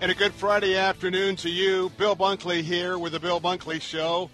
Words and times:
And 0.00 0.10
a 0.10 0.14
good 0.14 0.34
Friday 0.34 0.76
afternoon 0.76 1.36
to 1.36 1.48
you. 1.48 1.90
Bill 1.96 2.14
Bunkley 2.14 2.62
here 2.62 2.98
with 2.98 3.12
the 3.12 3.20
Bill 3.20 3.40
Bunkley 3.40 3.80
Show. 3.80 4.30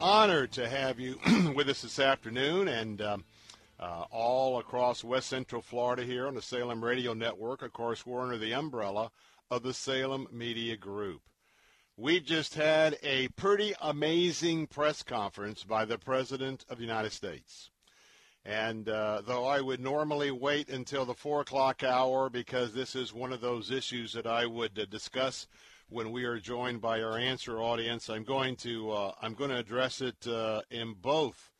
Honored 0.00 0.52
to 0.52 0.68
have 0.68 0.98
you 0.98 1.18
with 1.54 1.68
us 1.68 1.82
this 1.82 1.98
afternoon 1.98 2.68
and 2.68 3.02
um, 3.02 3.24
uh, 3.78 4.04
all 4.10 4.58
across 4.58 5.04
West 5.04 5.28
Central 5.28 5.60
Florida 5.60 6.04
here 6.04 6.26
on 6.26 6.34
the 6.34 6.40
Salem 6.40 6.82
Radio 6.82 7.12
Network. 7.12 7.60
Of 7.60 7.72
course, 7.72 8.06
we're 8.06 8.22
under 8.22 8.38
the 8.38 8.54
umbrella 8.54 9.10
of 9.50 9.62
the 9.62 9.74
Salem 9.74 10.26
Media 10.32 10.76
Group. 10.76 11.20
We 11.96 12.20
just 12.20 12.54
had 12.54 12.96
a 13.02 13.28
pretty 13.28 13.74
amazing 13.80 14.68
press 14.68 15.02
conference 15.02 15.64
by 15.64 15.84
the 15.84 15.98
President 15.98 16.64
of 16.70 16.78
the 16.78 16.84
United 16.84 17.12
States. 17.12 17.70
And 18.44 18.88
uh, 18.88 19.22
though 19.26 19.44
I 19.44 19.60
would 19.60 19.80
normally 19.80 20.30
wait 20.30 20.70
until 20.70 21.04
the 21.04 21.14
4 21.14 21.42
o'clock 21.42 21.82
hour 21.84 22.30
because 22.30 22.72
this 22.72 22.96
is 22.96 23.12
one 23.12 23.32
of 23.32 23.40
those 23.40 23.70
issues 23.70 24.12
that 24.14 24.26
I 24.26 24.46
would 24.46 24.78
uh, 24.78 24.86
discuss 24.86 25.46
when 25.90 26.12
we 26.12 26.24
are 26.24 26.38
joined 26.38 26.80
by 26.80 27.02
our 27.02 27.18
answer 27.18 27.60
audience, 27.60 28.08
I'm 28.08 28.24
going 28.24 28.56
to, 28.56 28.92
uh, 28.92 29.12
I'm 29.20 29.34
going 29.34 29.50
to 29.50 29.58
address 29.58 30.00
it 30.00 30.26
uh, 30.26 30.62
in 30.70 30.94
both 30.94 31.50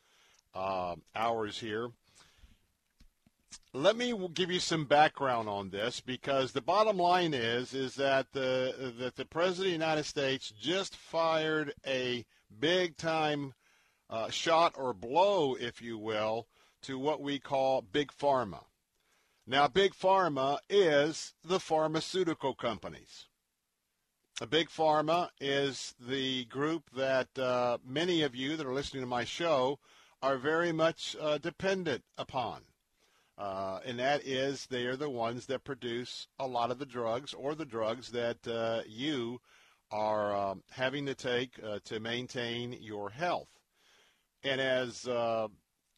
uh, 0.54 0.94
hours 1.14 1.58
here. 1.58 1.90
Let 3.72 3.96
me 3.96 4.14
give 4.34 4.50
you 4.50 4.60
some 4.60 4.84
background 4.84 5.48
on 5.48 5.70
this 5.70 6.00
because 6.00 6.52
the 6.52 6.60
bottom 6.60 6.96
line 6.96 7.34
is 7.34 7.72
is 7.72 7.94
that 7.96 8.26
the 8.32 8.94
that 8.98 9.14
the 9.14 9.24
president 9.24 9.74
of 9.74 9.78
the 9.78 9.84
United 9.84 10.04
States 10.04 10.52
just 10.60 10.96
fired 10.96 11.72
a 11.86 12.24
big 12.58 12.96
time 12.96 13.54
uh, 14.08 14.28
shot 14.28 14.74
or 14.76 14.92
blow, 14.92 15.54
if 15.54 15.80
you 15.80 15.98
will, 15.98 16.48
to 16.82 16.98
what 16.98 17.20
we 17.20 17.38
call 17.38 17.82
big 17.82 18.12
pharma. 18.12 18.64
Now, 19.46 19.68
big 19.68 19.94
pharma 19.94 20.58
is 20.68 21.34
the 21.44 21.60
pharmaceutical 21.60 22.54
companies. 22.54 23.26
A 24.40 24.46
big 24.46 24.68
pharma 24.68 25.28
is 25.40 25.94
the 26.00 26.44
group 26.46 26.90
that 26.96 27.38
uh, 27.38 27.78
many 27.84 28.22
of 28.22 28.34
you 28.34 28.56
that 28.56 28.66
are 28.66 28.72
listening 28.72 29.02
to 29.02 29.08
my 29.08 29.24
show 29.24 29.78
are 30.22 30.38
very 30.38 30.72
much 30.72 31.16
uh, 31.20 31.38
dependent 31.38 32.04
upon. 32.16 32.62
Uh, 33.36 33.80
and 33.84 33.98
that 33.98 34.26
is 34.26 34.66
they 34.66 34.84
are 34.84 34.96
the 34.96 35.10
ones 35.10 35.46
that 35.46 35.64
produce 35.64 36.26
a 36.38 36.46
lot 36.46 36.70
of 36.70 36.78
the 36.78 36.86
drugs 36.86 37.32
or 37.32 37.54
the 37.54 37.64
drugs 37.64 38.10
that 38.10 38.46
uh, 38.46 38.82
you 38.86 39.40
are 39.90 40.36
um, 40.36 40.62
having 40.70 41.06
to 41.06 41.14
take 41.14 41.58
uh, 41.64 41.78
to 41.84 42.00
maintain 42.00 42.76
your 42.80 43.10
health. 43.10 43.48
And 44.42 44.60
as 44.60 45.08
uh, 45.08 45.48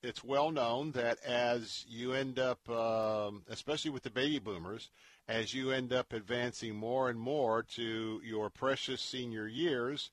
it's 0.03 0.25
well 0.25 0.51
known 0.51 0.93
that 0.93 1.23
as 1.25 1.85
you 1.89 2.13
end 2.13 2.39
up, 2.39 2.69
um, 2.69 3.43
especially 3.49 3.91
with 3.91 4.03
the 4.03 4.11
baby 4.11 4.39
boomers, 4.39 4.91
as 5.29 5.55
you 5.55 5.71
end 5.71 5.93
up 5.93 6.13
advancing 6.13 6.75
more 6.75 7.09
and 7.09 7.19
more 7.19 7.63
to 7.63 8.21
your 8.25 8.51
precious 8.51 9.01
senior 9.01 9.47
years, 9.47 10.11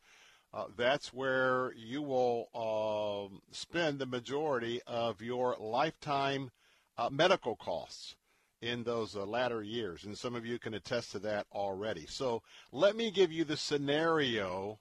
uh, 0.53 0.65
that's 0.77 1.13
where 1.13 1.73
you 1.75 2.01
will 2.01 2.49
um, 2.55 3.41
spend 3.51 3.99
the 3.99 4.05
majority 4.05 4.81
of 4.87 5.21
your 5.21 5.55
lifetime 5.59 6.51
uh, 6.97 7.09
medical 7.11 7.55
costs 7.55 8.15
in 8.61 8.83
those 8.83 9.15
uh, 9.15 9.25
latter 9.25 9.63
years. 9.63 10.03
And 10.03 10.17
some 10.17 10.35
of 10.35 10.45
you 10.45 10.59
can 10.59 10.73
attest 10.73 11.11
to 11.13 11.19
that 11.19 11.47
already. 11.51 12.05
So 12.07 12.41
let 12.71 12.95
me 12.95 13.09
give 13.09 13.31
you 13.31 13.43
the 13.43 13.57
scenario 13.57 14.79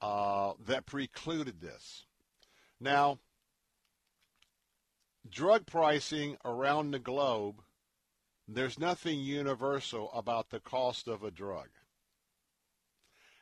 uh, 0.00 0.52
that 0.66 0.86
precluded 0.86 1.60
this. 1.60 2.06
Now, 2.80 3.18
drug 5.28 5.66
pricing 5.66 6.36
around 6.44 6.90
the 6.90 6.98
globe, 6.98 7.62
there's 8.48 8.78
nothing 8.78 9.20
universal 9.20 10.10
about 10.12 10.50
the 10.50 10.60
cost 10.60 11.08
of 11.08 11.22
a 11.22 11.30
drug. 11.30 11.68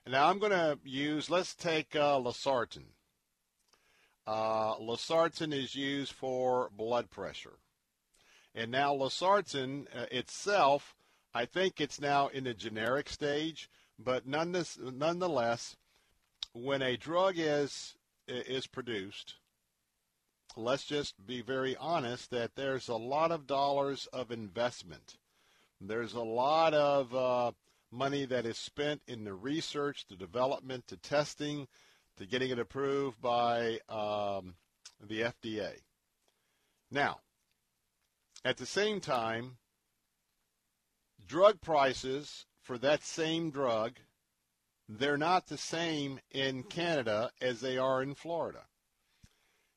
Now 0.06 0.28
I'm 0.28 0.38
going 0.38 0.52
to 0.52 0.78
use, 0.84 1.28
let's 1.28 1.54
take 1.54 1.94
uh, 1.94 2.18
Losartan. 2.18 2.84
Uh, 4.26 4.76
Losartan 4.76 5.52
is 5.52 5.74
used 5.74 6.12
for 6.12 6.70
blood 6.74 7.10
pressure. 7.10 7.58
And 8.54 8.70
now 8.70 8.94
Losartan 8.94 9.86
uh, 9.94 10.06
itself, 10.10 10.94
I 11.34 11.44
think 11.44 11.80
it's 11.80 12.00
now 12.00 12.28
in 12.28 12.44
the 12.44 12.54
generic 12.54 13.08
stage, 13.08 13.70
but 13.98 14.26
nonetheless, 14.26 15.76
when 16.52 16.82
a 16.82 16.96
drug 16.96 17.34
is 17.36 17.96
is 18.26 18.66
produced, 18.66 19.36
let's 20.56 20.84
just 20.84 21.14
be 21.26 21.42
very 21.42 21.76
honest 21.76 22.30
that 22.30 22.54
there's 22.54 22.88
a 22.88 22.96
lot 22.96 23.30
of 23.30 23.46
dollars 23.46 24.06
of 24.12 24.30
investment. 24.30 25.16
There's 25.80 26.14
a 26.14 26.20
lot 26.20 26.74
of 26.74 27.14
uh, 27.14 27.52
money 27.90 28.24
that 28.24 28.46
is 28.46 28.58
spent 28.58 29.02
in 29.06 29.24
the 29.24 29.34
research, 29.34 30.06
the 30.08 30.16
development, 30.16 30.88
the 30.88 30.96
testing, 30.96 31.68
to 32.16 32.26
getting 32.26 32.50
it 32.50 32.58
approved 32.58 33.20
by 33.20 33.78
um, 33.88 34.54
the 35.00 35.20
FDA. 35.20 35.74
Now, 36.90 37.20
at 38.44 38.56
the 38.56 38.66
same 38.66 39.00
time, 39.00 39.58
drug 41.26 41.60
prices 41.60 42.46
for 42.62 42.78
that 42.78 43.04
same 43.04 43.50
drug, 43.50 43.92
they're 44.88 45.18
not 45.18 45.46
the 45.46 45.58
same 45.58 46.18
in 46.30 46.62
Canada 46.64 47.30
as 47.40 47.60
they 47.60 47.78
are 47.78 48.02
in 48.02 48.14
Florida. 48.14 48.64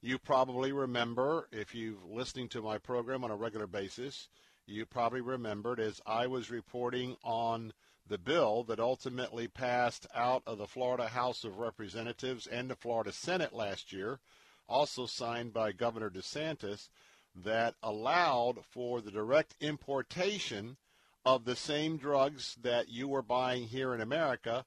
You 0.03 0.17
probably 0.17 0.71
remember, 0.71 1.47
if 1.51 1.75
you're 1.75 1.93
listening 2.09 2.49
to 2.49 2.61
my 2.63 2.79
program 2.79 3.23
on 3.23 3.29
a 3.29 3.35
regular 3.35 3.67
basis, 3.67 4.29
you 4.65 4.83
probably 4.87 5.21
remembered 5.21 5.79
as 5.79 6.01
I 6.07 6.25
was 6.25 6.49
reporting 6.49 7.17
on 7.23 7.71
the 8.07 8.17
bill 8.17 8.63
that 8.63 8.79
ultimately 8.79 9.47
passed 9.47 10.07
out 10.15 10.41
of 10.47 10.57
the 10.57 10.65
Florida 10.65 11.07
House 11.07 11.43
of 11.43 11.59
Representatives 11.59 12.47
and 12.47 12.67
the 12.67 12.75
Florida 12.75 13.11
Senate 13.11 13.53
last 13.53 13.93
year, 13.93 14.19
also 14.67 15.05
signed 15.05 15.53
by 15.53 15.71
Governor 15.71 16.09
DeSantis, 16.09 16.89
that 17.35 17.75
allowed 17.83 18.65
for 18.65 19.01
the 19.01 19.11
direct 19.11 19.55
importation 19.61 20.77
of 21.23 21.45
the 21.45 21.55
same 21.55 21.97
drugs 21.97 22.57
that 22.63 22.89
you 22.89 23.07
were 23.07 23.21
buying 23.21 23.67
here 23.67 23.93
in 23.93 24.01
America, 24.01 24.65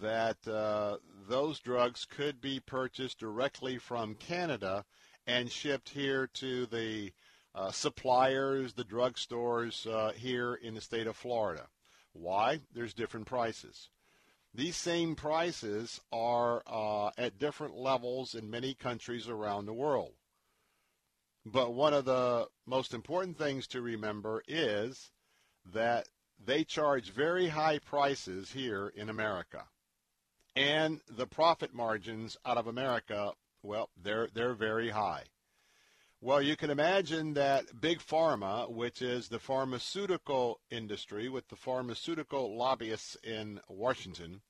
that 0.00 0.46
uh, 0.48 0.98
those 1.28 1.60
drugs 1.60 2.04
could 2.04 2.40
be 2.40 2.60
purchased 2.60 3.18
directly 3.18 3.78
from 3.78 4.14
Canada 4.14 4.84
and 5.26 5.50
shipped 5.50 5.88
here 5.90 6.26
to 6.34 6.66
the 6.66 7.12
uh, 7.54 7.70
suppliers, 7.70 8.74
the 8.74 8.84
drugstores 8.84 9.86
uh, 9.86 10.12
here 10.12 10.54
in 10.54 10.74
the 10.74 10.80
state 10.80 11.06
of 11.06 11.16
Florida. 11.16 11.68
Why? 12.12 12.60
There's 12.74 12.94
different 12.94 13.26
prices. 13.26 13.88
These 14.54 14.76
same 14.76 15.14
prices 15.14 16.00
are 16.12 16.62
uh, 16.66 17.10
at 17.18 17.38
different 17.38 17.76
levels 17.76 18.34
in 18.34 18.50
many 18.50 18.74
countries 18.74 19.28
around 19.28 19.66
the 19.66 19.74
world. 19.74 20.14
But 21.44 21.74
one 21.74 21.94
of 21.94 22.06
the 22.06 22.48
most 22.66 22.92
important 22.92 23.38
things 23.38 23.66
to 23.68 23.80
remember 23.80 24.42
is 24.48 25.10
that 25.72 26.08
they 26.44 26.64
charge 26.64 27.10
very 27.10 27.48
high 27.48 27.78
prices 27.78 28.52
here 28.52 28.88
in 28.88 29.08
America. 29.08 29.64
And 30.56 31.00
the 31.08 31.26
profit 31.26 31.74
margins 31.74 32.36
out 32.46 32.56
of 32.56 32.66
America, 32.66 33.32
well, 33.62 33.90
they're, 34.02 34.28
they're 34.32 34.54
very 34.54 34.88
high. 34.90 35.24
Well, 36.22 36.40
you 36.40 36.56
can 36.56 36.70
imagine 36.70 37.34
that 37.34 37.78
Big 37.78 37.98
Pharma, 37.98 38.70
which 38.70 39.02
is 39.02 39.28
the 39.28 39.38
pharmaceutical 39.38 40.58
industry 40.70 41.28
with 41.28 41.46
the 41.48 41.56
pharmaceutical 41.56 42.56
lobbyists 42.56 43.18
in 43.22 43.60
Washington, 43.68 44.40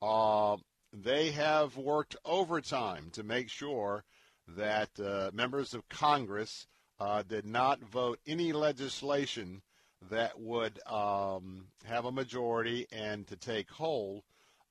uh, 0.00 0.56
they 0.92 1.32
have 1.32 1.76
worked 1.76 2.14
overtime 2.24 3.10
to 3.12 3.24
make 3.24 3.48
sure 3.48 4.04
that 4.46 4.90
uh, 5.00 5.30
members 5.32 5.74
of 5.74 5.88
Congress 5.88 6.68
uh, 7.00 7.22
did 7.22 7.46
not 7.46 7.82
vote 7.82 8.20
any 8.26 8.52
legislation 8.52 9.62
that 10.10 10.38
would 10.38 10.78
um, 10.86 11.66
have 11.84 12.04
a 12.04 12.12
majority 12.12 12.86
and 12.92 13.26
to 13.26 13.36
take 13.36 13.70
hold 13.70 14.22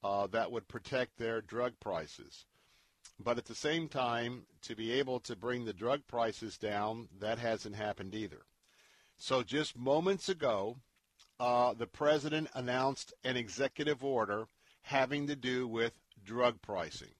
uh, 0.03 0.27
that 0.27 0.51
would 0.51 0.67
protect 0.67 1.17
their 1.17 1.41
drug 1.41 1.73
prices. 1.79 2.45
But 3.19 3.37
at 3.37 3.45
the 3.45 3.55
same 3.55 3.87
time, 3.87 4.45
to 4.63 4.75
be 4.75 4.91
able 4.93 5.19
to 5.21 5.35
bring 5.35 5.65
the 5.65 5.73
drug 5.73 6.07
prices 6.07 6.57
down, 6.57 7.07
that 7.19 7.37
hasn't 7.37 7.75
happened 7.75 8.15
either. 8.15 8.45
So 9.17 9.43
just 9.43 9.77
moments 9.77 10.29
ago, 10.29 10.77
uh, 11.39 11.73
the 11.73 11.87
president 11.87 12.49
announced 12.53 13.13
an 13.23 13.37
executive 13.37 14.03
order 14.03 14.47
having 14.83 15.27
to 15.27 15.35
do 15.35 15.67
with 15.67 15.93
drug 16.23 16.61
pricing. 16.61 17.13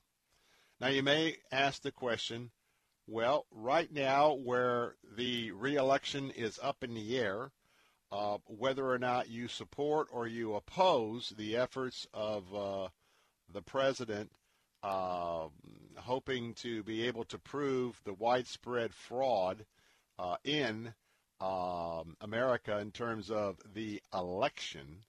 Now, 0.80 0.88
you 0.88 1.04
may 1.04 1.38
ask 1.52 1.82
the 1.84 1.92
question, 1.92 2.50
well, 3.06 3.46
right 3.52 3.92
now, 3.92 4.34
where 4.34 4.96
the 5.16 5.52
reelection 5.52 6.32
is 6.32 6.60
up 6.64 6.84
in 6.84 6.94
the 6.94 7.20
air, 7.20 7.52
uh, 8.12 8.38
whether 8.46 8.90
or 8.90 9.00
not 9.00 9.30
you 9.30 9.48
support 9.48 10.08
or 10.12 10.28
you 10.28 10.56
oppose 10.56 11.34
the 11.38 11.56
efforts 11.56 12.08
of 12.14 12.54
uh, 12.54 12.88
the 13.54 13.62
president 13.62 14.32
uh, 14.84 15.48
hoping 15.98 16.54
to 16.56 16.84
be 16.84 17.08
able 17.08 17.24
to 17.26 17.38
prove 17.38 18.02
the 18.04 18.14
widespread 18.14 18.94
fraud 18.94 19.66
uh, 20.18 20.36
in 20.44 20.94
um, 21.40 22.16
America 22.22 22.80
in 22.80 22.92
terms 22.92 23.30
of 23.32 23.58
the 23.74 24.02
election. 24.14 25.04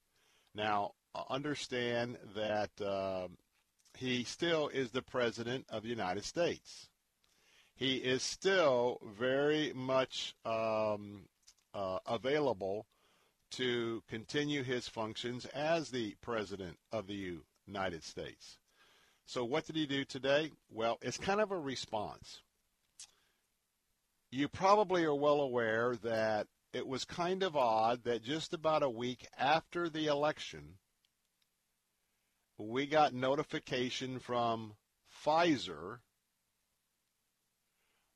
Now, 0.54 0.93
uh, 1.14 1.22
understand 1.28 2.19
that 2.34 2.70
um, 2.81 3.37
he 3.96 4.25
still 4.25 4.69
is 4.69 4.90
the 4.90 5.02
president 5.02 5.66
of 5.69 5.82
the 5.82 5.88
United 5.88 6.25
States. 6.25 6.88
He 7.75 7.96
is 7.96 8.22
still 8.22 9.00
very 9.19 9.72
much 9.75 10.34
um, 10.44 11.22
uh, 11.75 11.99
available 12.06 12.87
to 13.52 14.02
continue 14.08 14.62
his 14.62 14.88
functions 14.88 15.46
as 15.46 15.90
the 15.90 16.14
president 16.20 16.78
of 16.90 17.06
the 17.06 17.38
United 17.66 18.04
States. 18.04 18.58
So 19.26 19.44
what 19.44 19.66
did 19.66 19.76
he 19.76 19.87
do 19.87 20.04
today? 20.04 20.50
Well, 20.70 20.99
it's 21.00 21.19
kind 21.19 21.40
of 21.40 21.50
a 21.52 21.58
response. 21.58 22.40
You 24.31 24.49
probably 24.49 25.04
are 25.04 25.14
well 25.14 25.40
aware 25.40 25.94
that 26.02 26.46
it 26.72 26.87
was 26.87 27.04
kind 27.04 27.43
of 27.43 27.56
odd 27.56 28.04
that 28.04 28.25
just 28.25 28.54
about 28.54 28.82
a 28.82 28.90
week 28.90 29.26
after 29.38 29.88
the 29.88 30.06
election, 30.06 30.78
we 32.58 32.87
got 32.87 33.12
notification 33.12 34.19
from 34.19 34.75
Pfizer 35.25 35.99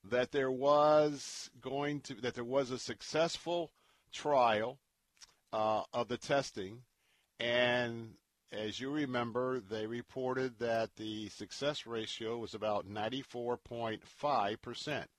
that 0.03 0.31
there 0.31 0.51
was 0.51 1.49
going 1.61 2.01
to 2.01 2.15
that 2.15 2.33
there 2.33 2.43
was 2.43 2.71
a 2.71 2.79
successful 2.79 3.71
trial 4.11 4.79
uh, 5.53 5.83
of 5.93 6.07
the 6.07 6.17
testing, 6.17 6.83
and 7.39 8.15
as 8.51 8.79
you 8.79 8.89
remember, 8.91 9.59
they 9.59 9.85
reported 9.85 10.59
that 10.59 10.95
the 10.95 11.29
success 11.29 11.85
ratio 11.85 12.37
was 12.37 12.53
about 12.53 12.87
94.5 12.87 14.61
percent. 14.61 15.09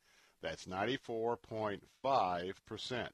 That's 0.41 0.67
94.5 0.67 2.55
percent. 2.67 3.13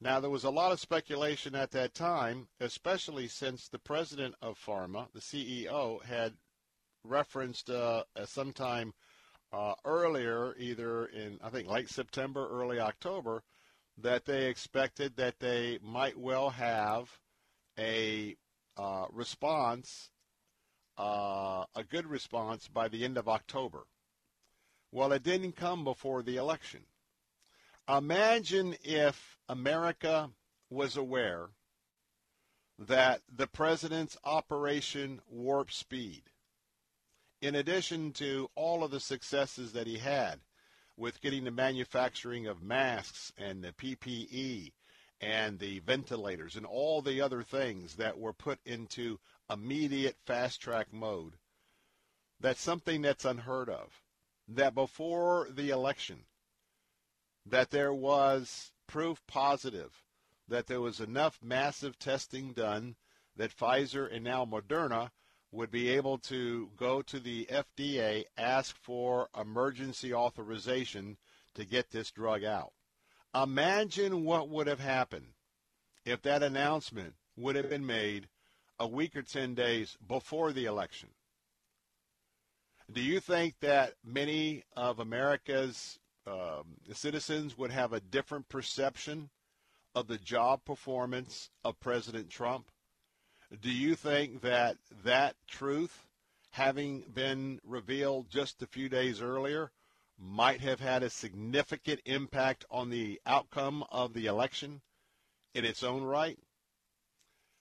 Now, 0.00 0.20
there 0.20 0.30
was 0.30 0.44
a 0.44 0.50
lot 0.50 0.72
of 0.72 0.80
speculation 0.80 1.54
at 1.54 1.70
that 1.70 1.94
time, 1.94 2.48
especially 2.60 3.28
since 3.28 3.68
the 3.68 3.78
president 3.78 4.34
of 4.42 4.58
Pharma, 4.58 5.10
the 5.12 5.20
CEO, 5.20 6.04
had 6.04 6.34
referenced 7.02 7.70
uh, 7.70 8.04
sometime 8.26 8.92
uh, 9.52 9.74
earlier, 9.84 10.54
either 10.58 11.06
in, 11.06 11.38
I 11.42 11.48
think, 11.48 11.68
late 11.68 11.88
September, 11.88 12.46
early 12.50 12.78
October, 12.78 13.42
that 13.98 14.24
they 14.24 14.46
expected 14.46 15.16
that 15.16 15.38
they 15.40 15.78
might 15.82 16.18
well 16.18 16.50
have 16.50 17.18
a 17.78 18.36
uh, 18.76 19.06
response, 19.10 20.10
uh, 20.98 21.64
a 21.74 21.84
good 21.84 22.06
response, 22.06 22.68
by 22.68 22.88
the 22.88 23.04
end 23.04 23.16
of 23.16 23.28
October. 23.28 23.86
Well, 24.92 25.12
it 25.12 25.22
didn't 25.22 25.56
come 25.56 25.84
before 25.84 26.22
the 26.22 26.36
election. 26.36 26.80
Imagine 27.88 28.76
if 28.82 29.38
America 29.48 30.30
was 30.70 30.96
aware 30.96 31.50
that 32.78 33.22
the 33.34 33.46
president's 33.46 34.16
Operation 34.24 35.20
Warp 35.30 35.72
Speed, 35.72 36.24
in 37.40 37.54
addition 37.54 38.12
to 38.12 38.50
all 38.54 38.84
of 38.84 38.90
the 38.90 39.00
successes 39.00 39.72
that 39.72 39.86
he 39.86 39.98
had 39.98 40.40
with 40.96 41.20
getting 41.20 41.44
the 41.44 41.50
manufacturing 41.50 42.46
of 42.46 42.62
masks 42.62 43.32
and 43.36 43.62
the 43.62 43.72
PPE 43.72 44.72
and 45.20 45.58
the 45.58 45.78
ventilators 45.80 46.56
and 46.56 46.66
all 46.66 47.02
the 47.02 47.20
other 47.20 47.42
things 47.42 47.96
that 47.96 48.18
were 48.18 48.32
put 48.32 48.58
into 48.64 49.18
immediate 49.50 50.16
fast 50.24 50.60
track 50.60 50.92
mode, 50.92 51.34
that's 52.40 52.60
something 52.60 53.02
that's 53.02 53.24
unheard 53.24 53.68
of. 53.68 54.02
That 54.48 54.74
before 54.74 55.48
the 55.50 55.70
election, 55.70 56.24
that 57.44 57.70
there 57.70 57.94
was 57.94 58.72
proof 58.86 59.26
positive 59.26 60.02
that 60.48 60.66
there 60.66 60.80
was 60.80 61.00
enough 61.00 61.38
massive 61.42 61.98
testing 61.98 62.52
done 62.52 62.96
that 63.36 63.56
Pfizer 63.56 64.12
and 64.12 64.24
now 64.24 64.44
Moderna 64.44 65.10
would 65.52 65.70
be 65.70 65.88
able 65.88 66.18
to 66.18 66.70
go 66.76 67.02
to 67.02 67.20
the 67.20 67.46
FDA, 67.46 68.24
ask 68.36 68.76
for 68.76 69.28
emergency 69.38 70.12
authorization 70.12 71.16
to 71.54 71.64
get 71.64 71.90
this 71.90 72.10
drug 72.10 72.44
out. 72.44 72.72
Imagine 73.34 74.24
what 74.24 74.48
would 74.48 74.66
have 74.66 74.80
happened 74.80 75.28
if 76.04 76.22
that 76.22 76.42
announcement 76.42 77.14
would 77.36 77.56
have 77.56 77.68
been 77.68 77.86
made 77.86 78.28
a 78.78 78.86
week 78.86 79.16
or 79.16 79.22
10 79.22 79.54
days 79.54 79.96
before 80.06 80.52
the 80.52 80.64
election. 80.64 81.08
Do 82.92 83.00
you 83.00 83.20
think 83.20 83.54
that 83.60 83.94
many 84.04 84.64
of 84.76 85.00
America's 85.00 85.98
um, 86.26 86.76
citizens 86.92 87.58
would 87.58 87.70
have 87.70 87.92
a 87.92 88.00
different 88.00 88.48
perception 88.48 89.30
of 89.94 90.06
the 90.06 90.18
job 90.18 90.64
performance 90.64 91.50
of 91.64 91.80
President 91.80 92.30
Trump? 92.30 92.70
Do 93.60 93.70
you 93.70 93.94
think 93.94 94.40
that 94.40 94.76
that 95.04 95.36
truth, 95.46 96.06
having 96.50 97.02
been 97.14 97.60
revealed 97.64 98.28
just 98.28 98.60
a 98.60 98.66
few 98.66 98.88
days 98.88 99.22
earlier, 99.22 99.70
might 100.18 100.60
have 100.60 100.80
had 100.80 101.02
a 101.02 101.10
significant 101.10 102.00
impact 102.04 102.64
on 102.70 102.90
the 102.90 103.20
outcome 103.26 103.84
of 103.90 104.14
the 104.14 104.26
election 104.26 104.80
in 105.54 105.64
its 105.64 105.82
own 105.82 106.02
right? 106.02 106.38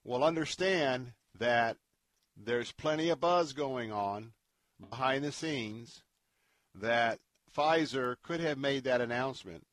Well, 0.03 0.23
understand 0.23 1.13
that 1.37 1.77
there's 2.37 2.71
plenty 2.71 3.09
of 3.09 3.19
buzz 3.19 3.53
going 3.53 3.91
on 3.91 4.33
behind 4.89 5.23
the 5.23 5.31
scenes 5.31 6.03
that 6.73 7.19
Pfizer 7.55 8.15
could 8.23 8.39
have 8.39 8.57
made 8.57 8.83
that 8.83 9.01
announcement. 9.01 9.65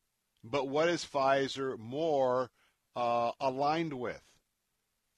But 0.44 0.68
what 0.68 0.88
is 0.88 1.04
Pfizer 1.04 1.78
more 1.78 2.50
uh, 2.94 3.32
aligned 3.40 3.94
with? 3.94 4.22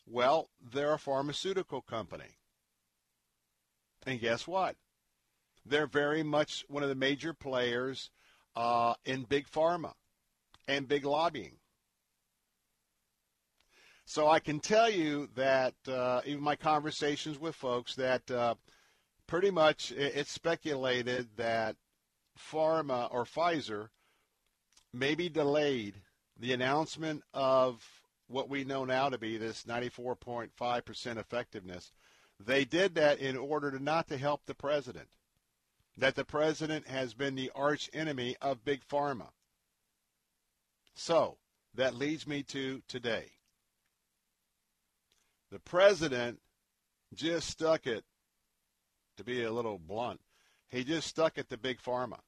Well, 0.07 0.51
they're 0.73 0.95
a 0.95 0.99
pharmaceutical 0.99 1.81
company. 1.81 2.39
And 4.07 4.21
guess 4.21 4.47
what? 4.47 4.77
They're 5.65 5.87
very 5.87 6.23
much 6.23 6.65
one 6.69 6.83
of 6.83 6.89
the 6.89 6.95
major 6.95 7.33
players 7.33 8.11
uh, 8.55 8.95
in 9.05 9.25
big 9.25 9.49
pharma 9.49 9.93
and 10.69 10.87
big 10.87 11.05
lobbying. 11.05 11.57
So 14.05 14.29
I 14.29 14.39
can 14.39 14.61
tell 14.61 14.91
you 14.91 15.29
that 15.35 15.75
uh, 15.89 16.21
even 16.27 16.43
my 16.43 16.57
conversations 16.57 17.39
with 17.39 17.55
folks 17.55 17.95
that 17.95 18.31
uh, 18.31 18.55
pretty 19.27 19.51
much 19.51 19.93
it's 19.93 20.31
speculated 20.31 21.29
that 21.37 21.77
pharma 22.39 23.09
or 23.11 23.25
Pfizer 23.25 23.89
maybe 24.93 25.31
delayed 25.31 25.95
the 26.39 26.53
announcement 26.53 27.23
of 27.33 27.83
what 28.29 28.49
we 28.49 28.65
know 28.65 28.85
now 28.85 29.09
to 29.09 29.19
be 29.19 29.37
this 29.37 29.65
94.5% 29.65 31.17
effectiveness. 31.17 31.93
They 32.45 32.65
did 32.65 32.95
that 32.97 33.19
in 33.19 33.37
order 33.37 33.71
to 33.71 33.83
not 33.83 34.09
to 34.09 34.17
help 34.17 34.47
the 34.47 34.55
president. 34.55 35.09
That 35.97 36.17
the 36.17 36.25
president 36.25 36.89
has 36.89 37.15
been 37.15 37.37
the 37.37 37.53
arch 37.55 37.89
enemy 37.93 38.37
of 38.41 38.65
big 38.65 38.81
pharma. 38.87 39.29
So, 40.95 41.39
that 41.75 41.95
leads 41.95 42.27
me 42.27 42.43
to 42.45 42.83
today. 42.89 43.33
The 45.51 45.59
president 45.61 46.41
just 47.15 47.49
stuck 47.49 47.87
it, 47.87 48.05
to 49.17 49.25
be 49.25 49.45
a 49.45 49.53
little 49.53 49.79
blunt, 49.79 50.21
he 50.69 50.83
just 50.83 51.07
stuck 51.07 51.39
it 51.39 51.49
to 51.51 51.57
big 51.57 51.81
pharma. 51.81 52.19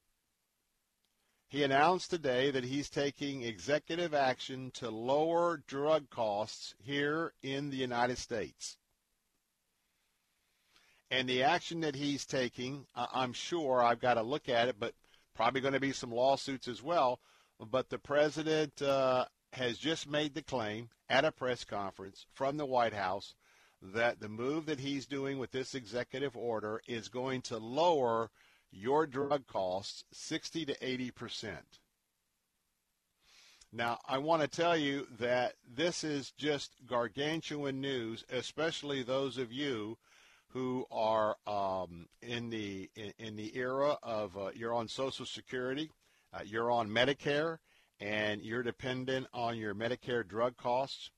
He 1.57 1.63
announced 1.63 2.11
today 2.11 2.51
that 2.51 2.65
he's 2.65 2.91
taking 2.91 3.41
executive 3.41 4.13
action 4.13 4.71
to 4.73 4.91
lower 4.91 5.63
drug 5.67 6.11
costs 6.11 6.75
here 6.85 7.33
in 7.43 7.71
the 7.71 7.79
United 7.79 8.19
States. 8.19 8.77
And 11.11 11.27
the 11.27 11.45
action 11.45 11.81
that 11.81 11.95
he's 11.95 12.27
taking, 12.27 12.85
I'm 12.95 13.33
sure 13.33 13.83
I've 13.83 14.03
got 14.03 14.15
to 14.15 14.23
look 14.23 14.51
at 14.51 14.69
it, 14.69 14.77
but 14.79 14.93
probably 15.35 15.63
going 15.63 15.73
to 15.73 15.81
be 15.81 15.93
some 15.93 16.13
lawsuits 16.13 16.69
as 16.69 16.83
well. 16.83 17.21
But 17.59 17.89
the 17.89 17.99
president 17.99 18.83
uh, 18.83 19.25
has 19.55 19.79
just 19.79 20.07
made 20.07 20.35
the 20.35 20.43
claim 20.43 20.91
at 21.09 21.25
a 21.25 21.33
press 21.33 21.65
conference 21.65 22.27
from 22.35 22.59
the 22.59 22.67
White 22.67 22.93
House 22.93 23.35
that 23.81 24.21
the 24.21 24.29
move 24.29 24.67
that 24.67 24.81
he's 24.81 25.07
doing 25.07 25.39
with 25.39 25.53
this 25.53 25.75
executive 25.75 26.37
order 26.37 26.83
is 26.87 27.09
going 27.09 27.41
to 27.41 27.57
lower 27.57 28.31
your 28.71 29.07
drug 29.07 29.47
costs 29.47 30.05
60 30.13 30.67
to 30.67 30.87
80 30.87 31.11
percent. 31.13 31.79
Now, 33.73 33.99
I 34.09 34.19
want 34.19 34.43
to 34.43 34.49
tell 34.49 34.77
you 34.77 35.07
that 35.19 35.55
this 35.69 36.05
is 36.05 36.31
just 36.31 36.73
gargantuan 36.87 37.81
news, 37.81 38.25
especially 38.31 39.03
those 39.03 39.39
of 39.39 39.53
you 39.53 39.99
who 40.49 40.87
are 40.91 41.37
um, 41.47 42.07
in 42.23 42.49
the 42.49 42.89
in, 42.95 43.13
in, 43.19 43.37
the 43.37 43.55
era 43.57 43.99
of 44.03 44.37
uh, 44.39 44.51
you're 44.55 44.73
on 44.73 44.89
Social 44.89 45.27
Security, 45.27 45.91
uh, 46.33 46.41
you're 46.45 46.71
on 46.71 46.89
Medicare, 46.89 47.59
and 48.01 48.41
you're 48.41 48.63
dependent 48.63 49.27
on 49.35 49.59
your 49.59 49.75
Medicare 49.75 50.27
drug 50.27 50.57
costs. 50.57 51.11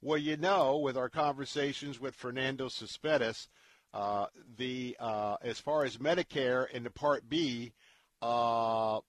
Well, 0.00 0.18
you 0.18 0.36
know, 0.36 0.78
with 0.78 0.96
our 0.96 1.08
conversations 1.08 2.00
with 2.00 2.14
Fernando 2.14 2.68
Cespedes, 2.68 3.48
uh, 3.94 4.26
the 4.56 4.96
uh, 5.00 5.36
as 5.42 5.58
far 5.58 5.84
as 5.84 5.96
Medicare 5.96 6.70
in 6.70 6.84
the 6.84 6.90
Part 6.90 7.28
B, 7.28 7.72
uh, 8.22 9.00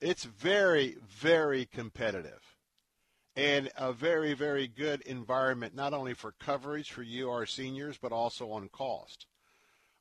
it's 0.00 0.24
very, 0.24 0.96
very 1.06 1.66
competitive 1.66 2.56
and 3.36 3.70
a 3.76 3.92
very, 3.92 4.34
very 4.34 4.66
good 4.66 5.02
environment, 5.02 5.74
not 5.74 5.94
only 5.94 6.14
for 6.14 6.34
coverage 6.40 6.90
for 6.90 7.02
you, 7.02 7.30
our 7.30 7.46
seniors, 7.46 7.98
but 7.98 8.12
also 8.12 8.50
on 8.50 8.68
cost. 8.68 9.26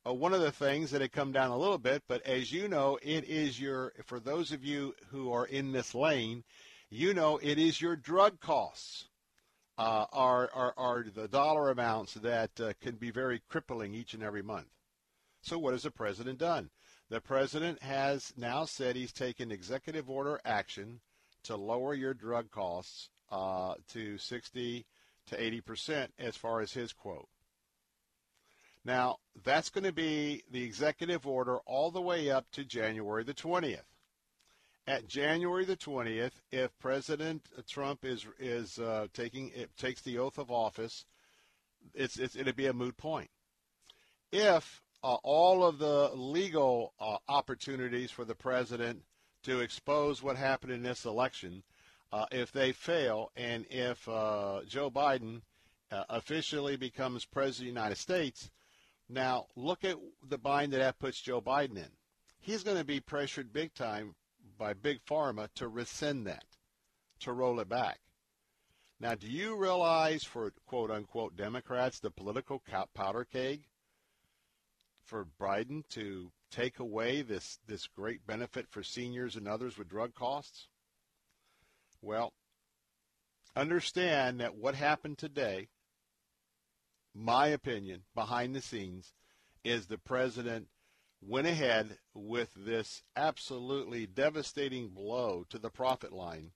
Uh, 0.07 0.13
one 0.13 0.33
of 0.33 0.41
the 0.41 0.51
things 0.51 0.91
that 0.91 1.01
had 1.01 1.11
come 1.11 1.31
down 1.31 1.51
a 1.51 1.57
little 1.57 1.77
bit, 1.77 2.01
but 2.07 2.25
as 2.25 2.51
you 2.51 2.67
know, 2.67 2.97
it 3.01 3.25
is 3.25 3.59
your, 3.59 3.93
for 4.05 4.19
those 4.19 4.51
of 4.51 4.63
you 4.63 4.95
who 5.09 5.31
are 5.31 5.45
in 5.45 5.71
this 5.71 5.93
lane, 5.93 6.43
you 6.89 7.13
know 7.13 7.37
it 7.37 7.59
is 7.59 7.81
your 7.81 7.95
drug 7.95 8.39
costs 8.39 9.08
uh, 9.79 10.05
are, 10.11 10.49
are, 10.53 10.73
are 10.75 11.05
the 11.15 11.29
dollar 11.29 11.71
amounts 11.71 12.15
that 12.15 12.51
uh, 12.59 12.73
can 12.81 12.95
be 12.95 13.11
very 13.11 13.41
crippling 13.47 13.95
each 13.95 14.13
and 14.13 14.21
every 14.21 14.41
month. 14.43 14.67
So 15.41 15.57
what 15.57 15.71
has 15.71 15.83
the 15.83 15.91
president 15.91 16.37
done? 16.37 16.69
The 17.09 17.21
president 17.21 17.81
has 17.81 18.33
now 18.35 18.65
said 18.65 18.97
he's 18.97 19.13
taken 19.13 19.53
executive 19.53 20.09
order 20.09 20.41
action 20.43 20.99
to 21.43 21.55
lower 21.55 21.93
your 21.93 22.13
drug 22.13 22.51
costs 22.51 23.09
uh, 23.31 23.75
to 23.93 24.17
60 24.17 24.85
to 25.27 25.41
80 25.41 25.61
percent 25.61 26.13
as 26.19 26.35
far 26.35 26.59
as 26.59 26.73
his 26.73 26.91
quote. 26.91 27.29
Now, 28.83 29.17
that's 29.45 29.69
going 29.69 29.85
to 29.85 29.93
be 29.93 30.43
the 30.51 30.63
executive 30.63 31.25
order 31.25 31.57
all 31.59 31.89
the 31.89 32.01
way 32.01 32.29
up 32.29 32.51
to 32.51 32.65
January 32.65 33.23
the 33.23 33.33
20th 33.33 33.83
at 34.89 35.07
January 35.07 35.65
the 35.65 35.77
20th, 35.77 36.31
if 36.51 36.77
President 36.79 37.45
Trump 37.67 38.03
is 38.03 38.25
is 38.39 38.79
uh, 38.79 39.05
taking 39.13 39.51
it 39.55 39.69
takes 39.77 40.01
the 40.01 40.17
oath 40.17 40.39
of 40.39 40.49
office, 40.49 41.05
it's, 41.93 42.17
it's 42.17 42.35
it'll 42.35 42.53
be 42.53 42.65
a 42.65 42.73
moot 42.73 42.97
point. 42.97 43.29
If 44.31 44.81
uh, 45.03 45.17
all 45.21 45.63
of 45.63 45.77
the 45.77 46.09
legal 46.15 46.93
uh, 46.99 47.17
opportunities 47.27 48.09
for 48.09 48.25
the 48.25 48.33
president 48.33 49.03
to 49.43 49.59
expose 49.59 50.23
what 50.23 50.37
happened 50.37 50.73
in 50.73 50.81
this 50.81 51.05
election, 51.05 51.61
uh, 52.11 52.25
if 52.31 52.51
they 52.51 52.71
fail, 52.71 53.31
and 53.35 53.67
if 53.69 54.09
uh, 54.09 54.61
Joe 54.67 54.89
Biden 54.89 55.41
uh, 55.91 56.05
officially 56.09 56.77
becomes 56.77 57.25
president 57.25 57.69
of 57.69 57.75
the 57.75 57.79
United 57.79 57.97
States, 57.99 58.49
now 59.07 59.45
look 59.55 59.83
at 59.83 59.97
the 60.27 60.39
bind 60.39 60.73
that 60.73 60.79
that 60.79 60.97
puts 60.97 61.21
Joe 61.21 61.41
Biden 61.41 61.77
in. 61.77 61.91
He's 62.39 62.63
going 62.63 62.77
to 62.77 62.83
be 62.83 62.99
pressured 62.99 63.53
big 63.53 63.75
time 63.75 64.15
by 64.59 64.73
Big 64.73 64.99
Pharma 65.09 65.47
to 65.55 65.69
rescind 65.69 66.27
that, 66.27 66.43
to 67.21 67.31
roll 67.31 67.59
it 67.61 67.69
back. 67.69 67.99
Now, 68.99 69.15
do 69.15 69.27
you 69.27 69.55
realize 69.55 70.23
for 70.25 70.51
quote 70.67 70.91
unquote 70.91 71.37
Democrats 71.37 71.99
the 71.99 72.11
political 72.11 72.61
powder 72.93 73.23
keg 73.23 73.61
for 75.05 75.25
Biden 75.41 75.87
to 75.91 76.31
take 76.51 76.79
away 76.79 77.21
this, 77.21 77.59
this 77.65 77.87
great 77.87 78.27
benefit 78.27 78.67
for 78.69 78.83
seniors 78.83 79.37
and 79.37 79.47
others 79.47 79.77
with 79.77 79.87
drug 79.87 80.13
costs? 80.13 80.67
Well, 82.01 82.33
understand 83.55 84.41
that 84.41 84.55
what 84.55 84.75
happened 84.75 85.17
today, 85.17 85.69
my 87.15 87.47
opinion, 87.47 88.03
behind 88.13 88.53
the 88.53 88.61
scenes, 88.61 89.13
is 89.63 89.87
the 89.87 89.97
president 89.97 90.67
went 91.21 91.47
ahead 91.47 91.97
with 92.13 92.53
this 92.55 93.03
absolutely 93.15 94.05
devastating 94.05 94.89
blow 94.89 95.45
to 95.49 95.59
the 95.59 95.69
profit 95.69 96.13
line, 96.13 96.51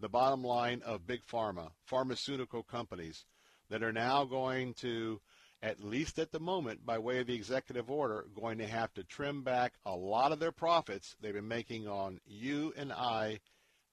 the 0.00 0.08
bottom 0.08 0.42
line 0.42 0.82
of 0.84 1.06
big 1.06 1.24
pharma, 1.24 1.70
pharmaceutical 1.84 2.62
companies 2.62 3.24
that 3.70 3.82
are 3.82 3.92
now 3.92 4.24
going 4.24 4.74
to, 4.74 5.20
at 5.62 5.84
least 5.84 6.18
at 6.18 6.32
the 6.32 6.40
moment, 6.40 6.84
by 6.84 6.98
way 6.98 7.20
of 7.20 7.26
the 7.26 7.34
executive 7.34 7.90
order, 7.90 8.26
going 8.34 8.58
to 8.58 8.66
have 8.66 8.92
to 8.94 9.04
trim 9.04 9.42
back 9.42 9.74
a 9.84 9.94
lot 9.94 10.32
of 10.32 10.40
their 10.40 10.52
profits 10.52 11.16
they've 11.20 11.34
been 11.34 11.46
making 11.46 11.86
on 11.86 12.20
you 12.26 12.72
and 12.76 12.92
I, 12.92 13.40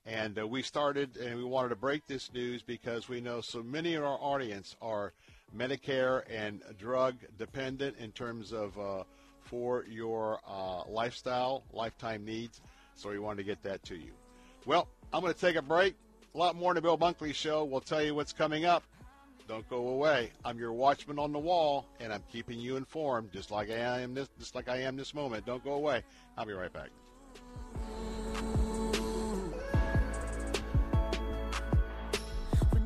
And 0.06 0.38
uh, 0.38 0.46
we 0.46 0.62
started 0.62 1.16
and 1.16 1.38
we 1.38 1.46
wanted 1.46 1.70
to 1.70 1.78
break 1.78 2.06
this 2.08 2.34
news 2.34 2.62
because 2.62 3.08
we 3.08 3.22
know 3.22 3.40
so 3.40 3.64
many 3.64 3.94
of 3.94 4.04
our 4.04 4.18
audience 4.20 4.76
are 4.82 5.14
Medicare 5.56 6.24
and 6.30 6.62
drug 6.78 7.16
dependent 7.38 7.96
in 7.98 8.12
terms 8.12 8.52
of 8.52 8.78
uh, 8.78 9.04
for 9.44 9.86
your 9.90 10.40
uh, 10.48 10.84
lifestyle, 10.88 11.64
lifetime 11.72 12.26
needs. 12.26 12.62
So 12.96 13.10
we 13.10 13.20
wanted 13.20 13.38
to 13.38 13.44
get 13.44 13.62
that 13.64 13.84
to 13.84 13.96
you. 13.96 14.12
Well, 14.66 14.88
I'm 15.12 15.22
going 15.22 15.34
to 15.34 15.40
take 15.40 15.56
a 15.56 15.62
break. 15.62 15.96
A 16.34 16.38
lot 16.38 16.56
more 16.56 16.72
in 16.72 16.76
the 16.76 16.82
Bill 16.82 16.98
Bunkley 16.98 17.34
Show. 17.34 17.64
We'll 17.64 17.82
tell 17.82 18.02
you 18.02 18.16
what's 18.16 18.34
coming 18.34 18.66
up. 18.66 18.84
Don't 19.48 19.68
go 19.70 19.90
away. 19.90 20.32
I'm 20.46 20.58
your 20.58 20.72
watchman 20.72 21.20
on 21.20 21.34
the 21.34 21.40
wall, 21.40 21.86
and 22.00 22.14
I'm 22.14 22.24
keeping 22.32 22.60
you 22.60 22.78
informed, 22.78 23.32
just 23.32 23.52
like 23.52 23.70
I 23.70 24.00
am 24.02 24.14
this, 24.14 24.30
just 24.40 24.56
like 24.56 24.70
I 24.70 24.78
am 24.78 24.96
this 24.96 25.14
moment. 25.14 25.46
Don't 25.46 25.64
go 25.64 25.74
away. 25.74 26.04
I'll 26.38 26.46
be 26.46 26.54
right 26.54 26.72
back. 26.72 26.90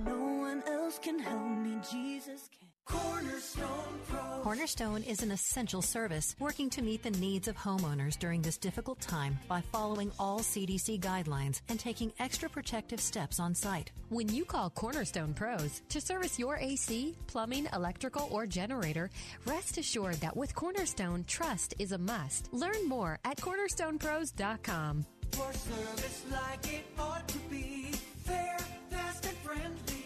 No 0.04 0.18
one 0.18 0.64
else 0.68 0.98
can 1.00 1.20
help 1.20 1.58
me, 1.60 1.78
Jesus 1.92 2.50
can. 2.52 2.67
Cornerstone 2.88 4.00
Pros. 4.08 4.44
Cornerstone 4.44 5.04
is 5.04 5.22
an 5.22 5.32
essential 5.32 5.82
service 5.82 6.36
working 6.40 6.70
to 6.70 6.82
meet 6.82 7.04
the 7.04 7.12
needs 7.12 7.50
of 7.50 7.58
homeowners 7.58 8.18
during 8.18 8.42
this 8.42 8.58
difficult 8.58 9.00
time 9.02 9.38
by 9.50 9.60
following 9.60 10.10
all 10.18 10.40
CDC 10.40 11.02
guidelines 11.02 11.60
and 11.68 11.80
taking 11.80 12.14
extra 12.20 12.50
protective 12.50 13.02
steps 13.02 13.42
on 13.42 13.54
site. 13.54 13.92
When 14.08 14.30
you 14.30 14.46
call 14.46 14.70
Cornerstone 14.70 15.34
Pros 15.34 15.82
to 15.90 16.00
service 16.00 16.40
your 16.40 16.56
AC, 16.56 17.14
plumbing, 17.28 17.68
electrical, 17.74 18.30
or 18.32 18.46
generator, 18.46 19.10
rest 19.46 19.78
assured 19.78 20.16
that 20.22 20.38
with 20.38 20.56
Cornerstone, 20.56 21.26
trust 21.28 21.74
is 21.80 21.92
a 21.92 21.98
must. 21.98 22.54
Learn 22.54 22.88
more 22.88 23.20
at 23.26 23.38
cornerstonepros.com. 23.38 25.06
For 25.34 25.54
service 25.54 26.24
like 26.32 26.74
it 26.74 26.86
ought 26.98 27.28
to 27.28 27.38
be, 27.50 27.92
fair, 28.24 28.58
fast, 28.90 29.26
and 29.26 29.38
friendly. 29.40 29.98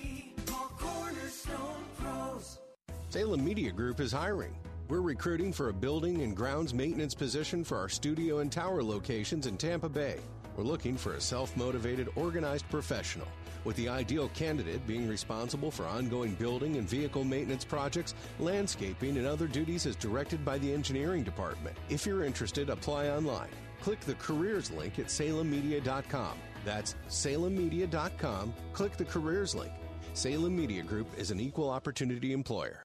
Salem 3.12 3.44
Media 3.44 3.74
Group 3.74 4.00
is 4.00 4.14
hiring. 4.14 4.56
We're 4.88 5.02
recruiting 5.02 5.52
for 5.52 5.68
a 5.68 5.74
building 5.74 6.22
and 6.22 6.34
grounds 6.34 6.74
maintenance 6.74 7.14
position 7.14 7.62
for 7.62 7.78
our 7.78 7.90
studio 7.90 8.40
and 8.40 8.50
tower 8.50 8.82
locations 8.82 9.48
in 9.48 9.58
Tampa 9.58 9.90
Bay. 9.90 10.22
We're 10.56 10.64
looking 10.64 10.96
for 10.96 11.16
a 11.16 11.20
self 11.20 11.58
motivated, 11.58 12.08
organized 12.16 12.70
professional, 12.70 13.28
with 13.66 13.76
the 13.76 13.90
ideal 13.90 14.30
candidate 14.30 14.88
being 14.88 15.10
responsible 15.10 15.72
for 15.72 15.86
ongoing 15.86 16.36
building 16.36 16.78
and 16.78 16.88
vehicle 16.88 17.26
maintenance 17.26 17.66
projects, 17.66 18.16
landscaping, 18.40 19.18
and 19.18 19.28
other 19.28 19.48
duties 19.48 19.86
as 19.86 19.98
directed 19.98 20.46
by 20.46 20.58
the 20.60 20.74
engineering 20.74 21.24
department. 21.24 21.76
If 21.90 22.06
you're 22.06 22.24
interested, 22.24 22.70
apply 22.70 23.10
online. 23.10 23.50
Click 23.82 24.00
the 24.00 24.16
careers 24.16 24.72
link 24.72 25.00
at 25.00 25.08
salemmedia.com. 25.08 26.38
That's 26.64 26.96
salemmedia.com. 27.10 28.54
Click 28.72 28.96
the 28.96 29.04
careers 29.04 29.54
link. 29.54 29.74
Salem 30.14 30.56
Media 30.56 30.84
Group 30.84 31.08
is 31.18 31.32
an 31.32 31.40
equal 31.40 31.70
opportunity 31.70 32.34
employer. 32.34 32.84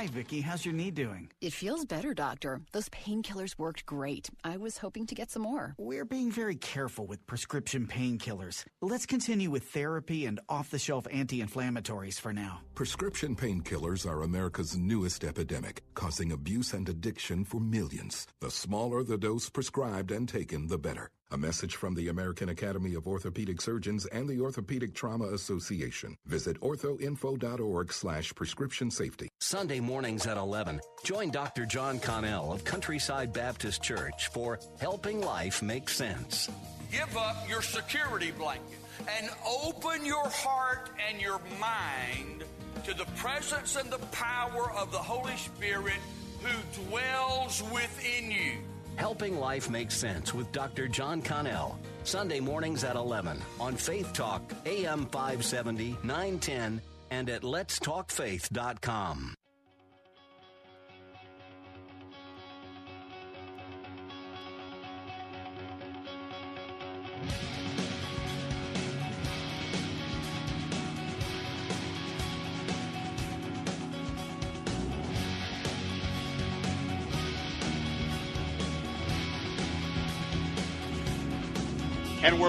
Hi, 0.00 0.06
Vicki. 0.06 0.40
How's 0.40 0.64
your 0.64 0.72
knee 0.72 0.90
doing? 0.90 1.30
It 1.40 1.52
feels 1.52 1.84
better, 1.84 2.14
doctor. 2.14 2.62
Those 2.72 2.88
painkillers 2.88 3.58
worked 3.58 3.84
great. 3.84 4.30
I 4.42 4.56
was 4.56 4.78
hoping 4.78 5.06
to 5.06 5.14
get 5.14 5.30
some 5.30 5.42
more. 5.42 5.74
We're 5.78 6.06
being 6.06 6.30
very 6.30 6.56
careful 6.56 7.06
with 7.06 7.26
prescription 7.26 7.86
painkillers. 7.86 8.64
Let's 8.80 9.04
continue 9.04 9.50
with 9.50 9.64
therapy 9.64 10.24
and 10.24 10.40
off 10.48 10.70
the 10.70 10.78
shelf 10.78 11.06
anti 11.12 11.42
inflammatories 11.42 12.18
for 12.18 12.32
now. 12.32 12.60
Prescription 12.74 13.36
painkillers 13.36 14.08
are 14.08 14.22
America's 14.22 14.74
newest 14.76 15.22
epidemic, 15.22 15.82
causing 15.94 16.32
abuse 16.32 16.72
and 16.72 16.88
addiction 16.88 17.44
for 17.44 17.60
millions. 17.60 18.26
The 18.40 18.50
smaller 18.50 19.02
the 19.02 19.18
dose 19.18 19.50
prescribed 19.50 20.12
and 20.12 20.26
taken, 20.28 20.68
the 20.68 20.78
better. 20.78 21.10
A 21.32 21.38
message 21.38 21.76
from 21.76 21.94
the 21.94 22.08
American 22.08 22.48
Academy 22.48 22.94
of 22.94 23.06
Orthopedic 23.06 23.60
Surgeons 23.60 24.04
and 24.06 24.28
the 24.28 24.40
Orthopedic 24.40 24.94
Trauma 24.94 25.26
Association. 25.26 26.16
Visit 26.26 26.60
orthoinfo.org 26.60 27.92
slash 27.92 28.34
prescription 28.34 28.90
safety. 28.90 29.28
Sunday 29.38 29.78
mornings 29.78 30.26
at 30.26 30.36
11, 30.36 30.80
join 31.04 31.30
Dr. 31.30 31.66
John 31.66 32.00
Connell 32.00 32.52
of 32.52 32.64
Countryside 32.64 33.32
Baptist 33.32 33.80
Church 33.80 34.26
for 34.28 34.58
Helping 34.80 35.20
Life 35.20 35.62
Make 35.62 35.88
Sense. 35.88 36.50
Give 36.90 37.16
up 37.16 37.48
your 37.48 37.62
security 37.62 38.32
blanket 38.32 38.80
and 39.16 39.30
open 39.64 40.04
your 40.04 40.28
heart 40.28 40.90
and 41.08 41.20
your 41.20 41.40
mind 41.60 42.42
to 42.84 42.92
the 42.92 43.06
presence 43.16 43.76
and 43.76 43.88
the 43.88 43.98
power 44.06 44.72
of 44.72 44.90
the 44.90 44.98
Holy 44.98 45.36
Spirit 45.36 46.00
who 46.42 46.82
dwells 46.88 47.62
within 47.72 48.32
you. 48.32 48.54
Helping 49.00 49.40
Life 49.40 49.70
Make 49.70 49.90
Sense 49.90 50.34
with 50.34 50.52
Dr. 50.52 50.86
John 50.86 51.22
Connell. 51.22 51.78
Sunday 52.04 52.38
mornings 52.38 52.84
at 52.84 52.96
11 52.96 53.40
on 53.58 53.74
Faith 53.74 54.12
Talk, 54.12 54.42
AM 54.66 55.06
570, 55.06 55.96
910, 56.02 56.82
and 57.10 57.30
at 57.30 57.40
letstalkfaith.com. 57.40 59.34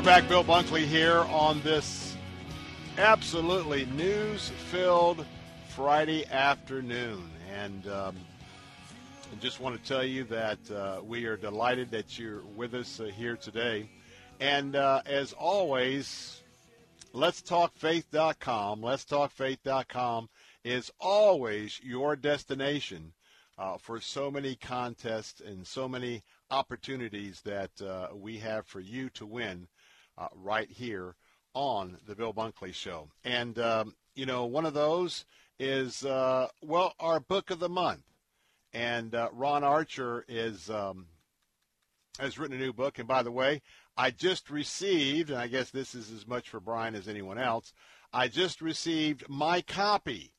we're 0.01 0.05
back, 0.05 0.27
Bill 0.27 0.43
Bunkley 0.43 0.83
here 0.83 1.19
on 1.29 1.61
this 1.61 2.17
absolutely 2.97 3.85
news-filled 3.85 5.23
Friday 5.67 6.25
afternoon, 6.25 7.29
and 7.53 7.87
um, 7.87 8.15
I 9.31 9.35
just 9.39 9.59
want 9.59 9.79
to 9.79 9.87
tell 9.87 10.03
you 10.03 10.23
that 10.23 10.57
uh, 10.71 11.01
we 11.03 11.25
are 11.25 11.37
delighted 11.37 11.91
that 11.91 12.17
you're 12.17 12.41
with 12.55 12.73
us 12.73 12.99
uh, 12.99 13.11
here 13.15 13.35
today. 13.35 13.91
And 14.39 14.75
uh, 14.75 15.03
as 15.05 15.33
always, 15.33 16.41
let's 17.13 17.43
talk 17.43 17.77
faith.com. 17.77 18.81
Let's 18.81 19.05
talk 19.05 19.31
faith.com 19.31 20.29
is 20.63 20.91
always 20.99 21.79
your 21.83 22.15
destination 22.15 23.13
uh, 23.59 23.77
for 23.77 24.01
so 24.01 24.31
many 24.31 24.55
contests 24.55 25.41
and 25.41 25.67
so 25.67 25.87
many 25.87 26.23
opportunities 26.49 27.41
that 27.41 27.69
uh, 27.83 28.07
we 28.15 28.39
have 28.39 28.65
for 28.65 28.79
you 28.79 29.07
to 29.11 29.27
win 29.27 29.67
uh, 30.17 30.27
right 30.35 30.69
here 30.69 31.15
on 31.53 31.97
the 32.07 32.15
Bill 32.15 32.33
Bunkley 32.33 32.73
Show. 32.73 33.09
And, 33.23 33.57
um, 33.59 33.95
you 34.15 34.25
know, 34.25 34.45
one 34.45 34.65
of 34.65 34.73
those 34.73 35.25
is, 35.59 36.05
uh, 36.05 36.47
well, 36.61 36.93
our 36.99 37.19
book 37.19 37.51
of 37.51 37.59
the 37.59 37.69
month. 37.69 38.03
And 38.73 39.13
uh, 39.13 39.29
Ron 39.33 39.65
Archer 39.65 40.23
is 40.29 40.69
um, 40.69 41.07
has 42.19 42.39
written 42.39 42.55
a 42.55 42.59
new 42.59 42.71
book. 42.71 42.99
And 42.99 43.07
by 43.07 43.23
the 43.23 43.31
way, 43.31 43.61
I 43.97 44.11
just 44.11 44.49
received, 44.49 45.29
and 45.29 45.39
I 45.39 45.47
guess 45.47 45.69
this 45.69 45.93
is 45.93 46.11
as 46.11 46.27
much 46.27 46.49
for 46.49 46.59
Brian 46.59 46.95
as 46.95 47.07
anyone 47.07 47.37
else, 47.37 47.73
I 48.13 48.27
just 48.27 48.61
received 48.61 49.27
my 49.27 49.61
copy, 49.61 50.33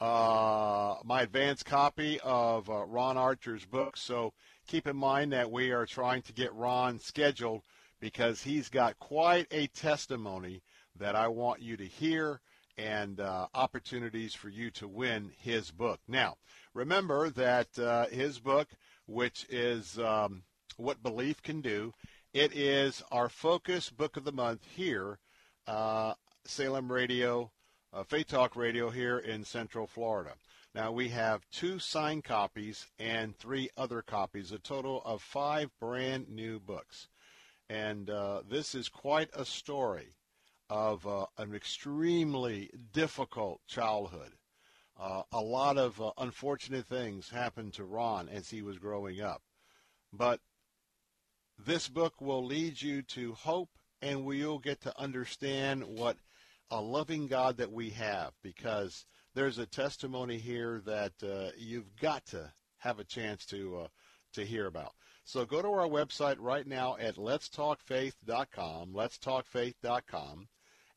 uh, 0.00 0.96
my 1.04 1.22
advanced 1.22 1.66
copy 1.66 2.20
of 2.20 2.68
uh, 2.68 2.84
Ron 2.84 3.16
Archer's 3.16 3.64
book. 3.64 3.96
So 3.96 4.32
keep 4.66 4.86
in 4.86 4.96
mind 4.96 5.32
that 5.32 5.50
we 5.50 5.70
are 5.70 5.86
trying 5.86 6.22
to 6.22 6.32
get 6.32 6.54
Ron 6.54 6.98
scheduled 6.98 7.62
because 8.04 8.42
he's 8.42 8.68
got 8.68 8.98
quite 8.98 9.46
a 9.50 9.66
testimony 9.68 10.60
that 10.94 11.16
I 11.16 11.26
want 11.26 11.62
you 11.62 11.74
to 11.78 11.86
hear 11.86 12.42
and 12.76 13.18
uh, 13.18 13.46
opportunities 13.54 14.34
for 14.34 14.50
you 14.50 14.70
to 14.72 14.86
win 14.86 15.32
his 15.38 15.70
book. 15.70 16.00
Now, 16.06 16.36
remember 16.74 17.30
that 17.30 17.78
uh, 17.78 18.04
his 18.08 18.38
book, 18.38 18.68
which 19.06 19.46
is 19.48 19.98
um, 19.98 20.42
What 20.76 21.02
Belief 21.02 21.42
Can 21.42 21.62
Do, 21.62 21.94
it 22.34 22.54
is 22.54 23.02
our 23.10 23.30
focus 23.30 23.88
book 23.88 24.18
of 24.18 24.24
the 24.24 24.32
month 24.32 24.66
here, 24.76 25.18
uh, 25.66 26.12
Salem 26.44 26.92
Radio, 26.92 27.52
uh, 27.90 28.02
Faith 28.02 28.28
Talk 28.28 28.54
Radio 28.54 28.90
here 28.90 29.18
in 29.18 29.46
Central 29.46 29.86
Florida. 29.86 30.34
Now 30.74 30.92
we 30.92 31.08
have 31.08 31.48
two 31.50 31.78
signed 31.78 32.24
copies 32.24 32.86
and 32.98 33.34
three 33.34 33.70
other 33.78 34.02
copies, 34.02 34.52
a 34.52 34.58
total 34.58 35.00
of 35.06 35.22
five 35.22 35.70
brand 35.80 36.28
new 36.28 36.60
books. 36.60 37.08
And 37.68 38.10
uh, 38.10 38.42
this 38.48 38.74
is 38.74 38.88
quite 38.88 39.30
a 39.34 39.44
story 39.44 40.16
of 40.68 41.06
uh, 41.06 41.26
an 41.38 41.54
extremely 41.54 42.70
difficult 42.92 43.60
childhood. 43.66 44.32
Uh, 44.98 45.22
a 45.32 45.40
lot 45.40 45.76
of 45.76 46.00
uh, 46.00 46.12
unfortunate 46.18 46.86
things 46.86 47.30
happened 47.30 47.72
to 47.74 47.84
Ron 47.84 48.28
as 48.28 48.50
he 48.50 48.62
was 48.62 48.78
growing 48.78 49.20
up. 49.20 49.42
But 50.12 50.40
this 51.58 51.88
book 51.88 52.20
will 52.20 52.44
lead 52.44 52.80
you 52.80 53.02
to 53.02 53.32
hope 53.34 53.70
and 54.00 54.24
we'll 54.24 54.58
get 54.58 54.80
to 54.82 55.00
understand 55.00 55.84
what 55.84 56.16
a 56.70 56.80
loving 56.80 57.26
God 57.26 57.56
that 57.56 57.72
we 57.72 57.90
have 57.90 58.32
because 58.42 59.06
there's 59.34 59.58
a 59.58 59.66
testimony 59.66 60.38
here 60.38 60.80
that 60.84 61.12
uh, 61.22 61.50
you've 61.56 61.96
got 61.96 62.26
to 62.26 62.52
have 62.78 62.98
a 62.98 63.04
chance 63.04 63.44
to 63.46 63.78
uh, 63.84 63.88
to 64.34 64.44
hear 64.44 64.66
about. 64.66 64.92
So 65.26 65.46
go 65.46 65.62
to 65.62 65.68
our 65.68 65.88
website 65.88 66.36
right 66.38 66.66
now 66.66 66.96
at 66.98 67.16
letstalkfaith.com, 67.16 68.92
letstalkfaith.com, 68.92 70.48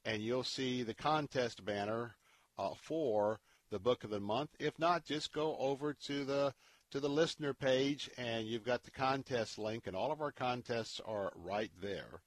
and 0.03 0.21
you'll 0.21 0.43
see 0.43 0.83
the 0.83 0.93
contest 0.93 1.63
banner 1.63 2.15
uh, 2.57 2.73
for 2.75 3.39
the 3.71 3.79
book 3.79 4.03
of 4.03 4.09
the 4.09 4.19
month. 4.19 4.49
If 4.59 4.77
not, 4.79 5.05
just 5.05 5.31
go 5.31 5.55
over 5.57 5.93
to 5.93 6.25
the 6.25 6.53
to 6.91 6.99
the 6.99 7.09
listener 7.09 7.53
page 7.53 8.09
and 8.17 8.47
you've 8.47 8.63
got 8.63 8.83
the 8.83 8.91
contest 8.91 9.57
link 9.57 9.87
and 9.87 9.95
all 9.95 10.11
of 10.11 10.21
our 10.21 10.31
contests 10.31 11.01
are 11.05 11.33
right 11.35 11.71
there. 11.81 12.21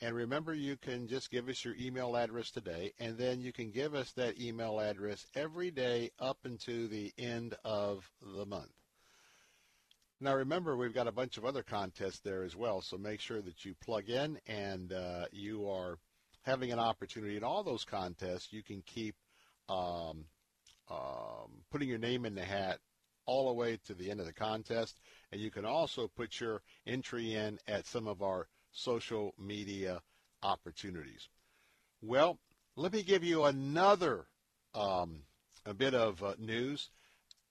And 0.00 0.14
remember, 0.14 0.54
you 0.54 0.76
can 0.76 1.06
just 1.06 1.30
give 1.30 1.48
us 1.48 1.64
your 1.64 1.74
email 1.78 2.16
address 2.16 2.50
today, 2.50 2.92
and 2.98 3.18
then 3.18 3.42
you 3.42 3.52
can 3.52 3.70
give 3.70 3.94
us 3.94 4.12
that 4.12 4.40
email 4.40 4.80
address 4.80 5.26
every 5.34 5.70
day 5.70 6.10
up 6.18 6.38
until 6.44 6.88
the 6.88 7.12
end 7.18 7.54
of 7.64 8.10
the 8.22 8.46
month. 8.46 8.79
Now, 10.22 10.34
remember, 10.34 10.76
we've 10.76 10.92
got 10.92 11.06
a 11.06 11.12
bunch 11.12 11.38
of 11.38 11.46
other 11.46 11.62
contests 11.62 12.20
there 12.20 12.42
as 12.42 12.54
well, 12.54 12.82
so 12.82 12.98
make 12.98 13.20
sure 13.20 13.40
that 13.40 13.64
you 13.64 13.74
plug 13.82 14.10
in 14.10 14.38
and 14.46 14.92
uh, 14.92 15.24
you 15.32 15.66
are 15.70 15.98
having 16.42 16.72
an 16.72 16.78
opportunity 16.78 17.38
in 17.38 17.44
all 17.44 17.64
those 17.64 17.84
contests. 17.84 18.52
You 18.52 18.62
can 18.62 18.82
keep 18.84 19.14
um, 19.70 20.26
um, 20.90 21.62
putting 21.70 21.88
your 21.88 21.98
name 21.98 22.26
in 22.26 22.34
the 22.34 22.44
hat 22.44 22.80
all 23.24 23.48
the 23.48 23.54
way 23.54 23.78
to 23.86 23.94
the 23.94 24.10
end 24.10 24.20
of 24.20 24.26
the 24.26 24.32
contest, 24.32 25.00
and 25.32 25.40
you 25.40 25.50
can 25.50 25.64
also 25.64 26.06
put 26.08 26.38
your 26.38 26.60
entry 26.86 27.34
in 27.34 27.58
at 27.66 27.86
some 27.86 28.06
of 28.06 28.22
our 28.22 28.46
social 28.72 29.32
media 29.38 30.02
opportunities. 30.42 31.28
Well, 32.02 32.38
let 32.76 32.92
me 32.92 33.02
give 33.02 33.24
you 33.24 33.44
another 33.44 34.26
um, 34.74 35.22
a 35.64 35.72
bit 35.72 35.94
of 35.94 36.22
uh, 36.22 36.34
news. 36.38 36.90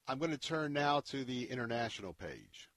I'm 0.10 0.18
going 0.18 0.32
to 0.32 0.40
turn 0.40 0.74
now 0.74 1.02
to 1.02 1.24
the 1.24 1.44
international 1.52 2.14
page, 2.14 2.68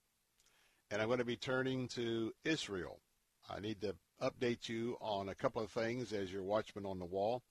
and 0.90 1.01
I'm 1.01 1.09
going 1.09 1.18
to 1.18 1.25
be 1.25 1.38
turning 1.38 1.88
to 1.88 2.31
Israel. 2.45 3.01
I 3.49 3.59
need 3.59 3.81
to 3.81 3.95
update 4.21 4.68
you 4.68 4.99
on 5.01 5.31
a 5.31 5.35
couple 5.35 5.62
of 5.62 5.71
things 5.71 6.12
as 6.12 6.31
your 6.31 6.42
watchman 6.42 6.85
on 6.85 6.99
the 6.99 7.07
wall. 7.07 7.42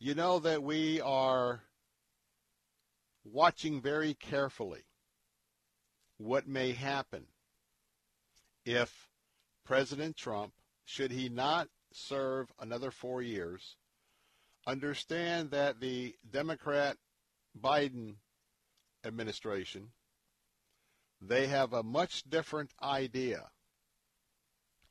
You 0.00 0.16
know 0.16 0.40
that 0.40 0.64
we 0.64 1.00
are 1.02 1.60
watching 3.22 3.80
very 3.80 4.12
carefully 4.14 4.82
what 6.18 6.48
may 6.48 6.72
happen 6.72 7.26
if 8.64 9.08
President 9.64 10.16
Trump, 10.16 10.52
should 10.84 11.12
he 11.12 11.28
not 11.28 11.68
serve 11.92 12.50
another 12.58 12.90
four 12.90 13.22
years, 13.22 13.76
understand 14.66 15.52
that 15.52 15.78
the 15.78 16.16
Democrat 16.28 16.96
Biden 17.56 18.16
administration, 19.04 19.92
they 21.20 21.46
have 21.46 21.72
a 21.72 21.82
much 21.82 22.22
different 22.28 22.72
idea 22.82 23.50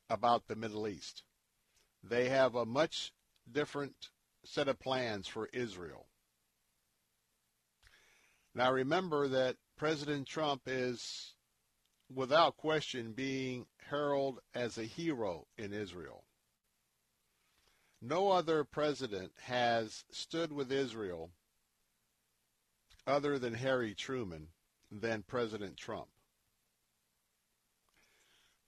about 0.08 0.46
the 0.46 0.56
Middle 0.56 0.86
East. 0.88 1.22
They 2.02 2.28
have 2.28 2.54
a 2.54 2.66
much 2.66 3.12
different 3.50 4.10
set 4.44 4.68
of 4.68 4.78
plans 4.78 5.28
for 5.28 5.48
Israel. 5.52 6.06
Now 8.54 8.72
remember 8.72 9.28
that 9.28 9.56
President 9.76 10.26
Trump 10.26 10.62
is, 10.66 11.34
without 12.12 12.56
question, 12.56 13.12
being 13.12 13.66
heralded 13.88 14.42
as 14.54 14.78
a 14.78 14.84
hero 14.84 15.46
in 15.56 15.72
Israel. 15.72 16.24
No 18.02 18.30
other 18.30 18.64
president 18.64 19.32
has 19.42 20.04
stood 20.10 20.52
with 20.52 20.72
Israel 20.72 21.30
other 23.10 23.38
than 23.38 23.54
Harry 23.54 23.94
Truman 23.94 24.48
than 24.90 25.22
President 25.22 25.76
Trump. 25.76 26.08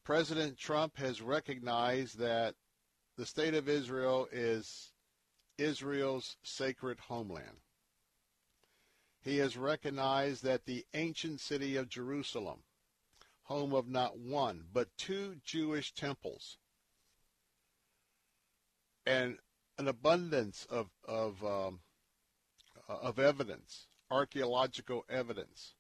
President 0.05 0.59
Trump 0.59 0.97
has 0.99 1.23
recognized 1.23 2.19
that 2.19 2.55
the 3.17 3.25
state 3.25 3.55
of 3.55 3.69
Israel 3.69 4.29
is 4.33 4.93
Israel's 5.59 6.37
sacred 6.43 6.99
homeland. 6.99 7.59
He 9.23 9.39
has 9.39 9.57
recognized 9.57 10.43
that 10.43 10.65
the 10.65 10.85
ancient 10.93 11.41
city 11.41 11.77
of 11.77 11.89
Jerusalem, 11.89 12.59
home 13.45 13.73
of 13.73 13.89
not 13.89 14.19
one, 14.19 14.65
but 14.73 14.89
two 14.97 15.37
Jewish 15.45 15.95
temples, 15.95 16.59
and 19.07 19.39
an 19.79 19.87
abundance 19.87 20.67
of, 20.69 20.89
of, 21.05 21.45
um, 21.45 21.81
of 22.89 23.21
evidence, 23.21 23.87
archaeological 24.13 25.05
evidence, 25.09 25.75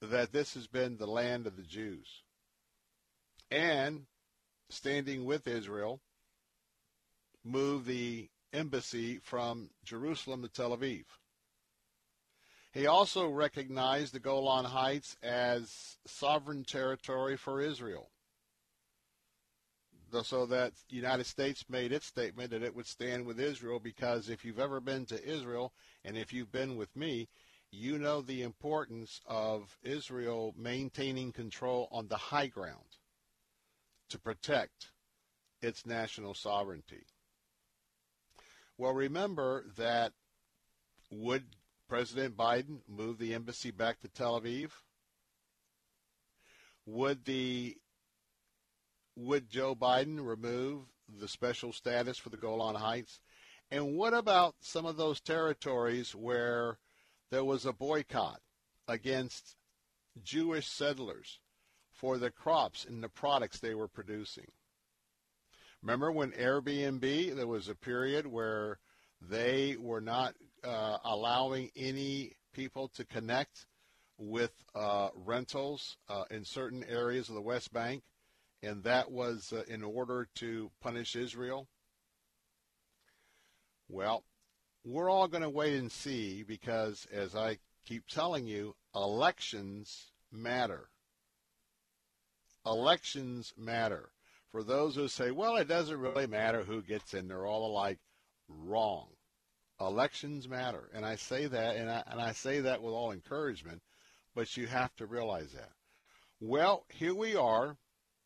that 0.00 0.32
this 0.32 0.54
has 0.54 0.66
been 0.66 0.96
the 0.96 1.06
land 1.06 1.46
of 1.46 1.56
the 1.56 1.62
Jews. 1.62 2.22
And 3.50 4.06
standing 4.68 5.24
with 5.24 5.46
Israel, 5.46 6.00
move 7.44 7.84
the 7.84 8.28
embassy 8.52 9.18
from 9.22 9.70
Jerusalem 9.84 10.42
to 10.42 10.48
Tel 10.48 10.76
Aviv. 10.76 11.04
He 12.72 12.86
also 12.86 13.28
recognized 13.28 14.14
the 14.14 14.20
Golan 14.20 14.64
Heights 14.64 15.16
as 15.22 15.98
sovereign 16.06 16.64
territory 16.64 17.36
for 17.36 17.60
Israel. 17.60 18.08
So 20.24 20.46
that 20.46 20.72
the 20.90 20.96
United 20.96 21.24
States 21.24 21.64
made 21.70 21.92
its 21.92 22.06
statement 22.06 22.50
that 22.50 22.62
it 22.62 22.74
would 22.74 22.86
stand 22.86 23.24
with 23.24 23.40
Israel 23.40 23.78
because 23.78 24.28
if 24.28 24.44
you've 24.44 24.58
ever 24.58 24.80
been 24.80 25.06
to 25.06 25.26
Israel 25.26 25.72
and 26.04 26.16
if 26.16 26.32
you've 26.32 26.52
been 26.52 26.76
with 26.76 26.94
me, 26.96 27.28
you 27.70 27.98
know 27.98 28.20
the 28.20 28.42
importance 28.42 29.20
of 29.26 29.78
Israel 29.82 30.54
maintaining 30.56 31.32
control 31.32 31.88
on 31.90 32.08
the 32.08 32.16
high 32.16 32.46
ground 32.46 32.98
to 34.10 34.18
protect 34.18 34.90
its 35.62 35.86
national 35.86 36.34
sovereignty. 36.34 37.06
Well, 38.76 38.92
remember 38.92 39.64
that 39.76 40.12
would 41.10 41.44
President 41.88 42.36
Biden 42.36 42.80
move 42.88 43.18
the 43.18 43.34
embassy 43.34 43.70
back 43.70 44.00
to 44.00 44.08
Tel 44.08 44.40
Aviv? 44.40 44.70
Would 46.86 47.24
the 47.24 47.76
would 49.14 49.48
Joe 49.48 49.74
Biden 49.74 50.26
remove 50.26 50.84
the 51.08 51.28
special 51.28 51.72
status 51.72 52.18
for 52.18 52.30
the 52.30 52.36
Golan 52.36 52.76
Heights? 52.76 53.20
And 53.72 53.96
what 53.96 54.12
about 54.12 54.56
some 54.60 54.84
of 54.84 54.98
those 54.98 55.18
territories 55.22 56.14
where 56.14 56.76
there 57.30 57.42
was 57.42 57.64
a 57.64 57.72
boycott 57.72 58.38
against 58.86 59.56
Jewish 60.22 60.68
settlers 60.68 61.40
for 61.90 62.18
the 62.18 62.30
crops 62.30 62.84
and 62.84 63.02
the 63.02 63.08
products 63.08 63.60
they 63.60 63.74
were 63.74 63.88
producing? 63.88 64.48
Remember 65.80 66.12
when 66.12 66.32
Airbnb, 66.32 67.34
there 67.34 67.46
was 67.46 67.70
a 67.70 67.74
period 67.74 68.26
where 68.26 68.78
they 69.22 69.76
were 69.80 70.02
not 70.02 70.34
uh, 70.62 70.98
allowing 71.02 71.70
any 71.74 72.32
people 72.52 72.88
to 72.88 73.06
connect 73.06 73.64
with 74.18 74.52
uh, 74.74 75.08
rentals 75.14 75.96
uh, 76.10 76.24
in 76.30 76.44
certain 76.44 76.84
areas 76.84 77.30
of 77.30 77.36
the 77.36 77.40
West 77.40 77.72
Bank, 77.72 78.02
and 78.62 78.84
that 78.84 79.10
was 79.10 79.50
uh, 79.50 79.62
in 79.66 79.82
order 79.82 80.28
to 80.34 80.70
punish 80.82 81.16
Israel. 81.16 81.68
Well, 83.92 84.24
we're 84.84 85.10
all 85.10 85.28
going 85.28 85.42
to 85.42 85.50
wait 85.50 85.74
and 85.74 85.92
see 85.92 86.42
because, 86.42 87.06
as 87.12 87.36
I 87.36 87.58
keep 87.84 88.06
telling 88.06 88.46
you, 88.46 88.74
elections 88.94 90.12
matter. 90.32 90.88
Elections 92.64 93.52
matter 93.54 94.08
for 94.50 94.62
those 94.62 94.94
who 94.94 95.08
say, 95.08 95.30
well, 95.30 95.56
it 95.56 95.68
doesn't 95.68 96.00
really 96.00 96.26
matter 96.26 96.62
who 96.62 96.80
gets 96.80 97.12
in, 97.12 97.28
they're 97.28 97.46
all 97.46 97.70
alike, 97.70 97.98
wrong. 98.48 99.08
Elections 99.78 100.48
matter. 100.48 100.88
And 100.94 101.04
I 101.04 101.16
say 101.16 101.46
that, 101.46 101.76
and 101.76 101.90
I, 101.90 102.02
and 102.06 102.18
I 102.18 102.32
say 102.32 102.60
that 102.60 102.82
with 102.82 102.94
all 102.94 103.12
encouragement, 103.12 103.82
but 104.34 104.56
you 104.56 104.68
have 104.68 104.96
to 104.96 105.06
realize 105.06 105.52
that. 105.52 105.72
Well, 106.40 106.86
here 106.88 107.14
we 107.14 107.36
are. 107.36 107.76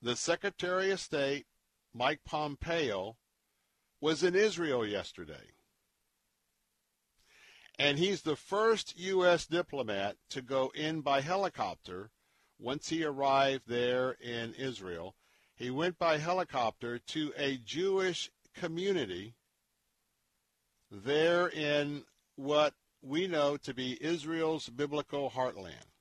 The 0.00 0.14
Secretary 0.14 0.92
of 0.92 1.00
State, 1.00 1.46
Mike 1.92 2.20
Pompeo, 2.24 3.16
was 4.00 4.22
in 4.22 4.36
Israel 4.36 4.86
yesterday. 4.86 5.55
And 7.78 7.98
he's 7.98 8.22
the 8.22 8.36
first 8.36 8.98
U.S. 8.98 9.46
diplomat 9.46 10.16
to 10.30 10.40
go 10.40 10.72
in 10.74 11.02
by 11.02 11.20
helicopter 11.20 12.10
once 12.58 12.88
he 12.88 13.04
arrived 13.04 13.64
there 13.66 14.12
in 14.12 14.54
Israel 14.54 15.14
he 15.56 15.70
went 15.70 15.98
by 15.98 16.18
helicopter 16.18 16.98
to 16.98 17.32
a 17.36 17.56
Jewish 17.56 18.30
community 18.54 19.34
there 20.90 21.48
in 21.48 22.04
what 22.36 22.74
we 23.00 23.26
know 23.26 23.56
to 23.56 23.72
be 23.72 23.98
Israel's 24.00 24.68
biblical 24.68 25.30
heartland. 25.30 25.92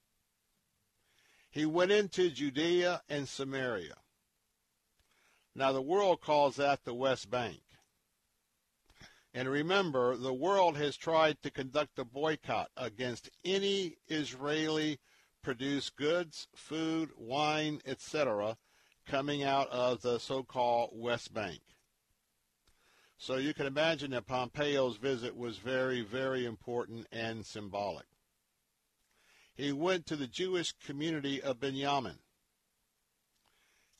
He 1.49 1.65
went 1.65 1.91
into 1.91 2.29
Judea 2.29 3.01
and 3.07 3.29
Samaria. 3.29 3.95
Now, 5.55 5.71
the 5.71 5.81
world 5.81 6.19
calls 6.19 6.57
that 6.57 6.83
the 6.83 6.93
West 6.93 7.31
Bank. 7.31 7.61
And 9.35 9.49
remember, 9.49 10.15
the 10.15 10.33
world 10.33 10.77
has 10.77 10.95
tried 10.95 11.43
to 11.43 11.51
conduct 11.51 11.99
a 11.99 12.05
boycott 12.05 12.69
against 12.77 13.29
any 13.43 13.97
Israeli 14.07 14.97
produced 15.43 15.97
goods, 15.97 16.47
food, 16.55 17.09
wine, 17.17 17.81
etc., 17.85 18.55
coming 19.05 19.43
out 19.43 19.67
of 19.71 20.01
the 20.01 20.19
so-called 20.19 20.91
West 20.93 21.33
Bank. 21.33 21.59
So 23.17 23.35
you 23.35 23.53
can 23.53 23.65
imagine 23.65 24.11
that 24.11 24.25
Pompeo's 24.25 24.95
visit 24.95 25.35
was 25.35 25.57
very, 25.57 26.01
very 26.01 26.45
important 26.45 27.05
and 27.11 27.45
symbolic. 27.45 28.05
He 29.53 29.73
went 29.73 30.05
to 30.05 30.15
the 30.15 30.27
Jewish 30.27 30.71
community 30.71 31.41
of 31.41 31.59
Binyamin. 31.59 32.19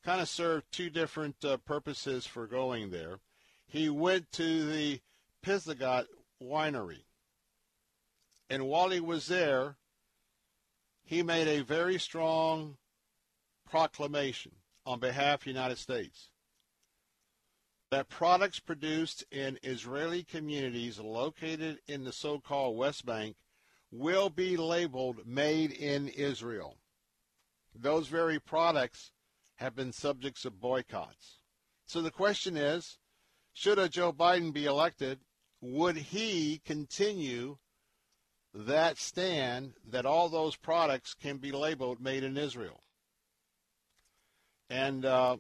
Kind 0.02 0.21
of 0.21 0.30
served 0.30 0.71
two 0.71 0.89
different 0.89 1.43
uh, 1.43 1.58
purposes 1.58 2.26
for 2.26 2.48
going 2.48 2.91
there. 2.91 3.19
He 3.67 3.89
went 3.89 4.32
to 4.34 4.65
the 4.65 5.02
Psagot 5.45 6.05
winery. 6.41 7.05
And 8.49 8.65
while 8.65 8.89
he 8.89 8.99
was 8.99 9.27
there, 9.27 9.77
he 11.03 11.21
made 11.21 11.47
a 11.47 11.63
very 11.63 11.99
strong 11.99 12.77
proclamation 13.69 14.53
on 14.86 14.99
behalf 14.99 15.41
of 15.41 15.43
the 15.45 15.51
United 15.51 15.77
States 15.77 16.29
that 17.91 18.10
products 18.10 18.60
produced 18.60 19.23
in 19.31 19.60
Israeli 19.63 20.23
communities 20.23 20.99
located 20.99 21.79
in 21.88 22.03
the 22.03 22.12
so-called 22.12 22.77
West 22.77 23.05
Bank 23.05 23.36
will 23.91 24.29
be 24.29 24.58
labeled 24.58 25.25
made 25.25 25.71
in 25.71 26.10
Israel. 26.10 26.77
Those 27.73 28.08
very 28.08 28.39
products 28.39 29.12
have 29.58 29.75
been 29.75 29.91
subjects 29.91 30.43
of 30.45 30.60
boycotts. 30.60 31.39
So 31.86 32.01
the 32.01 32.12
question 32.12 32.58
is, 32.58 32.97
should 33.53 33.79
a 33.79 33.88
Joe 33.88 34.12
Biden 34.12 34.51
be 34.51 34.65
elected, 34.65 35.19
would 35.62 35.98
he 35.98 36.62
continue 36.65 37.58
that 38.54 38.98
stand 38.98 39.74
that 39.89 40.06
all 40.06 40.30
those 40.30 40.56
products 40.56 41.13
can 41.13 41.38
be 41.38 41.52
labeled 41.52 42.00
made 42.00 42.24
in 42.24 42.38
Israel? 42.38 42.82
And 44.70 45.06
uh, 45.06 45.38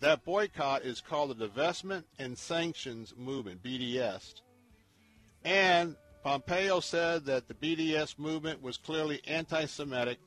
that 0.00 0.24
boycott 0.24 0.82
is 0.82 1.00
called 1.00 1.36
the 1.36 1.48
Divestment 1.48 2.04
and 2.18 2.36
Sanctions 2.36 3.14
Movement, 3.16 3.62
BDS. 3.62 4.34
And 5.44 5.96
Pompeo 6.22 6.80
said 6.80 7.24
that 7.24 7.48
the 7.48 7.54
BDS 7.54 8.18
movement 8.18 8.62
was 8.62 8.76
clearly 8.76 9.20
anti 9.26 9.66
Semitic 9.66 10.18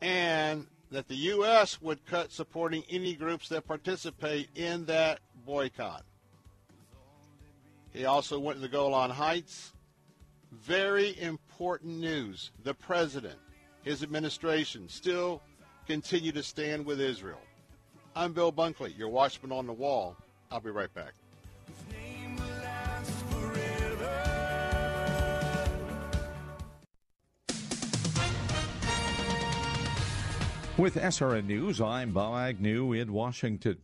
and 0.00 0.66
that 0.90 1.08
the 1.08 1.16
U.S. 1.16 1.82
would 1.82 2.04
cut 2.06 2.30
supporting 2.30 2.84
any 2.88 3.14
groups 3.14 3.48
that 3.48 3.66
participate 3.66 4.48
in 4.54 4.84
that 4.86 5.18
boycott. 5.44 6.04
He 7.96 8.04
also 8.04 8.38
went 8.38 8.58
to 8.58 8.60
the 8.60 8.68
Golan 8.68 9.10
Heights. 9.10 9.72
Very 10.52 11.18
important 11.18 11.98
news. 11.98 12.50
The 12.62 12.74
president, 12.74 13.38
his 13.84 14.02
administration, 14.02 14.86
still 14.90 15.40
continue 15.86 16.30
to 16.32 16.42
stand 16.42 16.84
with 16.84 17.00
Israel. 17.00 17.40
I'm 18.14 18.34
Bill 18.34 18.52
Bunkley, 18.52 18.96
your 18.98 19.08
watchman 19.08 19.50
on 19.50 19.66
the 19.66 19.72
wall. 19.72 20.14
I'll 20.50 20.60
be 20.60 20.68
right 20.70 20.92
back. 20.92 21.14
With 30.76 30.96
SRN 30.96 31.46
News, 31.46 31.80
I'm 31.80 32.12
Bob 32.12 32.34
Agnew 32.34 32.92
in 32.92 33.14
Washington. 33.14 33.78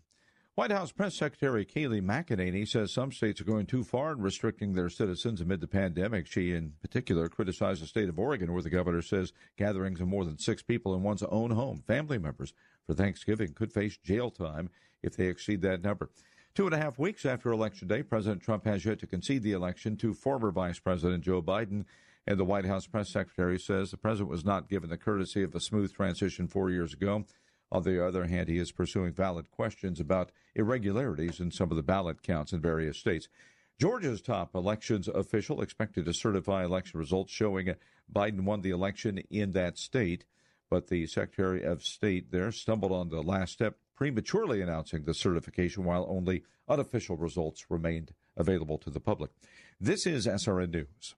White 0.54 0.70
House 0.70 0.92
Press 0.92 1.14
Secretary 1.14 1.64
Kayleigh 1.64 2.02
McEnany 2.02 2.68
says 2.68 2.92
some 2.92 3.10
states 3.10 3.40
are 3.40 3.44
going 3.44 3.64
too 3.64 3.82
far 3.82 4.12
in 4.12 4.20
restricting 4.20 4.74
their 4.74 4.90
citizens 4.90 5.40
amid 5.40 5.62
the 5.62 5.66
pandemic. 5.66 6.26
She, 6.26 6.52
in 6.52 6.74
particular, 6.82 7.30
criticized 7.30 7.82
the 7.82 7.86
state 7.86 8.10
of 8.10 8.18
Oregon, 8.18 8.52
where 8.52 8.60
the 8.60 8.68
governor 8.68 9.00
says 9.00 9.32
gatherings 9.56 9.98
of 10.02 10.08
more 10.08 10.26
than 10.26 10.36
six 10.36 10.62
people 10.62 10.94
in 10.94 11.02
one's 11.02 11.22
own 11.22 11.52
home, 11.52 11.82
family 11.86 12.18
members, 12.18 12.52
for 12.86 12.92
Thanksgiving 12.92 13.54
could 13.54 13.72
face 13.72 13.96
jail 13.96 14.30
time 14.30 14.68
if 15.02 15.16
they 15.16 15.28
exceed 15.28 15.62
that 15.62 15.82
number. 15.82 16.10
Two 16.54 16.66
and 16.66 16.74
a 16.74 16.78
half 16.78 16.98
weeks 16.98 17.24
after 17.24 17.50
Election 17.50 17.88
Day, 17.88 18.02
President 18.02 18.42
Trump 18.42 18.66
has 18.66 18.84
yet 18.84 18.98
to 18.98 19.06
concede 19.06 19.42
the 19.42 19.52
election 19.52 19.96
to 19.96 20.12
former 20.12 20.50
Vice 20.50 20.78
President 20.78 21.24
Joe 21.24 21.40
Biden. 21.40 21.86
And 22.26 22.38
the 22.38 22.44
White 22.44 22.66
House 22.66 22.86
press 22.86 23.10
secretary 23.10 23.58
says 23.58 23.90
the 23.90 23.96
president 23.96 24.28
was 24.28 24.44
not 24.44 24.68
given 24.68 24.90
the 24.90 24.98
courtesy 24.98 25.42
of 25.42 25.54
a 25.54 25.60
smooth 25.60 25.94
transition 25.94 26.46
four 26.46 26.68
years 26.68 26.92
ago. 26.92 27.24
On 27.72 27.82
the 27.82 28.06
other 28.06 28.26
hand, 28.26 28.50
he 28.50 28.58
is 28.58 28.70
pursuing 28.70 29.12
valid 29.12 29.50
questions 29.50 29.98
about 29.98 30.30
irregularities 30.54 31.40
in 31.40 31.50
some 31.50 31.70
of 31.70 31.76
the 31.78 31.82
ballot 31.82 32.22
counts 32.22 32.52
in 32.52 32.60
various 32.60 32.98
states. 32.98 33.28
Georgia's 33.80 34.20
top 34.20 34.54
elections 34.54 35.08
official 35.08 35.62
expected 35.62 36.04
to 36.04 36.12
certify 36.12 36.64
election 36.64 37.00
results 37.00 37.32
showing 37.32 37.74
Biden 38.14 38.42
won 38.42 38.60
the 38.60 38.70
election 38.70 39.22
in 39.30 39.52
that 39.52 39.78
state, 39.78 40.26
but 40.68 40.88
the 40.88 41.06
Secretary 41.06 41.62
of 41.64 41.82
State 41.82 42.30
there 42.30 42.52
stumbled 42.52 42.92
on 42.92 43.08
the 43.08 43.22
last 43.22 43.54
step, 43.54 43.78
prematurely 43.96 44.60
announcing 44.60 45.04
the 45.04 45.14
certification 45.14 45.82
while 45.82 46.04
only 46.10 46.44
unofficial 46.68 47.16
results 47.16 47.70
remained 47.70 48.12
available 48.36 48.76
to 48.76 48.90
the 48.90 49.00
public. 49.00 49.30
This 49.80 50.06
is 50.06 50.26
SRN 50.26 50.72
News. 50.72 51.14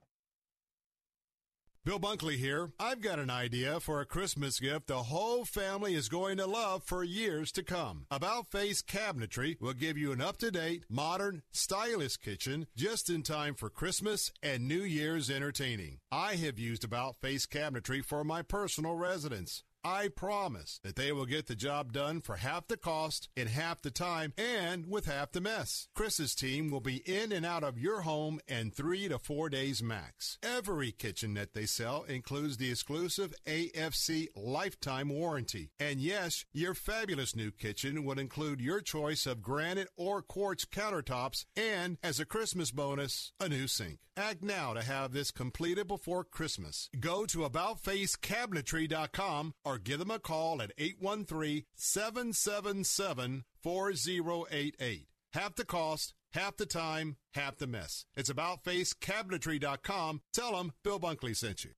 Bill 1.85 2.01
Bunkley 2.01 2.37
here. 2.37 2.71
I've 2.81 3.03
got 3.03 3.19
an 3.19 3.29
idea 3.29 3.79
for 3.79 4.01
a 4.01 4.07
Christmas 4.07 4.59
gift 4.59 4.87
the 4.87 5.03
whole 5.03 5.45
family 5.45 5.95
is 5.95 6.09
going 6.09 6.39
to 6.39 6.47
love 6.47 6.83
for 6.83 7.05
years 7.05 7.53
to 7.53 7.63
come. 7.63 8.07
About 8.11 8.51
Face 8.51 8.81
Cabinetry 8.81 9.61
will 9.61 9.75
give 9.75 9.99
you 9.99 10.11
an 10.11 10.23
up 10.23 10.39
to 10.39 10.51
date, 10.51 10.85
modern, 10.89 11.43
stylish 11.53 12.17
kitchen 12.17 12.69
just 12.75 13.11
in 13.11 13.23
time 13.23 13.55
for 13.55 13.69
Christmas 13.69 14.33
and 14.43 14.67
New 14.67 14.81
Year's 14.81 15.29
entertaining. 15.29 15.99
I 16.11 16.37
have 16.37 16.59
used 16.59 16.85
About 16.85 17.17
Face 17.17 17.45
Cabinetry 17.45 18.03
for 18.03 18.25
my 18.25 18.41
personal 18.41 18.97
residence. 18.97 19.63
I 19.85 20.09
promise 20.09 20.81
that 20.83 20.97
they 20.97 21.13
will 21.13 21.27
get 21.27 21.47
the 21.47 21.55
job 21.55 21.93
done 21.93 22.23
for 22.23 22.37
half 22.37 22.69
the 22.69 22.79
cost 22.79 23.29
in 23.37 23.49
half 23.49 23.83
the 23.83 23.91
time 23.91 24.33
and 24.39 24.87
with 24.87 25.05
half 25.05 25.33
the 25.33 25.43
mess. 25.43 25.89
Chris's 25.95 26.35
team 26.35 26.71
will 26.71 26.81
be 26.81 27.03
in 27.05 27.33
and 27.33 27.45
out 27.45 27.63
of 27.63 27.79
your 27.79 28.01
home 28.01 28.41
in 28.49 28.71
three 28.71 29.09
to 29.09 29.19
four 29.19 29.51
days 29.51 29.83
max. 29.83 30.39
Every 30.43 30.91
kitchen 30.91 31.35
that 31.35 31.53
they 31.53 31.67
sell 31.67 32.05
includes 32.05 32.57
the 32.57 32.71
exclusive 32.71 33.35
AFC 33.47 34.29
lifetime 34.35 35.11
warranty. 35.11 35.69
And 35.79 36.01
yes, 36.01 36.47
your 36.53 36.73
fabulous 36.75 37.37
new 37.37 37.51
kitchen 37.51 38.05
would 38.05 38.19
include 38.19 38.63
your 38.63 38.81
choice 38.81 39.27
of 39.27 39.43
granite 39.43 39.89
or 39.97 40.23
quartz 40.23 40.65
countertops 40.65 41.45
and, 41.57 41.99
as 42.03 42.19
a 42.19 42.25
Christmas 42.25 42.71
bonus, 42.71 43.33
a 43.39 43.51
new 43.51 43.67
sink. 43.67 43.99
Act 44.17 44.45
now 44.45 44.75
to 44.75 44.83
have 44.83 45.13
this 45.13 45.33
completed 45.33 45.89
before 45.89 46.23
Christmas. 46.23 46.89
Go 47.01 47.27
to 47.27 47.39
AboutFaceCabinetry.com 47.39 49.55
or 49.65 49.74
give 49.79 49.99
them 49.99 50.11
a 50.11 50.19
call 50.19 50.61
at 50.63 50.73
813 50.79 51.65
777 51.75 53.45
4088. 53.63 55.07
Half 55.33 55.57
the 55.57 55.65
cost, 55.65 56.15
half 56.33 56.57
the 56.57 56.67
time, 56.67 57.17
half 57.33 57.57
the 57.59 57.67
mess. 57.67 58.07
It's 58.17 58.31
AboutFaceCabinetry.com. 58.31 60.21
Tell 60.33 60.53
them 60.53 60.73
Bill 60.83 61.01
Bunkley 61.01 61.37
sent 61.37 61.65
you. 61.65 61.71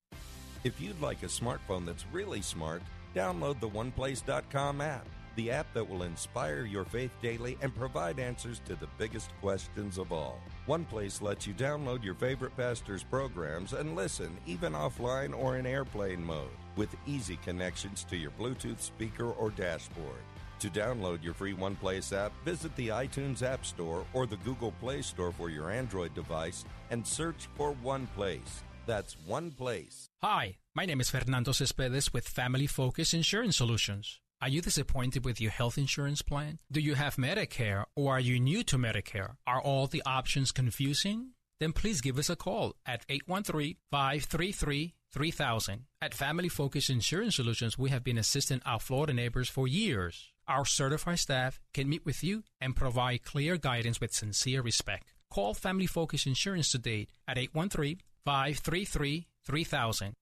If 0.65 0.81
you'd 0.81 1.01
like 1.01 1.23
a 1.23 1.27
smartphone 1.27 1.87
that's 1.87 2.05
really 2.13 2.43
smart, 2.43 2.83
download 3.15 3.61
the 3.61 3.69
OnePlace.com 3.69 4.81
app, 4.81 5.07
the 5.37 5.51
app 5.51 5.73
that 5.75 5.89
will 5.89 6.03
inspire 6.03 6.65
your 6.65 6.85
faith 6.85 7.13
daily 7.23 7.57
and 7.63 7.75
provide 7.75 8.19
answers 8.19 8.61
to 8.67 8.75
the 8.75 8.89
biggest 8.99 9.31
questions 9.41 9.97
of 9.97 10.13
all. 10.13 10.41
OnePlace 10.67 11.23
lets 11.23 11.47
you 11.47 11.55
download 11.55 12.03
your 12.03 12.15
favorite 12.17 12.57
pastor's 12.57 13.05
programs 13.05 13.73
and 13.73 13.95
listen, 13.95 14.37
even 14.47 14.73
offline 14.73 15.35
or 15.39 15.57
in 15.57 15.67
airplane 15.67 16.23
mode, 16.23 16.51
with 16.77 16.95
easy 17.07 17.39
connections 17.45 18.05
to 18.05 18.17
your 18.17 18.31
Bluetooth 18.33 18.81
speaker 18.81 19.31
or 19.31 19.51
dashboard. 19.51 20.21
To 20.61 20.71
download 20.71 21.23
your 21.23 21.35
free 21.35 21.55
OnePlace 21.55 22.17
app, 22.17 22.33
visit 22.45 22.75
the 22.77 22.89
iTunes 22.89 23.43
App 23.43 23.67
Store 23.67 24.07
or 24.15 24.27
the 24.27 24.39
Google 24.39 24.73
Play 24.81 25.03
Store 25.03 25.33
for 25.33 25.51
your 25.51 25.71
Android 25.71 26.15
device 26.15 26.65
and 26.91 27.07
search 27.07 27.49
for 27.57 27.75
OnePlace. 27.85 28.63
That's 28.87 29.17
OnePlace. 29.29 30.09
Hi, 30.23 30.57
my 30.75 30.87
name 30.87 31.01
is 31.01 31.11
Fernando 31.11 31.53
Cespedes 31.53 32.13
with 32.13 32.29
Family 32.29 32.67
Focus 32.67 33.13
Insurance 33.13 33.57
Solutions. 33.57 34.21
Are 34.41 34.49
you 34.49 34.61
disappointed 34.63 35.25
with 35.25 35.41
your 35.41 35.51
health 35.51 35.77
insurance 35.77 36.23
plan? 36.23 36.59
Do 36.71 36.81
you 36.81 36.95
have 36.95 37.17
Medicare 37.17 37.85
or 37.95 38.17
are 38.17 38.21
you 38.21 38.39
new 38.39 38.63
to 38.65 38.77
Medicare? 38.77 39.37
Are 39.47 39.61
all 39.61 39.87
the 39.87 40.03
options 40.07 40.53
confusing? 40.53 41.33
Then 41.59 41.73
please 41.73 42.01
give 42.01 42.19
us 42.19 42.31
a 42.31 42.37
call 42.37 42.75
at 42.85 43.05
813 43.09 43.77
533 43.91 44.95
3000. 45.17 45.87
At 46.03 46.13
Family 46.13 46.51
Focus 46.51 46.91
Insurance 46.91 47.37
Solutions, 47.37 47.79
we 47.79 47.89
have 47.89 48.05
been 48.05 48.19
assisting 48.19 48.61
our 48.67 48.79
Florida 48.79 49.15
neighbors 49.15 49.49
for 49.49 49.67
years. 49.67 50.31
Our 50.47 50.67
certified 50.67 51.19
staff 51.19 51.59
can 51.73 51.89
meet 51.89 52.05
with 52.05 52.23
you 52.23 52.43
and 52.61 52.77
provide 52.77 53.25
clear 53.25 53.57
guidance 53.57 53.99
with 53.99 54.13
sincere 54.13 54.61
respect. 54.61 55.15
Call 55.31 55.55
Family 55.55 55.87
Focus 55.87 56.27
Insurance 56.27 56.71
today 56.71 57.07
at 57.27 57.39
813 57.39 58.01
533 58.27 59.27
3000. 59.47 60.13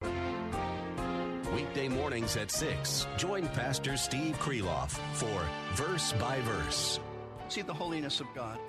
Weekday 1.53 1.89
mornings 1.89 2.37
at 2.37 2.53
6. 2.53 3.07
Join 3.17 3.49
Pastor 3.49 3.97
Steve 3.97 4.39
Kreloff 4.39 4.91
for 5.15 5.45
Verse 5.73 6.13
by 6.13 6.41
Verse. 6.43 7.01
See 7.49 7.63
the 7.63 7.75
holiness 7.75 8.21
of 8.21 8.27
God. 8.33 8.61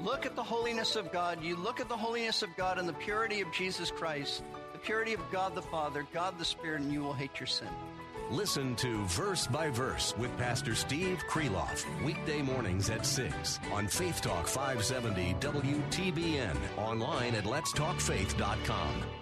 Look 0.00 0.26
at 0.26 0.34
the 0.34 0.42
holiness 0.42 0.96
of 0.96 1.12
God. 1.12 1.44
You 1.44 1.54
look 1.54 1.80
at 1.80 1.88
the 1.88 1.96
holiness 1.96 2.42
of 2.42 2.48
God 2.56 2.78
and 2.78 2.88
the 2.88 2.94
purity 2.94 3.40
of 3.40 3.52
Jesus 3.52 3.90
Christ, 3.90 4.42
the 4.54 4.61
purity 4.82 5.14
of 5.14 5.20
God 5.30 5.54
the 5.54 5.62
Father, 5.62 6.06
God 6.12 6.38
the 6.38 6.44
Spirit, 6.44 6.82
and 6.82 6.92
you 6.92 7.02
will 7.02 7.12
hate 7.12 7.38
your 7.40 7.46
sin. 7.46 7.68
Listen 8.30 8.74
to 8.76 9.04
Verse 9.06 9.46
by 9.46 9.68
Verse 9.68 10.14
with 10.16 10.36
Pastor 10.38 10.74
Steve 10.74 11.22
Kreloff. 11.28 11.84
Weekday 12.04 12.40
mornings 12.40 12.88
at 12.88 13.04
6 13.04 13.58
on 13.72 13.86
Faith 13.86 14.22
Talk 14.22 14.46
570 14.46 15.34
WTBN. 15.40 16.56
Online 16.78 17.34
at 17.34 17.44
letstalkfaith.com. 17.44 19.21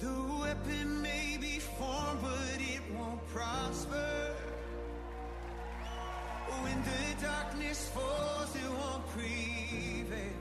The 0.00 0.12
weapon 0.40 1.02
may 1.02 1.38
be 1.40 1.60
formed, 1.60 2.20
but 2.20 2.58
it 2.58 2.82
won't 2.96 3.26
prosper. 3.28 4.34
When 6.62 6.82
the 6.82 7.22
darkness 7.22 7.88
falls, 7.88 8.54
it 8.56 8.70
won't 8.70 9.06
prevail. 9.08 10.32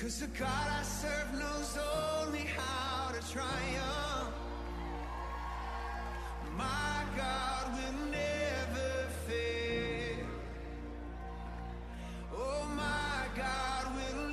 Cause 0.00 0.20
the 0.20 0.26
God 0.28 0.68
I 0.80 0.82
serve 0.82 1.32
knows 1.34 1.78
only 2.22 2.46
how 2.56 3.12
to 3.12 3.32
triumph. 3.32 4.34
My 6.56 7.04
God 7.16 7.72
will 7.76 8.06
never 8.10 9.08
fail. 9.26 10.26
Oh, 12.34 12.64
my 12.74 13.26
God 13.36 13.94
will 13.96 14.28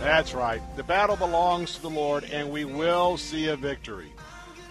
that's 0.00 0.34
right. 0.34 0.60
The 0.76 0.82
battle 0.82 1.16
belongs 1.16 1.76
to 1.76 1.82
the 1.82 1.90
Lord, 1.90 2.24
and 2.24 2.50
we 2.50 2.64
will 2.64 3.16
see 3.16 3.48
a 3.48 3.56
victory. 3.56 4.12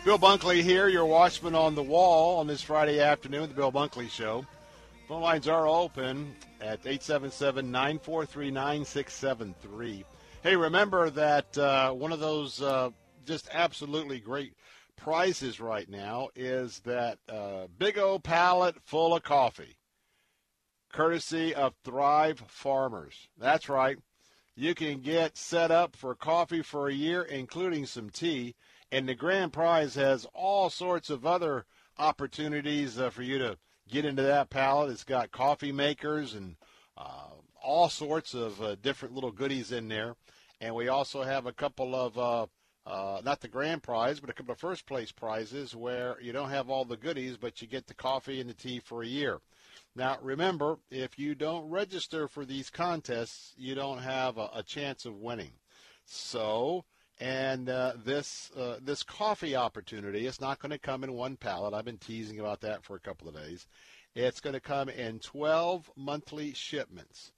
Bill 0.04 0.20
Bunkley 0.20 0.62
here, 0.62 0.88
your 0.88 1.06
watchman 1.06 1.56
on 1.56 1.74
the 1.74 1.84
wall 1.84 2.40
on 2.40 2.48
this 2.48 2.62
Friday 2.62 3.00
afternoon, 3.00 3.50
the 3.50 3.56
Bill 3.56 3.72
Bunkley 3.72 4.10
Show. 4.10 4.46
Phone 5.08 5.22
lines 5.22 5.48
are 5.48 5.68
open 5.68 6.36
at 6.60 6.80
877 6.86 7.72
943 7.72 8.52
9673. 8.52 10.06
Hey, 10.44 10.56
remember 10.56 11.10
that 11.10 11.58
uh, 11.58 11.92
one 11.92 12.12
of 12.12 12.20
those 12.20 12.62
uh, 12.62 12.90
just 13.26 13.50
absolutely 13.52 14.20
great 14.20 14.54
prizes 14.96 15.60
right 15.60 15.90
now 15.90 16.30
is 16.36 16.80
that 16.86 17.18
uh, 17.28 17.68
big 17.78 17.98
old 17.98 18.24
pallet 18.24 18.76
full 18.84 19.16
of 19.16 19.24
coffee, 19.24 19.78
courtesy 20.92 21.56
of 21.56 21.74
Thrive 21.84 22.44
Farmers. 22.48 23.30
That's 23.38 23.70
right. 23.70 23.98
You 24.56 24.76
can 24.76 25.00
get 25.02 25.38
set 25.38 25.72
up 25.72 25.96
for 25.96 26.14
coffee 26.14 26.62
for 26.62 26.88
a 26.88 26.94
year, 26.94 27.24
including 27.24 27.86
some 27.86 28.10
tea. 28.10 28.56
And 28.92 29.08
the 29.08 29.16
grand 29.16 29.54
prize 29.54 29.96
has 29.96 30.28
all 30.34 30.70
sorts 30.70 31.10
of 31.10 31.26
other 31.26 31.66
opportunities 31.98 33.00
uh, 33.00 33.10
for 33.10 33.24
you 33.24 33.40
to 33.40 33.58
get 33.90 34.06
into 34.06 34.22
that 34.24 34.50
pallet. 34.50 34.92
It's 34.92 35.06
got 35.06 35.32
coffee 35.32 35.72
makers 35.72 36.34
and 36.34 36.58
uh, 36.98 37.30
all 37.64 37.88
sorts 37.90 38.34
of 38.34 38.62
uh, 38.62 38.76
different 38.76 39.16
little 39.16 39.32
goodies 39.32 39.72
in 39.72 39.88
there. 39.88 40.16
And 40.60 40.76
we 40.76 40.90
also 40.90 41.24
have 41.24 41.46
a 41.46 41.54
couple 41.54 41.96
of, 41.96 42.18
uh, 42.86 43.22
not 43.24 43.42
the 43.42 43.48
grand 43.48 43.84
prize, 43.84 44.20
but 44.20 44.30
a 44.30 44.34
couple 44.34 44.54
of 44.54 44.60
first 44.60 44.86
place 44.86 45.12
prizes 45.12 45.76
where 45.76 46.18
you 46.22 46.32
don't 46.32 46.50
have 46.50 46.70
all 46.70 46.86
the 46.86 46.98
goodies, 46.98 47.38
but 47.38 47.62
you 47.62 47.68
get 47.68 47.88
the 47.88 47.94
coffee 47.94 48.42
and 48.42 48.50
the 48.50 48.54
tea 48.54 48.80
for 48.80 49.04
a 49.04 49.08
year. 49.08 49.40
Now, 49.96 50.18
remember, 50.22 50.80
if 50.90 51.20
you 51.20 51.36
don't 51.36 51.70
register 51.70 52.28
for 52.28 52.46
these 52.46 52.70
contests, 52.70 53.54
you 53.58 53.76
don't 53.76 54.00
have 54.00 54.38
a, 54.38 54.50
a 54.56 54.64
chance 54.64 55.06
of 55.06 55.16
winning. 55.16 55.52
So, 56.06 56.86
and 57.20 57.70
uh, 57.70 57.94
this 58.04 58.52
uh, 58.58 58.78
this 58.82 59.04
coffee 59.04 59.56
opportunity 59.56 60.26
is 60.26 60.42
not 60.42 60.60
going 60.60 60.72
to 60.72 60.80
come 60.80 61.04
in 61.04 61.14
one 61.14 61.38
pallet. 61.38 61.74
I've 61.74 61.86
been 61.86 61.98
teasing 61.98 62.40
about 62.40 62.62
that 62.62 62.84
for 62.84 62.96
a 62.96 63.00
couple 63.00 63.28
of 63.28 63.36
days. 63.36 63.68
It's 64.16 64.42
going 64.42 64.54
to 64.54 64.60
come 64.60 64.90
in 64.90 65.20
12 65.20 65.92
monthly 65.96 66.54
shipments. 66.54 67.32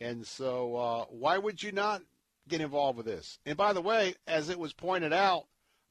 And 0.00 0.26
so, 0.26 0.76
uh, 0.76 1.04
why 1.08 1.38
would 1.38 1.62
you 1.62 1.72
not 1.72 2.02
get 2.48 2.60
involved 2.60 2.96
with 2.96 3.06
this? 3.06 3.38
And 3.46 3.56
by 3.56 3.72
the 3.72 3.80
way, 3.80 4.14
as 4.26 4.48
it 4.48 4.58
was 4.58 4.72
pointed 4.72 5.12
out 5.12 5.44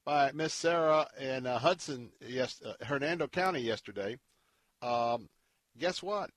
by 0.04 0.32
Miss 0.32 0.52
Sarah 0.52 1.06
in 1.18 1.46
uh, 1.46 1.58
Hudson, 1.58 2.10
yes, 2.26 2.60
uh, 2.64 2.84
Hernando 2.84 3.26
County 3.26 3.60
yesterday, 3.60 4.18
um, 4.82 5.28
guess 5.78 6.02
what? 6.02 6.30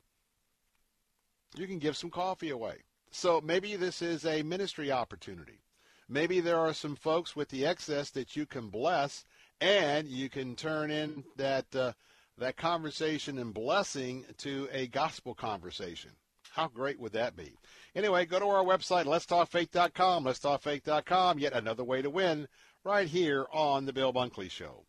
You 1.55 1.67
can 1.67 1.79
give 1.79 1.97
some 1.97 2.09
coffee 2.09 2.49
away. 2.49 2.83
So 3.11 3.41
maybe 3.41 3.75
this 3.75 4.01
is 4.01 4.25
a 4.25 4.43
ministry 4.43 4.91
opportunity. 4.91 5.61
Maybe 6.09 6.39
there 6.39 6.59
are 6.59 6.73
some 6.73 6.95
folks 6.95 7.35
with 7.35 7.49
the 7.49 7.65
excess 7.65 8.09
that 8.11 8.35
you 8.35 8.45
can 8.45 8.69
bless, 8.69 9.25
and 9.59 10.07
you 10.07 10.29
can 10.29 10.55
turn 10.55 10.91
in 10.91 11.23
that 11.35 11.75
uh, 11.75 11.93
that 12.37 12.55
conversation 12.55 13.39
and 13.39 13.53
blessing 13.53 14.25
to 14.37 14.69
a 14.71 14.87
gospel 14.87 15.33
conversation. 15.33 16.11
How 16.51 16.67
great 16.67 16.99
would 16.99 17.13
that 17.13 17.35
be? 17.35 17.57
Anyway, 17.97 18.27
go 18.27 18.37
to 18.37 18.45
our 18.45 18.63
website, 18.63 19.05
letstalkfaith.com, 19.05 20.25
letstalkfaith.com, 20.25 21.39
yet 21.39 21.53
another 21.53 21.83
way 21.83 21.99
to 21.99 22.11
win 22.11 22.47
right 22.83 23.07
here 23.07 23.47
on 23.51 23.85
the 23.85 23.91
Bill 23.91 24.13
Bunkley 24.13 24.51
Show. 24.51 24.85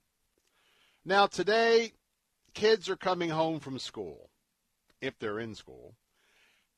Now, 1.06 1.26
today, 1.26 1.92
kids 2.52 2.86
are 2.90 2.96
coming 2.96 3.30
home 3.30 3.60
from 3.60 3.78
school 3.78 4.28
if 5.00 5.18
they're 5.18 5.38
in 5.38 5.54
school. 5.54 5.94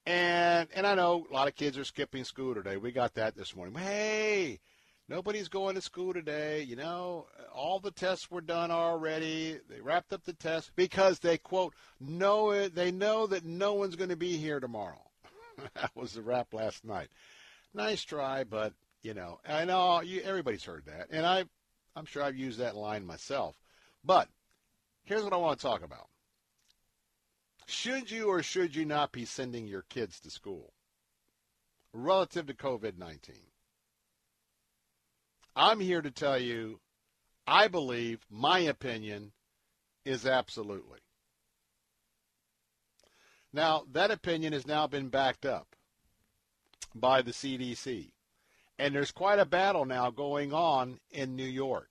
And 0.06 0.68
and 0.72 0.86
I 0.86 0.94
know 0.94 1.26
a 1.28 1.34
lot 1.34 1.48
of 1.48 1.56
kids 1.56 1.76
are 1.76 1.84
skipping 1.84 2.22
school 2.22 2.54
today. 2.54 2.76
We 2.76 2.92
got 2.92 3.14
that 3.14 3.34
this 3.34 3.56
morning. 3.56 3.74
Hey, 3.74 4.60
nobody's 5.08 5.48
going 5.48 5.74
to 5.74 5.82
school 5.82 6.14
today. 6.14 6.62
You 6.62 6.76
know, 6.76 7.26
all 7.52 7.80
the 7.80 7.90
tests 7.90 8.30
were 8.30 8.40
done 8.40 8.70
already. 8.70 9.58
They 9.68 9.80
wrapped 9.80 10.12
up 10.12 10.22
the 10.22 10.32
tests 10.32 10.70
because 10.76 11.18
they 11.18 11.38
quote 11.38 11.74
know 11.98 12.52
it. 12.52 12.76
They 12.76 12.92
know 12.92 13.26
that 13.26 13.44
no 13.44 13.74
one's 13.74 13.96
going 13.96 14.10
to 14.10 14.16
be 14.16 14.36
here 14.36 14.60
tomorrow. 14.60 15.09
that 15.74 15.90
was 15.94 16.14
the 16.14 16.22
rap 16.22 16.52
last 16.52 16.84
night. 16.84 17.08
Nice 17.74 18.02
try, 18.02 18.44
but 18.44 18.72
you 19.02 19.14
know, 19.14 19.40
I 19.48 19.64
know 19.64 20.00
you, 20.00 20.20
everybody's 20.22 20.64
heard 20.64 20.84
that, 20.86 21.08
and 21.10 21.24
I, 21.24 21.44
I'm 21.96 22.06
sure 22.06 22.22
I've 22.22 22.36
used 22.36 22.58
that 22.58 22.76
line 22.76 23.06
myself. 23.06 23.56
But 24.04 24.28
here's 25.04 25.22
what 25.24 25.32
I 25.32 25.38
want 25.38 25.58
to 25.58 25.66
talk 25.66 25.82
about. 25.82 26.08
Should 27.66 28.10
you 28.10 28.28
or 28.28 28.42
should 28.42 28.74
you 28.74 28.84
not 28.84 29.12
be 29.12 29.24
sending 29.24 29.66
your 29.66 29.82
kids 29.82 30.18
to 30.20 30.30
school 30.30 30.72
relative 31.92 32.46
to 32.46 32.54
COVID 32.54 32.98
19? 32.98 33.36
I'm 35.54 35.80
here 35.80 36.02
to 36.02 36.10
tell 36.10 36.38
you, 36.38 36.80
I 37.46 37.68
believe 37.68 38.24
my 38.30 38.60
opinion 38.60 39.32
is 40.04 40.26
absolutely. 40.26 41.00
Now, 43.52 43.84
that 43.92 44.10
opinion 44.10 44.52
has 44.52 44.66
now 44.66 44.86
been 44.86 45.08
backed 45.08 45.44
up 45.44 45.74
by 46.94 47.22
the 47.22 47.32
CDC. 47.32 48.12
And 48.78 48.94
there's 48.94 49.12
quite 49.12 49.38
a 49.38 49.44
battle 49.44 49.84
now 49.84 50.10
going 50.10 50.52
on 50.52 51.00
in 51.10 51.36
New 51.36 51.44
York. 51.44 51.88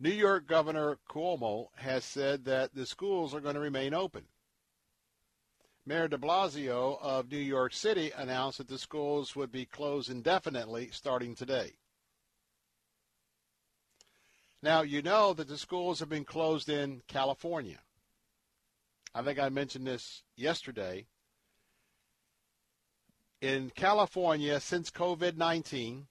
New 0.00 0.10
York 0.10 0.46
Governor 0.46 0.98
Cuomo 1.08 1.66
has 1.76 2.04
said 2.04 2.44
that 2.44 2.74
the 2.74 2.86
schools 2.86 3.34
are 3.34 3.40
going 3.40 3.54
to 3.54 3.60
remain 3.60 3.94
open. 3.94 4.24
Mayor 5.84 6.08
de 6.08 6.16
Blasio 6.16 7.00
of 7.02 7.30
New 7.30 7.38
York 7.38 7.72
City 7.72 8.12
announced 8.16 8.58
that 8.58 8.68
the 8.68 8.78
schools 8.78 9.34
would 9.34 9.50
be 9.50 9.66
closed 9.66 10.10
indefinitely 10.10 10.90
starting 10.92 11.34
today. 11.34 11.72
Now, 14.62 14.82
you 14.82 15.02
know 15.02 15.34
that 15.34 15.48
the 15.48 15.58
schools 15.58 15.98
have 15.98 16.08
been 16.08 16.24
closed 16.24 16.68
in 16.68 17.02
California. 17.08 17.78
I 19.14 19.22
think 19.22 19.38
I 19.38 19.48
mentioned 19.50 19.86
this 19.86 20.22
yesterday. 20.36 21.06
In 23.40 23.70
California, 23.74 24.58
since 24.60 24.90
COVID 24.90 25.36
19, 25.36 26.06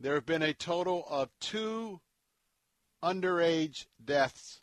there 0.00 0.14
have 0.14 0.26
been 0.26 0.42
a 0.42 0.54
total 0.54 1.04
of 1.10 1.30
two 1.40 2.00
underage 3.02 3.86
deaths 4.02 4.62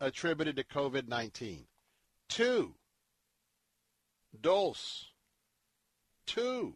attributed 0.00 0.56
to 0.56 0.64
COVID 0.64 1.08
19. 1.08 1.66
Two. 2.28 2.74
Dos. 4.38 5.06
Two. 6.26 6.74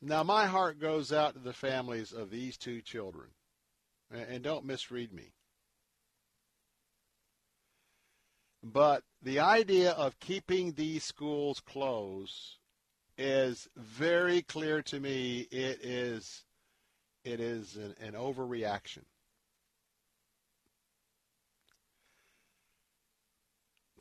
Now, 0.00 0.22
my 0.22 0.46
heart 0.46 0.80
goes 0.80 1.12
out 1.12 1.34
to 1.34 1.40
the 1.40 1.52
families 1.52 2.12
of 2.12 2.30
these 2.30 2.56
two 2.56 2.80
children. 2.80 3.28
And 4.10 4.42
don't 4.42 4.64
misread 4.64 5.12
me. 5.12 5.34
But 8.62 9.04
the 9.22 9.40
idea 9.40 9.92
of 9.92 10.20
keeping 10.20 10.72
these 10.72 11.04
schools 11.04 11.60
closed 11.60 12.58
is 13.16 13.68
very 13.76 14.42
clear 14.42 14.82
to 14.82 15.00
me. 15.00 15.40
It 15.50 15.84
is, 15.84 16.44
it 17.24 17.40
is 17.40 17.76
an, 17.76 17.94
an 18.00 18.12
overreaction. 18.12 19.04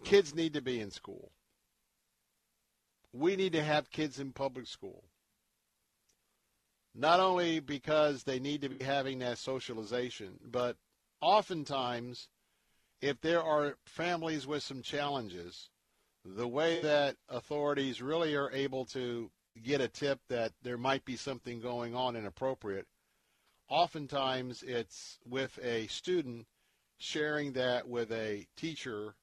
Kids 0.04 0.34
need 0.34 0.54
to 0.54 0.62
be 0.62 0.80
in 0.80 0.92
school. 0.92 1.32
We 3.12 3.36
need 3.36 3.54
to 3.54 3.64
have 3.64 3.92
kids 3.92 4.20
in 4.20 4.32
public 4.32 4.68
school. 4.68 5.04
Not 6.96 7.20
only 7.20 7.60
because 7.60 8.24
they 8.24 8.40
need 8.40 8.62
to 8.62 8.70
be 8.70 8.84
having 8.84 9.20
that 9.20 9.38
socialization, 9.38 10.40
but 10.44 10.78
oftentimes, 11.22 12.28
if 13.02 13.20
there 13.22 13.42
are 13.42 13.76
families 13.86 14.46
with 14.46 14.64
some 14.64 14.82
challenges, 14.82 15.70
the 16.26 16.48
way 16.48 16.82
that 16.82 17.16
authorities 17.30 18.02
really 18.02 18.36
are 18.36 18.52
able 18.52 18.86
to 18.86 19.32
get 19.64 19.82
a 19.82 19.88
tip 19.88 20.20
that 20.30 20.52
there 20.62 20.78
might 20.78 21.06
be 21.06 21.16
something 21.16 21.60
going 21.60 21.96
on 21.96 22.16
inappropriate, 22.16 22.88
oftentimes 23.70 24.64
it's 24.64 25.20
with 25.26 25.58
a 25.64 25.88
student 25.88 26.46
sharing 26.98 27.54
that 27.54 27.88
with 27.88 28.12
a 28.12 28.46
teacher 28.58 29.16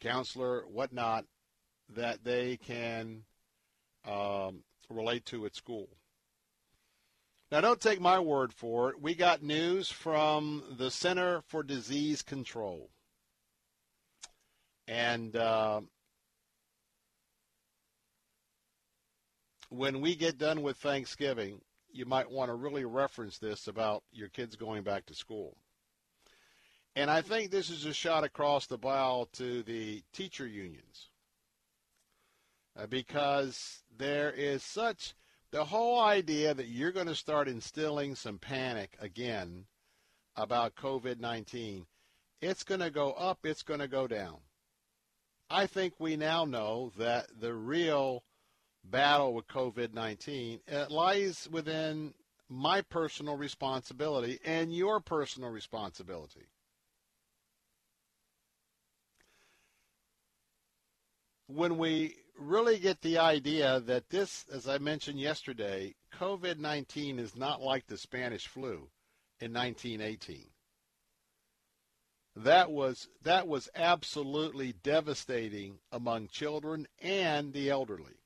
counselor, 0.00 0.62
whatnot, 0.68 1.24
that 1.94 2.24
they 2.24 2.56
can 2.56 3.24
um, 4.06 4.62
relate 4.88 5.24
to 5.26 5.44
at 5.44 5.54
school. 5.54 5.88
Now, 7.50 7.60
don't 7.62 7.80
take 7.80 8.00
my 8.00 8.20
word 8.20 8.52
for 8.52 8.90
it. 8.90 9.02
We 9.02 9.14
got 9.14 9.42
news 9.42 9.90
from 9.90 10.62
the 10.78 10.90
Center 10.90 11.42
for 11.48 11.62
Disease 11.62 12.22
Control. 12.22 12.90
And 14.86 15.36
uh, 15.36 15.80
when 19.70 20.00
we 20.00 20.14
get 20.14 20.38
done 20.38 20.62
with 20.62 20.76
Thanksgiving, 20.78 21.60
you 21.92 22.06
might 22.06 22.30
want 22.30 22.50
to 22.50 22.54
really 22.54 22.84
reference 22.84 23.38
this 23.38 23.68
about 23.68 24.04
your 24.12 24.28
kids 24.28 24.56
going 24.56 24.82
back 24.82 25.06
to 25.06 25.14
school. 25.14 25.56
And 26.96 27.10
I 27.10 27.22
think 27.22 27.50
this 27.50 27.70
is 27.70 27.86
a 27.86 27.94
shot 27.94 28.24
across 28.24 28.66
the 28.66 28.78
bow 28.78 29.28
to 29.34 29.62
the 29.62 30.02
teacher 30.12 30.46
unions. 30.46 31.08
uh, 32.78 32.86
because 32.86 33.82
there 33.96 34.30
is 34.30 34.62
such 34.62 35.14
the 35.50 35.64
whole 35.64 36.00
idea 36.00 36.52
that 36.54 36.68
you're 36.68 36.92
going 36.92 37.06
to 37.06 37.14
start 37.14 37.48
instilling 37.48 38.14
some 38.14 38.38
panic 38.38 38.96
again 39.00 39.64
about 40.36 40.76
COVID 40.76 41.18
19. 41.20 41.86
It's 42.40 42.62
going 42.62 42.80
to 42.80 42.90
go 42.90 43.12
up, 43.12 43.40
it's 43.44 43.62
going 43.62 43.80
to 43.80 43.88
go 43.88 44.06
down. 44.06 44.36
I 45.50 45.66
think 45.66 45.94
we 45.98 46.16
now 46.16 46.44
know 46.44 46.92
that 46.98 47.28
the 47.40 47.54
real 47.54 48.24
battle 48.84 49.34
with 49.34 49.48
COVID 49.48 49.94
19 49.94 50.60
lies 50.90 51.48
within 51.50 52.14
my 52.48 52.82
personal 52.82 53.36
responsibility 53.36 54.38
and 54.44 54.74
your 54.74 55.00
personal 55.00 55.50
responsibility. 55.50 56.46
When 61.46 61.78
we 61.78 62.16
really 62.38 62.78
get 62.78 63.02
the 63.02 63.18
idea 63.18 63.80
that 63.80 64.08
this, 64.10 64.46
as 64.52 64.68
I 64.68 64.78
mentioned 64.78 65.20
yesterday, 65.20 65.94
COVID 66.14 66.58
19 66.58 67.18
is 67.18 67.36
not 67.36 67.60
like 67.60 67.86
the 67.86 67.98
Spanish 67.98 68.46
flu 68.46 68.88
in 69.40 69.52
1918. 69.52 70.46
That 72.36 72.70
was 72.70 73.08
that 73.22 73.48
was 73.48 73.68
absolutely 73.74 74.72
devastating 74.72 75.80
among 75.90 76.28
children 76.28 76.86
and 77.00 77.52
the 77.52 77.68
elderly. 77.68 78.20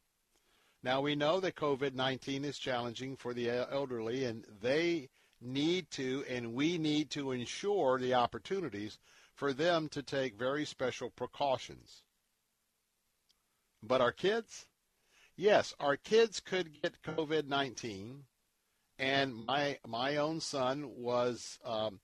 Now 0.83 1.01
we 1.01 1.15
know 1.15 1.41
that 1.41 1.55
COVID-19 1.55 2.45
is 2.45 2.59
challenging 2.59 3.17
for 3.17 3.33
the 3.33 3.49
elderly 3.49 4.25
and 4.25 4.45
they 4.61 5.09
need 5.41 5.91
to 5.93 6.25
and 6.29 6.53
we 6.53 6.77
need 6.77 7.09
to 7.11 7.33
ensure 7.33 7.99
the 7.99 8.15
opportunities 8.15 8.99
for 9.35 9.53
them 9.53 9.89
to 9.91 10.03
take 10.03 10.35
very 10.35 10.67
special 10.67 11.09
precautions. 11.09 12.03
But 13.83 14.01
our 14.01 14.13
kids? 14.13 14.67
Yes, 15.37 15.75
our 15.81 15.97
kids 15.97 16.41
could 16.41 16.81
get 16.83 17.03
COVID 17.03 17.47
19. 17.47 18.25
And 18.99 19.35
my, 19.47 19.79
my 19.87 20.17
own 20.17 20.41
son 20.41 20.89
was 20.97 21.59
um, 21.65 21.99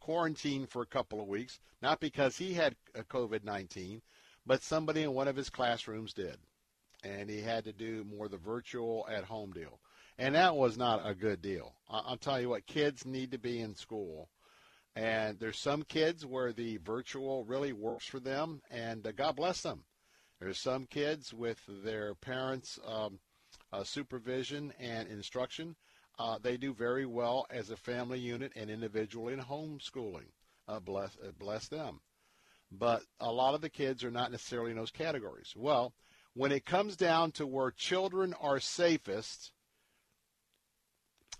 quarantined 0.00 0.68
for 0.68 0.82
a 0.82 0.86
couple 0.86 1.20
of 1.20 1.28
weeks, 1.28 1.60
not 1.80 2.00
because 2.00 2.36
he 2.36 2.52
had 2.52 2.76
COVID 2.96 3.44
19, 3.44 4.02
but 4.44 4.62
somebody 4.62 5.02
in 5.02 5.14
one 5.14 5.28
of 5.28 5.36
his 5.36 5.48
classrooms 5.48 6.12
did. 6.12 6.36
And 7.04 7.30
he 7.30 7.40
had 7.40 7.64
to 7.64 7.72
do 7.72 8.04
more 8.04 8.28
the 8.28 8.36
virtual 8.36 9.06
at 9.10 9.24
home 9.24 9.52
deal. 9.52 9.80
And 10.18 10.34
that 10.34 10.54
was 10.54 10.76
not 10.76 11.08
a 11.08 11.14
good 11.14 11.40
deal. 11.40 11.74
I'll 11.88 12.16
tell 12.16 12.40
you 12.40 12.50
what, 12.50 12.66
kids 12.66 13.06
need 13.06 13.30
to 13.32 13.38
be 13.38 13.60
in 13.60 13.74
school. 13.74 14.28
And 14.94 15.38
there's 15.38 15.58
some 15.58 15.82
kids 15.84 16.26
where 16.26 16.52
the 16.52 16.76
virtual 16.76 17.44
really 17.44 17.72
works 17.72 18.04
for 18.04 18.20
them, 18.20 18.60
and 18.70 19.06
uh, 19.06 19.12
God 19.12 19.36
bless 19.36 19.62
them. 19.62 19.84
There's 20.42 20.58
some 20.58 20.86
kids 20.86 21.32
with 21.32 21.60
their 21.68 22.16
parents' 22.16 22.76
um, 22.84 23.20
uh, 23.72 23.84
supervision 23.84 24.72
and 24.80 25.06
instruction. 25.08 25.76
Uh, 26.18 26.38
they 26.42 26.56
do 26.56 26.74
very 26.74 27.06
well 27.06 27.46
as 27.48 27.70
a 27.70 27.76
family 27.76 28.18
unit 28.18 28.50
and 28.56 28.68
individually 28.68 29.34
in 29.34 29.38
homeschooling. 29.38 30.32
Uh, 30.66 30.80
bless, 30.80 31.16
uh, 31.24 31.30
bless 31.38 31.68
them. 31.68 32.00
But 32.72 33.02
a 33.20 33.30
lot 33.30 33.54
of 33.54 33.60
the 33.60 33.70
kids 33.70 34.02
are 34.02 34.10
not 34.10 34.32
necessarily 34.32 34.72
in 34.72 34.76
those 34.76 34.90
categories. 34.90 35.54
Well, 35.54 35.94
when 36.34 36.50
it 36.50 36.66
comes 36.66 36.96
down 36.96 37.30
to 37.32 37.46
where 37.46 37.70
children 37.70 38.34
are 38.40 38.58
safest 38.58 39.52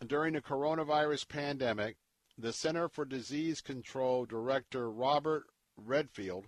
during 0.06 0.34
the 0.34 0.40
coronavirus 0.40 1.26
pandemic, 1.26 1.96
the 2.38 2.52
Center 2.52 2.88
for 2.88 3.04
Disease 3.04 3.60
Control 3.60 4.26
Director 4.26 4.88
Robert 4.88 5.46
Redfield 5.76 6.46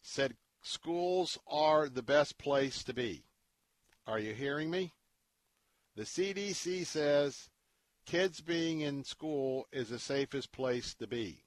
said 0.00 0.36
Schools 0.68 1.38
are 1.46 1.88
the 1.88 2.02
best 2.02 2.38
place 2.38 2.82
to 2.82 2.92
be. 2.92 3.22
Are 4.04 4.18
you 4.18 4.34
hearing 4.34 4.68
me? 4.68 4.94
The 5.94 6.02
CDC 6.02 6.84
says 6.84 7.50
kids 8.04 8.40
being 8.40 8.80
in 8.80 9.04
school 9.04 9.68
is 9.70 9.90
the 9.90 10.00
safest 10.00 10.50
place 10.50 10.92
to 10.94 11.06
be. 11.06 11.44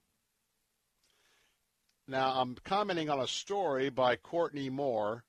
Now, 2.07 2.39
I'm 2.39 2.55
commenting 2.63 3.09
on 3.09 3.19
a 3.19 3.27
story 3.27 3.89
by 3.89 4.15
Courtney 4.15 4.69
Moore, 4.69 5.25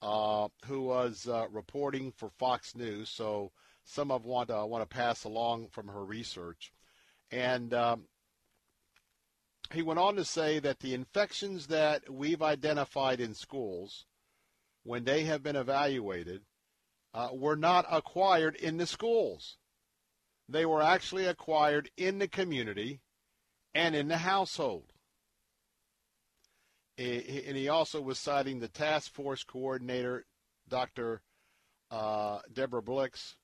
uh, 0.00 0.48
who 0.64 0.84
was 0.84 1.28
uh, 1.28 1.44
reporting 1.50 2.12
for 2.12 2.30
Fox 2.30 2.74
News. 2.74 3.10
So 3.10 3.52
some 3.84 4.10
of 4.10 4.24
want 4.24 4.48
to 4.48 4.64
want 4.64 4.88
to 4.88 4.96
pass 4.96 5.24
along 5.24 5.68
from 5.68 5.88
her 5.88 6.06
research, 6.06 6.72
and 7.30 7.74
um, 7.74 8.06
he 9.72 9.82
went 9.82 9.98
on 9.98 10.16
to 10.16 10.24
say 10.24 10.58
that 10.58 10.80
the 10.80 10.94
infections 10.94 11.66
that 11.68 12.10
we've 12.10 12.42
identified 12.42 13.20
in 13.20 13.34
schools, 13.34 14.06
when 14.82 15.04
they 15.04 15.24
have 15.24 15.42
been 15.42 15.56
evaluated, 15.56 16.42
uh, 17.14 17.28
were 17.32 17.56
not 17.56 17.86
acquired 17.90 18.56
in 18.56 18.76
the 18.76 18.86
schools. 18.86 19.56
They 20.48 20.66
were 20.66 20.82
actually 20.82 21.26
acquired 21.26 21.90
in 21.96 22.18
the 22.18 22.28
community 22.28 23.00
and 23.74 23.94
in 23.94 24.08
the 24.08 24.18
household. 24.18 24.92
And 26.98 27.56
he 27.56 27.68
also 27.68 28.00
was 28.00 28.18
citing 28.18 28.60
the 28.60 28.68
task 28.68 29.12
force 29.12 29.44
coordinator, 29.44 30.24
Dr. 30.68 31.20
Uh, 31.90 32.40
Deborah 32.52 32.82
Birx, 32.82 33.34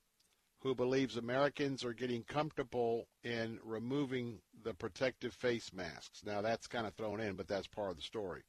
who 0.63 0.73
believes 0.73 1.17
Americans 1.17 1.83
are 1.83 1.93
getting 1.93 2.23
comfortable 2.23 3.05
in 3.23 3.59
removing 3.65 4.39
the 4.63 4.73
protective 4.73 5.33
face 5.33 5.71
masks. 5.73 6.21
Now, 6.25 6.41
that's 6.41 6.67
kind 6.67 6.87
of 6.87 6.93
thrown 6.93 7.19
in, 7.19 7.35
but 7.35 7.49
that's 7.49 7.67
part 7.67 7.91
of 7.91 7.97
the 7.97 8.01
story. 8.01 8.43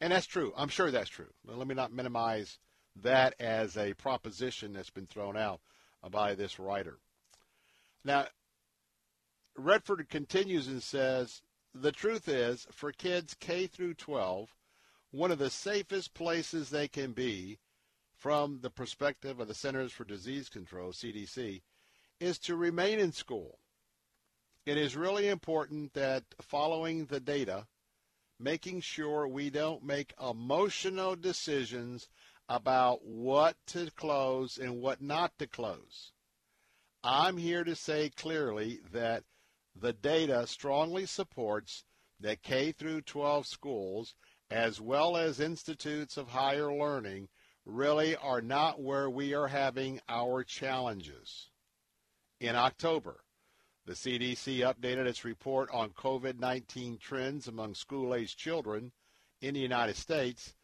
And 0.00 0.12
that's 0.12 0.26
true. 0.26 0.52
I'm 0.56 0.68
sure 0.68 0.90
that's 0.90 1.08
true. 1.08 1.32
Let 1.46 1.68
me 1.68 1.76
not 1.76 1.92
minimize 1.92 2.58
that 3.02 3.34
as 3.38 3.76
a 3.76 3.94
proposition 3.94 4.72
that's 4.72 4.90
been 4.90 5.06
thrown 5.06 5.36
out 5.36 5.60
by 6.10 6.34
this 6.34 6.58
writer. 6.58 6.98
Now, 8.04 8.26
Redfield 9.56 10.08
continues 10.08 10.66
and 10.66 10.82
says, 10.82 11.40
the 11.72 11.92
truth 11.92 12.28
is, 12.28 12.66
for 12.72 12.90
kids 12.90 13.34
K 13.38 13.68
through 13.68 13.94
12, 13.94 14.48
one 15.12 15.30
of 15.30 15.38
the 15.38 15.50
safest 15.50 16.14
places 16.14 16.70
they 16.70 16.88
can 16.88 17.12
be 17.12 17.58
from 18.24 18.58
the 18.62 18.70
perspective 18.70 19.38
of 19.38 19.48
the 19.48 19.54
Centers 19.54 19.92
for 19.92 20.04
Disease 20.04 20.48
Control, 20.48 20.92
CDC, 20.92 21.60
is 22.20 22.38
to 22.38 22.56
remain 22.56 22.98
in 22.98 23.12
school. 23.12 23.58
It 24.64 24.78
is 24.78 24.96
really 24.96 25.28
important 25.28 25.92
that 25.92 26.24
following 26.40 27.04
the 27.04 27.20
data, 27.20 27.66
making 28.40 28.80
sure 28.80 29.28
we 29.28 29.50
don't 29.50 29.84
make 29.84 30.14
emotional 30.18 31.16
decisions 31.16 32.08
about 32.48 33.04
what 33.04 33.58
to 33.66 33.90
close 33.90 34.56
and 34.56 34.80
what 34.80 35.02
not 35.02 35.38
to 35.38 35.46
close. 35.46 36.12
I'm 37.02 37.36
here 37.36 37.62
to 37.62 37.76
say 37.76 38.08
clearly 38.08 38.80
that 38.90 39.24
the 39.76 39.92
data 39.92 40.46
strongly 40.46 41.04
supports 41.04 41.84
that 42.20 42.42
K 42.42 42.72
through 42.72 43.02
12 43.02 43.46
schools 43.46 44.14
as 44.50 44.80
well 44.80 45.18
as 45.18 45.40
institutes 45.40 46.16
of 46.16 46.28
higher 46.28 46.72
learning 46.72 47.28
really 47.64 48.16
are 48.16 48.40
not 48.40 48.80
where 48.80 49.08
we 49.08 49.34
are 49.34 49.48
having 49.48 50.00
our 50.08 50.44
challenges. 50.44 51.50
In 52.40 52.56
October, 52.56 53.24
the 53.86 53.94
CDC 53.94 54.60
updated 54.60 55.06
its 55.06 55.24
report 55.24 55.70
on 55.72 55.90
COVID 55.90 56.38
19 56.38 56.98
trends 56.98 57.48
among 57.48 57.74
school 57.74 58.14
aged 58.14 58.38
children 58.38 58.92
in 59.40 59.54
the 59.54 59.60
United 59.60 59.96
States, 59.96 60.54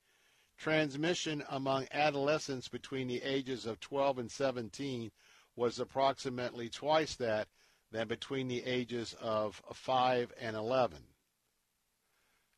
Transmission 0.57 1.43
among 1.49 1.89
adolescents 1.91 2.69
between 2.69 3.09
the 3.09 3.23
ages 3.23 3.67
of 3.67 3.81
12 3.81 4.19
and 4.19 4.31
17 4.31 5.11
was 5.57 5.79
approximately 5.79 6.69
twice 6.69 7.17
that 7.17 7.49
than 7.91 8.07
between 8.07 8.47
the 8.47 8.65
ages 8.65 9.17
of 9.21 9.61
5 9.73 10.33
and 10.39 10.55
11. 10.55 10.99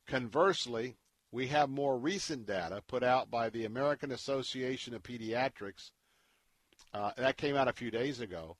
Conversely, 0.06 0.96
we 1.30 1.46
have 1.46 1.70
more 1.70 1.96
recent 1.96 2.44
data 2.46 2.82
put 2.86 3.02
out 3.02 3.30
by 3.30 3.48
the 3.48 3.64
American 3.64 4.10
Association 4.10 4.94
of 4.94 5.02
Pediatrics. 5.02 5.92
Uh, 6.92 7.12
that 7.16 7.38
came 7.38 7.56
out 7.56 7.68
a 7.68 7.72
few 7.72 7.90
days 7.90 8.20
ago 8.20 8.56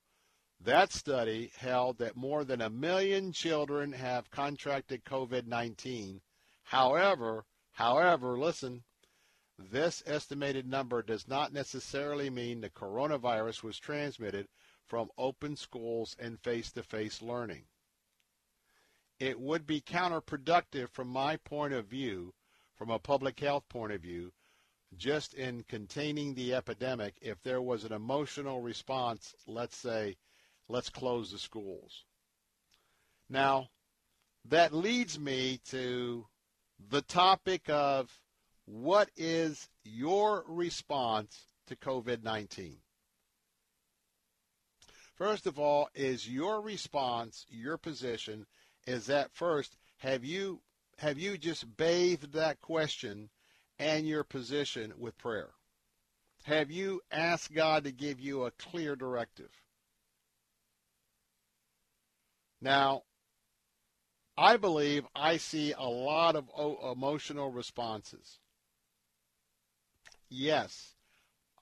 that 0.64 0.92
study 0.92 1.50
held 1.56 1.98
that 1.98 2.16
more 2.16 2.44
than 2.44 2.60
a 2.60 2.70
million 2.70 3.32
children 3.32 3.92
have 3.92 4.30
contracted 4.30 5.04
COVID-19. 5.04 6.20
However, 6.62 7.44
however, 7.72 8.38
listen, 8.38 8.82
this 9.58 10.02
estimated 10.06 10.66
number 10.66 11.02
does 11.02 11.28
not 11.28 11.52
necessarily 11.52 12.30
mean 12.30 12.60
the 12.60 12.70
coronavirus 12.70 13.62
was 13.62 13.78
transmitted 13.78 14.46
from 14.86 15.10
open 15.16 15.56
schools 15.56 16.16
and 16.18 16.40
face-to-face 16.40 17.22
learning. 17.22 17.64
It 19.18 19.38
would 19.38 19.66
be 19.66 19.80
counterproductive 19.80 20.90
from 20.90 21.08
my 21.08 21.36
point 21.36 21.72
of 21.72 21.86
view 21.86 22.34
from 22.76 22.90
a 22.90 22.98
public 22.98 23.38
health 23.38 23.68
point 23.68 23.92
of 23.92 24.00
view, 24.00 24.32
just 24.96 25.34
in 25.34 25.62
containing 25.64 26.34
the 26.34 26.54
epidemic, 26.54 27.14
if 27.20 27.40
there 27.42 27.62
was 27.62 27.84
an 27.84 27.92
emotional 27.92 28.60
response, 28.60 29.34
let's 29.46 29.76
say, 29.76 30.16
let's 30.72 30.88
close 30.88 31.30
the 31.30 31.38
schools. 31.38 32.04
Now, 33.28 33.68
that 34.46 34.72
leads 34.72 35.18
me 35.18 35.60
to 35.68 36.26
the 36.88 37.02
topic 37.02 37.68
of 37.68 38.10
what 38.64 39.10
is 39.16 39.68
your 39.84 40.44
response 40.48 41.38
to 41.66 41.76
COVID 41.76 42.24
19? 42.24 42.78
First 45.14 45.46
of 45.46 45.58
all, 45.58 45.90
is 45.94 46.28
your 46.28 46.62
response, 46.62 47.44
your 47.50 47.76
position, 47.76 48.46
is 48.86 49.06
that 49.06 49.30
first, 49.30 49.76
have 49.98 50.24
you 50.24 50.62
have 50.98 51.18
you 51.18 51.36
just 51.36 51.76
bathed 51.76 52.32
that 52.32 52.60
question 52.62 53.28
and 53.78 54.08
your 54.08 54.24
position 54.24 54.94
with 54.96 55.18
prayer? 55.18 55.50
Have 56.44 56.70
you 56.70 57.02
asked 57.10 57.52
God 57.52 57.84
to 57.84 57.92
give 57.92 58.18
you 58.18 58.44
a 58.44 58.50
clear 58.52 58.96
directive? 58.96 59.50
Now, 62.62 63.02
I 64.38 64.56
believe 64.56 65.04
I 65.16 65.36
see 65.36 65.72
a 65.72 65.82
lot 65.82 66.36
of 66.36 66.48
emotional 66.92 67.50
responses. 67.50 68.38
Yes, 70.30 70.94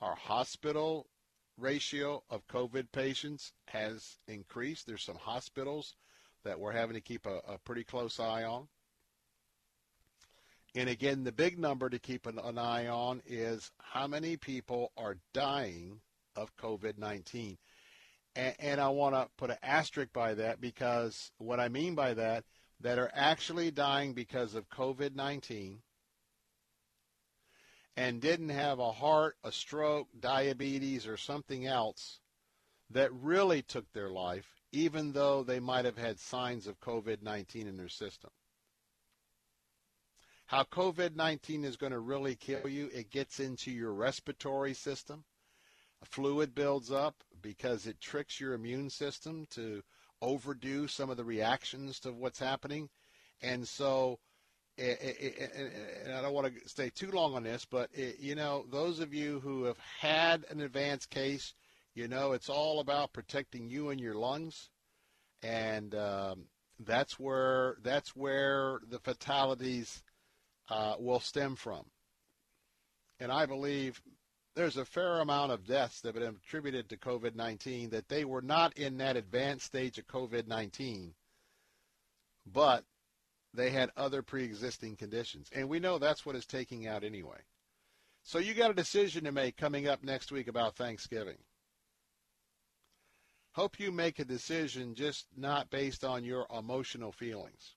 our 0.00 0.14
hospital 0.14 1.08
ratio 1.56 2.22
of 2.28 2.46
COVID 2.48 2.92
patients 2.92 3.52
has 3.68 4.18
increased. 4.28 4.86
There's 4.86 5.02
some 5.02 5.16
hospitals 5.16 5.94
that 6.44 6.60
we're 6.60 6.72
having 6.72 6.94
to 6.94 7.00
keep 7.00 7.26
a, 7.26 7.40
a 7.48 7.58
pretty 7.58 7.82
close 7.82 8.20
eye 8.20 8.44
on. 8.44 8.68
And 10.74 10.88
again, 10.88 11.24
the 11.24 11.32
big 11.32 11.58
number 11.58 11.88
to 11.88 11.98
keep 11.98 12.26
an, 12.26 12.38
an 12.38 12.58
eye 12.58 12.86
on 12.86 13.22
is 13.26 13.72
how 13.78 14.06
many 14.06 14.36
people 14.36 14.92
are 14.98 15.16
dying 15.32 16.00
of 16.36 16.54
COVID 16.56 16.98
19. 16.98 17.58
And, 18.34 18.54
and 18.58 18.80
I 18.80 18.88
want 18.88 19.14
to 19.14 19.28
put 19.36 19.50
an 19.50 19.58
asterisk 19.62 20.12
by 20.12 20.34
that 20.34 20.60
because 20.60 21.32
what 21.38 21.60
I 21.60 21.68
mean 21.68 21.94
by 21.94 22.14
that, 22.14 22.44
that 22.80 22.98
are 22.98 23.10
actually 23.14 23.70
dying 23.70 24.14
because 24.14 24.54
of 24.54 24.68
COVID 24.68 25.14
19 25.14 25.80
and 27.96 28.20
didn't 28.20 28.48
have 28.50 28.78
a 28.78 28.92
heart, 28.92 29.36
a 29.44 29.52
stroke, 29.52 30.08
diabetes, 30.18 31.06
or 31.06 31.16
something 31.16 31.66
else 31.66 32.20
that 32.90 33.12
really 33.12 33.62
took 33.62 33.92
their 33.92 34.10
life, 34.10 34.46
even 34.72 35.12
though 35.12 35.42
they 35.42 35.60
might 35.60 35.84
have 35.84 35.98
had 35.98 36.18
signs 36.18 36.66
of 36.66 36.80
COVID 36.80 37.22
19 37.22 37.66
in 37.66 37.76
their 37.76 37.88
system. 37.88 38.30
How 40.46 40.64
COVID 40.64 41.14
19 41.14 41.64
is 41.64 41.76
going 41.76 41.92
to 41.92 42.00
really 42.00 42.34
kill 42.34 42.68
you, 42.68 42.90
it 42.92 43.10
gets 43.10 43.38
into 43.38 43.70
your 43.70 43.92
respiratory 43.92 44.74
system. 44.74 45.24
Fluid 46.04 46.54
builds 46.54 46.90
up 46.90 47.22
because 47.42 47.86
it 47.86 48.00
tricks 48.00 48.40
your 48.40 48.54
immune 48.54 48.90
system 48.90 49.46
to 49.50 49.82
overdo 50.22 50.86
some 50.86 51.10
of 51.10 51.16
the 51.16 51.24
reactions 51.24 52.00
to 52.00 52.12
what's 52.12 52.38
happening. 52.38 52.88
And 53.42 53.66
so, 53.66 54.18
eh, 54.78 54.94
eh, 55.00 55.12
eh, 55.20 55.46
and 56.04 56.14
I 56.14 56.22
don't 56.22 56.34
want 56.34 56.52
to 56.54 56.68
stay 56.68 56.90
too 56.90 57.10
long 57.10 57.34
on 57.34 57.42
this, 57.42 57.64
but 57.64 57.90
you 57.96 58.34
know, 58.34 58.64
those 58.70 59.00
of 59.00 59.14
you 59.14 59.40
who 59.40 59.64
have 59.64 59.78
had 59.78 60.44
an 60.50 60.60
advanced 60.60 61.10
case, 61.10 61.54
you 61.94 62.08
know, 62.08 62.32
it's 62.32 62.48
all 62.48 62.80
about 62.80 63.12
protecting 63.12 63.68
you 63.68 63.90
and 63.90 64.00
your 64.00 64.14
lungs, 64.14 64.70
and 65.42 65.94
um, 65.94 66.44
that's 66.78 67.18
where 67.18 67.76
that's 67.82 68.14
where 68.14 68.80
the 68.88 68.98
fatalities 68.98 70.02
uh, 70.68 70.94
will 70.98 71.20
stem 71.20 71.56
from. 71.56 71.84
And 73.18 73.30
I 73.30 73.44
believe 73.46 74.00
there's 74.60 74.76
a 74.76 74.84
fair 74.84 75.20
amount 75.20 75.50
of 75.50 75.66
deaths 75.66 76.02
that 76.02 76.14
have 76.14 76.22
been 76.22 76.36
attributed 76.36 76.86
to 76.90 76.96
COVID 76.98 77.34
19 77.34 77.88
that 77.88 78.10
they 78.10 78.26
were 78.26 78.42
not 78.42 78.76
in 78.76 78.98
that 78.98 79.16
advanced 79.16 79.64
stage 79.64 79.96
of 79.96 80.06
COVID 80.06 80.46
19, 80.46 81.14
but 82.44 82.84
they 83.54 83.70
had 83.70 83.90
other 83.96 84.20
pre 84.20 84.44
existing 84.44 84.96
conditions. 84.96 85.48
And 85.54 85.66
we 85.70 85.80
know 85.80 85.96
that's 85.96 86.26
what 86.26 86.36
is 86.36 86.44
taking 86.44 86.86
out 86.86 87.04
anyway. 87.04 87.38
So 88.22 88.38
you 88.38 88.52
got 88.52 88.70
a 88.70 88.74
decision 88.74 89.24
to 89.24 89.32
make 89.32 89.56
coming 89.56 89.88
up 89.88 90.04
next 90.04 90.30
week 90.30 90.46
about 90.46 90.76
Thanksgiving. 90.76 91.38
Hope 93.52 93.80
you 93.80 93.90
make 93.90 94.18
a 94.18 94.26
decision 94.26 94.94
just 94.94 95.24
not 95.38 95.70
based 95.70 96.04
on 96.04 96.22
your 96.22 96.46
emotional 96.54 97.12
feelings. 97.12 97.76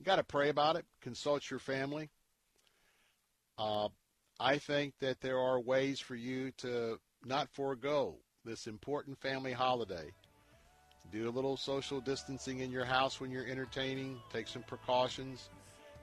You 0.00 0.04
got 0.04 0.16
to 0.16 0.24
pray 0.24 0.48
about 0.48 0.74
it, 0.74 0.84
consult 1.00 1.48
your 1.48 1.60
family, 1.60 2.10
uh, 3.56 3.88
I 4.44 4.58
think 4.58 4.92
that 5.00 5.22
there 5.22 5.38
are 5.38 5.58
ways 5.58 6.00
for 6.00 6.16
you 6.16 6.50
to 6.58 7.00
not 7.24 7.48
forego 7.50 8.16
this 8.44 8.66
important 8.66 9.18
family 9.18 9.52
holiday. 9.52 10.10
Do 11.10 11.30
a 11.30 11.32
little 11.32 11.56
social 11.56 11.98
distancing 11.98 12.60
in 12.60 12.70
your 12.70 12.84
house 12.84 13.22
when 13.22 13.30
you're 13.30 13.46
entertaining. 13.46 14.18
Take 14.30 14.46
some 14.46 14.62
precautions. 14.64 15.48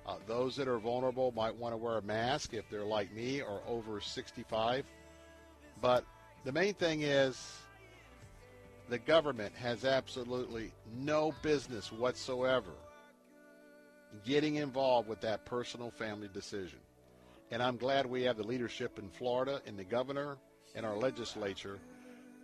Uh, 0.08 0.16
those 0.26 0.56
that 0.56 0.68
are 0.68 0.80
vulnerable 0.80 1.32
might 1.36 1.56
want 1.56 1.74
to 1.74 1.78
wear 1.78 2.00
a 2.00 2.02
mask 2.02 2.56
if 2.56 2.68
they're 2.68 2.84
like 2.84 3.14
me 3.14 3.44
or 3.44 3.62
over 3.68 4.02
65. 4.02 4.86
But 5.80 6.04
the 6.44 6.52
main 6.52 6.74
thing 6.74 7.04
is 7.04 7.60
the 8.90 8.98
government 8.98 9.54
has 9.54 9.86
absolutely 9.86 10.72
no 10.98 11.32
business 11.44 11.92
whatsoever 11.92 12.74
getting 14.26 14.56
involved 14.56 15.08
with 15.08 15.22
that 15.22 15.46
personal 15.46 15.92
family 15.92 16.30
decision. 16.34 16.80
And 17.52 17.62
I'm 17.62 17.76
glad 17.76 18.06
we 18.06 18.24
have 18.24 18.38
the 18.38 18.48
leadership 18.48 18.98
in 18.98 19.10
Florida 19.10 19.62
and 19.68 19.78
the 19.78 19.84
governor 19.84 20.38
and 20.74 20.86
our 20.86 20.96
legislature, 20.96 21.80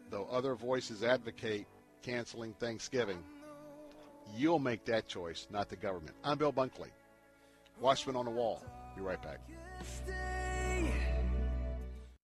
though 0.09 0.27
other 0.29 0.53
voices 0.53 1.01
advocate 1.01 1.65
canceling 2.01 2.53
Thanksgiving. 2.59 3.23
You'll 4.35 4.59
make 4.59 4.83
that 4.85 5.07
choice, 5.07 5.47
not 5.49 5.69
the 5.69 5.77
government. 5.77 6.15
I'm 6.25 6.37
Bill 6.37 6.51
Bunkley, 6.51 6.91
Watchman 7.79 8.17
on 8.17 8.25
the 8.25 8.31
Wall. 8.31 8.61
Be 8.97 9.01
right 9.01 9.21
back. 9.21 9.39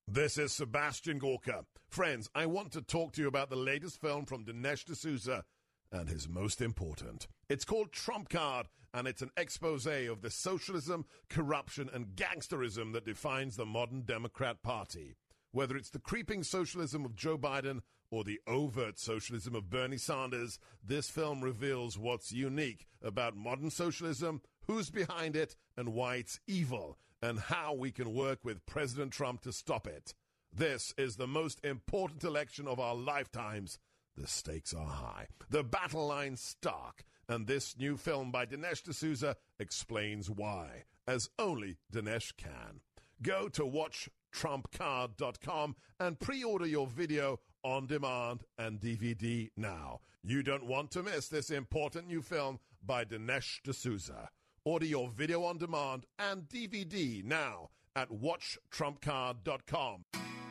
This 0.05 0.37
is 0.37 0.51
Sebastian 0.51 1.19
Gorka. 1.19 1.63
Friends, 1.89 2.29
I 2.35 2.47
want 2.47 2.73
to 2.73 2.81
talk 2.81 3.13
to 3.13 3.21
you 3.21 3.27
about 3.29 3.49
the 3.49 3.55
latest 3.55 4.01
film 4.01 4.25
from 4.25 4.43
Dinesh 4.43 4.83
D'Souza 4.83 5.45
and 5.93 6.09
his 6.09 6.27
most 6.27 6.59
important. 6.59 7.27
It's 7.47 7.63
called 7.63 7.91
Trump 7.91 8.27
Card, 8.27 8.67
and 8.93 9.07
it's 9.07 9.21
an 9.21 9.29
expose 9.37 9.85
of 9.85 10.21
the 10.21 10.29
socialism, 10.29 11.05
corruption, 11.29 11.89
and 11.93 12.15
gangsterism 12.15 12.93
that 12.93 13.05
defines 13.05 13.55
the 13.55 13.65
modern 13.65 14.01
Democrat 14.01 14.61
Party. 14.63 15.15
Whether 15.51 15.77
it's 15.77 15.91
the 15.91 15.99
creeping 15.99 16.43
socialism 16.43 17.05
of 17.05 17.15
Joe 17.15 17.37
Biden 17.37 17.81
or 18.09 18.23
the 18.23 18.41
overt 18.47 18.99
socialism 18.99 19.55
of 19.55 19.69
Bernie 19.69 19.97
Sanders, 19.97 20.59
this 20.83 21.09
film 21.09 21.41
reveals 21.41 21.97
what's 21.97 22.31
unique 22.31 22.87
about 23.01 23.37
modern 23.37 23.69
socialism, 23.69 24.41
who's 24.65 24.89
behind 24.89 25.35
it, 25.35 25.55
and 25.77 25.93
why 25.93 26.15
it's 26.15 26.39
evil, 26.47 26.97
and 27.21 27.39
how 27.39 27.73
we 27.73 27.91
can 27.91 28.13
work 28.13 28.39
with 28.43 28.65
President 28.65 29.11
Trump 29.11 29.41
to 29.41 29.53
stop 29.53 29.85
it. 29.85 30.13
This 30.51 30.93
is 30.97 31.15
the 31.15 31.27
most 31.27 31.63
important 31.63 32.23
election 32.23 32.67
of 32.67 32.79
our 32.79 32.95
lifetimes 32.95 33.79
the 34.15 34.27
stakes 34.27 34.71
are 34.73 34.85
high, 34.85 35.27
the 35.49 35.63
battle 35.63 36.07
line 36.07 36.35
stark, 36.35 37.05
and 37.27 37.47
this 37.47 37.75
new 37.77 37.97
film 37.97 38.31
by 38.31 38.45
Dinesh 38.45 38.83
D'Souza 38.83 39.35
explains 39.59 40.29
why, 40.29 40.83
as 41.07 41.29
only 41.39 41.77
Dinesh 41.91 42.37
can. 42.37 42.81
Go 43.21 43.47
to 43.49 43.63
watchtrumpcard.com 43.63 45.75
and 45.99 46.19
pre-order 46.19 46.65
your 46.65 46.87
video 46.87 47.39
on 47.63 47.85
demand 47.87 48.43
and 48.57 48.79
DVD 48.79 49.51
now. 49.55 49.99
You 50.23 50.41
don't 50.43 50.65
want 50.65 50.91
to 50.91 51.03
miss 51.03 51.29
this 51.29 51.49
important 51.49 52.07
new 52.07 52.21
film 52.21 52.59
by 52.85 53.05
Dinesh 53.05 53.61
D'Souza. 53.63 54.29
Order 54.65 54.85
your 54.85 55.09
video 55.09 55.43
on 55.43 55.57
demand 55.57 56.05
and 56.19 56.49
DVD 56.49 57.23
now 57.23 57.69
at 57.95 58.09
watchtrumpcard.com. 58.09 60.05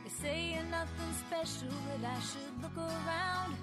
They 0.05 0.11
say 0.11 0.55
you're 0.55 0.65
nothing 0.65 1.13
special, 1.27 1.69
that 1.69 2.17
I 2.17 2.21
should 2.21 2.63
look 2.63 2.77
around. 2.77 3.57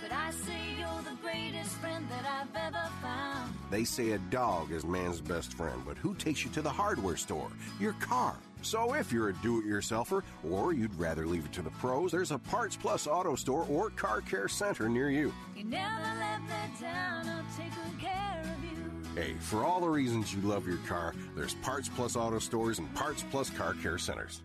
But 0.00 0.12
I 0.12 0.30
say 0.30 0.58
you're 0.78 1.02
the 1.02 1.16
greatest 1.22 1.70
friend 1.76 2.06
that 2.10 2.24
I've 2.24 2.54
ever 2.54 2.88
found. 3.02 3.54
They 3.70 3.84
say 3.84 4.12
a 4.12 4.18
dog 4.18 4.70
is 4.70 4.84
man's 4.84 5.20
best 5.20 5.54
friend, 5.54 5.82
but 5.86 5.96
who 5.98 6.14
takes 6.14 6.44
you 6.44 6.50
to 6.52 6.62
the 6.62 6.70
hardware 6.70 7.16
store? 7.16 7.50
Your 7.80 7.94
car. 7.94 8.36
So 8.62 8.94
if 8.94 9.12
you're 9.12 9.30
a 9.30 9.34
do-it-yourselfer 9.34 10.22
or 10.48 10.72
you'd 10.72 10.94
rather 10.98 11.26
leave 11.26 11.46
it 11.46 11.52
to 11.54 11.62
the 11.62 11.70
pros, 11.70 12.12
there's 12.12 12.30
a 12.30 12.38
Parts 12.38 12.76
Plus 12.76 13.06
Auto 13.06 13.34
Store 13.36 13.66
or 13.68 13.90
Car 13.90 14.20
Care 14.20 14.48
Center 14.48 14.88
near 14.88 15.10
you. 15.10 15.32
You 15.56 15.64
never 15.64 16.02
let 16.18 16.40
me 16.42 16.48
down, 16.80 17.28
I'll 17.28 17.44
take 17.56 17.70
good 17.70 18.00
care 18.00 18.42
of 18.42 18.64
you. 18.64 18.75
Hey, 19.16 19.32
for 19.40 19.64
all 19.64 19.80
the 19.80 19.88
reasons 19.88 20.34
you 20.34 20.42
love 20.42 20.68
your 20.68 20.76
car, 20.86 21.14
there's 21.34 21.54
Parts 21.54 21.88
Plus 21.88 22.16
Auto 22.16 22.38
Stores 22.38 22.78
and 22.78 22.94
Parts 22.94 23.24
Plus 23.30 23.48
Car 23.48 23.72
Care 23.82 23.96
Centers. 23.96 24.42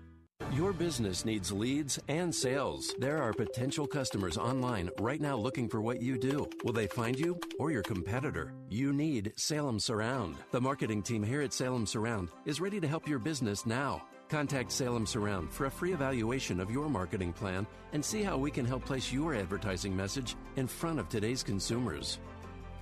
Your 0.53 0.71
business 0.71 1.25
needs 1.25 1.51
leads 1.51 1.99
and 2.07 2.33
sales. 2.33 2.95
There 2.97 3.21
are 3.21 3.33
potential 3.33 3.85
customers 3.85 4.37
online 4.37 4.89
right 4.97 5.19
now 5.19 5.35
looking 5.35 5.67
for 5.67 5.81
what 5.81 6.01
you 6.01 6.17
do. 6.17 6.49
Will 6.63 6.71
they 6.71 6.87
find 6.87 7.19
you 7.19 7.37
or 7.59 7.71
your 7.71 7.83
competitor? 7.83 8.53
You 8.69 8.93
need 8.93 9.33
Salem 9.35 9.77
Surround. 9.77 10.37
The 10.51 10.61
marketing 10.61 11.03
team 11.03 11.21
here 11.21 11.41
at 11.41 11.51
Salem 11.51 11.85
Surround 11.85 12.29
is 12.45 12.61
ready 12.61 12.79
to 12.79 12.87
help 12.87 13.09
your 13.09 13.19
business 13.19 13.65
now. 13.65 14.01
Contact 14.29 14.71
Salem 14.71 15.05
Surround 15.05 15.51
for 15.51 15.65
a 15.65 15.71
free 15.71 15.91
evaluation 15.91 16.61
of 16.61 16.71
your 16.71 16.87
marketing 16.87 17.33
plan 17.33 17.67
and 17.91 18.03
see 18.03 18.23
how 18.23 18.37
we 18.37 18.49
can 18.49 18.65
help 18.65 18.85
place 18.85 19.11
your 19.11 19.35
advertising 19.35 19.93
message 19.93 20.37
in 20.55 20.65
front 20.65 20.97
of 20.97 21.09
today's 21.09 21.43
consumers. 21.43 22.19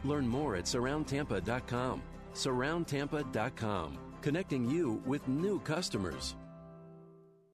Learn 0.03 0.27
more 0.27 0.55
at 0.55 0.65
surroundtampa.com. 0.65 2.01
Surroundtampa.com, 2.33 3.97
connecting 4.21 4.69
you 4.69 5.01
with 5.05 5.27
new 5.27 5.59
customers. 5.59 6.35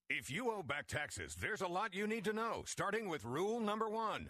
If 0.09 0.29
you 0.29 0.51
owe 0.51 0.61
back 0.61 0.87
taxes, 0.87 1.35
there's 1.35 1.61
a 1.61 1.67
lot 1.67 1.95
you 1.95 2.05
need 2.05 2.25
to 2.25 2.33
know, 2.33 2.61
starting 2.67 3.09
with 3.09 3.25
rule 3.25 3.59
number 3.59 3.89
one. 3.89 4.29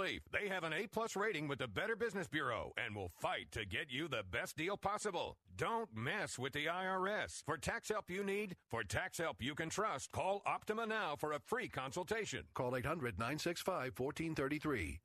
They 0.01 0.47
have 0.47 0.63
an 0.63 0.73
A 0.73 0.87
plus 0.87 1.15
rating 1.15 1.47
with 1.47 1.59
the 1.59 1.67
Better 1.67 1.95
Business 1.95 2.27
Bureau 2.27 2.73
and 2.83 2.95
will 2.95 3.11
fight 3.19 3.51
to 3.51 3.65
get 3.65 3.91
you 3.91 4.07
the 4.07 4.23
best 4.31 4.57
deal 4.57 4.75
possible. 4.75 5.37
Don't 5.57 5.89
mess 5.95 6.39
with 6.39 6.53
the 6.53 6.65
IRS. 6.65 7.43
For 7.45 7.57
tax 7.57 7.89
help 7.89 8.09
you 8.09 8.23
need, 8.23 8.55
for 8.69 8.83
tax 8.83 9.19
help 9.19 9.37
you 9.39 9.53
can 9.53 9.69
trust, 9.69 10.11
call 10.11 10.41
Optima 10.45 10.87
now 10.87 11.15
for 11.17 11.33
a 11.33 11.39
free 11.39 11.67
consultation. 11.67 12.43
Call 12.55 12.75
800 12.75 13.19
965 13.19 13.91
1433. 13.95 15.01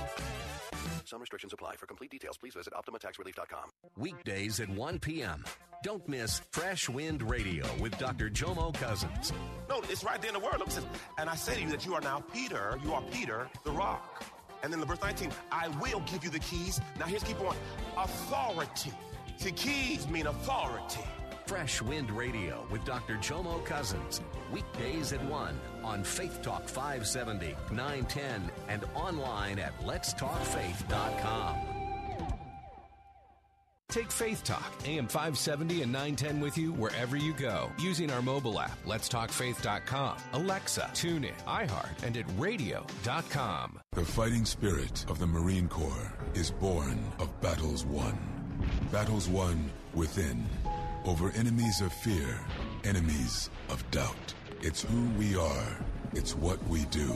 Some 1.04 1.20
restrictions 1.20 1.52
apply. 1.52 1.76
For 1.76 1.86
complete 1.86 2.10
details, 2.10 2.36
please 2.36 2.54
visit 2.54 2.72
OptimaTaxRelief.com. 2.72 3.70
Weekdays 3.96 4.60
at 4.60 4.68
1 4.68 4.98
p.m. 5.00 5.44
Don't 5.82 6.06
miss 6.08 6.40
Fresh 6.50 6.88
Wind 6.88 7.28
Radio 7.28 7.66
with 7.80 7.96
Dr. 7.98 8.30
Jomo 8.30 8.72
Cousins. 8.74 9.32
No, 9.68 9.80
it's 9.88 10.04
right 10.04 10.20
there 10.20 10.28
in 10.28 10.34
the 10.34 10.40
word. 10.40 10.58
Look, 10.58 10.68
it 10.68 10.72
says, 10.72 10.86
and 11.18 11.28
I 11.28 11.34
say 11.34 11.54
to 11.54 11.60
you 11.62 11.70
that 11.70 11.86
you 11.86 11.94
are 11.94 12.00
now 12.00 12.20
Peter, 12.32 12.78
you 12.84 12.92
are 12.92 13.02
Peter, 13.10 13.48
the 13.64 13.72
rock. 13.72 14.24
And 14.62 14.72
then 14.72 14.80
the 14.80 14.86
verse 14.86 15.00
19, 15.00 15.30
I 15.50 15.68
will 15.80 16.00
give 16.00 16.22
you 16.22 16.30
the 16.30 16.38
keys. 16.38 16.80
Now 16.98 17.06
here's 17.06 17.22
keep 17.22 17.40
on. 17.40 17.56
Authority. 17.96 18.92
See, 19.38 19.52
keys 19.52 20.06
mean 20.08 20.26
authority. 20.26 21.00
Fresh 21.46 21.82
Wind 21.82 22.10
Radio 22.10 22.66
with 22.70 22.84
Dr. 22.84 23.16
Jomo 23.16 23.64
Cousins. 23.64 24.20
Weekdays 24.52 25.12
at 25.12 25.24
1 25.24 25.60
on 25.84 26.04
Faith 26.04 26.42
Talk 26.42 26.68
570, 26.68 27.56
910, 27.72 28.50
and 28.68 28.84
online 28.94 29.58
at 29.58 29.78
letstalkfaith.com. 29.80 31.70
Take 33.90 34.12
Faith 34.12 34.44
Talk, 34.44 34.72
AM 34.84 35.08
570 35.08 35.82
and 35.82 35.90
910 35.90 36.40
with 36.40 36.56
you 36.56 36.72
wherever 36.74 37.16
you 37.16 37.32
go 37.34 37.68
using 37.76 38.08
our 38.12 38.22
mobile 38.22 38.60
app, 38.60 38.78
letstalkfaith.com, 38.84 40.16
Alexa, 40.32 40.90
TuneIn, 40.94 41.32
iHeart, 41.48 42.04
and 42.04 42.16
at 42.16 42.24
radio.com. 42.38 43.80
The 43.92 44.04
fighting 44.04 44.44
spirit 44.44 45.04
of 45.08 45.18
the 45.18 45.26
Marine 45.26 45.66
Corps 45.66 46.12
is 46.34 46.52
born 46.52 47.00
of 47.18 47.40
battles 47.40 47.84
won. 47.84 48.16
Battles 48.92 49.28
won 49.28 49.68
within, 49.92 50.46
over 51.04 51.32
enemies 51.32 51.80
of 51.80 51.92
fear, 51.92 52.38
enemies 52.84 53.50
of 53.70 53.88
doubt. 53.90 54.34
It's 54.62 54.82
who 54.82 55.08
we 55.18 55.36
are. 55.36 55.76
It's 56.12 56.36
what 56.36 56.62
we 56.68 56.84
do. 56.86 57.14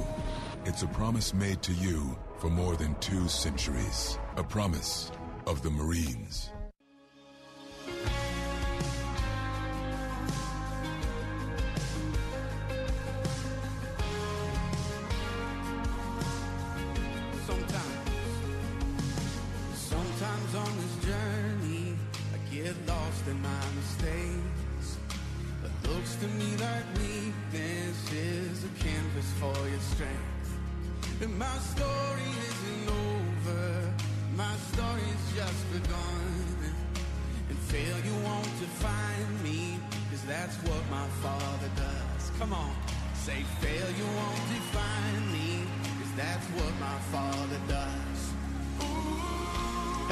It's 0.64 0.82
a 0.82 0.86
promise 0.86 1.34
made 1.34 1.60
to 1.62 1.72
you 1.72 2.16
for 2.38 2.48
more 2.48 2.74
than 2.74 2.94
two 3.00 3.28
centuries. 3.28 4.18
A 4.38 4.42
promise 4.42 5.12
of 5.46 5.62
the 5.62 5.68
Marines. 5.68 6.53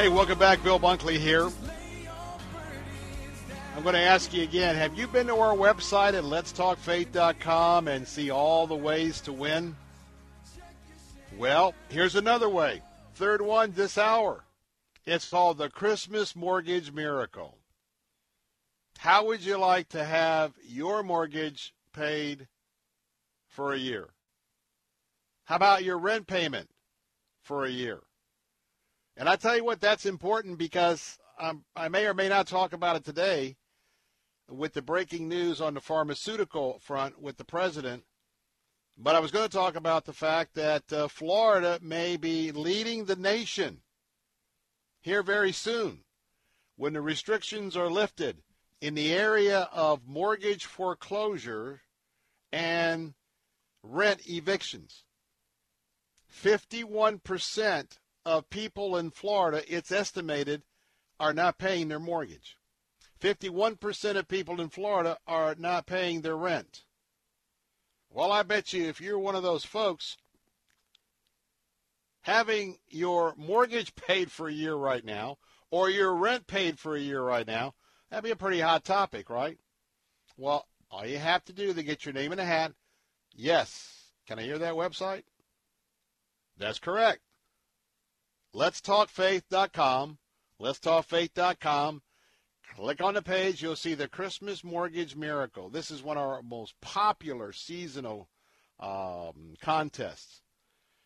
Hey, 0.03 0.09
welcome 0.09 0.36
back. 0.36 0.64
Bill 0.64 0.80
Bunkley 0.80 1.16
here. 1.16 1.48
I'm 3.76 3.84
going 3.84 3.94
to 3.94 4.00
ask 4.00 4.34
you 4.34 4.42
again 4.42 4.74
have 4.74 4.98
you 4.98 5.07
been 5.07 5.28
to 5.28 5.36
our 5.36 5.55
website 5.55 6.14
at 6.14 6.24
letstalkfaith.com 6.24 7.86
and 7.86 8.09
see 8.09 8.28
all 8.28 8.66
the 8.66 8.74
ways 8.74 9.20
to 9.20 9.32
win? 9.32 9.76
Well, 11.38 11.72
here's 11.88 12.16
another 12.16 12.48
way. 12.48 12.82
Third 13.14 13.42
one 13.42 13.74
this 13.76 13.96
hour. 13.96 14.42
It's 15.07 15.30
called 15.30 15.59
the 15.59 15.70
Christmas 15.70 16.34
Mortgage 16.34 16.90
Miracle. 16.90 17.59
How 18.98 19.24
would 19.26 19.44
you 19.44 19.57
like 19.57 19.88
to 19.90 20.03
have 20.03 20.55
your 20.66 21.05
mortgage 21.05 21.74
paid 21.92 22.48
for 23.46 23.72
a 23.72 23.78
year? 23.78 24.09
How 25.44 25.55
about 25.55 25.84
your 25.84 25.96
rent 25.96 26.26
payment 26.26 26.70
for 27.44 27.64
a 27.64 27.70
year? 27.70 28.00
And 29.22 29.28
I 29.28 29.36
tell 29.36 29.56
you 29.56 29.64
what, 29.64 29.80
that's 29.80 30.04
important 30.04 30.58
because 30.58 31.16
um, 31.38 31.64
I 31.76 31.88
may 31.88 32.06
or 32.06 32.12
may 32.12 32.28
not 32.28 32.48
talk 32.48 32.72
about 32.72 32.96
it 32.96 33.04
today 33.04 33.54
with 34.50 34.72
the 34.72 34.82
breaking 34.82 35.28
news 35.28 35.60
on 35.60 35.74
the 35.74 35.80
pharmaceutical 35.80 36.80
front 36.80 37.22
with 37.22 37.36
the 37.36 37.44
president. 37.44 38.02
But 38.98 39.14
I 39.14 39.20
was 39.20 39.30
going 39.30 39.48
to 39.48 39.56
talk 39.56 39.76
about 39.76 40.06
the 40.06 40.12
fact 40.12 40.54
that 40.54 40.92
uh, 40.92 41.06
Florida 41.06 41.78
may 41.80 42.16
be 42.16 42.50
leading 42.50 43.04
the 43.04 43.14
nation 43.14 43.82
here 45.02 45.22
very 45.22 45.52
soon 45.52 46.00
when 46.74 46.94
the 46.94 47.00
restrictions 47.00 47.76
are 47.76 47.88
lifted 47.88 48.42
in 48.80 48.96
the 48.96 49.12
area 49.12 49.68
of 49.72 50.04
mortgage 50.04 50.66
foreclosure 50.66 51.82
and 52.50 53.14
rent 53.84 54.28
evictions. 54.28 55.04
51% 56.28 57.98
of 58.24 58.50
people 58.50 58.96
in 58.96 59.10
Florida, 59.10 59.62
it's 59.68 59.92
estimated, 59.92 60.62
are 61.18 61.32
not 61.32 61.58
paying 61.58 61.88
their 61.88 62.00
mortgage. 62.00 62.56
51% 63.20 64.16
of 64.16 64.28
people 64.28 64.60
in 64.60 64.68
Florida 64.68 65.18
are 65.26 65.54
not 65.56 65.86
paying 65.86 66.20
their 66.20 66.36
rent. 66.36 66.82
Well, 68.10 68.32
I 68.32 68.42
bet 68.42 68.72
you 68.72 68.88
if 68.88 69.00
you're 69.00 69.18
one 69.18 69.36
of 69.36 69.42
those 69.42 69.64
folks, 69.64 70.16
having 72.22 72.78
your 72.88 73.34
mortgage 73.36 73.94
paid 74.06 74.30
for 74.30 74.48
a 74.48 74.52
year 74.52 74.74
right 74.74 75.04
now, 75.04 75.38
or 75.70 75.88
your 75.88 76.14
rent 76.14 76.46
paid 76.46 76.78
for 76.78 76.96
a 76.96 77.00
year 77.00 77.22
right 77.22 77.46
now, 77.46 77.74
that'd 78.10 78.24
be 78.24 78.30
a 78.30 78.36
pretty 78.36 78.60
hot 78.60 78.84
topic, 78.84 79.30
right? 79.30 79.58
Well, 80.36 80.66
all 80.90 81.06
you 81.06 81.18
have 81.18 81.44
to 81.44 81.52
do 81.52 81.72
to 81.72 81.82
get 81.82 82.04
your 82.04 82.12
name 82.12 82.32
in 82.32 82.38
a 82.38 82.44
hat, 82.44 82.72
yes. 83.34 84.10
Can 84.26 84.38
I 84.38 84.42
hear 84.42 84.58
that 84.58 84.74
website? 84.74 85.24
That's 86.58 86.78
correct. 86.78 87.20
Let'sTalkFaith.com. 88.55 90.18
Let'sTalkFaith.com. 90.61 92.03
Click 92.76 93.00
on 93.03 93.14
the 93.14 93.22
page. 93.22 93.62
You'll 93.62 93.76
see 93.76 93.94
the 93.94 94.09
Christmas 94.09 94.64
Mortgage 94.64 95.16
Miracle. 95.16 95.68
This 95.70 95.90
is 95.90 96.03
one 96.03 96.16
of 96.16 96.24
our 96.24 96.42
most 96.42 96.74
popular 96.80 97.53
seasonal 97.53 98.28
um, 98.80 99.55
contests. 99.61 100.42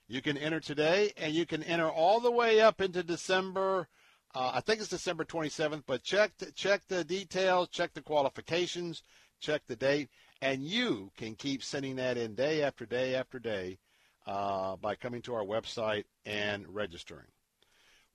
You 0.08 0.22
can 0.22 0.36
enter 0.38 0.60
today, 0.60 1.12
and 1.16 1.34
you 1.34 1.46
can 1.46 1.62
enter 1.64 1.88
all 1.88 2.20
the 2.20 2.30
way 2.30 2.60
up 2.60 2.80
into 2.80 3.02
December 3.02 3.88
Uh, 4.34 4.50
I 4.54 4.60
think 4.60 4.80
it's 4.80 4.90
December 4.90 5.24
27th, 5.24 5.84
but 5.86 6.02
check 6.02 6.32
the, 6.38 6.52
check 6.52 6.82
the 6.88 7.04
details, 7.04 7.68
check 7.70 7.94
the 7.94 8.02
qualifications, 8.02 9.02
check 9.40 9.62
the 9.66 9.76
date, 9.76 10.10
and 10.42 10.62
you 10.62 11.10
can 11.16 11.34
keep 11.36 11.62
sending 11.62 11.96
that 11.96 12.18
in 12.18 12.34
day 12.34 12.62
after 12.62 12.84
day 12.84 13.14
after 13.14 13.38
day 13.38 13.78
uh, 14.26 14.76
by 14.76 14.94
coming 14.94 15.22
to 15.22 15.34
our 15.34 15.44
website 15.44 16.04
and 16.26 16.66
registering. 16.68 17.26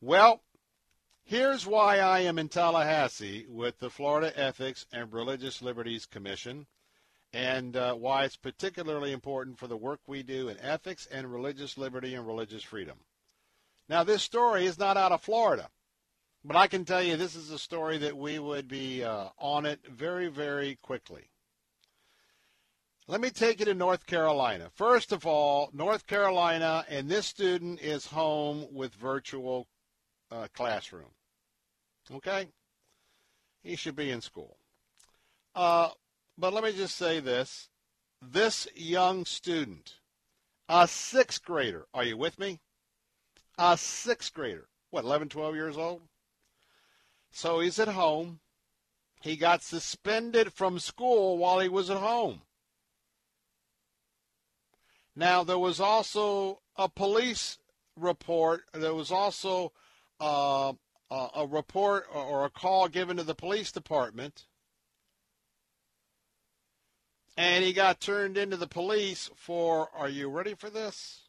Well, 0.03 0.41
here's 1.23 1.67
why 1.67 1.99
I 1.99 2.21
am 2.21 2.39
in 2.39 2.49
Tallahassee 2.49 3.45
with 3.47 3.77
the 3.77 3.91
Florida 3.91 4.33
Ethics 4.35 4.87
and 4.91 5.13
Religious 5.13 5.61
Liberties 5.61 6.07
Commission 6.07 6.65
and 7.31 7.77
uh, 7.77 7.93
why 7.93 8.23
it's 8.23 8.35
particularly 8.35 9.11
important 9.11 9.59
for 9.59 9.67
the 9.67 9.77
work 9.77 9.99
we 10.07 10.23
do 10.23 10.49
in 10.49 10.59
ethics 10.59 11.07
and 11.11 11.31
religious 11.31 11.77
liberty 11.77 12.15
and 12.15 12.25
religious 12.25 12.63
freedom. 12.63 12.97
Now, 13.87 14.03
this 14.03 14.23
story 14.23 14.65
is 14.65 14.79
not 14.79 14.97
out 14.97 15.11
of 15.11 15.21
Florida, 15.21 15.69
but 16.43 16.55
I 16.55 16.65
can 16.65 16.83
tell 16.83 17.03
you 17.03 17.15
this 17.15 17.35
is 17.35 17.51
a 17.51 17.59
story 17.59 17.99
that 17.99 18.17
we 18.17 18.39
would 18.39 18.67
be 18.67 19.03
uh, 19.03 19.27
on 19.37 19.67
it 19.67 19.81
very, 19.87 20.29
very 20.29 20.79
quickly. 20.81 21.29
Let 23.07 23.21
me 23.21 23.29
take 23.29 23.59
you 23.59 23.65
to 23.65 23.75
North 23.75 24.07
Carolina. 24.07 24.71
First 24.73 25.11
of 25.11 25.27
all, 25.27 25.69
North 25.73 26.07
Carolina, 26.07 26.85
and 26.89 27.07
this 27.07 27.27
student 27.27 27.81
is 27.81 28.07
home 28.07 28.65
with 28.71 28.95
virtual 28.95 29.67
uh, 30.31 30.47
classroom. 30.53 31.11
Okay? 32.13 32.47
He 33.63 33.75
should 33.75 33.95
be 33.95 34.09
in 34.09 34.21
school. 34.21 34.57
Uh, 35.53 35.89
but 36.37 36.53
let 36.53 36.63
me 36.63 36.71
just 36.71 36.95
say 36.95 37.19
this. 37.19 37.69
This 38.21 38.67
young 38.75 39.25
student, 39.25 39.95
a 40.69 40.87
sixth 40.87 41.43
grader, 41.43 41.85
are 41.93 42.03
you 42.03 42.17
with 42.17 42.39
me? 42.39 42.59
A 43.57 43.77
sixth 43.77 44.33
grader. 44.33 44.67
What, 44.91 45.05
11, 45.05 45.29
12 45.29 45.55
years 45.55 45.77
old? 45.77 46.01
So 47.31 47.59
he's 47.59 47.79
at 47.79 47.87
home. 47.87 48.39
He 49.21 49.35
got 49.35 49.63
suspended 49.63 50.51
from 50.53 50.79
school 50.79 51.37
while 51.37 51.59
he 51.59 51.69
was 51.69 51.89
at 51.89 51.97
home. 51.97 52.41
Now, 55.15 55.43
there 55.43 55.59
was 55.59 55.79
also 55.79 56.61
a 56.75 56.89
police 56.89 57.57
report. 57.95 58.63
There 58.73 58.93
was 58.93 59.11
also 59.11 59.71
uh, 60.21 60.73
a 61.09 61.45
report 61.45 62.05
or 62.13 62.45
a 62.45 62.49
call 62.49 62.87
given 62.87 63.17
to 63.17 63.23
the 63.23 63.35
police 63.35 63.71
department. 63.71 64.45
And 67.35 67.63
he 67.63 67.73
got 67.73 67.99
turned 67.99 68.37
into 68.37 68.55
the 68.55 68.67
police 68.67 69.29
for, 69.35 69.89
are 69.95 70.09
you 70.09 70.29
ready 70.29 70.53
for 70.53 70.69
this? 70.69 71.23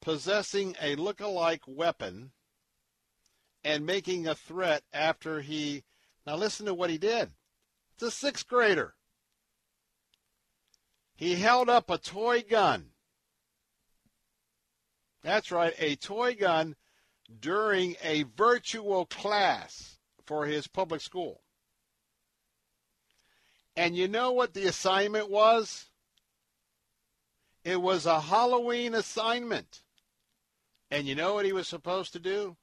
Possessing 0.00 0.76
a 0.82 0.96
look-alike 0.96 1.62
weapon 1.66 2.32
and 3.64 3.86
making 3.86 4.26
a 4.26 4.34
threat 4.34 4.82
after 4.92 5.40
he. 5.40 5.82
Now, 6.26 6.36
listen 6.36 6.66
to 6.66 6.74
what 6.74 6.90
he 6.90 6.98
did. 6.98 7.30
It's 7.94 8.02
a 8.02 8.10
sixth 8.10 8.46
grader. 8.46 8.94
He 11.16 11.36
held 11.36 11.68
up 11.68 11.90
a 11.90 11.98
toy 11.98 12.42
gun. 12.42 12.90
That's 15.22 15.50
right, 15.50 15.74
a 15.78 15.96
toy 15.96 16.34
gun 16.34 16.76
during 17.40 17.96
a 18.02 18.24
virtual 18.36 19.06
class 19.06 19.98
for 20.24 20.46
his 20.46 20.66
public 20.66 21.00
school. 21.00 21.42
And 23.76 23.96
you 23.96 24.08
know 24.08 24.32
what 24.32 24.54
the 24.54 24.66
assignment 24.66 25.30
was? 25.30 25.86
It 27.64 27.80
was 27.80 28.06
a 28.06 28.20
Halloween 28.20 28.94
assignment. 28.94 29.82
And 30.90 31.06
you 31.06 31.14
know 31.14 31.34
what 31.34 31.46
he 31.46 31.52
was 31.52 31.66
supposed 31.66 32.12
to 32.12 32.20
do? 32.20 32.56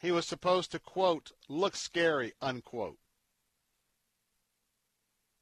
He 0.00 0.12
was 0.12 0.26
supposed 0.26 0.72
to, 0.72 0.78
quote, 0.78 1.32
look 1.48 1.74
scary, 1.74 2.32
unquote. 2.40 2.98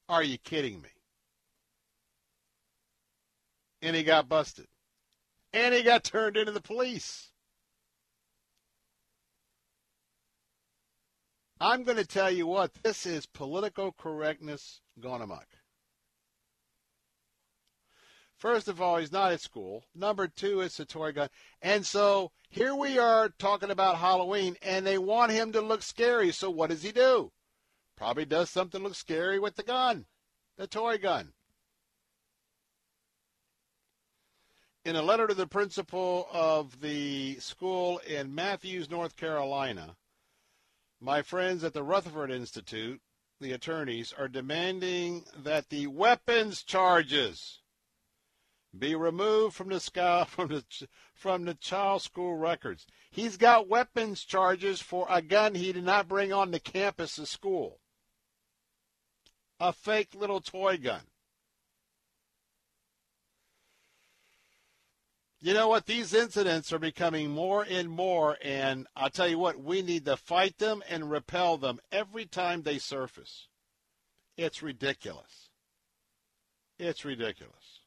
Are 0.09 0.23
you 0.23 0.39
kidding 0.39 0.81
me? 0.81 0.89
And 3.83 3.95
he 3.95 4.03
got 4.03 4.29
busted. 4.29 4.67
And 5.53 5.75
he 5.75 5.83
got 5.83 6.05
turned 6.05 6.37
into 6.37 6.53
the 6.53 6.61
police. 6.61 7.31
I'm 11.61 11.85
going 11.85 11.97
to 11.97 12.07
tell 12.07 12.31
you 12.31 12.47
what, 12.47 12.75
this 12.83 13.07
is 13.07 13.27
political 13.27 13.93
correctness 13.93 14.81
gone 15.01 15.23
amok. 15.23 15.47
First 18.37 18.69
of 18.69 18.81
all, 18.81 18.99
he's 18.99 19.13
not 19.13 19.33
at 19.33 19.41
school. 19.41 19.85
Number 19.95 20.27
two, 20.27 20.61
it's 20.61 20.81
a 20.81 20.85
toy 20.85 21.13
gun. 21.13 21.29
And 21.63 21.87
so 21.87 22.33
here 22.51 22.75
we 22.75 22.99
are 22.99 23.31
talking 23.39 23.71
about 23.71 23.97
Halloween, 23.97 24.57
and 24.61 24.87
they 24.87 24.99
want 24.99 25.33
him 25.33 25.53
to 25.53 25.61
look 25.61 25.83
scary. 25.83 26.31
So 26.33 26.51
what 26.51 26.71
does 26.71 26.83
he 26.83 26.93
do? 26.93 27.31
Probably 27.97 28.25
does 28.25 28.51
something 28.51 28.83
look 28.83 28.97
scary 28.97 29.39
with 29.39 29.55
the 29.55 29.63
gun, 29.63 30.07
the 30.59 30.67
toy 30.67 30.99
gun. 30.99 31.33
In 34.85 34.97
a 34.97 35.03
letter 35.03 35.27
to 35.29 35.35
the 35.35 35.47
principal 35.47 36.29
of 36.31 36.81
the 36.83 37.37
school 37.37 37.99
in 37.99 38.35
Matthews, 38.35 38.91
North 38.91 39.17
Carolina, 39.17 39.97
my 41.05 41.21
friends 41.21 41.63
at 41.63 41.75
the 41.75 41.83
Rutherford 41.83 42.31
Institute, 42.31 42.99
the 43.39 43.53
attorneys, 43.53 44.15
are 44.17 44.27
demanding 44.27 45.25
that 45.37 45.69
the 45.69 45.87
weapons 45.87 46.63
charges 46.63 47.61
be 48.77 48.95
removed 48.95 49.55
from 49.55 49.69
the 49.69 49.81
from 50.29 50.49
the 50.49 50.65
from 51.15 51.45
the 51.45 51.55
child 51.55 52.01
school 52.01 52.37
records. 52.37 52.87
He's 53.11 53.37
got 53.37 53.69
weapons 53.69 54.25
charges 54.25 54.81
for 54.81 55.07
a 55.11 55.21
gun 55.21 55.55
he 55.55 55.75
did 55.75 55.85
not 55.85 56.09
bring 56.09 56.33
on 56.33 56.51
the 56.51 56.59
campus 56.59 57.19
of 57.19 57.29
school. 57.29 57.81
A 59.61 59.75
fake 59.75 60.15
little 60.15 60.41
toy 60.41 60.79
gun. 60.79 61.03
You 65.45 65.53
know 65.53 65.69
what? 65.69 65.85
These 65.85 66.15
incidents 66.15 66.73
are 66.73 66.79
becoming 66.79 67.29
more 67.29 67.67
and 67.69 67.91
more, 67.91 68.39
and 68.43 68.87
I'll 68.97 69.11
tell 69.11 69.29
you 69.29 69.39
what, 69.39 69.63
we 69.63 69.83
need 69.83 70.07
to 70.07 70.17
fight 70.17 70.57
them 70.57 70.83
and 70.89 71.11
repel 71.11 71.59
them 71.59 71.81
every 71.93 72.25
time 72.25 72.63
they 72.63 72.79
surface. 72.79 73.49
It's 74.39 74.63
ridiculous. 74.63 75.51
It's 76.79 77.05
ridiculous. 77.05 77.81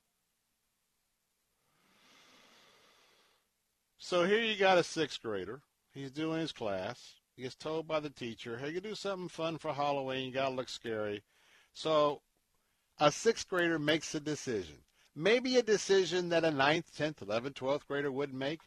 So 3.97 4.23
here 4.25 4.43
you 4.43 4.55
got 4.55 4.77
a 4.77 4.83
sixth 4.83 5.23
grader. 5.23 5.61
He's 5.95 6.11
doing 6.11 6.41
his 6.41 6.51
class. 6.51 7.15
He 7.35 7.41
gets 7.41 7.55
told 7.55 7.87
by 7.87 8.01
the 8.01 8.11
teacher, 8.11 8.59
hey, 8.59 8.69
you 8.69 8.81
do 8.81 8.93
something 8.93 9.29
fun 9.29 9.57
for 9.57 9.73
Halloween. 9.73 10.27
You 10.27 10.31
got 10.31 10.49
to 10.49 10.55
look 10.55 10.69
scary. 10.69 11.23
So 11.73 12.21
a 12.99 13.11
sixth 13.11 13.49
grader 13.49 13.79
makes 13.79 14.13
a 14.13 14.19
decision 14.19 14.77
maybe 15.17 15.57
a 15.57 15.63
decision 15.63 16.29
that 16.29 16.45
a 16.45 16.51
ninth, 16.51 16.91
10th, 16.95 17.25
11th, 17.25 17.53
12th 17.53 17.87
grader 17.87 18.11
wouldn't 18.11 18.37
make, 18.37 18.61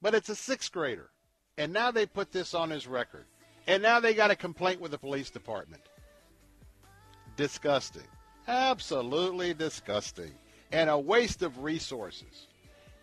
but 0.00 0.14
it's 0.14 0.28
a 0.28 0.36
sixth 0.36 0.70
grader. 0.70 1.10
And 1.58 1.72
now 1.72 1.90
they 1.90 2.06
put 2.06 2.30
this 2.30 2.54
on 2.54 2.70
his 2.70 2.86
record. 2.86 3.26
And 3.66 3.82
now 3.82 3.98
they 3.98 4.14
got 4.14 4.30
a 4.30 4.36
complaint 4.36 4.80
with 4.80 4.92
the 4.92 4.98
police 4.98 5.30
department. 5.30 5.82
Disgusting. 7.36 8.06
Absolutely 8.46 9.52
disgusting. 9.52 10.32
And 10.70 10.88
a 10.88 10.98
waste 10.98 11.42
of 11.42 11.62
resources. 11.62 12.46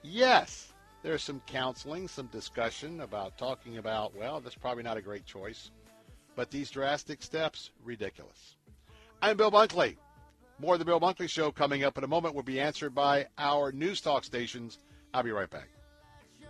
Yes, 0.01 0.71
there's 1.03 1.23
some 1.23 1.41
counseling, 1.47 2.07
some 2.07 2.27
discussion 2.27 3.01
about 3.01 3.37
talking 3.37 3.77
about, 3.77 4.15
well, 4.15 4.39
that's 4.39 4.55
probably 4.55 4.83
not 4.83 4.97
a 4.97 5.01
great 5.01 5.25
choice. 5.25 5.71
But 6.35 6.51
these 6.51 6.71
drastic 6.71 7.21
steps, 7.21 7.71
ridiculous. 7.83 8.55
I'm 9.21 9.37
Bill 9.37 9.51
Bunkley. 9.51 9.97
More 10.61 10.75
of 10.75 10.79
the 10.79 10.85
Bill 10.85 10.99
Bunkley 10.99 11.27
Show 11.27 11.51
coming 11.51 11.83
up 11.83 11.97
in 11.97 12.03
a 12.03 12.07
moment 12.07 12.35
will 12.35 12.43
be 12.43 12.59
answered 12.59 12.93
by 12.93 13.25
our 13.39 13.71
news 13.71 13.99
talk 13.99 14.23
stations. 14.23 14.77
I'll 15.11 15.23
be 15.23 15.31
right 15.31 15.49
back. 15.49 15.69
You're 16.39 16.49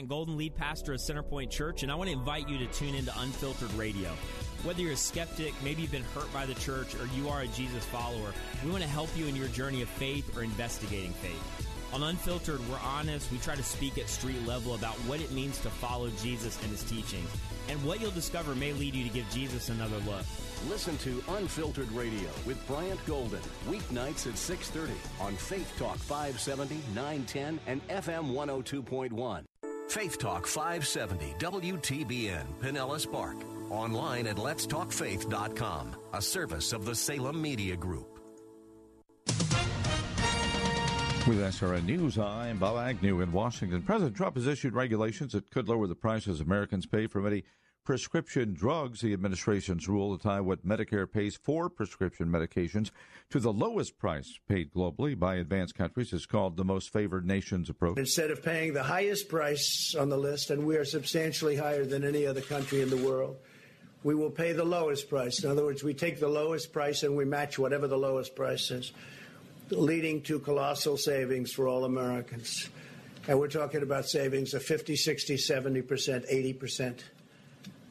Golden, 0.00 0.38
lead 0.38 0.56
pastor 0.56 0.94
of 0.94 1.00
Centerpoint 1.00 1.50
Church, 1.50 1.82
and 1.82 1.92
I 1.92 1.94
want 1.94 2.08
to 2.08 2.16
invite 2.16 2.48
you 2.48 2.56
to 2.58 2.66
tune 2.66 2.94
into 2.94 3.12
Unfiltered 3.20 3.72
Radio. 3.74 4.08
Whether 4.64 4.80
you're 4.80 4.92
a 4.92 4.96
skeptic, 4.96 5.52
maybe 5.62 5.82
you've 5.82 5.92
been 5.92 6.02
hurt 6.14 6.32
by 6.32 6.46
the 6.46 6.54
church, 6.54 6.94
or 6.94 7.06
you 7.14 7.28
are 7.28 7.42
a 7.42 7.46
Jesus 7.48 7.84
follower, 7.84 8.32
we 8.64 8.70
want 8.70 8.82
to 8.82 8.88
help 8.88 9.10
you 9.14 9.26
in 9.26 9.36
your 9.36 9.48
journey 9.48 9.82
of 9.82 9.90
faith 9.90 10.34
or 10.36 10.42
investigating 10.42 11.12
faith. 11.12 11.68
On 11.92 12.02
Unfiltered, 12.02 12.66
we're 12.70 12.78
honest. 12.82 13.30
We 13.30 13.36
try 13.36 13.54
to 13.54 13.62
speak 13.62 13.98
at 13.98 14.08
street 14.08 14.46
level 14.46 14.74
about 14.74 14.94
what 15.00 15.20
it 15.20 15.30
means 15.30 15.58
to 15.58 15.68
follow 15.68 16.08
Jesus 16.22 16.58
and 16.62 16.70
his 16.70 16.82
teachings. 16.84 17.28
And 17.68 17.84
what 17.84 18.00
you'll 18.00 18.12
discover 18.12 18.54
may 18.54 18.72
lead 18.72 18.94
you 18.94 19.04
to 19.04 19.10
give 19.12 19.28
Jesus 19.30 19.68
another 19.68 19.98
look. 19.98 20.24
Listen 20.70 20.96
to 20.98 21.22
Unfiltered 21.28 21.92
Radio 21.92 22.30
with 22.46 22.66
Bryant 22.66 23.04
Golden, 23.04 23.42
weeknights 23.68 24.26
at 24.26 24.38
6:30 24.38 24.94
on 25.20 25.36
Faith 25.36 25.70
Talk 25.78 25.98
570, 25.98 26.80
910 26.94 27.60
and 27.66 27.86
FM 27.88 28.32
102.1. 28.32 29.44
Faith 29.92 30.16
Talk 30.16 30.46
570 30.46 31.34
WTBN 31.38 32.46
Pinellas 32.62 33.04
Park. 33.12 33.36
Online 33.68 34.26
at 34.26 34.36
letstalkfaith.com, 34.36 35.96
a 36.14 36.22
service 36.22 36.72
of 36.72 36.86
the 36.86 36.94
Salem 36.94 37.42
Media 37.42 37.76
Group. 37.76 38.18
With 41.28 41.40
SRN 41.40 41.84
News, 41.84 42.16
I'm 42.16 42.56
Bob 42.56 42.78
Agnew 42.78 43.20
in 43.20 43.32
Washington. 43.32 43.82
President 43.82 44.16
Trump 44.16 44.36
has 44.36 44.46
issued 44.46 44.72
regulations 44.72 45.34
that 45.34 45.50
could 45.50 45.68
lower 45.68 45.86
the 45.86 45.94
prices 45.94 46.40
Americans 46.40 46.86
pay 46.86 47.06
for 47.06 47.20
many 47.20 47.44
prescription 47.84 48.54
drugs. 48.54 49.00
The 49.00 49.12
administration's 49.12 49.88
rule 49.88 50.16
to 50.16 50.22
tie 50.22 50.40
what 50.40 50.66
Medicare 50.66 51.10
pays 51.10 51.36
for 51.36 51.68
prescription 51.68 52.28
medications 52.28 52.90
to 53.30 53.40
the 53.40 53.52
lowest 53.52 53.98
price 53.98 54.38
paid 54.48 54.72
globally 54.72 55.18
by 55.18 55.36
advanced 55.36 55.74
countries 55.74 56.12
is 56.12 56.26
called 56.26 56.56
the 56.56 56.64
most 56.64 56.92
favored 56.92 57.26
nations 57.26 57.68
approach. 57.70 57.98
Instead 57.98 58.30
of 58.30 58.42
paying 58.42 58.72
the 58.72 58.82
highest 58.82 59.28
price 59.28 59.94
on 59.98 60.08
the 60.08 60.16
list, 60.16 60.50
and 60.50 60.66
we 60.66 60.76
are 60.76 60.84
substantially 60.84 61.56
higher 61.56 61.84
than 61.84 62.04
any 62.04 62.26
other 62.26 62.40
country 62.40 62.80
in 62.82 62.90
the 62.90 62.96
world, 62.96 63.36
we 64.04 64.14
will 64.14 64.30
pay 64.30 64.52
the 64.52 64.64
lowest 64.64 65.08
price. 65.08 65.44
In 65.44 65.50
other 65.50 65.64
words, 65.64 65.82
we 65.82 65.94
take 65.94 66.18
the 66.18 66.28
lowest 66.28 66.72
price 66.72 67.02
and 67.02 67.16
we 67.16 67.24
match 67.24 67.58
whatever 67.58 67.86
the 67.86 67.96
lowest 67.98 68.34
price 68.34 68.70
is 68.70 68.92
leading 69.70 70.20
to 70.22 70.38
colossal 70.38 70.96
savings 70.96 71.52
for 71.52 71.68
all 71.68 71.84
Americans. 71.84 72.68
And 73.28 73.38
we're 73.38 73.48
talking 73.48 73.82
about 73.82 74.06
savings 74.06 74.52
of 74.52 74.62
50, 74.62 74.96
60, 74.96 75.36
70%, 75.36 76.58
80%. 76.58 77.00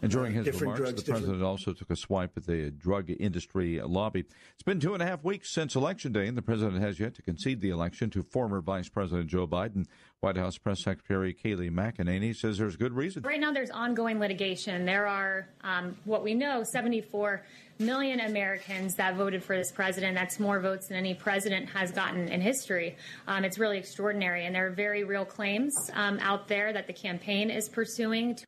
And 0.01 0.11
during 0.11 0.33
his 0.33 0.45
different 0.45 0.73
remarks, 0.73 0.79
drugs, 0.79 1.03
the 1.03 1.11
president 1.11 1.33
different- 1.39 1.43
also 1.43 1.73
took 1.73 1.89
a 1.91 1.95
swipe 1.95 2.31
at 2.35 2.45
the 2.45 2.71
drug 2.71 3.11
industry 3.19 3.79
lobby. 3.81 4.25
It's 4.53 4.63
been 4.63 4.79
two 4.79 4.93
and 4.93 5.03
a 5.03 5.05
half 5.05 5.23
weeks 5.23 5.51
since 5.51 5.75
Election 5.75 6.11
Day, 6.11 6.27
and 6.27 6.35
the 6.35 6.41
president 6.41 6.81
has 6.81 6.99
yet 6.99 7.13
to 7.15 7.21
concede 7.21 7.61
the 7.61 7.69
election 7.69 8.09
to 8.11 8.23
former 8.23 8.61
Vice 8.61 8.89
President 8.89 9.27
Joe 9.29 9.47
Biden. 9.47 9.85
White 10.21 10.37
House 10.37 10.57
Press 10.57 10.83
Secretary 10.83 11.33
Kayleigh 11.33 11.71
McEnany 11.71 12.35
says 12.35 12.57
there's 12.57 12.75
good 12.75 12.93
reason. 12.93 13.23
Right 13.23 13.39
now, 13.39 13.51
there's 13.51 13.71
ongoing 13.71 14.19
litigation. 14.19 14.85
There 14.85 15.07
are, 15.07 15.47
um, 15.63 15.95
what 16.05 16.23
we 16.23 16.35
know, 16.35 16.63
74 16.63 17.43
million 17.79 18.19
Americans 18.19 18.93
that 18.95 19.15
voted 19.15 19.43
for 19.43 19.57
this 19.57 19.71
president. 19.71 20.15
That's 20.15 20.39
more 20.39 20.59
votes 20.59 20.87
than 20.87 20.97
any 20.97 21.15
president 21.15 21.69
has 21.69 21.91
gotten 21.91 22.27
in 22.27 22.39
history. 22.39 22.95
Um, 23.27 23.43
it's 23.43 23.57
really 23.57 23.79
extraordinary. 23.79 24.45
And 24.45 24.53
there 24.55 24.67
are 24.67 24.71
very 24.71 25.03
real 25.03 25.25
claims 25.25 25.73
um, 25.93 26.19
out 26.19 26.47
there 26.47 26.71
that 26.71 26.85
the 26.85 26.93
campaign 26.93 27.49
is 27.49 27.67
pursuing. 27.67 28.35
To- 28.35 28.45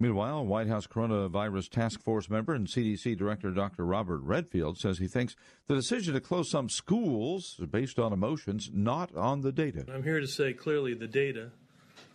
Meanwhile, 0.00 0.44
White 0.46 0.66
House 0.66 0.86
Coronavirus 0.88 1.70
Task 1.70 2.02
Force 2.02 2.28
member 2.28 2.52
and 2.52 2.66
CDC 2.66 3.16
Director 3.16 3.50
Dr. 3.52 3.84
Robert 3.86 4.18
Redfield 4.18 4.76
says 4.76 4.98
he 4.98 5.06
thinks 5.06 5.36
the 5.68 5.74
decision 5.76 6.14
to 6.14 6.20
close 6.20 6.50
some 6.50 6.68
schools 6.68 7.56
is 7.60 7.66
based 7.66 7.98
on 7.98 8.12
emotions, 8.12 8.70
not 8.72 9.14
on 9.14 9.42
the 9.42 9.52
data. 9.52 9.84
I'm 9.92 10.02
here 10.02 10.20
to 10.20 10.26
say 10.26 10.52
clearly 10.52 10.94
the 10.94 11.06
data 11.06 11.50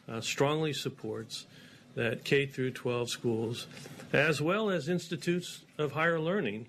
uh, 0.10 0.20
strongly 0.20 0.74
supports 0.74 1.46
that 1.96 2.24
K 2.26 2.46
through 2.46 2.72
12 2.72 3.10
schools, 3.10 3.68
as 4.12 4.42
well 4.42 4.70
as 4.70 4.90
institutes 4.90 5.64
of 5.78 5.94
higher 5.94 6.20
learning, 6.20 6.68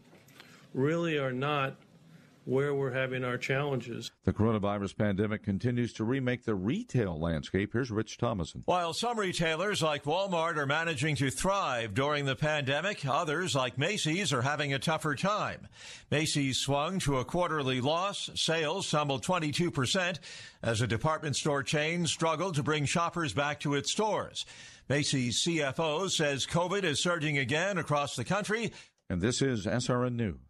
really 0.75 1.19
are 1.19 1.33
not 1.33 1.75
where 2.51 2.75
we're 2.75 2.91
having 2.91 3.23
our 3.23 3.39
challenges. 3.39 4.11
The 4.25 4.33
coronavirus 4.33 4.99
pandemic 4.99 5.45
continues 5.45 5.93
to 5.93 6.05
remake 6.05 6.45
the 6.45 6.57
retail 6.57 7.17
landscape. 7.17 7.71
Here's 7.73 7.93
Rich 7.93 8.19
Thomason. 8.19 8.65
While 8.65 8.93
some 8.93 9.21
retailers 9.21 9.83
like 9.83 10.03
Walmart 10.03 10.57
are 10.57 10.67
managing 10.67 11.15
to 11.17 11.31
thrive 11.31 11.95
during 11.95 12.25
the 12.25 12.35
pandemic, 12.35 13.07
others 13.07 13.55
like 13.55 13.79
Macy's 13.79 14.33
are 14.33 14.43
having 14.43 14.75
a 14.75 14.81
tougher 14.81 15.15
time. 15.15 15.69
Macy's 16.11 16.59
swung 16.59 16.99
to 16.99 17.19
a 17.19 17.25
quarterly 17.25 17.81
loss. 17.81 18.29
Sales 18.35 18.91
tumbled 18.91 19.25
22% 19.25 20.19
as 20.61 20.81
a 20.81 20.89
department 20.89 21.37
store 21.37 21.63
chain 21.63 22.05
struggled 22.05 22.57
to 22.57 22.65
bring 22.65 22.85
shoppers 22.85 23.33
back 23.33 23.61
to 23.61 23.77
its 23.77 23.93
stores. 23.93 24.45
Macy's 24.89 25.45
CFO 25.47 26.11
says 26.11 26.49
COVID 26.49 26.83
is 26.83 27.01
surging 27.01 27.39
again 27.39 27.79
across 27.79 28.17
the 28.17 28.25
country. 28.25 28.73
And 29.09 29.21
this 29.21 29.41
is 29.41 29.67
SRN 29.67 30.17
News. 30.17 30.50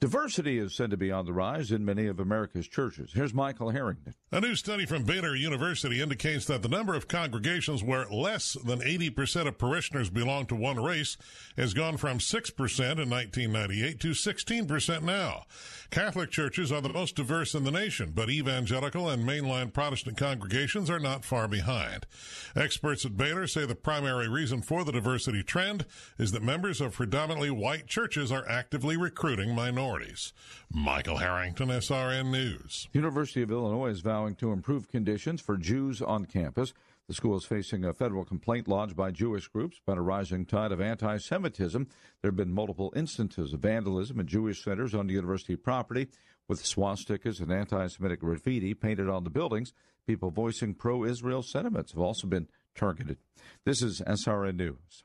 Diversity 0.00 0.58
is 0.58 0.76
said 0.76 0.92
to 0.92 0.96
be 0.96 1.10
on 1.10 1.26
the 1.26 1.32
rise 1.32 1.72
in 1.72 1.84
many 1.84 2.06
of 2.06 2.20
America's 2.20 2.68
churches. 2.68 3.10
Here's 3.14 3.34
Michael 3.34 3.70
Harrington. 3.70 4.14
A 4.30 4.40
new 4.40 4.54
study 4.54 4.86
from 4.86 5.02
Baylor 5.02 5.34
University 5.34 6.00
indicates 6.00 6.44
that 6.44 6.62
the 6.62 6.68
number 6.68 6.94
of 6.94 7.08
congregations 7.08 7.82
where 7.82 8.06
less 8.08 8.56
than 8.64 8.78
80% 8.78 9.48
of 9.48 9.58
parishioners 9.58 10.08
belong 10.08 10.46
to 10.46 10.54
one 10.54 10.80
race 10.80 11.16
has 11.56 11.74
gone 11.74 11.96
from 11.96 12.18
6% 12.18 12.38
in 12.38 13.10
1998 13.10 13.98
to 13.98 14.10
16% 14.10 15.02
now. 15.02 15.42
Catholic 15.90 16.30
churches 16.30 16.70
are 16.70 16.82
the 16.82 16.90
most 16.90 17.16
diverse 17.16 17.54
in 17.54 17.64
the 17.64 17.70
nation, 17.72 18.12
but 18.14 18.30
evangelical 18.30 19.08
and 19.08 19.26
mainline 19.26 19.72
Protestant 19.72 20.16
congregations 20.16 20.90
are 20.90 21.00
not 21.00 21.24
far 21.24 21.48
behind. 21.48 22.06
Experts 22.54 23.04
at 23.04 23.16
Baylor 23.16 23.48
say 23.48 23.66
the 23.66 23.74
primary 23.74 24.28
reason 24.28 24.62
for 24.62 24.84
the 24.84 24.92
diversity 24.92 25.42
trend 25.42 25.86
is 26.18 26.30
that 26.32 26.42
members 26.42 26.80
of 26.80 26.92
predominantly 26.92 27.50
white 27.50 27.88
churches 27.88 28.30
are 28.30 28.48
actively 28.48 28.96
recruiting 28.96 29.56
Michael 30.70 31.16
Harrington, 31.16 31.68
SRN 31.68 32.30
News. 32.30 32.88
University 32.92 33.40
of 33.40 33.50
Illinois 33.50 33.88
is 33.88 34.00
vowing 34.00 34.34
to 34.34 34.52
improve 34.52 34.90
conditions 34.90 35.40
for 35.40 35.56
Jews 35.56 36.02
on 36.02 36.26
campus. 36.26 36.74
The 37.06 37.14
school 37.14 37.38
is 37.38 37.46
facing 37.46 37.86
a 37.86 37.94
federal 37.94 38.26
complaint 38.26 38.68
lodged 38.68 38.94
by 38.94 39.12
Jewish 39.12 39.48
groups 39.48 39.80
about 39.82 39.96
a 39.96 40.02
rising 40.02 40.44
tide 40.44 40.72
of 40.72 40.80
anti 40.82 41.16
Semitism. 41.16 41.88
There 42.20 42.28
have 42.28 42.36
been 42.36 42.52
multiple 42.52 42.92
instances 42.94 43.54
of 43.54 43.60
vandalism 43.60 44.20
at 44.20 44.26
Jewish 44.26 44.62
centers 44.62 44.94
on 44.94 45.06
the 45.06 45.14
university 45.14 45.56
property 45.56 46.08
with 46.48 46.62
swastikas 46.62 47.40
and 47.40 47.50
anti 47.50 47.86
Semitic 47.86 48.20
graffiti 48.20 48.74
painted 48.74 49.08
on 49.08 49.24
the 49.24 49.30
buildings. 49.30 49.72
People 50.06 50.30
voicing 50.30 50.74
pro 50.74 51.04
Israel 51.04 51.42
sentiments 51.42 51.92
have 51.92 52.02
also 52.02 52.26
been 52.26 52.48
targeted. 52.74 53.16
This 53.64 53.80
is 53.80 54.02
SRN 54.02 54.56
News. 54.56 55.04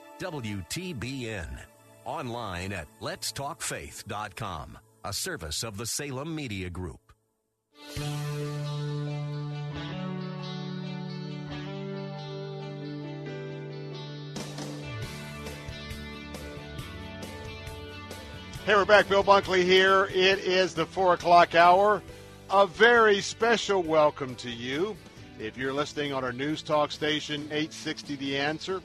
WTBN. 0.21 1.47
Online 2.05 2.73
at 2.73 2.87
letstalkfaith.com, 3.01 4.77
a 5.03 5.11
service 5.11 5.63
of 5.63 5.77
the 5.77 5.87
Salem 5.87 6.35
Media 6.35 6.69
Group. 6.69 6.99
Hey, 18.63 18.75
we're 18.75 18.85
back. 18.85 19.09
Bill 19.09 19.23
Bunkley 19.23 19.63
here. 19.63 20.05
It 20.13 20.37
is 20.37 20.75
the 20.75 20.85
4 20.85 21.15
o'clock 21.15 21.55
hour. 21.55 22.03
A 22.51 22.67
very 22.67 23.21
special 23.21 23.81
welcome 23.81 24.35
to 24.35 24.51
you. 24.51 24.95
If 25.39 25.57
you're 25.57 25.73
listening 25.73 26.13
on 26.13 26.23
our 26.23 26.31
news 26.31 26.61
talk 26.61 26.91
station, 26.91 27.41
860 27.45 28.17
The 28.17 28.37
Answer, 28.37 28.83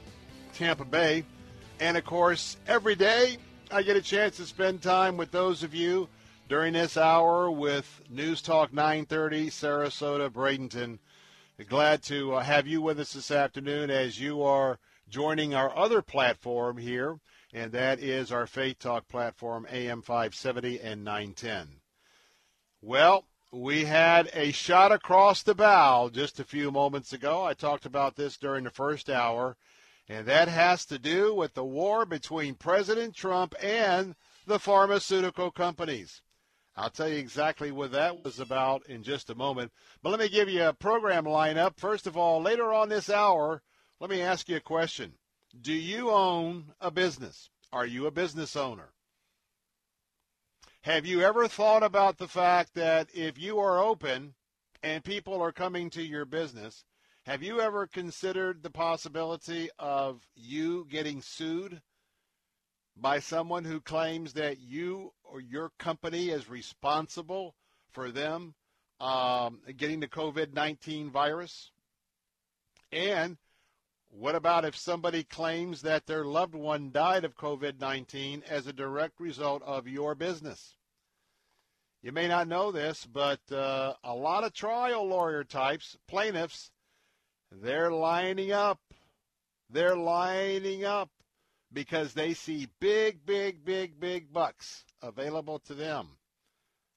Tampa 0.57 0.87
Bay. 0.87 1.23
And 1.81 1.99
of 1.99 2.05
course, 2.05 2.57
every 2.67 2.95
day 2.95 3.37
I 3.71 3.83
get 3.83 3.97
a 3.97 4.03
chance 4.03 4.39
to 4.39 4.47
spend 4.47 4.81
time 4.81 5.19
with 5.19 5.31
those 5.31 5.63
of 5.63 5.75
you 5.75 6.09
during 6.49 6.73
this 6.73 6.97
hour 6.97 7.51
with 7.51 8.01
News 8.09 8.41
Talk 8.41 8.73
930, 8.73 9.51
Sarasota, 9.51 10.31
Bradenton. 10.31 10.99
Glad 11.69 12.03
to 12.05 12.35
uh, 12.35 12.43
have 12.43 12.67
you 12.67 12.81
with 12.81 12.99
us 12.99 13.13
this 13.13 13.31
afternoon 13.31 13.91
as 13.91 14.19
you 14.19 14.43
are 14.43 14.79
joining 15.11 15.55
our 15.55 15.77
other 15.77 16.01
platform 16.01 16.79
here, 16.79 17.19
and 17.53 17.71
that 17.73 18.01
is 18.01 18.33
our 18.33 18.47
Faith 18.47 18.79
Talk 18.79 19.09
platform, 19.09 19.67
AM 19.71 20.01
570 20.01 20.81
and 20.81 21.05
910. 21.05 21.81
Well, 22.81 23.27
we 23.53 23.85
had 23.85 24.31
a 24.33 24.53
shot 24.53 24.91
across 24.91 25.43
the 25.43 25.55
bow 25.55 26.09
just 26.11 26.41
a 26.41 26.45
few 26.45 26.71
moments 26.71 27.13
ago. 27.13 27.45
I 27.45 27.53
talked 27.53 27.85
about 27.85 28.17
this 28.17 28.39
during 28.39 28.65
the 28.65 28.71
first 28.71 29.11
hour, 29.11 29.57
and 30.09 30.27
that 30.27 30.49
has 30.49 30.87
to 30.87 30.99
do 30.99 31.35
with 31.35 31.55
the 31.55 31.65
war 31.65 32.07
between 32.07 32.55
President 32.55 33.15
Trump 33.15 33.55
and 33.63 34.15
the 34.47 34.59
pharmaceutical 34.59 35.51
companies. 35.51 36.23
I'll 36.77 36.91
tell 36.91 37.09
you 37.09 37.17
exactly 37.17 37.73
what 37.73 37.93
that 37.93 38.23
was 38.23 38.39
about 38.39 38.87
in 38.87 39.03
just 39.03 39.31
a 39.31 39.35
moment. 39.35 39.73
But 40.03 40.11
let 40.11 40.21
me 40.21 40.29
give 40.29 40.49
you 40.49 40.65
a 40.65 40.75
program 40.75 41.25
lineup. 41.25 41.79
First 41.79 42.07
of 42.07 42.17
all, 42.17 42.43
later 42.43 42.73
on 42.73 42.89
this 42.89 43.09
hour, 43.09 43.63
let 43.99 44.11
me 44.11 44.21
ask 44.21 44.49
you 44.49 44.57
a 44.57 44.61
question. 44.61 45.15
Do 45.59 45.73
you 45.73 46.11
own 46.11 46.75
a 46.81 46.91
business? 46.91 47.49
Are 47.73 47.87
you 47.87 48.07
a 48.07 48.11
business 48.11 48.57
owner? 48.57 48.93
Have 50.83 51.07
you 51.07 51.23
ever 51.23 51.49
thought 51.49 51.83
about 51.83 52.19
the 52.19 52.29
fact 52.29 52.75
that 52.75 53.09
if 53.13 53.39
you 53.39 53.59
are 53.59 53.83
open 53.83 54.35
and 54.83 55.03
people 55.03 55.43
are 55.43 55.51
coming 55.51 55.91
to 55.91 56.03
your 56.03 56.25
business, 56.25 56.85
have 57.27 57.43
you 57.43 57.61
ever 57.61 57.89
considered 57.89 58.63
the 58.63 58.71
possibility 58.71 59.69
of 59.81 60.23
you 60.37 60.87
getting 60.89 61.21
sued 61.21 61.83
by 62.97 63.19
someone 63.19 63.65
who 63.65 63.81
claims 63.81 64.35
that 64.35 64.61
you 64.61 65.13
or 65.25 65.41
your 65.41 65.73
company 65.77 66.29
is 66.29 66.49
responsible 66.49 67.57
for 67.91 68.13
them 68.13 68.55
um, 69.01 69.59
getting 69.77 69.99
the 69.99 70.07
COVID 70.07 70.53
19 70.53 71.11
virus? 71.11 71.73
And 72.93 73.39
what 74.09 74.37
about 74.37 74.65
if 74.65 74.77
somebody 74.77 75.25
claims 75.25 75.83
that 75.83 76.07
their 76.07 76.25
loved 76.25 76.55
one 76.55 76.93
died 76.93 77.25
of 77.25 77.37
COVID 77.37 77.81
19 77.81 78.45
as 78.49 78.69
a 78.69 78.73
direct 78.73 79.19
result 79.19 79.65
of 79.65 79.89
your 79.89 80.15
business? 80.15 80.77
You 82.03 82.13
may 82.13 82.29
not 82.29 82.47
know 82.47 82.71
this, 82.71 83.05
but 83.05 83.41
uh, 83.51 83.95
a 84.05 84.15
lot 84.15 84.45
of 84.45 84.55
trial 84.55 85.09
lawyer 85.09 85.43
types, 85.43 85.97
plaintiffs, 86.07 86.71
they're 87.51 87.91
lining 87.91 88.53
up. 88.53 88.81
They're 89.71 89.97
lining 89.97 90.85
up 90.85 91.11
because 91.73 92.15
they 92.15 92.35
see 92.35 92.69
big, 92.81 93.27
big, 93.27 93.65
big, 93.65 93.99
big 93.99 94.33
bucks 94.33 94.85
available 95.03 95.59
to 95.61 95.75
them 95.75 96.09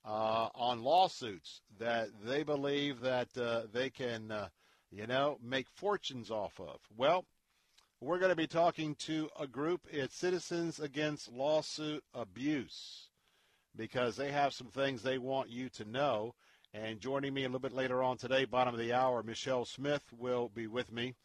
uh, 0.06 0.50
on 0.56 0.84
lawsuits 0.84 1.62
that 1.80 2.10
they 2.24 2.44
believe 2.44 3.02
that 3.02 3.30
uh, 3.38 3.64
they 3.74 3.90
can, 3.90 4.32
uh, 4.32 4.50
you 4.92 5.08
know, 5.08 5.38
make 5.44 5.68
fortunes 5.76 6.30
off 6.30 6.60
of. 6.60 6.80
Well, 6.96 7.26
we're 8.02 8.20
going 8.20 8.30
to 8.30 8.36
be 8.36 8.48
talking 8.48 8.96
to 9.08 9.30
a 9.40 9.48
group. 9.48 9.82
It's 9.92 10.16
Citizens 10.16 10.80
Against 10.80 11.32
Lawsuit 11.32 12.04
Abuse 12.14 13.10
because 13.76 14.16
they 14.16 14.32
have 14.32 14.54
some 14.54 14.68
things 14.68 15.02
they 15.02 15.18
want 15.18 15.50
you 15.50 15.70
to 15.70 15.86
know. 15.86 16.34
And 16.74 17.00
joining 17.00 17.34
me 17.34 17.44
a 17.44 17.48
little 17.48 17.60
bit 17.60 17.74
later 17.74 18.04
on 18.04 18.18
today, 18.18 18.46
bottom 18.46 18.76
of 18.76 18.80
the 18.80 18.94
hour, 18.94 19.24
Michelle 19.24 19.66
Smith 19.66 20.04
will 20.16 20.50
be 20.50 20.68
with 20.68 20.92
me 20.92 21.16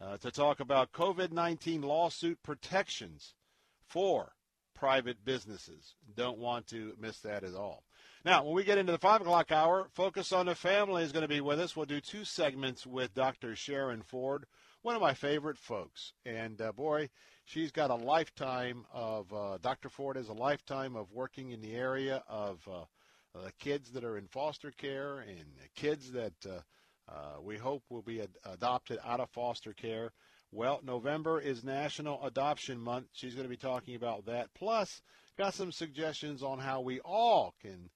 uh, 0.00 0.16
to 0.16 0.30
talk 0.30 0.60
about 0.60 0.92
COVID 0.92 1.30
19 1.30 1.82
lawsuit 1.82 2.42
protections 2.42 3.34
for 3.86 4.32
private 4.74 5.22
businesses. 5.22 5.94
Don't 6.16 6.38
want 6.38 6.66
to 6.68 6.94
miss 6.98 7.20
that 7.20 7.44
at 7.44 7.54
all. 7.54 7.84
Now, 8.24 8.44
when 8.44 8.54
we 8.54 8.64
get 8.64 8.78
into 8.78 8.92
the 8.92 8.98
5 8.98 9.20
o'clock 9.20 9.52
hour, 9.52 9.88
Focus 9.92 10.32
on 10.32 10.46
the 10.46 10.54
Family 10.54 11.02
is 11.02 11.12
going 11.12 11.22
to 11.22 11.28
be 11.28 11.42
with 11.42 11.60
us. 11.60 11.76
We'll 11.76 11.84
do 11.84 12.00
two 12.00 12.24
segments 12.24 12.86
with 12.86 13.12
Dr. 13.12 13.54
Sharen 13.54 14.02
Ford, 14.02 14.46
one 14.80 14.96
of 14.96 15.02
my 15.02 15.12
favorite 15.12 15.58
folks. 15.58 16.14
And 16.24 16.62
uh, 16.62 16.72
boy, 16.72 17.10
she's 17.44 17.70
got 17.70 17.90
a 17.90 17.94
lifetime 17.94 18.86
of, 18.90 19.30
uh, 19.34 19.58
Dr. 19.60 19.90
Ford 19.90 20.16
has 20.16 20.30
a 20.30 20.34
lifetime 20.34 20.96
of 20.96 21.12
working 21.12 21.50
in 21.50 21.60
the 21.60 21.74
area 21.74 22.24
of 22.26 22.66
uh, 22.66 22.84
uh, 23.34 23.48
kids 23.58 23.90
that 23.90 24.04
are 24.04 24.16
in 24.16 24.26
foster 24.28 24.70
care 24.70 25.18
and 25.18 25.44
kids 25.74 26.12
that 26.12 26.34
uh, 26.46 26.60
uh, 27.10 27.40
we 27.42 27.56
hope 27.56 27.82
will 27.90 28.02
be 28.02 28.20
ad- 28.20 28.36
adopted 28.44 28.98
out 29.04 29.20
of 29.20 29.30
foster 29.30 29.72
care. 29.72 30.12
Well, 30.52 30.80
November 30.84 31.40
is 31.40 31.64
National 31.64 32.22
Adoption 32.24 32.78
Month. 32.78 33.06
She's 33.12 33.34
going 33.34 33.44
to 33.44 33.50
be 33.50 33.56
talking 33.56 33.96
about 33.96 34.26
that. 34.26 34.48
Plus, 34.54 35.02
got 35.36 35.54
some 35.54 35.72
suggestions 35.72 36.42
on 36.42 36.60
how 36.60 36.80
we 36.80 37.00
all 37.00 37.54
can 37.60 37.90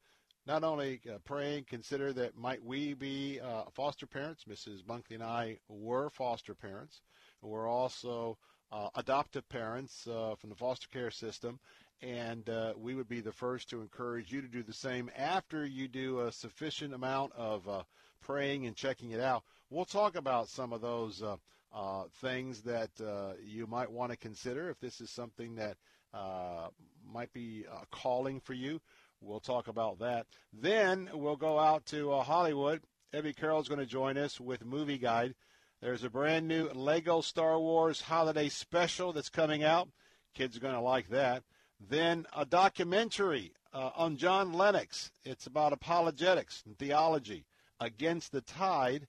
not 0.47 0.65
only 0.65 1.01
uh, 1.09 1.19
pray 1.25 1.59
and 1.59 1.67
consider 1.67 2.13
that 2.15 2.37
might 2.37 2.65
we 2.65 2.95
be 2.95 3.39
uh, 3.41 3.65
foster 3.75 4.07
parents. 4.07 4.45
Mrs. 4.49 4.83
Bunkley 4.85 5.15
and 5.15 5.23
I 5.23 5.59
were 5.69 6.11
foster 6.11 6.55
parents. 6.55 7.01
We're 7.43 7.69
also 7.69 8.39
uh, 8.73 8.89
adoptive 8.97 9.49
parents 9.49 10.03
from 10.03 10.51
the 10.51 10.57
foster 10.57 10.89
care 10.93 11.11
system, 11.11 11.61
and 12.01 12.49
uh, 12.49 12.75
we 12.77 12.95
would 12.95 13.09
be 13.09 13.21
the 13.21 13.33
first 13.33 13.69
to 13.71 13.81
encourage 13.81 14.33
you 14.33 14.41
to 14.41 14.49
do 14.49 14.63
the 14.63 14.73
same 14.73 15.11
after 15.17 15.65
you 15.67 15.89
do 15.89 16.21
a 16.21 16.33
sufficient 16.33 16.95
amount 16.95 17.33
of 17.37 17.69
uh, 17.69 17.83
praying 18.21 18.67
and 18.67 18.77
checking 18.77 19.11
it 19.11 19.21
out. 19.21 19.43
We'll 19.71 19.85
talk 19.85 20.17
about 20.17 20.49
some 20.49 20.73
of 20.73 20.81
those 20.81 21.23
uh, 21.23 21.37
uh, 21.75 22.05
things 22.21 22.63
that 22.63 22.91
uh, 23.01 23.35
you 23.45 23.67
might 23.67 23.91
want 23.91 24.13
to 24.13 24.17
consider 24.17 24.71
if 24.71 24.79
this 24.81 25.01
is 25.01 25.11
something 25.11 25.57
that 25.57 25.77
uh, 26.15 26.69
might 27.13 27.33
be 27.33 27.65
calling 27.91 28.41
for 28.41 28.55
you. 28.55 28.81
We'll 29.21 29.41
talk 29.41 29.67
about 29.69 29.99
that. 29.99 30.27
Then 30.53 31.11
we'll 31.13 31.37
go 31.37 31.59
out 31.59 31.85
to 31.87 32.13
Hollywood. 32.21 32.83
Evie 33.13 33.33
Carroll's 33.33 33.69
going 33.69 33.81
to 33.81 33.87
join 33.87 34.17
us 34.17 34.41
with 34.41 34.65
Movie 34.65 34.99
Guide. 34.99 35.35
There's 35.81 36.05
a 36.05 36.11
brand 36.11 36.49
new 36.49 36.69
Lego 36.69 37.21
Star 37.21 37.59
Wars 37.59 38.01
holiday 38.03 38.49
special 38.49 39.13
that's 39.13 39.29
coming 39.29 39.65
out. 39.65 39.89
Kids 40.35 40.57
are 40.57 40.61
going 40.61 40.75
to 40.75 40.81
like 40.81 41.09
that. 41.09 41.43
Then 41.81 42.27
a 42.35 42.45
documentary 42.45 43.53
uh, 43.73 43.91
on 43.97 44.17
John 44.17 44.53
Lennox. 44.53 45.11
It's 45.25 45.47
about 45.47 45.73
apologetics 45.73 46.63
and 46.67 46.77
theology 46.79 47.45
against 47.81 48.33
the 48.33 48.41
tide. 48.41 49.07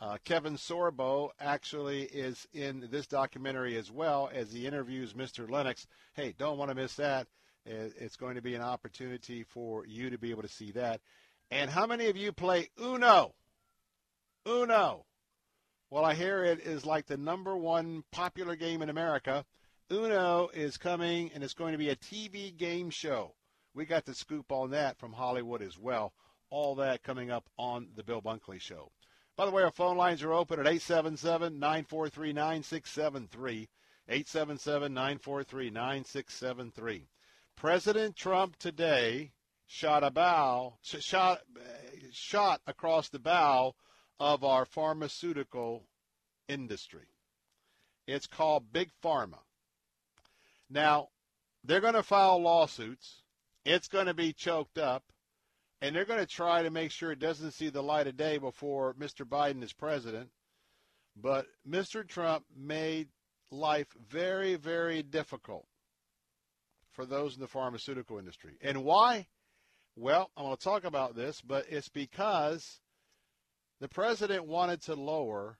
Uh, 0.00 0.16
Kevin 0.24 0.56
Sorbo 0.56 1.30
actually 1.40 2.02
is 2.02 2.46
in 2.52 2.88
this 2.90 3.06
documentary 3.06 3.76
as 3.76 3.90
well 3.90 4.30
as 4.32 4.52
he 4.52 4.66
interviews 4.66 5.12
Mr. 5.12 5.50
Lennox. 5.50 5.86
Hey, 6.14 6.34
don't 6.38 6.58
want 6.58 6.70
to 6.70 6.74
miss 6.74 6.94
that. 6.96 7.26
It's 7.64 8.16
going 8.16 8.36
to 8.36 8.42
be 8.42 8.54
an 8.54 8.62
opportunity 8.62 9.42
for 9.42 9.84
you 9.86 10.08
to 10.10 10.18
be 10.18 10.30
able 10.30 10.42
to 10.42 10.48
see 10.48 10.70
that. 10.72 11.00
And 11.50 11.70
how 11.70 11.86
many 11.86 12.06
of 12.06 12.16
you 12.16 12.32
play 12.32 12.70
Uno? 12.80 13.34
Uno. 14.46 15.04
Well, 15.90 16.04
I 16.04 16.14
hear 16.14 16.44
it 16.44 16.60
is 16.60 16.86
like 16.86 17.06
the 17.06 17.16
number 17.16 17.56
one 17.56 18.04
popular 18.10 18.56
game 18.56 18.80
in 18.82 18.88
America. 18.88 19.44
Uno 19.90 20.48
is 20.52 20.76
coming, 20.76 21.30
and 21.34 21.42
it's 21.42 21.54
going 21.54 21.72
to 21.72 21.78
be 21.78 21.90
a 21.90 21.96
TV 21.96 22.56
game 22.56 22.90
show. 22.90 23.34
We 23.74 23.84
got 23.84 24.04
the 24.04 24.14
scoop 24.14 24.52
on 24.52 24.70
that 24.70 24.98
from 24.98 25.12
Hollywood 25.12 25.62
as 25.62 25.78
well. 25.78 26.12
All 26.50 26.74
that 26.76 27.02
coming 27.02 27.30
up 27.30 27.48
on 27.58 27.88
the 27.94 28.02
Bill 28.02 28.22
Bunkley 28.22 28.60
Show. 28.60 28.90
By 29.36 29.46
the 29.46 29.52
way, 29.52 29.62
our 29.62 29.70
phone 29.70 29.96
lines 29.96 30.22
are 30.22 30.32
open 30.32 30.58
at 30.58 30.66
877 30.66 31.58
943 31.58 32.32
9673. 32.32 33.68
877-943-9673. 34.08 37.02
President 37.56 38.16
Trump 38.16 38.56
today 38.56 39.32
shot 39.66 40.02
a 40.02 40.10
bow, 40.10 40.78
shot, 40.82 41.42
shot 42.10 42.62
across 42.66 43.10
the 43.10 43.18
bow 43.18 43.74
of 44.18 44.42
our 44.44 44.64
pharmaceutical 44.64 45.84
industry. 46.48 47.08
It's 48.06 48.26
called 48.26 48.72
Big 48.72 48.88
Pharma. 49.04 49.40
Now, 50.70 51.08
they're 51.64 51.80
going 51.80 51.94
to 51.94 52.02
file 52.02 52.40
lawsuits. 52.40 53.22
It's 53.64 53.88
going 53.88 54.06
to 54.06 54.14
be 54.14 54.32
choked 54.32 54.78
up. 54.78 55.04
And 55.80 55.94
they're 55.94 56.04
going 56.04 56.20
to 56.20 56.26
try 56.26 56.62
to 56.62 56.70
make 56.70 56.90
sure 56.90 57.12
it 57.12 57.20
doesn't 57.20 57.52
see 57.52 57.68
the 57.68 57.82
light 57.82 58.08
of 58.08 58.16
day 58.16 58.38
before 58.38 58.94
Mr. 58.94 59.24
Biden 59.24 59.62
is 59.62 59.72
president. 59.72 60.30
But 61.16 61.46
Mr. 61.68 62.06
Trump 62.06 62.44
made 62.56 63.08
life 63.50 63.88
very, 64.08 64.56
very 64.56 65.02
difficult 65.02 65.66
for 66.92 67.06
those 67.06 67.34
in 67.34 67.40
the 67.40 67.46
pharmaceutical 67.46 68.18
industry. 68.18 68.56
And 68.60 68.84
why? 68.84 69.28
Well, 69.96 70.30
I'm 70.36 70.44
going 70.44 70.56
to 70.56 70.62
talk 70.62 70.84
about 70.84 71.14
this, 71.14 71.40
but 71.40 71.66
it's 71.68 71.88
because 71.88 72.80
the 73.80 73.88
president 73.88 74.46
wanted 74.46 74.82
to 74.82 74.94
lower 74.94 75.58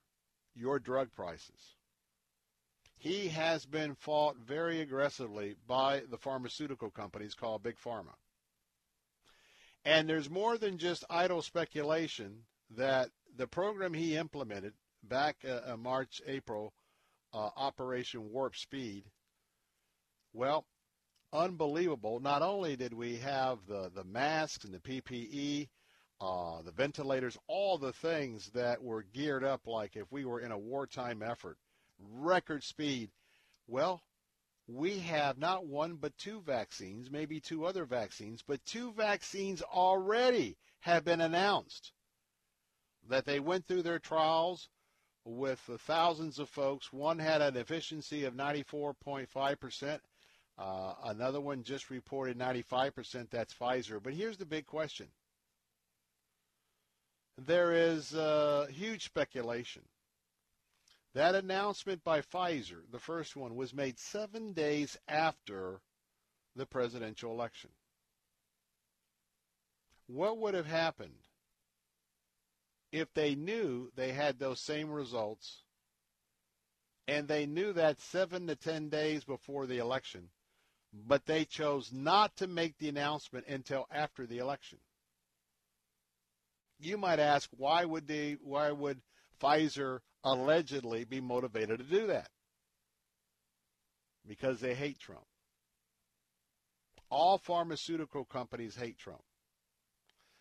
your 0.55 0.79
drug 0.79 1.13
prices. 1.13 1.77
He 2.99 3.29
has 3.29 3.65
been 3.65 3.95
fought 3.95 4.37
very 4.39 4.81
aggressively 4.81 5.55
by 5.69 6.03
the 6.11 6.19
pharmaceutical 6.19 6.91
companies 6.91 7.35
called 7.35 7.63
Big 7.63 7.77
Pharma. 7.77 8.15
And 9.85 10.09
there's 10.09 10.29
more 10.29 10.59
than 10.59 10.79
just 10.79 11.05
idle 11.09 11.41
speculation 11.41 12.43
that 12.71 13.11
the 13.37 13.47
program 13.47 13.95
he 13.95 14.17
implemented 14.17 14.75
back 15.05 15.37
uh, 15.49 15.73
uh, 15.73 15.77
March, 15.77 16.21
April, 16.27 16.75
uh, 17.33 17.51
Operation 17.57 18.33
Warp 18.33 18.57
Speed, 18.57 19.05
well, 20.33 20.67
unbelievable. 21.33 22.19
Not 22.19 22.43
only 22.43 22.75
did 22.75 22.93
we 22.93 23.17
have 23.19 23.59
the, 23.67 23.91
the 23.95 24.05
masks 24.05 24.65
and 24.65 24.75
the 24.75 24.81
PPE, 24.81 25.69
uh, 26.21 26.63
the 26.63 26.73
ventilators, 26.73 27.39
all 27.47 27.79
the 27.79 27.93
things 27.93 28.51
that 28.51 28.83
were 28.83 29.05
geared 29.05 29.45
up 29.45 29.69
like 29.69 29.95
if 29.95 30.11
we 30.11 30.25
were 30.25 30.41
in 30.41 30.51
a 30.51 30.59
wartime 30.59 31.23
effort, 31.23 31.59
record 31.99 32.63
speed. 32.65 33.11
Well, 33.67 34.03
we 34.67 34.99
have 35.01 35.39
not 35.39 35.67
one 35.67 35.97
but 35.97 36.17
two 36.19 36.43
vaccines, 36.43 37.11
maybe 37.11 37.41
two 37.41 37.65
other 37.65 37.85
vaccines, 37.85 38.43
but 38.47 38.65
two 38.65 38.93
vaccines 38.93 39.63
already 39.63 40.57
have 40.81 41.05
been 41.05 41.21
announced 41.21 41.93
that 43.09 43.25
they 43.25 43.41
went 43.41 43.67
through 43.67 43.83
their 43.83 43.99
trials 43.99 44.69
with 45.25 45.59
thousands 45.81 46.39
of 46.39 46.49
folks. 46.49 46.93
One 46.93 47.19
had 47.19 47.41
an 47.41 47.57
efficiency 47.57 48.25
of 48.25 48.35
94.5%. 48.35 50.01
Uh, 50.59 50.95
another 51.05 51.41
one 51.41 51.63
just 51.63 51.91
reported 51.91 52.39
95%. 52.39 53.31
That's 53.31 53.55
Pfizer. 53.55 54.03
But 54.03 54.15
here's 54.15 54.37
the 54.37 54.47
big 54.47 54.67
question. 54.67 55.07
There 57.39 57.73
is 57.73 58.15
uh, 58.15 58.67
huge 58.71 59.05
speculation 59.05 59.83
that 61.19 61.35
announcement 61.35 62.05
by 62.05 62.21
Pfizer, 62.21 62.81
the 62.93 63.01
first 63.01 63.35
one, 63.35 63.57
was 63.57 63.75
made 63.75 63.99
seven 63.99 64.53
days 64.53 64.97
after 65.09 65.81
the 66.55 66.65
presidential 66.65 67.33
election. 67.33 67.71
What 70.07 70.39
would 70.39 70.55
have 70.55 70.67
happened 70.67 71.19
if 72.93 73.13
they 73.15 73.35
knew 73.35 73.91
they 73.97 74.13
had 74.13 74.39
those 74.39 74.61
same 74.61 74.91
results 74.91 75.63
and 77.09 77.27
they 77.27 77.47
knew 77.47 77.73
that 77.73 78.01
seven 78.01 78.47
to 78.47 78.55
ten 78.55 78.89
days 78.89 79.25
before 79.25 79.67
the 79.67 79.79
election, 79.79 80.29
but 80.93 81.27
they 81.27 81.45
chose 81.45 81.91
not 81.93 82.37
to 82.37 82.47
make 82.47 82.79
the 82.79 82.89
announcement 82.89 83.45
until 83.49 83.87
after 83.91 84.25
the 84.25 84.39
election? 84.39 84.79
You 86.79 86.97
might 86.97 87.19
ask, 87.19 87.51
why 87.57 87.85
would 87.85 88.07
they? 88.07 88.37
Why 88.41 88.71
would 88.71 89.01
Pfizer 89.43 89.99
allegedly 90.25 91.05
be 91.05 91.21
motivated 91.21 91.79
to 91.79 91.85
do 91.85 92.07
that 92.09 92.29
because 94.27 94.61
they 94.61 94.75
hate 94.75 94.99
Trump. 94.99 95.25
All 97.11 97.39
pharmaceutical 97.39 98.25
companies 98.25 98.77
hate 98.77 98.99
Trump 98.99 99.23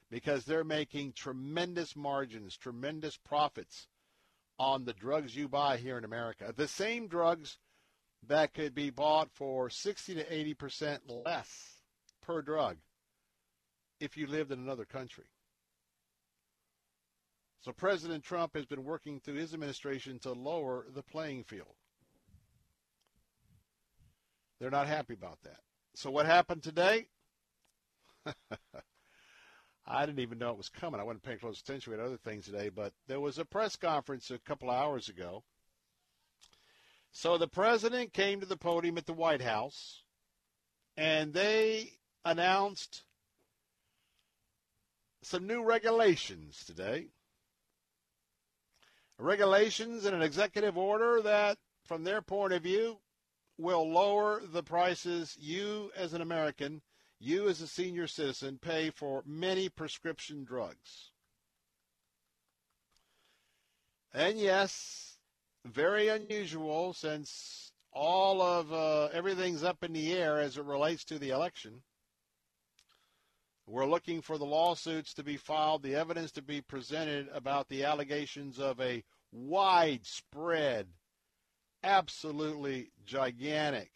because 0.10 0.46
they're 0.46 0.64
making 0.64 1.14
tremendous 1.14 1.96
margins, 1.96 2.58
tremendous 2.58 3.18
profits 3.18 3.88
on 4.60 4.86
the 4.86 4.94
drugs 4.94 5.36
you 5.36 5.48
buy 5.48 5.78
here 5.78 5.98
in 5.98 6.04
America. 6.04 6.54
The 6.56 6.68
same 6.68 7.08
drugs 7.08 7.58
that 8.28 8.54
could 8.54 8.74
be 8.74 8.90
bought 8.90 9.30
for 9.32 9.70
60 9.70 10.16
to 10.16 10.24
80% 10.56 11.00
less 11.26 11.82
per 12.22 12.42
drug 12.42 12.78
if 14.00 14.18
you 14.18 14.28
lived 14.28 14.52
in 14.52 14.60
another 14.60 14.86
country. 14.86 15.26
So 17.68 17.74
President 17.74 18.24
Trump 18.24 18.56
has 18.56 18.66
been 18.66 18.86
working 18.86 19.20
through 19.20 19.34
his 19.34 19.54
administration 19.54 20.20
to 20.20 20.32
lower 20.32 20.86
the 20.96 21.04
playing 21.04 21.44
field. 21.44 21.76
They're 24.58 24.72
not 24.72 24.88
happy 24.88 25.16
about 25.16 25.40
that. 25.44 25.60
So 25.94 26.10
what 26.10 26.26
happened 26.26 26.64
today? 26.64 27.08
I 29.86 30.06
didn't 30.06 30.22
even 30.22 30.38
know 30.38 30.52
it 30.52 30.58
was 30.58 30.70
coming. 30.70 31.02
I 31.02 31.04
wasn't 31.04 31.24
paying 31.24 31.40
close 31.40 31.60
attention. 31.60 31.92
We 31.92 32.00
had 32.00 32.08
other 32.08 32.16
things 32.16 32.46
today, 32.46 32.70
but 32.70 32.94
there 33.10 33.20
was 33.20 33.38
a 33.38 33.44
press 33.44 33.76
conference 33.76 34.32
a 34.32 34.40
couple 34.40 34.70
of 34.70 34.78
hours 34.78 35.10
ago. 35.10 35.44
So 37.12 37.38
the 37.38 37.50
president 37.50 38.14
came 38.14 38.40
to 38.40 38.46
the 38.46 38.56
podium 38.56 38.98
at 38.98 39.06
the 39.06 39.12
White 39.12 39.42
House, 39.42 40.04
and 40.96 41.34
they 41.34 41.92
announced 42.24 43.04
some 45.22 45.46
new 45.46 45.66
regulations 45.66 46.64
today 46.66 47.10
regulations 49.20 50.06
and 50.06 50.16
an 50.16 50.22
executive 50.22 50.78
order 50.78 51.22
that, 51.22 51.58
from 51.86 52.04
their 52.04 52.22
point 52.22 52.54
of 52.54 52.64
view, 52.64 53.00
will 53.58 53.90
lower 53.90 54.42
the 54.46 54.64
prices 54.64 55.36
you 55.40 55.92
as 55.96 56.14
an 56.14 56.22
American, 56.22 56.82
you 57.20 57.50
as 57.50 57.62
a 57.62 57.68
senior 57.68 58.08
citizen, 58.08 58.60
pay 58.62 58.90
for 58.90 59.24
many 59.26 59.70
prescription 59.70 60.44
drugs. 60.44 61.12
And 64.14 64.40
yes, 64.40 65.18
very 65.66 66.08
unusual 66.08 66.94
since 66.94 67.72
all 67.92 68.42
of 68.42 68.72
uh, 68.72 69.06
everything's 69.14 69.64
up 69.64 69.84
in 69.84 69.94
the 69.94 70.14
air 70.14 70.40
as 70.40 70.58
it 70.58 70.64
relates 70.64 71.04
to 71.06 71.20
the 71.20 71.32
election. 71.32 71.82
We're 73.70 73.86
looking 73.86 74.22
for 74.22 74.38
the 74.38 74.46
lawsuits 74.46 75.14
to 75.16 75.24
be 75.24 75.36
filed, 75.36 75.84
the 75.84 75.96
evidence 75.96 76.32
to 76.34 76.42
be 76.42 76.62
presented 76.62 77.28
about 77.34 77.68
the 77.68 77.84
allegations 77.84 78.60
of 78.60 78.80
a 78.80 79.04
widespread, 79.34 80.88
absolutely 81.84 82.92
gigantic 83.06 83.92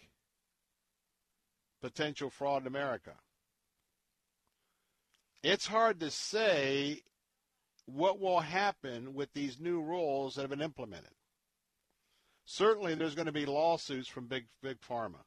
potential 1.82 2.30
fraud 2.30 2.64
in 2.64 2.68
America. 2.68 3.14
It's 5.42 5.68
hard 5.68 6.02
to 6.02 6.12
say 6.12 7.02
what 7.86 8.20
will 8.20 8.42
happen 8.42 9.14
with 9.14 9.32
these 9.34 9.58
new 9.58 9.82
rules 9.82 10.36
that 10.36 10.42
have 10.42 10.50
been 10.50 10.62
implemented. 10.62 11.14
Certainly, 12.44 12.96
there's 12.96 13.16
going 13.16 13.28
to 13.28 13.32
be 13.32 13.46
lawsuits 13.46 14.10
from 14.10 14.28
big 14.28 14.48
big 14.62 14.82
pharma. 14.82 15.24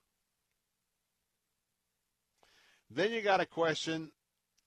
Then 2.91 3.11
you 3.11 3.23
got 3.23 3.41
a 3.41 3.47
question 3.47 4.13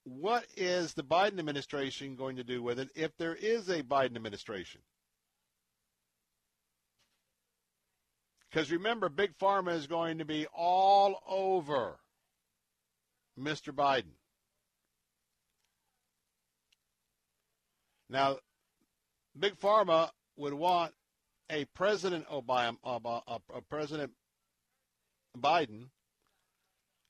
what 0.07 0.45
is 0.55 0.93
the 0.93 1.03
Biden 1.03 1.37
administration 1.37 2.15
going 2.15 2.37
to 2.37 2.43
do 2.43 2.63
with 2.63 2.79
it 2.79 2.89
if 2.95 3.15
there 3.17 3.35
is 3.35 3.67
a 3.67 3.83
Biden 3.83 4.15
administration? 4.15 4.81
Because 8.49 8.71
remember, 8.71 9.09
Big 9.09 9.37
Pharma 9.37 9.73
is 9.73 9.85
going 9.85 10.19
to 10.19 10.25
be 10.25 10.47
all 10.55 11.21
over 11.27 11.99
Mr. 13.37 13.73
Biden. 13.73 14.15
Now, 18.09 18.37
Big 19.37 19.59
Pharma 19.59 20.09
would 20.37 20.53
want 20.53 20.93
a 21.49 21.65
President 21.65 22.25
Obama, 22.29 22.77
a 23.53 23.61
President 23.69 24.11
Biden, 25.37 25.89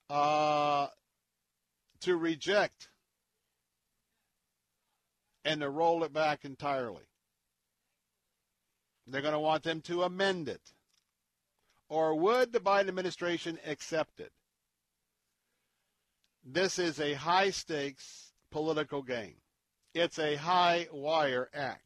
uh, 0.10 0.88
to 2.02 2.18
reject 2.18 2.90
and 5.44 5.62
to 5.62 5.70
roll 5.70 6.04
it 6.04 6.14
back 6.14 6.44
entirely. 6.44 7.06
They're 9.08 9.22
going 9.22 9.34
to 9.34 9.40
want 9.40 9.64
them 9.64 9.82
to 9.82 10.04
amend 10.04 10.50
it. 10.50 10.74
Or 11.90 12.16
would 12.16 12.52
the 12.52 12.60
Biden 12.60 12.90
administration 12.90 13.58
accept 13.66 14.20
it? 14.20 14.34
This 16.46 16.78
is 16.80 17.00
a 17.00 17.14
high 17.14 17.50
stakes 17.50 18.34
political 18.52 19.02
game. 19.02 19.36
It's 19.94 20.20
a 20.20 20.36
high 20.36 20.88
wire 20.92 21.50
act. 21.54 21.84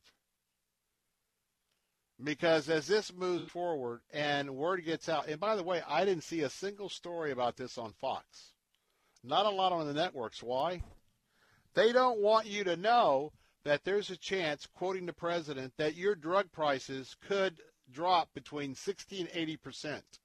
Because 2.23 2.69
as 2.69 2.87
this 2.87 3.13
moves 3.13 3.49
forward 3.51 4.01
and 4.11 4.55
word 4.55 4.85
gets 4.85 5.09
out, 5.09 5.27
and 5.27 5.39
by 5.39 5.55
the 5.55 5.63
way, 5.63 5.81
I 5.87 6.05
didn't 6.05 6.23
see 6.23 6.41
a 6.41 6.49
single 6.49 6.89
story 6.89 7.31
about 7.31 7.57
this 7.57 7.77
on 7.77 7.93
Fox. 7.93 8.53
Not 9.23 9.45
a 9.45 9.49
lot 9.49 9.71
on 9.71 9.87
the 9.87 9.93
networks. 9.93 10.41
Why? 10.41 10.81
They 11.73 11.91
don't 11.91 12.19
want 12.19 12.47
you 12.47 12.63
to 12.65 12.75
know 12.75 13.31
that 13.63 13.83
there's 13.83 14.09
a 14.09 14.17
chance, 14.17 14.67
quoting 14.73 15.05
the 15.05 15.13
president, 15.13 15.73
that 15.77 15.95
your 15.95 16.15
drug 16.15 16.51
prices 16.51 17.15
could 17.27 17.61
drop 17.91 18.29
between 18.33 18.73
60 18.73 19.21
and 19.21 19.29
80 19.33 19.57
percent. 19.57 20.19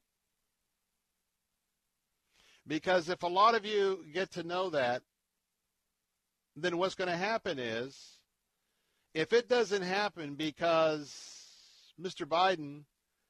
Because 2.66 3.08
if 3.08 3.22
a 3.22 3.28
lot 3.28 3.54
of 3.54 3.64
you 3.64 4.04
get 4.12 4.32
to 4.32 4.42
know 4.42 4.70
that, 4.70 5.02
then 6.56 6.78
what's 6.78 6.94
going 6.94 7.10
to 7.10 7.16
happen 7.16 7.58
is 7.58 8.18
if 9.14 9.32
it 9.32 9.48
doesn't 9.48 9.82
happen 9.82 10.34
because 10.34 11.14
Mr. 12.00 12.26
Biden 12.26 12.84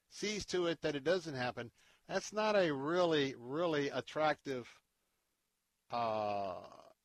sees 0.09 0.45
to 0.47 0.67
it 0.67 0.81
that 0.81 0.95
it 0.95 1.03
doesn't 1.03 1.35
happen, 1.35 1.71
that's 2.09 2.33
not 2.33 2.55
a 2.55 2.73
really, 2.73 3.35
really 3.37 3.89
attractive, 3.89 4.67
uh, 5.91 6.55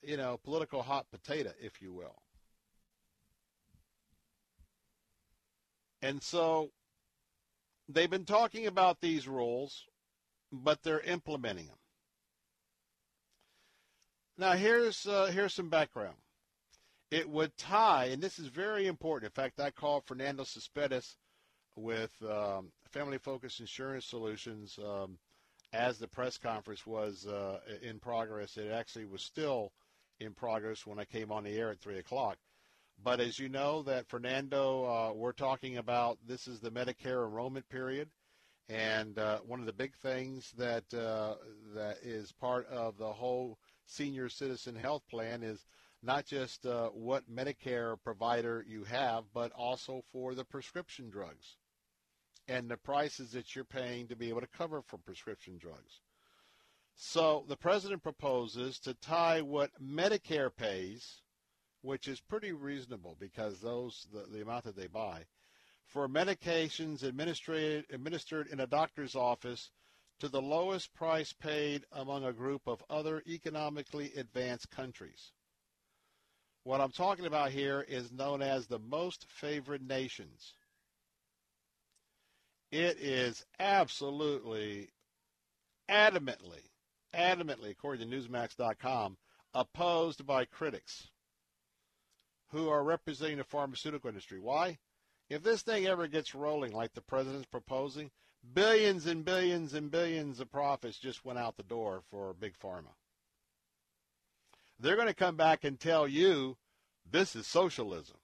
you 0.02 0.16
know, 0.16 0.38
political 0.42 0.82
hot 0.82 1.06
potato, 1.10 1.52
if 1.60 1.80
you 1.80 1.92
will. 1.92 2.22
And 6.00 6.22
so 6.22 6.70
they've 7.88 8.10
been 8.10 8.24
talking 8.24 8.66
about 8.66 9.00
these 9.00 9.28
rules, 9.28 9.86
but 10.50 10.82
they're 10.82 11.00
implementing 11.00 11.66
them. 11.66 11.76
Now 14.36 14.52
here's 14.52 15.06
uh, 15.06 15.26
here's 15.26 15.54
some 15.54 15.68
background. 15.68 16.16
It 17.10 17.28
would 17.28 17.56
tie, 17.56 18.06
and 18.06 18.22
this 18.22 18.38
is 18.38 18.46
very 18.46 18.86
important. 18.86 19.30
In 19.30 19.42
fact, 19.42 19.60
I 19.60 19.70
called 19.70 20.04
Fernando 20.06 20.44
Cespedes 20.44 21.18
with 21.76 22.10
um, 22.22 22.72
Family 22.90 23.18
Focus 23.18 23.60
Insurance 23.60 24.06
Solutions 24.06 24.78
um, 24.82 25.18
as 25.72 25.98
the 25.98 26.08
press 26.08 26.38
conference 26.38 26.86
was 26.86 27.26
uh, 27.26 27.58
in 27.82 27.98
progress. 27.98 28.56
It 28.56 28.70
actually 28.70 29.06
was 29.06 29.22
still 29.22 29.72
in 30.20 30.32
progress 30.32 30.86
when 30.86 30.98
I 30.98 31.04
came 31.04 31.32
on 31.32 31.44
the 31.44 31.56
air 31.56 31.70
at 31.70 31.80
three 31.80 31.98
o'clock. 31.98 32.38
But 33.02 33.20
as 33.20 33.38
you 33.38 33.48
know, 33.48 33.82
that 33.82 34.08
Fernando, 34.08 34.84
uh, 34.84 35.12
we're 35.14 35.32
talking 35.32 35.78
about 35.78 36.18
this 36.26 36.46
is 36.46 36.60
the 36.60 36.70
Medicare 36.70 37.26
enrollment 37.26 37.68
period, 37.68 38.10
and 38.68 39.18
uh, 39.18 39.38
one 39.38 39.60
of 39.60 39.66
the 39.66 39.72
big 39.72 39.96
things 39.96 40.52
that 40.56 40.84
uh, 40.94 41.34
that 41.74 41.96
is 42.02 42.32
part 42.32 42.68
of 42.68 42.98
the 42.98 43.12
whole 43.12 43.58
senior 43.86 44.28
citizen 44.28 44.76
health 44.76 45.02
plan 45.10 45.42
is 45.42 45.66
not 46.02 46.26
just 46.26 46.66
uh, 46.66 46.88
what 46.88 47.28
Medicare 47.32 47.96
provider 48.04 48.64
you 48.68 48.84
have, 48.84 49.24
but 49.34 49.50
also 49.52 50.04
for 50.12 50.34
the 50.34 50.44
prescription 50.44 51.10
drugs 51.10 51.56
and 52.48 52.68
the 52.68 52.76
prices 52.76 53.32
that 53.32 53.54
you're 53.54 53.64
paying 53.64 54.08
to 54.08 54.16
be 54.16 54.28
able 54.28 54.40
to 54.40 54.46
cover 54.46 54.82
for 54.82 54.98
prescription 54.98 55.58
drugs. 55.58 56.00
So 56.94 57.44
the 57.48 57.56
president 57.56 58.02
proposes 58.02 58.78
to 58.80 58.94
tie 58.94 59.40
what 59.40 59.70
Medicare 59.82 60.54
pays, 60.54 61.22
which 61.80 62.06
is 62.06 62.20
pretty 62.20 62.52
reasonable 62.52 63.16
because 63.18 63.60
those 63.60 64.06
the, 64.12 64.26
the 64.30 64.42
amount 64.42 64.64
that 64.64 64.76
they 64.76 64.88
buy, 64.88 65.24
for 65.86 66.08
medications 66.08 67.02
administered 67.02 67.86
administered 67.90 68.48
in 68.48 68.60
a 68.60 68.66
doctor's 68.66 69.14
office 69.14 69.70
to 70.20 70.28
the 70.28 70.40
lowest 70.40 70.94
price 70.94 71.32
paid 71.32 71.84
among 71.92 72.24
a 72.24 72.32
group 72.32 72.62
of 72.66 72.84
other 72.88 73.22
economically 73.26 74.12
advanced 74.16 74.70
countries. 74.70 75.32
What 76.64 76.80
I'm 76.80 76.92
talking 76.92 77.26
about 77.26 77.50
here 77.50 77.84
is 77.88 78.12
known 78.12 78.40
as 78.40 78.66
the 78.66 78.78
most 78.78 79.26
favored 79.28 79.82
nations. 79.82 80.54
It 82.72 82.98
is 83.00 83.44
absolutely, 83.60 84.88
adamantly, 85.90 86.70
adamantly, 87.14 87.70
according 87.70 88.10
to 88.10 88.16
Newsmax.com, 88.16 89.18
opposed 89.52 90.24
by 90.24 90.46
critics 90.46 91.10
who 92.48 92.70
are 92.70 92.82
representing 92.82 93.36
the 93.36 93.44
pharmaceutical 93.44 94.08
industry. 94.08 94.40
Why? 94.40 94.78
If 95.28 95.42
this 95.42 95.60
thing 95.60 95.86
ever 95.86 96.06
gets 96.06 96.34
rolling 96.34 96.72
like 96.72 96.94
the 96.94 97.02
president's 97.02 97.46
proposing, 97.46 98.10
billions 98.54 99.04
and 99.04 99.22
billions 99.22 99.74
and 99.74 99.90
billions 99.90 100.40
of 100.40 100.50
profits 100.50 100.98
just 100.98 101.26
went 101.26 101.38
out 101.38 101.58
the 101.58 101.62
door 101.62 102.02
for 102.10 102.32
Big 102.32 102.58
Pharma. 102.58 102.94
They're 104.80 104.96
going 104.96 105.08
to 105.08 105.14
come 105.14 105.36
back 105.36 105.62
and 105.64 105.78
tell 105.78 106.08
you 106.08 106.56
this 107.10 107.36
is 107.36 107.46
socialism. 107.46 108.16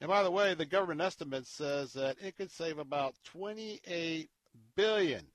And 0.00 0.08
by 0.08 0.22
the 0.22 0.30
way, 0.30 0.54
the 0.54 0.64
government 0.64 1.00
estimate 1.00 1.46
says 1.46 1.92
that 1.94 2.16
it 2.22 2.36
could 2.36 2.50
save 2.50 2.78
about 2.78 3.14
28 3.24 4.30
billion. 4.76 5.26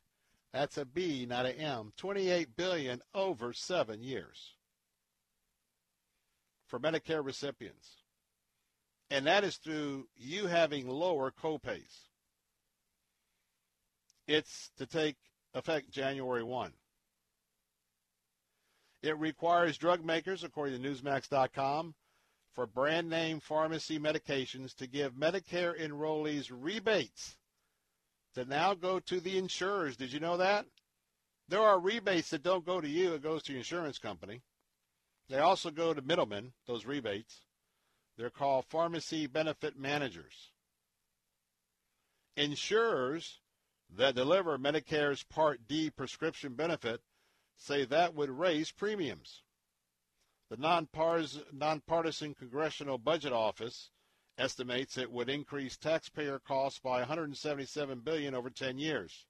That's 0.53 0.77
a 0.77 0.85
B, 0.85 1.25
not 1.27 1.45
an 1.45 1.55
M. 1.55 1.91
28 1.97 2.55
billion 2.55 3.01
over 3.13 3.53
7 3.53 4.03
years 4.03 4.53
for 6.67 6.79
Medicare 6.79 7.25
recipients 7.25 8.03
and 9.13 9.27
that 9.27 9.43
is 9.43 9.57
through 9.57 10.07
you 10.15 10.47
having 10.47 10.87
lower 10.87 11.29
copays. 11.29 12.07
It's 14.27 14.71
to 14.79 14.87
take 14.87 15.17
effect 15.53 15.91
January 15.91 16.41
1. 16.41 16.71
It 19.03 19.15
requires 19.19 19.77
drug 19.77 20.03
makers, 20.03 20.43
according 20.43 20.81
to 20.81 20.89
Newsmax.com, 20.89 21.93
for 22.53 22.67
brand 22.67 23.09
name 23.09 23.39
pharmacy 23.39 23.99
medications 23.99 24.75
to 24.75 24.87
give 24.87 25.13
Medicare 25.13 25.79
enrollees 25.79 26.51
rebates 26.51 27.35
to 28.35 28.45
now 28.45 28.73
go 28.73 28.99
to 28.99 29.19
the 29.19 29.37
insurers. 29.37 29.97
Did 29.97 30.13
you 30.13 30.19
know 30.19 30.37
that? 30.37 30.65
There 31.49 31.61
are 31.61 31.79
rebates 31.79 32.29
that 32.29 32.43
don't 32.43 32.65
go 32.65 32.79
to 32.79 32.87
you, 32.87 33.13
it 33.13 33.23
goes 33.23 33.43
to 33.43 33.51
your 33.51 33.59
insurance 33.59 33.97
company. 33.97 34.41
They 35.29 35.39
also 35.39 35.71
go 35.71 35.93
to 35.93 36.01
middlemen, 36.01 36.53
those 36.67 36.85
rebates. 36.85 37.41
They're 38.17 38.29
called 38.29 38.65
pharmacy 38.65 39.27
benefit 39.27 39.77
managers. 39.77 40.51
Insurers 42.35 43.39
that 43.95 44.15
deliver 44.15 44.57
Medicare's 44.57 45.23
Part 45.23 45.67
D 45.67 45.89
prescription 45.89 46.53
benefit 46.53 47.01
say 47.55 47.85
that 47.85 48.15
would 48.15 48.29
raise 48.29 48.71
premiums. 48.71 49.42
The 50.53 50.85
nonpartisan, 51.51 52.35
Congressional 52.35 52.99
Budget 52.99 53.33
Office 53.33 53.89
estimates 54.37 54.99
it 54.99 55.11
would 55.11 55.27
increase 55.27 55.77
taxpayer 55.77 56.37
costs 56.37 56.77
by 56.77 56.99
177 56.99 58.01
billion 58.01 58.35
over 58.35 58.51
10 58.51 58.77
years. 58.77 59.25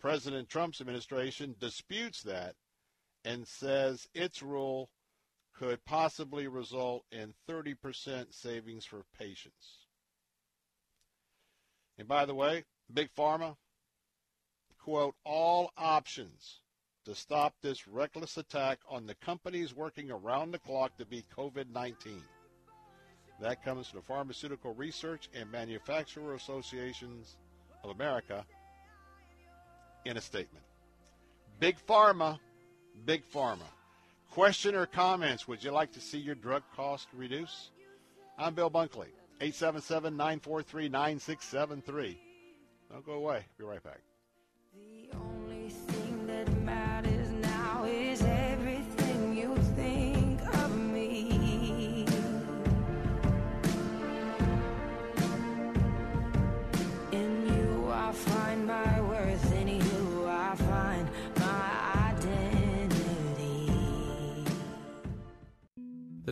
President 0.00 0.48
Trump's 0.48 0.80
administration 0.80 1.56
disputes 1.60 2.22
that 2.22 2.54
and 3.22 3.46
says 3.46 4.08
its 4.14 4.40
rule 4.40 4.88
could 5.52 5.84
possibly 5.84 6.48
result 6.48 7.04
in 7.12 7.34
30% 7.46 8.32
savings 8.32 8.86
for 8.86 9.04
patients. 9.18 9.88
And 11.98 12.08
by 12.08 12.24
the 12.24 12.34
way, 12.34 12.64
Big 12.90 13.10
Pharma, 13.14 13.56
quote, 14.78 15.16
all 15.22 15.70
options 15.76 16.62
to 17.04 17.14
stop 17.14 17.54
this 17.60 17.86
reckless 17.86 18.36
attack 18.36 18.78
on 18.88 19.06
the 19.06 19.14
companies 19.16 19.74
working 19.74 20.10
around 20.10 20.50
the 20.50 20.58
clock 20.58 20.96
to 20.96 21.04
beat 21.04 21.26
COVID 21.36 21.70
19. 21.72 22.22
That 23.40 23.64
comes 23.64 23.88
from 23.88 24.00
the 24.00 24.06
Pharmaceutical 24.06 24.74
Research 24.74 25.28
and 25.34 25.50
Manufacturer 25.50 26.34
Associations 26.34 27.36
of 27.82 27.90
America 27.90 28.44
in 30.04 30.16
a 30.16 30.20
statement. 30.20 30.64
Big 31.58 31.76
Pharma, 31.86 32.38
Big 33.04 33.22
Pharma. 33.30 33.66
Question 34.30 34.74
or 34.74 34.86
comments? 34.86 35.46
Would 35.46 35.62
you 35.62 35.70
like 35.70 35.92
to 35.92 36.00
see 36.00 36.18
your 36.18 36.34
drug 36.34 36.62
cost 36.74 37.08
reduce? 37.12 37.70
I'm 38.38 38.54
Bill 38.54 38.70
Bunkley, 38.70 39.12
877 39.40 40.16
943 40.16 40.88
9673. 40.88 42.18
Don't 42.90 43.06
go 43.06 43.12
away. 43.12 43.44
Be 43.58 43.64
right 43.64 43.82
back. 43.82 44.00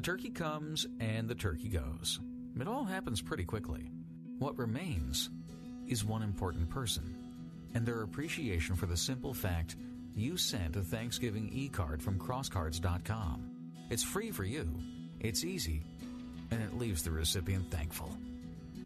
Turkey 0.03 0.31
comes 0.31 0.87
and 0.99 1.29
the 1.29 1.35
turkey 1.35 1.69
goes. 1.69 2.19
It 2.61 2.67
all 2.67 2.85
happens 2.85 3.23
pretty 3.23 3.45
quickly. 3.45 3.91
What 4.39 4.59
remains 4.59 5.31
is 5.87 6.05
one 6.05 6.23
important 6.23 6.69
person 6.69 7.15
and 7.75 7.87
their 7.87 8.03
appreciation 8.03 8.75
for 8.75 8.87
the 8.87 8.97
simple 8.97 9.33
fact 9.33 9.77
you 10.15 10.37
sent 10.37 10.77
a 10.77 10.83
Thanksgiving 10.83 11.51
e 11.53 11.69
card 11.69 12.03
from 12.03 12.19
crosscards.com. 12.19 13.51
It's 13.91 14.03
free 14.03 14.33
for 14.33 14.45
you, 14.45 14.69
it's 15.21 15.45
easy, 15.45 15.85
and 16.51 16.61
it 16.61 16.77
leaves 16.77 17.03
the 17.03 17.13
recipient 17.13 17.71
thankful. 17.71 18.15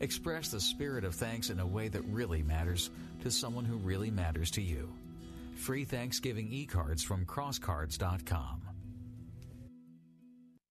Express 0.01 0.49
the 0.51 0.61
spirit 0.61 1.05
of 1.05 1.15
thanks 1.15 1.49
in 1.49 1.61
a 1.61 1.67
way 1.67 1.89
that 1.89 2.05
really 2.11 2.43
matters 2.43 2.91
to 3.23 3.31
someone 3.31 3.65
who 3.65 3.77
really 3.79 4.11
matters 4.11 4.51
to 4.53 4.63
you. 4.63 4.93
Free 5.55 5.85
Thanksgiving 5.85 6.53
e-cards 6.53 7.03
from 7.03 7.25
crosscards.com. 7.25 8.66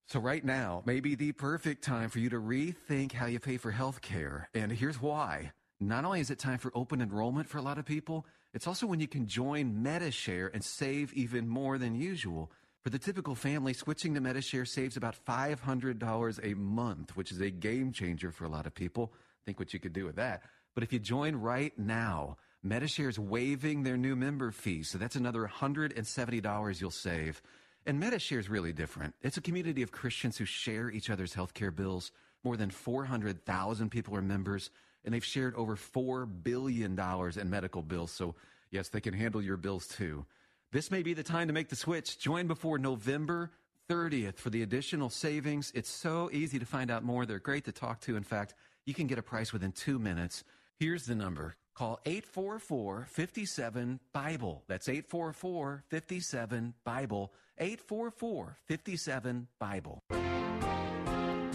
So 0.08 0.20
right 0.20 0.44
now 0.44 0.84
may 0.86 1.00
be 1.00 1.16
the 1.16 1.32
perfect 1.32 1.82
time 1.82 2.10
for 2.10 2.20
you 2.20 2.30
to 2.30 2.36
rethink 2.36 3.10
how 3.10 3.26
you 3.26 3.40
pay 3.40 3.56
for 3.56 3.72
health 3.72 4.00
care. 4.00 4.48
And 4.54 4.70
here's 4.70 5.02
why. 5.02 5.50
Not 5.80 6.04
only 6.04 6.20
is 6.20 6.30
it 6.30 6.38
time 6.38 6.58
for 6.58 6.70
open 6.76 7.00
enrollment 7.00 7.48
for 7.48 7.58
a 7.58 7.62
lot 7.62 7.76
of 7.76 7.84
people, 7.84 8.24
it's 8.54 8.68
also 8.68 8.86
when 8.86 9.00
you 9.00 9.08
can 9.08 9.26
join 9.26 9.82
Medi-Share 9.82 10.52
and 10.54 10.62
save 10.62 11.12
even 11.14 11.48
more 11.48 11.76
than 11.76 11.96
usual. 11.96 12.52
For 12.84 12.90
the 12.90 13.00
typical 13.00 13.34
family, 13.34 13.72
switching 13.72 14.14
to 14.14 14.20
Medi-Share 14.20 14.64
saves 14.64 14.96
about 14.96 15.16
$500 15.26 16.40
a 16.40 16.54
month, 16.54 17.16
which 17.16 17.32
is 17.32 17.40
a 17.40 17.50
game 17.50 17.90
changer 17.90 18.30
for 18.30 18.44
a 18.44 18.48
lot 18.48 18.66
of 18.66 18.76
people. 18.76 19.12
Think 19.44 19.58
what 19.58 19.74
you 19.74 19.80
could 19.80 19.92
do 19.92 20.04
with 20.04 20.16
that. 20.16 20.44
But 20.76 20.84
if 20.84 20.92
you 20.92 21.00
join 21.00 21.34
right 21.34 21.76
now, 21.76 22.36
Medi-Share 22.62 23.08
is 23.08 23.18
waiving 23.18 23.82
their 23.82 23.96
new 23.96 24.14
member 24.14 24.52
fee, 24.52 24.84
so 24.84 24.98
that's 24.98 25.16
another 25.16 25.50
$170 25.52 26.80
you'll 26.80 26.90
save. 26.92 27.42
And 27.86 28.00
Medi-Share 28.00 28.40
is 28.40 28.50
really 28.50 28.72
different. 28.72 29.14
It's 29.22 29.36
a 29.36 29.40
community 29.40 29.82
of 29.82 29.92
Christians 29.92 30.36
who 30.36 30.44
share 30.44 30.90
each 30.90 31.08
other's 31.08 31.34
healthcare 31.34 31.74
bills. 31.74 32.10
More 32.42 32.56
than 32.56 32.70
400,000 32.70 33.90
people 33.90 34.16
are 34.16 34.22
members, 34.22 34.70
and 35.04 35.14
they've 35.14 35.24
shared 35.24 35.54
over 35.54 35.76
$4 35.76 36.28
billion 36.42 36.98
in 36.98 37.50
medical 37.50 37.82
bills. 37.82 38.10
So, 38.10 38.34
yes, 38.72 38.88
they 38.88 39.00
can 39.00 39.14
handle 39.14 39.40
your 39.40 39.56
bills 39.56 39.86
too. 39.86 40.26
This 40.72 40.90
may 40.90 41.02
be 41.02 41.14
the 41.14 41.22
time 41.22 41.46
to 41.46 41.54
make 41.54 41.68
the 41.68 41.76
switch. 41.76 42.18
Join 42.18 42.48
before 42.48 42.78
November 42.78 43.52
30th 43.88 44.36
for 44.36 44.50
the 44.50 44.62
additional 44.62 45.08
savings. 45.08 45.70
It's 45.72 45.88
so 45.88 46.28
easy 46.32 46.58
to 46.58 46.66
find 46.66 46.90
out 46.90 47.04
more. 47.04 47.24
They're 47.24 47.38
great 47.38 47.64
to 47.66 47.72
talk 47.72 48.00
to. 48.02 48.16
In 48.16 48.24
fact, 48.24 48.54
you 48.84 48.94
can 48.94 49.06
get 49.06 49.18
a 49.18 49.22
price 49.22 49.52
within 49.52 49.70
two 49.70 50.00
minutes. 50.00 50.42
Here's 50.78 51.06
the 51.06 51.14
number 51.14 51.56
Call 51.74 52.00
844 52.04 53.06
57 53.10 54.00
Bible. 54.12 54.62
That's 54.68 54.88
844 54.88 55.84
57 55.88 56.74
Bible. 56.84 57.32
844 57.58 58.58
57 58.66 59.48
Bible. 59.58 60.02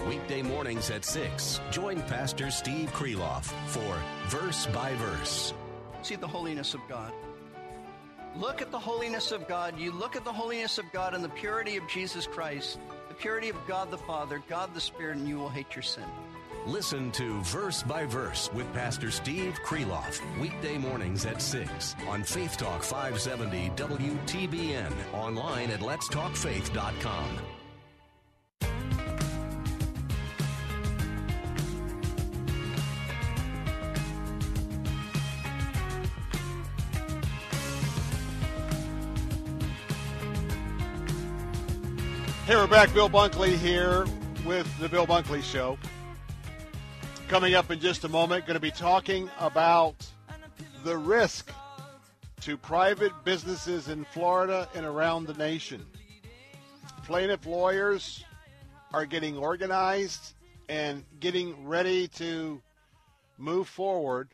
Weekday 0.07 0.41
mornings 0.41 0.89
at 0.89 1.05
6. 1.05 1.61
Join 1.69 2.01
Pastor 2.01 2.49
Steve 2.49 2.91
Kreloff 2.93 3.45
for 3.67 4.01
Verse 4.27 4.65
by 4.67 4.93
Verse. 4.95 5.53
See 6.01 6.15
the 6.15 6.27
holiness 6.27 6.73
of 6.73 6.81
God. 6.89 7.13
Look 8.35 8.61
at 8.61 8.71
the 8.71 8.79
holiness 8.79 9.31
of 9.31 9.47
God. 9.47 9.77
You 9.77 9.91
look 9.91 10.15
at 10.15 10.23
the 10.23 10.33
holiness 10.33 10.79
of 10.79 10.91
God 10.91 11.13
and 11.13 11.23
the 11.23 11.29
purity 11.29 11.77
of 11.77 11.87
Jesus 11.87 12.25
Christ, 12.25 12.79
the 12.79 12.95
purity 13.21 13.49
of 13.49 13.67
God 13.67 13.91
the 13.91 13.97
Father, 13.97 14.41
God 14.49 14.73
the 14.73 14.81
Spirit, 14.81 15.17
and 15.17 15.27
you 15.27 15.37
will 15.37 15.49
hate 15.49 15.75
your 15.75 15.83
sin. 15.83 16.03
Listen 16.65 17.11
to 17.11 17.39
Verse 17.41 17.83
by 17.83 18.05
Verse 18.05 18.49
with 18.53 18.71
Pastor 18.73 19.11
Steve 19.11 19.57
Kreloff, 19.65 20.19
weekday 20.39 20.77
mornings 20.77 21.25
at 21.25 21.41
6 21.41 21.95
on 22.07 22.23
Faith 22.23 22.57
Talk 22.57 22.83
570 22.83 23.71
WTBN, 23.75 24.91
online 25.13 25.69
at 25.69 25.79
letstalkfaith.com. 25.79 27.60
Hey, 42.51 42.57
we're 42.57 42.67
back. 42.67 42.93
Bill 42.93 43.09
Bunkley 43.09 43.55
here 43.55 44.05
with 44.45 44.67
the 44.77 44.89
Bill 44.89 45.07
Bunkley 45.07 45.41
Show. 45.41 45.77
Coming 47.29 47.55
up 47.55 47.71
in 47.71 47.79
just 47.79 48.03
a 48.03 48.09
moment, 48.09 48.45
going 48.45 48.55
to 48.55 48.59
be 48.59 48.71
talking 48.71 49.29
about 49.39 49.95
the 50.83 50.97
risk 50.97 51.49
to 52.41 52.57
private 52.57 53.13
businesses 53.23 53.87
in 53.87 54.03
Florida 54.03 54.67
and 54.75 54.85
around 54.85 55.27
the 55.27 55.33
nation. 55.35 55.85
Plaintiff 57.05 57.45
lawyers 57.45 58.21
are 58.93 59.05
getting 59.05 59.37
organized 59.37 60.33
and 60.67 61.05
getting 61.21 61.65
ready 61.65 62.09
to 62.09 62.61
move 63.37 63.69
forward 63.69 64.27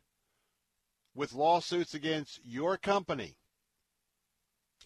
with 1.14 1.34
lawsuits 1.34 1.94
against 1.94 2.39
your 2.44 2.77
company 2.77 3.35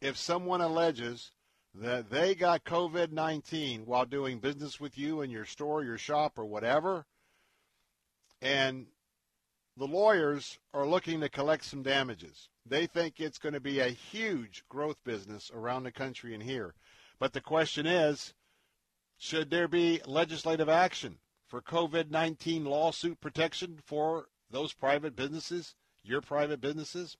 if 0.01 0.17
someone 0.17 0.59
alleges 0.59 1.31
that 1.73 2.09
they 2.09 2.35
got 2.35 2.65
COVID 2.65 3.11
19 3.11 3.85
while 3.85 4.05
doing 4.05 4.39
business 4.39 4.79
with 4.79 4.97
you 4.97 5.21
in 5.21 5.29
your 5.29 5.45
store, 5.45 5.83
your 5.83 5.97
shop, 5.97 6.37
or 6.37 6.45
whatever, 6.45 7.05
and 8.41 8.87
the 9.77 9.87
lawyers 9.87 10.59
are 10.73 10.85
looking 10.85 11.21
to 11.21 11.29
collect 11.29 11.63
some 11.63 11.81
damages. 11.81 12.49
They 12.65 12.87
think 12.87 13.19
it's 13.19 13.37
going 13.37 13.53
to 13.53 13.59
be 13.59 13.79
a 13.79 13.87
huge 13.87 14.63
growth 14.69 14.97
business 15.03 15.49
around 15.53 15.83
the 15.83 15.91
country 15.91 16.33
and 16.33 16.43
here. 16.43 16.75
But 17.19 17.33
the 17.33 17.41
question 17.41 17.85
is 17.85 18.33
should 19.17 19.49
there 19.49 19.67
be 19.67 20.01
legislative 20.05 20.69
action 20.69 21.19
for 21.47 21.61
COVID 21.61 22.09
19 22.11 22.65
lawsuit 22.65 23.21
protection 23.21 23.79
for 23.85 24.25
those 24.49 24.73
private 24.73 25.15
businesses, 25.15 25.75
your 26.03 26.21
private 26.21 26.59
businesses? 26.59 27.17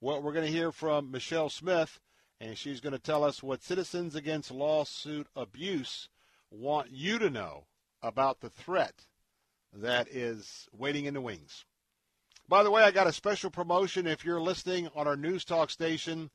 Well, 0.00 0.22
we're 0.22 0.32
going 0.32 0.46
to 0.46 0.52
hear 0.52 0.72
from 0.72 1.10
Michelle 1.10 1.50
Smith 1.50 2.00
and 2.40 2.56
she's 2.56 2.80
going 2.80 2.92
to 2.94 2.98
tell 2.98 3.22
us 3.22 3.42
what 3.42 3.62
Citizens 3.62 4.14
Against 4.14 4.50
Lawsuit 4.50 5.26
Abuse 5.36 6.08
want 6.50 6.90
you 6.90 7.18
to 7.18 7.28
know 7.28 7.66
about 8.02 8.40
the 8.40 8.48
threat 8.48 9.06
that 9.72 10.08
is 10.08 10.68
waiting 10.72 11.04
in 11.04 11.14
the 11.14 11.20
wings. 11.20 11.64
By 12.48 12.62
the 12.62 12.70
way, 12.70 12.82
I 12.82 12.90
got 12.90 13.06
a 13.06 13.12
special 13.12 13.50
promotion 13.50 14.06
if 14.06 14.24
you're 14.24 14.40
listening 14.40 14.88
on 14.96 15.06
our 15.06 15.16
news 15.16 15.44
talk 15.44 15.70
station, 15.70 16.30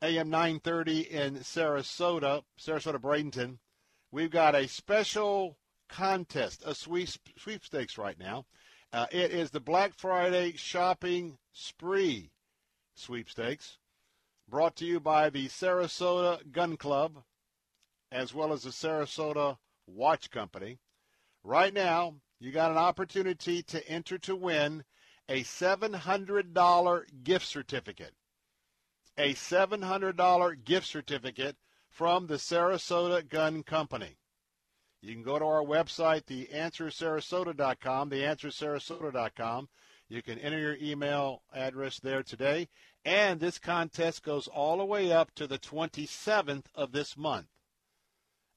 AM 0.00 0.30
930 0.30 1.00
in 1.00 1.34
Sarasota, 1.38 2.42
Sarasota 2.58 2.98
Bradenton. 2.98 3.58
We've 4.12 4.30
got 4.30 4.54
a 4.54 4.68
special 4.68 5.58
contest, 5.88 6.62
a 6.64 6.74
sweepstakes 6.74 7.98
right 7.98 8.18
now. 8.18 8.46
Uh, 8.92 9.06
it 9.10 9.32
is 9.32 9.50
the 9.50 9.60
Black 9.60 9.92
Friday 9.98 10.54
Shopping 10.56 11.36
Spree 11.52 12.30
sweepstakes 12.94 13.78
brought 14.48 14.76
to 14.76 14.86
you 14.86 15.00
by 15.00 15.30
the 15.30 15.48
Sarasota 15.48 16.50
Gun 16.52 16.76
Club 16.76 17.22
as 18.12 18.32
well 18.32 18.52
as 18.52 18.62
the 18.62 18.70
Sarasota 18.70 19.58
Watch 19.86 20.30
Company. 20.30 20.78
Right 21.42 21.74
now, 21.74 22.16
you 22.38 22.52
got 22.52 22.70
an 22.70 22.78
opportunity 22.78 23.62
to 23.64 23.88
enter 23.88 24.18
to 24.18 24.36
win 24.36 24.84
a 25.28 25.42
$700 25.42 27.24
gift 27.24 27.46
certificate. 27.46 28.14
A 29.18 29.34
$700 29.34 30.64
gift 30.64 30.86
certificate 30.86 31.56
from 31.88 32.26
the 32.26 32.34
Sarasota 32.34 33.26
Gun 33.28 33.62
Company. 33.62 34.18
You 35.00 35.14
can 35.14 35.22
go 35.22 35.38
to 35.38 35.44
our 35.44 35.62
website, 35.62 36.24
theanswersarasota.com, 36.24 38.10
theanswersarasota.com. 38.10 39.68
You 40.08 40.22
can 40.22 40.38
enter 40.38 40.58
your 40.58 40.76
email 40.80 41.42
address 41.52 41.98
there 41.98 42.22
today. 42.22 42.68
And 43.04 43.40
this 43.40 43.58
contest 43.58 44.22
goes 44.22 44.46
all 44.46 44.78
the 44.78 44.84
way 44.84 45.12
up 45.12 45.34
to 45.34 45.46
the 45.46 45.58
27th 45.58 46.66
of 46.74 46.92
this 46.92 47.16
month. 47.16 47.48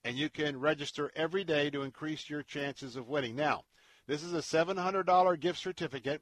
And 0.04 0.18
you 0.18 0.30
can 0.30 0.60
register 0.60 1.12
every 1.16 1.44
day 1.44 1.70
to 1.72 1.82
increase 1.82 2.30
your 2.30 2.44
chances 2.44 2.96
of 2.96 3.10
winning. 3.10 3.36
Now, 3.36 3.64
this 4.08 4.24
is 4.24 4.34
a 4.34 4.38
$700 4.38 5.40
gift 5.40 5.60
certificate. 5.60 6.22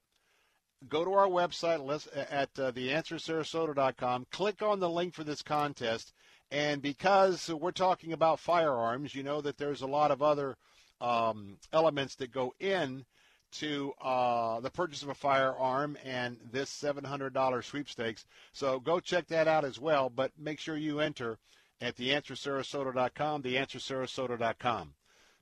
Go 0.87 1.03
to 1.03 1.13
our 1.13 1.27
website 1.27 1.79
at 2.15 2.49
uh, 2.59 2.71
theanswersarasota.com. 2.71 4.27
Click 4.31 4.61
on 4.61 4.79
the 4.79 4.89
link 4.89 5.13
for 5.13 5.23
this 5.23 5.41
contest. 5.41 6.13
And 6.51 6.81
because 6.81 7.49
we're 7.49 7.71
talking 7.71 8.13
about 8.13 8.39
firearms, 8.39 9.13
you 9.13 9.23
know 9.23 9.41
that 9.41 9.57
there's 9.57 9.81
a 9.81 9.87
lot 9.87 10.11
of 10.11 10.21
other 10.21 10.57
um, 11.01 11.57
elements 11.73 12.15
that 12.15 12.31
go 12.31 12.53
in 12.59 13.05
to 13.53 13.93
uh, 14.01 14.59
the 14.59 14.69
purchase 14.69 15.03
of 15.03 15.09
a 15.09 15.15
firearm 15.15 15.97
and 16.03 16.37
this 16.51 16.69
$700 16.69 17.63
sweepstakes. 17.63 18.25
So 18.53 18.79
go 18.79 18.99
check 18.99 19.27
that 19.27 19.47
out 19.47 19.65
as 19.65 19.79
well, 19.79 20.09
but 20.09 20.31
make 20.37 20.59
sure 20.59 20.77
you 20.77 20.99
enter 20.99 21.37
at 21.81 21.95
theanswersarasota.com, 21.95 23.43
theanswersarasota.com. 23.43 24.93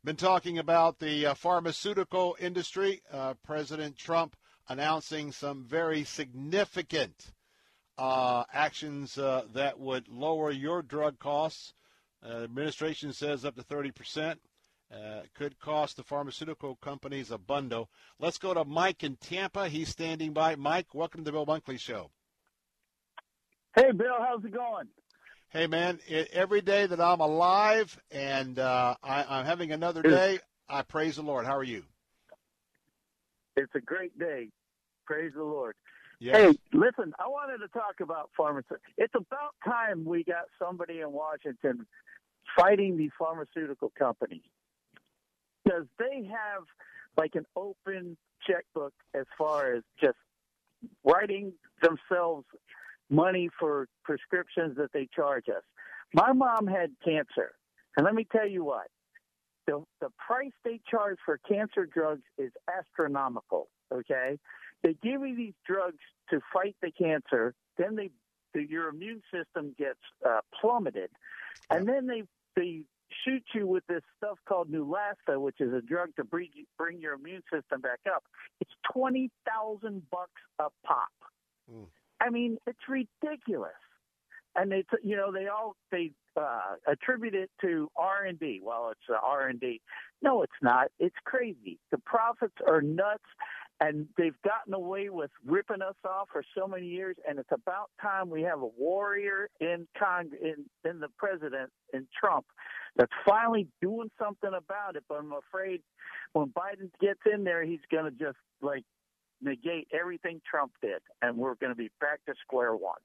Been 0.03 0.15
talking 0.15 0.59
about 0.59 0.99
the 0.99 1.25
uh, 1.27 1.33
pharmaceutical 1.33 2.37
industry. 2.39 3.01
Uh, 3.11 3.33
President 3.43 3.97
Trump 3.97 4.35
announcing 4.67 5.31
some 5.31 5.63
very 5.63 6.03
significant 6.03 7.31
uh, 7.97 8.43
actions 8.53 9.17
uh, 9.17 9.45
that 9.53 9.79
would 9.79 10.07
lower 10.07 10.51
your 10.51 10.81
drug 10.81 11.17
costs. 11.17 11.73
Uh, 12.23 12.43
administration 12.43 13.13
says 13.13 13.45
up 13.45 13.55
to 13.55 13.63
30 13.63 13.91
percent. 13.91 14.39
Uh, 14.93 15.21
could 15.33 15.59
cost 15.59 15.97
the 15.97 16.03
pharmaceutical 16.03 16.75
companies 16.75 17.31
a 17.31 17.37
bundle. 17.37 17.89
Let's 18.19 18.37
go 18.37 18.53
to 18.53 18.63
Mike 18.63 19.03
in 19.03 19.15
Tampa. 19.15 19.67
He's 19.67 19.89
standing 19.89 20.31
by. 20.31 20.55
Mike, 20.55 20.93
welcome 20.93 21.21
to 21.21 21.25
the 21.25 21.31
Bill 21.31 21.45
Bunkley 21.45 21.79
Show. 21.79 22.11
Hey, 23.75 23.91
Bill, 23.91 24.15
how's 24.19 24.45
it 24.45 24.53
going? 24.53 24.87
Hey, 25.49 25.67
man, 25.67 25.99
it, 26.07 26.29
every 26.31 26.61
day 26.61 26.85
that 26.85 27.01
I'm 27.01 27.19
alive 27.19 27.97
and 28.11 28.59
uh, 28.59 28.95
I, 29.03 29.39
am 29.39 29.45
having 29.45 29.71
another 29.71 30.01
day, 30.01 30.39
I 30.69 30.83
praise 30.83 31.15
the 31.15 31.23
Lord. 31.23 31.45
How 31.45 31.57
are 31.57 31.63
you? 31.63 31.83
It's 33.57 33.73
a 33.73 33.81
great 33.81 34.17
day. 34.19 34.49
Praise 35.05 35.31
the 35.35 35.43
Lord. 35.43 35.75
Yes. 36.19 36.35
Hey, 36.35 36.59
listen, 36.73 37.13
I 37.19 37.27
wanted 37.27 37.57
to 37.59 37.67
talk 37.69 38.01
about 38.01 38.29
pharmacy. 38.37 38.75
It's 38.97 39.13
about 39.15 39.55
time 39.65 40.05
we 40.05 40.23
got 40.23 40.45
somebody 40.59 41.01
in 41.01 41.11
Washington 41.11 41.85
fighting 42.55 42.97
these 42.97 43.11
pharmaceutical 43.17 43.91
companies 43.97 44.41
because 45.65 45.85
they 45.99 46.27
have 46.29 46.63
like 47.17 47.35
an 47.35 47.45
open 47.55 48.17
checkbook 48.47 48.93
as 49.13 49.25
far 49.37 49.73
as 49.73 49.83
just 49.99 50.17
writing 51.03 51.53
themselves 51.81 52.45
money 53.09 53.49
for 53.59 53.87
prescriptions 54.03 54.77
that 54.77 54.91
they 54.93 55.07
charge 55.15 55.45
us. 55.49 55.63
My 56.13 56.33
mom 56.33 56.67
had 56.67 56.91
cancer, 57.03 57.53
and 57.97 58.05
let 58.05 58.13
me 58.13 58.27
tell 58.31 58.47
you 58.47 58.63
what. 58.63 58.87
The, 59.67 59.83
the 59.99 60.09
price 60.25 60.51
they 60.63 60.79
charge 60.89 61.17
for 61.25 61.39
cancer 61.49 61.87
drugs 61.91 62.21
is 62.37 62.51
astronomical. 62.77 63.67
Okay, 63.91 64.37
they 64.83 64.95
give 65.01 65.21
you 65.21 65.35
these 65.35 65.53
drugs 65.65 65.97
to 66.29 66.39
fight 66.53 66.75
the 66.81 66.91
cancer, 66.91 67.53
then 67.77 67.95
they 67.95 68.09
your 68.53 68.87
immune 68.87 69.21
system 69.33 69.75
gets 69.77 69.99
uh, 70.25 70.39
plummeted, 70.59 71.09
and 71.69 71.87
then 71.87 72.07
they 72.07 72.23
they 72.55 72.81
shoot 73.23 73.43
you 73.53 73.67
with 73.67 73.85
this 73.87 74.03
stuff 74.17 74.37
called 74.47 74.71
Neulasta, 74.71 75.39
which 75.39 75.59
is 75.59 75.73
a 75.73 75.81
drug 75.81 76.09
to 76.17 76.23
bring 76.23 76.49
bring 76.77 76.99
your 76.99 77.13
immune 77.13 77.43
system 77.53 77.81
back 77.81 77.99
up. 78.13 78.23
It's 78.59 78.71
twenty 78.91 79.31
thousand 79.47 80.03
bucks 80.09 80.41
a 80.59 80.67
pop. 80.85 81.09
Mm. 81.71 81.85
I 82.21 82.29
mean, 82.29 82.57
it's 82.65 82.79
ridiculous. 82.87 83.71
And 84.57 84.71
they, 84.71 84.85
you 85.03 85.17
know, 85.17 85.33
they 85.33 85.47
all 85.47 85.75
they 85.91 86.11
uh, 86.39 86.75
attribute 86.87 87.35
it 87.35 87.51
to 87.59 87.89
R 87.97 88.23
and 88.23 88.39
D. 88.39 88.61
Well, 88.63 88.89
it's 88.91 89.01
uh, 89.09 89.17
R 89.21 89.47
and 89.47 89.59
D. 89.59 89.81
No, 90.21 90.43
it's 90.43 90.53
not. 90.61 90.87
It's 90.97 91.15
crazy. 91.25 91.77
The 91.91 91.97
profits 91.97 92.55
are 92.65 92.81
nuts, 92.81 93.25
and 93.81 94.07
they've 94.17 94.41
gotten 94.45 94.73
away 94.73 95.09
with 95.09 95.31
ripping 95.45 95.81
us 95.81 95.95
off 96.05 96.29
for 96.31 96.41
so 96.57 96.67
many 96.67 96.87
years. 96.87 97.17
And 97.27 97.37
it's 97.37 97.51
about 97.51 97.89
time 98.01 98.29
we 98.29 98.43
have 98.43 98.61
a 98.61 98.67
warrior 98.77 99.49
in 99.59 99.87
Cong- 99.99 100.31
in 100.41 100.63
in 100.89 101.01
the 101.01 101.09
president 101.17 101.69
in 101.93 102.07
Trump 102.17 102.45
that's 102.95 103.11
finally 103.25 103.67
doing 103.81 104.09
something 104.19 104.51
about 104.55 104.95
it. 104.95 105.03
But 105.07 105.19
I'm 105.19 105.33
afraid 105.33 105.81
when 106.33 106.47
Biden 106.47 106.89
gets 106.99 107.19
in 107.31 107.43
there, 107.43 107.63
he's 107.63 107.79
going 107.91 108.05
to 108.05 108.11
just 108.11 108.37
like 108.61 108.83
negate 109.41 109.87
everything 109.93 110.41
Trump 110.49 110.71
did, 110.81 111.01
and 111.21 111.37
we're 111.37 111.55
going 111.55 111.71
to 111.71 111.77
be 111.77 111.91
back 111.99 112.19
to 112.25 112.33
square 112.41 112.75
one. 112.75 112.99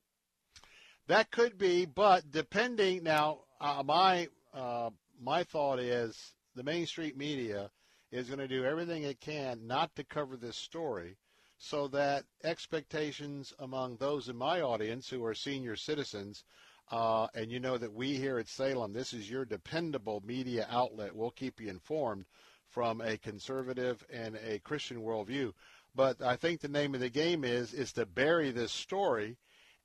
That 1.08 1.30
could 1.30 1.58
be, 1.58 1.86
but 1.86 2.30
depending 2.30 3.02
now, 3.02 3.40
uh, 3.60 3.82
my 3.84 4.28
uh, 4.54 4.90
my 5.20 5.42
thought 5.44 5.80
is 5.80 6.34
the 6.54 6.62
Main 6.62 6.86
Street 6.86 7.16
media 7.16 7.70
is 8.12 8.28
going 8.28 8.38
to 8.38 8.48
do 8.48 8.64
everything 8.64 9.02
it 9.02 9.20
can 9.20 9.66
not 9.66 9.94
to 9.96 10.04
cover 10.04 10.36
this 10.36 10.56
story, 10.56 11.16
so 11.58 11.88
that 11.88 12.24
expectations 12.44 13.52
among 13.58 13.96
those 13.96 14.28
in 14.28 14.36
my 14.36 14.60
audience 14.60 15.08
who 15.08 15.24
are 15.24 15.34
senior 15.34 15.76
citizens, 15.76 16.44
uh, 16.90 17.28
and 17.34 17.50
you 17.50 17.60
know 17.60 17.78
that 17.78 17.92
we 17.92 18.16
here 18.16 18.38
at 18.38 18.48
Salem, 18.48 18.92
this 18.92 19.12
is 19.12 19.30
your 19.30 19.44
dependable 19.44 20.22
media 20.26 20.66
outlet. 20.70 21.14
We'll 21.14 21.30
keep 21.30 21.60
you 21.60 21.68
informed 21.68 22.24
from 22.68 23.00
a 23.00 23.16
conservative 23.16 24.04
and 24.12 24.38
a 24.44 24.58
Christian 24.60 24.98
worldview. 25.02 25.52
But 25.94 26.22
I 26.22 26.36
think 26.36 26.60
the 26.60 26.68
name 26.68 26.94
of 26.94 27.00
the 27.00 27.10
game 27.10 27.44
is 27.44 27.74
is 27.74 27.92
to 27.94 28.06
bury 28.06 28.50
this 28.50 28.72
story. 28.72 29.36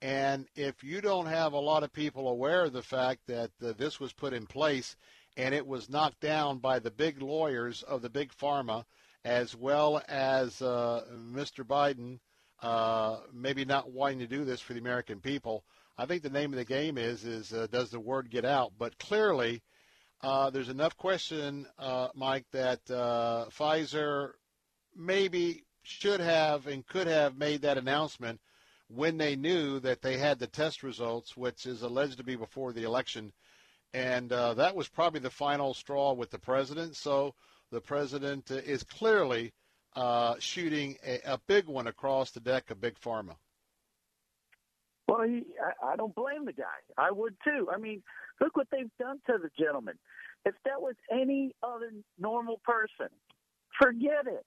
And 0.02 0.48
if 0.56 0.84
you 0.84 1.02
don't 1.02 1.26
have 1.28 1.54
a 1.54 1.60
lot 1.60 1.84
of 1.84 1.94
people 1.94 2.28
aware 2.28 2.66
of 2.66 2.74
the 2.74 2.84
fact 2.84 3.22
that 3.28 3.52
uh, 3.64 3.74
this 3.78 4.00
was 4.00 4.14
put 4.14 4.34
in 4.34 4.46
place 4.46 4.96
and 5.38 5.54
it 5.54 5.66
was 5.66 5.90
knocked 5.90 6.20
down 6.20 6.60
by 6.60 6.80
the 6.80 6.92
big 6.92 7.22
lawyers 7.22 7.84
of 7.84 8.02
the 8.02 8.10
big 8.10 8.32
pharma, 8.34 8.86
as 9.24 9.56
well 9.56 10.02
as 10.08 10.62
uh, 10.62 11.04
Mr. 11.12 11.66
Biden, 11.66 12.20
uh, 12.62 13.18
maybe 13.34 13.66
not 13.66 13.92
wanting 13.92 14.20
to 14.20 14.28
do 14.28 14.46
this 14.46 14.62
for 14.62 14.74
the 14.74 14.80
American 14.80 15.20
people. 15.20 15.66
I 15.98 16.06
think 16.06 16.24
the 16.24 16.30
name 16.30 16.52
of 16.52 16.58
the 16.58 16.66
game 16.66 16.98
is 16.98 17.24
is 17.24 17.54
uh, 17.54 17.68
does 17.72 17.90
the 17.90 18.00
word 18.00 18.30
get 18.30 18.44
out? 18.44 18.74
But 18.78 18.98
clearly, 18.98 19.62
uh, 20.22 20.50
there's 20.50 20.70
enough 20.70 20.98
question, 20.98 21.68
uh, 21.80 22.10
Mike, 22.14 22.46
that 22.52 22.80
uh, 22.92 23.46
Pfizer 23.50 24.32
maybe 24.96 25.64
should 25.84 26.20
have 26.20 26.68
and 26.68 26.86
could 26.86 27.08
have 27.08 27.38
made 27.38 27.62
that 27.62 27.78
announcement 27.78 28.42
when 28.88 29.18
they 29.18 29.36
knew 29.36 29.80
that 29.80 30.02
they 30.02 30.18
had 30.18 30.40
the 30.40 30.48
test 30.48 30.84
results, 30.84 31.38
which 31.38 31.66
is 31.66 31.82
alleged 31.82 32.18
to 32.18 32.24
be 32.24 32.36
before 32.36 32.74
the 32.74 32.84
election. 32.84 33.32
And 33.94 34.32
uh, 34.32 34.56
that 34.56 34.76
was 34.76 34.88
probably 34.88 35.22
the 35.22 35.30
final 35.30 35.74
straw 35.74 36.14
with 36.14 36.30
the 36.30 36.40
president. 36.40 36.96
So 36.96 37.36
the 37.72 37.82
president 37.82 38.52
is 38.52 38.84
clearly 38.84 39.54
uh, 39.96 40.36
shooting 40.40 40.98
a, 41.06 41.20
a 41.26 41.40
big 41.48 41.68
one 41.68 41.88
across 41.88 42.32
the 42.32 42.42
deck 42.42 42.70
of 42.70 42.82
Big 42.82 43.00
Pharma. 43.00 43.36
Well, 45.08 45.24
he, 45.24 45.44
I, 45.62 45.94
I 45.94 45.96
don't 45.96 46.16
blame 46.16 46.46
the 46.46 46.54
guy. 46.54 46.64
I 46.98 47.12
would 47.12 47.36
too. 47.44 47.70
I 47.74 47.78
mean, 47.78 48.02
look 48.42 48.58
what 48.58 48.68
they've 48.72 48.90
done 49.00 49.20
to 49.28 49.38
the 49.38 49.50
gentleman. 49.58 49.96
If 50.46 50.56
that 50.66 50.82
was 50.82 50.96
any 51.12 51.54
other 51.64 51.92
normal 52.20 52.60
person, 52.64 53.10
forget 53.80 54.28
it. 54.28 54.46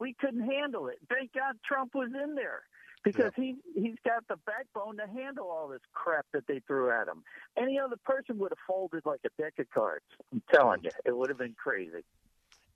We 0.00 0.14
couldn't 0.18 0.48
handle 0.48 0.88
it. 0.88 0.98
Thank 1.08 1.32
God 1.32 1.56
Trump 1.66 1.94
was 1.94 2.10
in 2.14 2.34
there 2.34 2.62
because 3.04 3.32
he 3.36 3.56
he's 3.74 3.96
got 4.04 4.26
the 4.28 4.36
backbone 4.46 4.96
to 4.98 5.06
handle 5.06 5.46
all 5.50 5.68
this 5.68 5.80
crap 5.92 6.26
that 6.32 6.46
they 6.46 6.60
threw 6.66 6.90
at 6.90 7.08
him. 7.08 7.22
Any 7.56 7.78
other 7.78 7.96
person 8.04 8.38
would 8.38 8.52
have 8.52 8.58
folded 8.66 9.04
like 9.04 9.20
a 9.24 9.42
deck 9.42 9.54
of 9.58 9.68
cards. 9.70 10.04
I'm 10.32 10.42
telling 10.52 10.84
you, 10.84 10.90
it 11.04 11.16
would 11.16 11.28
have 11.28 11.38
been 11.38 11.56
crazy. 11.56 12.04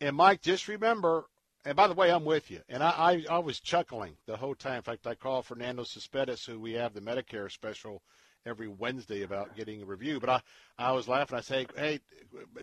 And 0.00 0.16
Mike, 0.16 0.42
just 0.42 0.68
remember. 0.68 1.24
And 1.64 1.76
by 1.76 1.86
the 1.86 1.94
way, 1.94 2.10
I'm 2.10 2.24
with 2.24 2.50
you. 2.50 2.60
And 2.68 2.82
I, 2.82 2.90
I, 2.90 3.24
I 3.36 3.38
was 3.38 3.60
chuckling 3.60 4.16
the 4.26 4.36
whole 4.36 4.54
time. 4.54 4.78
In 4.78 4.82
fact, 4.82 5.06
I 5.06 5.14
called 5.14 5.46
Fernando 5.46 5.84
Cespedes, 5.84 6.44
who 6.44 6.58
we 6.58 6.72
have 6.72 6.92
the 6.92 7.00
Medicare 7.00 7.50
special 7.50 8.02
every 8.44 8.66
Wednesday 8.66 9.22
about 9.22 9.54
getting 9.56 9.82
a 9.82 9.86
review. 9.86 10.18
But 10.18 10.30
I, 10.30 10.40
I 10.78 10.92
was 10.92 11.06
laughing. 11.06 11.38
I 11.38 11.42
say, 11.42 11.66
hey, 11.76 12.00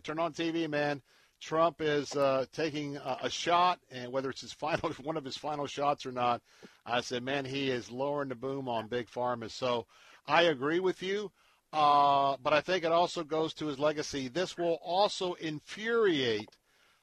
turn 0.03 0.19
on 0.19 0.34
TV, 0.34 0.69
man. 0.69 1.01
Trump 1.39 1.80
is 1.80 2.13
uh, 2.17 2.45
taking 2.51 2.97
a, 2.97 3.17
a 3.23 3.30
shot, 3.30 3.80
and 3.89 4.11
whether 4.11 4.30
it's 4.30 4.41
his 4.41 4.51
final, 4.59 4.91
one 5.03 5.15
of 5.15 5.23
his 5.23 5.38
final 5.38 5.67
shots 5.67 6.05
or 6.05 6.11
not, 6.11 6.41
I 6.85 6.99
said, 6.99 7.23
man, 7.23 7.45
he 7.45 7.69
is 7.69 7.89
lowering 7.89 8.30
the 8.30 8.35
boom 8.35 8.67
on 8.67 8.88
big 8.88 9.07
pharma. 9.07 9.49
So 9.49 9.85
I 10.27 10.43
agree 10.43 10.81
with 10.81 11.01
you, 11.01 11.31
uh, 11.71 12.35
but 12.43 12.51
I 12.51 12.59
think 12.59 12.84
it 12.84 12.91
also 12.91 13.23
goes 13.23 13.53
to 13.55 13.67
his 13.67 13.80
legacy. 13.80 14.27
This 14.27 14.57
will 14.57 14.80
also 14.84 15.34
infuriate 15.35 16.49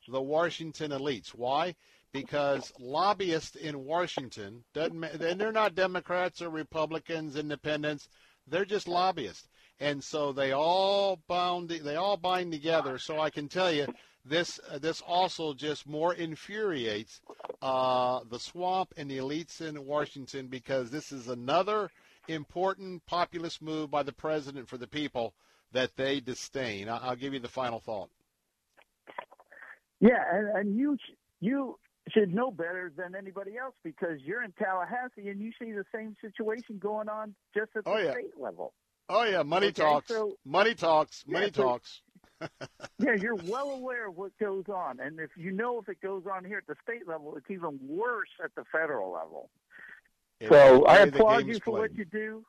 the 0.08 0.20
Washington 0.20 0.90
elites. 0.90 1.30
Why? 1.30 1.74
Because 2.12 2.72
lobbyists 2.78 3.56
in 3.56 3.84
Washington 3.84 4.64
doesn't, 4.72 5.04
and 5.04 5.40
they're 5.40 5.52
not 5.52 5.74
Democrats 5.74 6.40
or 6.40 6.50
Republicans, 6.50 7.36
Independents. 7.36 8.08
They're 8.46 8.64
just 8.64 8.88
lobbyists, 8.88 9.48
and 9.80 10.02
so 10.02 10.32
they 10.32 10.52
all 10.52 11.20
bound, 11.28 11.68
they 11.68 11.96
all 11.96 12.16
bind 12.16 12.52
together. 12.52 12.96
So 12.98 13.20
I 13.20 13.30
can 13.30 13.48
tell 13.48 13.72
you, 13.72 13.86
this 14.24 14.58
uh, 14.70 14.78
this 14.78 15.00
also 15.00 15.54
just 15.54 15.86
more 15.86 16.14
infuriates 16.14 17.20
uh, 17.62 18.20
the 18.28 18.38
swamp 18.38 18.92
and 18.96 19.10
the 19.10 19.18
elites 19.18 19.60
in 19.60 19.84
Washington 19.84 20.48
because 20.48 20.90
this 20.90 21.12
is 21.12 21.28
another 21.28 21.90
important 22.28 23.04
populist 23.06 23.62
move 23.62 23.90
by 23.90 24.02
the 24.02 24.12
president 24.12 24.68
for 24.68 24.78
the 24.78 24.86
people 24.86 25.34
that 25.72 25.96
they 25.96 26.20
disdain. 26.20 26.88
I'll 26.88 27.16
give 27.16 27.34
you 27.34 27.40
the 27.40 27.48
final 27.48 27.80
thought. 27.80 28.10
Yeah, 30.00 30.22
and, 30.32 30.48
and 30.56 30.76
you 30.76 30.96
you 31.40 31.78
should 32.10 32.32
know 32.32 32.50
better 32.50 32.92
than 32.96 33.14
anybody 33.14 33.56
else 33.56 33.74
because 33.82 34.20
you're 34.24 34.42
in 34.44 34.52
Tallahassee 34.52 35.28
and 35.28 35.40
you 35.40 35.50
see 35.60 35.72
the 35.72 35.84
same 35.94 36.14
situation 36.20 36.78
going 36.78 37.08
on 37.08 37.34
just 37.54 37.70
at 37.76 37.84
the 37.84 37.90
Oh, 37.90 37.96
yeah. 37.98 38.12
state 38.12 38.38
level. 38.38 38.72
Oh 39.08 39.24
yeah, 39.24 39.42
money 39.42 39.68
Okay, 39.68 39.82
talks. 39.82 40.08
so- 40.08 40.36
money 40.44 40.74
talks. 40.74 41.24
Yeah, 41.26 41.32
Money 41.40 41.52
so- 41.54 41.62
talks. 41.62 42.02
yeah, 42.98 43.14
you're 43.18 43.34
well 43.36 43.70
aware 43.70 44.08
of 44.08 44.16
what 44.18 44.30
goes 44.38 44.64
on, 44.68 45.00
and 45.00 45.18
if 45.18 45.30
you 45.38 45.52
know 45.52 45.78
if 45.80 45.88
it 45.88 46.02
goes 46.02 46.24
on 46.30 46.44
here 46.44 46.58
at 46.58 46.66
the 46.66 46.74
state 46.82 47.08
level, 47.08 47.34
it's 47.36 47.50
even 47.50 47.78
worse 47.82 48.28
at 48.44 48.54
the 48.54 48.64
federal 48.70 49.10
level. 49.10 49.48
So 50.46 50.84
I 50.84 50.98
applaud 50.98 51.46
you 51.46 51.58
for 51.60 51.70
what 51.70 51.94
you 51.96 52.04
do. 52.04 52.44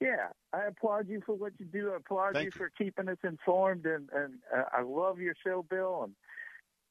Yeah, 0.00 0.28
I 0.52 0.66
applaud 0.66 1.08
you 1.08 1.20
for 1.26 1.34
what 1.34 1.54
you 1.58 1.66
do. 1.66 1.90
I 1.92 1.96
applaud 1.96 2.34
Thank 2.34 2.44
you 2.44 2.50
you. 2.54 2.58
for 2.66 2.70
keeping 2.78 3.08
us 3.08 3.16
informed, 3.24 3.86
and 3.86 4.08
and 4.14 4.34
uh, 4.56 4.62
I 4.72 4.82
love 4.82 5.18
your 5.18 5.34
show, 5.44 5.64
Bill, 5.68 6.02
and 6.04 6.14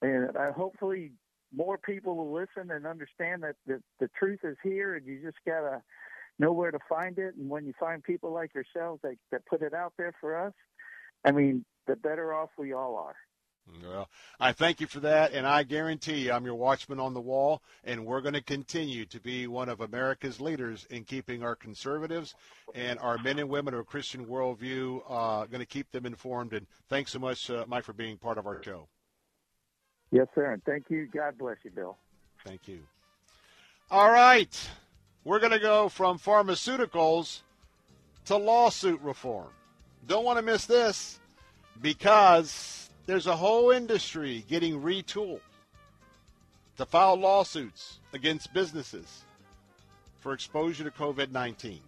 and 0.02 0.36
hopefully 0.56 1.12
more 1.54 1.78
people 1.78 2.16
will 2.16 2.34
listen 2.34 2.72
and 2.72 2.86
understand 2.86 3.44
that 3.44 3.56
the 3.66 3.82
the 4.00 4.10
truth 4.20 4.40
is 4.44 4.58
here, 4.64 4.96
and 4.96 5.06
you 5.06 5.22
just 5.24 5.38
gotta 5.46 5.82
know 6.40 6.52
where 6.52 6.72
to 6.72 6.80
find 6.88 7.18
it. 7.18 7.36
And 7.36 7.50
when 7.50 7.66
you 7.66 7.74
find 7.80 8.04
people 8.04 8.32
like 8.34 8.54
yourselves 8.54 9.02
that 9.04 9.16
that 9.32 9.46
put 9.46 9.62
it 9.62 9.74
out 9.74 9.94
there 9.98 10.14
for 10.20 10.38
us, 10.38 10.54
I 11.26 11.32
mean, 11.32 11.66
the 11.88 11.96
better 11.96 12.34
off 12.34 12.50
we 12.58 12.74
all 12.74 12.96
are. 12.98 13.16
Well, 13.84 14.10
I 14.40 14.54
thank 14.54 14.80
you 14.80 14.88
for 14.88 15.02
that, 15.02 15.34
and 15.34 15.46
I 15.46 15.64
guarantee 15.64 16.20
you 16.20 16.32
I'm 16.32 16.46
your 16.46 16.56
watchman 16.56 17.00
on 17.00 17.14
the 17.14 17.22
wall, 17.22 17.62
and 17.84 18.06
we're 18.06 18.22
going 18.22 18.34
to 18.34 18.42
continue 18.42 19.06
to 19.08 19.20
be 19.20 19.48
one 19.48 19.68
of 19.68 19.82
America's 19.82 20.40
leaders 20.40 20.88
in 20.90 21.04
keeping 21.04 21.44
our 21.44 21.56
conservatives 21.56 22.34
and 22.74 22.98
our 23.00 23.18
men 23.18 23.40
and 23.40 23.50
women 23.50 23.74
of 23.74 23.82
a 23.82 23.84
Christian 23.84 24.26
worldview, 24.26 25.02
uh, 25.10 25.46
going 25.48 25.60
to 25.60 25.66
keep 25.66 25.92
them 25.92 26.06
informed. 26.06 26.54
And 26.54 26.66
thanks 26.88 27.12
so 27.12 27.20
much, 27.20 27.50
uh, 27.50 27.66
Mike, 27.68 27.84
for 27.84 27.94
being 27.94 28.18
part 28.18 28.38
of 28.38 28.48
our 28.48 28.64
show. 28.64 28.88
Yes, 30.12 30.28
sir. 30.36 30.52
And 30.52 30.64
thank 30.64 30.90
you. 30.90 31.08
God 31.08 31.38
bless 31.38 31.58
you, 31.64 31.72
Bill. 31.72 31.98
Thank 32.46 32.68
you. 32.68 32.80
All 33.92 34.10
right. 34.10 34.70
We're 35.24 35.40
going 35.40 35.52
to 35.52 35.60
go 35.60 35.90
from 35.90 36.20
pharmaceuticals 36.20 37.42
to 38.26 38.38
lawsuit 38.38 39.02
reform. 39.02 39.50
Don't 40.08 40.24
want 40.24 40.38
to 40.38 40.44
miss 40.44 40.66
this 40.66 41.20
because 41.82 42.90
there's 43.06 43.28
a 43.28 43.36
whole 43.36 43.72
industry 43.72 44.46
getting 44.48 44.82
retooled 44.82 45.42
to 46.78 46.86
file 46.86 47.16
lawsuits 47.16 48.00
against 48.14 48.54
businesses 48.54 49.24
for 50.20 50.34
exposure 50.34 50.84
to 50.84 50.92
COVID 50.92 51.32
19. 51.32 51.80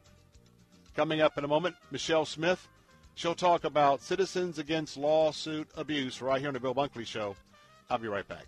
Coming 0.95 1.21
up 1.21 1.37
in 1.37 1.43
a 1.43 1.47
moment, 1.47 1.75
Michelle 1.91 2.25
Smith. 2.25 2.67
She'll 3.15 3.35
talk 3.35 3.63
about 3.63 4.01
citizens 4.01 4.59
against 4.59 4.97
lawsuit 4.97 5.67
abuse 5.75 6.21
right 6.21 6.39
here 6.39 6.47
on 6.47 6.53
the 6.53 6.59
Bill 6.59 6.75
Bunkley 6.75 7.05
Show. 7.05 7.35
I'll 7.89 7.97
be 7.97 8.07
right 8.07 8.27
back. 8.27 8.45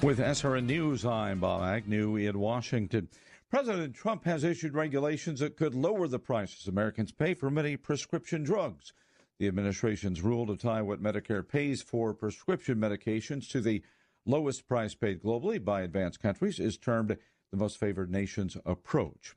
With 0.00 0.20
SRN 0.20 0.64
News, 0.64 1.04
I'm 1.04 1.40
Bob 1.40 1.62
Agnew 1.62 2.16
in 2.16 2.38
Washington. 2.38 3.08
President 3.50 3.94
Trump 3.94 4.24
has 4.24 4.44
issued 4.44 4.74
regulations 4.74 5.40
that 5.40 5.56
could 5.56 5.74
lower 5.74 6.06
the 6.06 6.20
prices 6.20 6.68
Americans 6.68 7.10
pay 7.10 7.34
for 7.34 7.50
many 7.50 7.76
prescription 7.76 8.44
drugs. 8.44 8.92
The 9.38 9.46
administration's 9.46 10.20
rule 10.20 10.46
to 10.46 10.56
tie 10.56 10.82
what 10.82 11.02
Medicare 11.02 11.46
pays 11.46 11.80
for 11.80 12.12
prescription 12.12 12.78
medications 12.78 13.48
to 13.50 13.60
the 13.60 13.82
lowest 14.26 14.66
price 14.66 14.94
paid 14.94 15.22
globally 15.22 15.64
by 15.64 15.82
advanced 15.82 16.20
countries 16.20 16.58
is 16.58 16.76
termed 16.76 17.16
the 17.50 17.56
most 17.56 17.78
favored 17.78 18.10
nations 18.10 18.56
approach. 18.66 19.36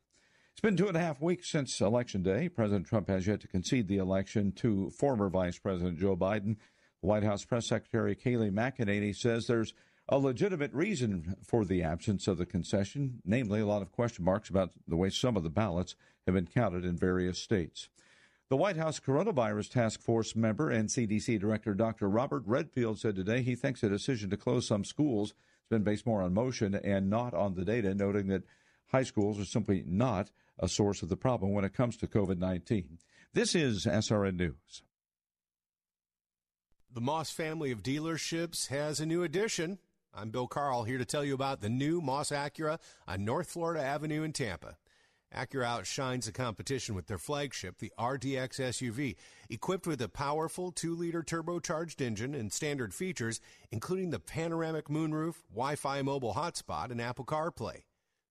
It's 0.52 0.62
been 0.62 0.76
two 0.76 0.88
and 0.88 0.98
a 0.98 1.02
half 1.02 1.22
weeks 1.22 1.50
since 1.50 1.80
Election 1.80 2.24
Day. 2.24 2.50
President 2.50 2.88
Trump 2.88 3.10
has 3.10 3.28
yet 3.28 3.42
to 3.42 3.48
concede 3.48 3.88
the 3.88 3.98
election 3.98 4.52
to 4.54 4.90
former 4.90 5.30
Vice 5.30 5.60
President 5.60 6.00
Joe 6.00 6.18
Biden. 6.18 6.58
White 7.02 7.24
House 7.24 7.46
Press 7.46 7.68
Secretary 7.68 8.16
Kayleigh 8.16 8.52
McEnany 8.52 9.16
says 9.16 9.46
there's 9.46 9.74
a 10.10 10.18
legitimate 10.18 10.74
reason 10.74 11.36
for 11.44 11.64
the 11.64 11.84
absence 11.84 12.28
of 12.28 12.40
the 12.40 12.46
concession, 12.46 13.22
namely 13.24 13.60
a 13.60 13.68
lot 13.68 13.82
of 13.84 13.92
question 13.92 14.26
marks 14.26 14.50
about 14.50 14.72
the 14.88 14.98
way 14.98 15.12
some 15.12 15.38
of 15.38 15.44
the 15.44 15.50
ballots 15.50 15.96
have 16.26 16.36
been 16.36 16.48
counted 16.48 16.86
in 16.86 16.98
various 16.98 17.38
states. 17.38 17.88
The 18.52 18.58
White 18.58 18.76
House 18.76 19.00
Coronavirus 19.00 19.70
Task 19.70 20.02
Force 20.02 20.36
member 20.36 20.70
and 20.70 20.90
CDC 20.90 21.40
Director 21.40 21.74
Dr. 21.74 22.10
Robert 22.10 22.44
Redfield 22.46 23.00
said 23.00 23.16
today 23.16 23.44
he 23.44 23.56
thinks 23.56 23.80
the 23.80 23.88
decision 23.88 24.30
to 24.30 24.36
close 24.36 24.68
some 24.68 24.84
schools 24.84 25.30
has 25.30 25.70
been 25.70 25.84
based 25.84 26.06
more 26.06 26.22
on 26.22 26.34
motion 26.34 26.76
and 26.76 27.10
not 27.10 27.34
on 27.34 27.56
the 27.56 27.64
data, 27.64 27.96
noting 27.96 28.28
that 28.28 28.44
high 28.88 29.04
schools 29.04 29.40
are 29.40 29.46
simply 29.46 29.86
not 29.88 30.32
a 30.60 30.68
source 30.68 31.02
of 31.02 31.08
the 31.08 31.16
problem 31.16 31.54
when 31.54 31.64
it 31.64 31.74
comes 31.74 31.96
to 31.96 32.08
COVID 32.08 32.40
19. 32.40 32.98
This 33.32 33.56
is 33.56 33.86
SRN 33.86 34.36
News. 34.36 34.84
The 36.94 37.00
Moss 37.00 37.32
family 37.32 37.72
of 37.72 37.82
dealerships 37.82 38.68
has 38.68 39.00
a 39.00 39.06
new 39.06 39.24
addition. 39.24 39.80
I'm 40.14 40.30
Bill 40.30 40.48
Carl 40.48 40.84
here 40.84 40.98
to 40.98 41.06
tell 41.06 41.24
you 41.24 41.36
about 41.36 41.62
the 41.62 41.70
new 41.70 42.02
Moss 42.02 42.32
Acura 42.32 42.80
on 43.08 43.24
North 43.24 43.50
Florida 43.50 43.82
Avenue 43.82 44.24
in 44.24 44.34
Tampa. 44.34 44.76
Acura 45.36 45.66
outshines 45.66 46.26
the 46.26 46.32
competition 46.32 46.94
with 46.94 47.08
their 47.08 47.18
flagship, 47.18 47.80
the 47.80 47.94
RDX 47.98 48.60
SUV, 48.60 49.16
equipped 49.50 49.88
with 49.88 50.02
a 50.02 50.10
powerful 50.10 50.72
2-liter 50.72 51.24
turbocharged 51.24 52.02
engine 52.02 52.36
and 52.36 52.52
standard 52.52 52.94
features, 52.94 53.40
including 53.72 54.10
the 54.10 54.20
panoramic 54.20 54.90
moonroof, 54.90 55.36
Wi-Fi 55.50 56.02
mobile 56.02 56.34
hotspot, 56.34 56.92
and 56.92 57.02
Apple 57.02 57.26
CarPlay. 57.26 57.84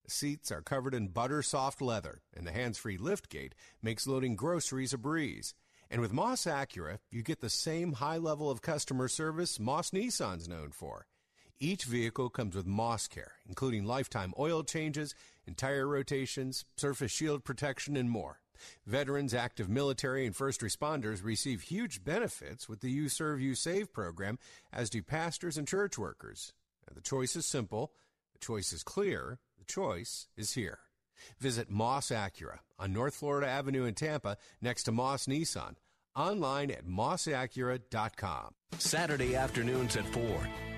The 0.05 0.11
seats 0.11 0.51
are 0.51 0.61
covered 0.61 0.93
in 0.93 1.07
butter 1.07 1.41
soft 1.41 1.81
leather, 1.81 2.21
and 2.35 2.45
the 2.45 2.51
hands-free 2.51 2.97
liftgate 2.97 3.53
makes 3.81 4.05
loading 4.05 4.35
groceries 4.35 4.93
a 4.93 4.97
breeze. 4.97 5.55
And 5.89 6.01
with 6.01 6.13
Moss 6.13 6.45
Acura, 6.45 6.99
you 7.09 7.21
get 7.23 7.41
the 7.41 7.49
same 7.49 7.93
high 7.93 8.17
level 8.17 8.49
of 8.49 8.61
customer 8.61 9.07
service 9.07 9.59
Moss 9.59 9.89
Nissan's 9.91 10.47
known 10.47 10.71
for. 10.71 11.05
Each 11.59 11.83
vehicle 11.83 12.31
comes 12.31 12.55
with 12.55 12.65
Moss 12.65 13.07
Care, 13.07 13.33
including 13.47 13.85
lifetime 13.85 14.33
oil 14.39 14.63
changes 14.63 15.13
and 15.45 15.57
tire 15.57 15.87
rotations, 15.87 16.65
surface 16.77 17.11
shield 17.11 17.43
protection, 17.43 17.97
and 17.97 18.09
more. 18.09 18.39
Veterans, 18.85 19.33
active 19.33 19.69
military, 19.69 20.25
and 20.25 20.35
first 20.35 20.61
responders 20.61 21.23
receive 21.23 21.61
huge 21.63 22.03
benefits 22.03 22.69
with 22.69 22.81
the 22.81 22.91
You 22.91 23.09
Serve, 23.09 23.41
You 23.41 23.55
Save 23.55 23.91
program, 23.91 24.37
as 24.71 24.89
do 24.89 25.01
pastors 25.01 25.57
and 25.57 25.67
church 25.67 25.97
workers. 25.97 26.53
The 26.93 27.01
choice 27.01 27.35
is 27.35 27.45
simple, 27.45 27.93
the 28.33 28.39
choice 28.39 28.73
is 28.73 28.83
clear, 28.83 29.39
the 29.57 29.65
choice 29.65 30.27
is 30.35 30.53
here. 30.53 30.79
Visit 31.39 31.69
Moss 31.69 32.09
Acura 32.09 32.59
on 32.77 32.93
North 32.93 33.15
Florida 33.15 33.47
Avenue 33.47 33.85
in 33.85 33.93
Tampa 33.93 34.37
next 34.61 34.83
to 34.83 34.91
Moss 34.91 35.25
Nissan 35.25 35.75
online 36.15 36.71
at 36.71 36.85
mossacura.com. 36.85 38.53
Saturday 38.77 39.35
afternoons 39.35 39.95
at 39.95 40.05
4. 40.07 40.23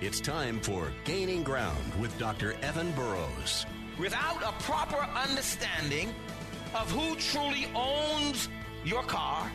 It's 0.00 0.20
time 0.20 0.60
for 0.60 0.92
Gaining 1.04 1.42
Ground 1.42 1.94
with 2.00 2.16
Dr. 2.18 2.54
Evan 2.62 2.92
Burrows. 2.92 3.66
Without 3.98 4.42
a 4.42 4.52
proper 4.64 5.06
understanding 5.16 6.12
of 6.74 6.90
who 6.90 7.14
truly 7.16 7.66
owns 7.74 8.48
your 8.84 9.02
car, 9.04 9.50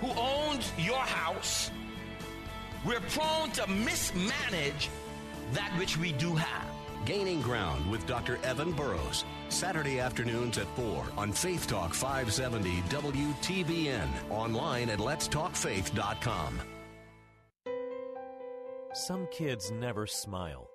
who 0.00 0.08
owns 0.18 0.72
your 0.78 0.96
house, 0.96 1.70
we're 2.86 3.00
prone 3.00 3.50
to 3.50 3.66
mismanage 3.66 4.88
that 5.52 5.70
which 5.78 5.98
we 5.98 6.12
do 6.12 6.34
have. 6.34 6.66
Gaining 7.04 7.42
Ground 7.42 7.90
with 7.90 8.06
Dr. 8.06 8.38
Evan 8.44 8.72
Burrows. 8.72 9.24
Saturday 9.48 10.00
afternoons 10.00 10.58
at 10.58 10.66
4 10.76 11.04
on 11.16 11.32
Faith 11.32 11.66
Talk 11.66 11.92
570 11.92 12.82
WTBN. 12.88 14.08
Online 14.30 14.88
at 14.90 14.98
letstalkfaith.com. 14.98 16.60
Some 18.92 19.26
kids 19.30 19.70
never 19.70 20.06
smile. 20.06 20.68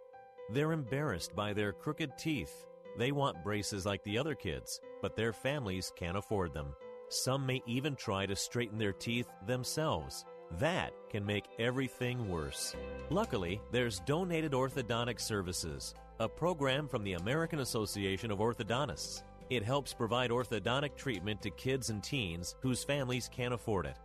They're 0.52 0.72
embarrassed 0.72 1.36
by 1.36 1.54
their 1.54 1.74
crooked 1.74 2.18
teeth. 2.18 2.66
They 2.98 3.12
want 3.12 3.44
braces 3.44 3.86
like 3.86 4.04
the 4.04 4.18
other 4.18 4.36
kids, 4.36 4.80
but 5.02 5.16
their 5.16 5.34
families 5.34 5.92
can't 5.96 6.18
afford 6.18 6.54
them. 6.54 6.74
Some 7.10 7.46
may 7.46 7.62
even 7.66 7.96
try 7.96 8.26
to 8.26 8.36
straighten 8.36 8.78
their 8.78 8.94
teeth 8.94 9.28
themselves. 9.46 10.26
That 10.60 10.94
can 11.10 11.26
make 11.26 11.46
everything 11.60 12.30
worse. 12.30 12.76
Luckily, 13.10 13.62
there's 13.72 14.00
Donated 14.00 14.54
Orthodontic 14.54 15.20
Services, 15.20 15.94
a 16.20 16.30
program 16.30 16.88
from 16.88 17.04
the 17.04 17.14
American 17.14 17.60
Association 17.60 18.32
of 18.32 18.40
Orthodontists. 18.40 19.24
It 19.50 19.64
helps 19.64 19.94
provide 19.94 20.32
orthodontic 20.32 20.96
treatment 20.96 21.42
to 21.42 21.50
kids 21.52 21.90
and 21.90 22.04
teens 22.04 22.56
whose 22.62 22.84
families 22.84 23.30
can't 23.32 23.54
afford 23.54 23.86
it. 23.86 23.98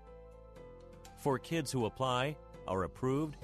For 1.22 1.38
kids 1.38 1.70
who 1.70 1.86
apply, 1.86 2.36
are 2.66 2.84
approved, 2.84 3.36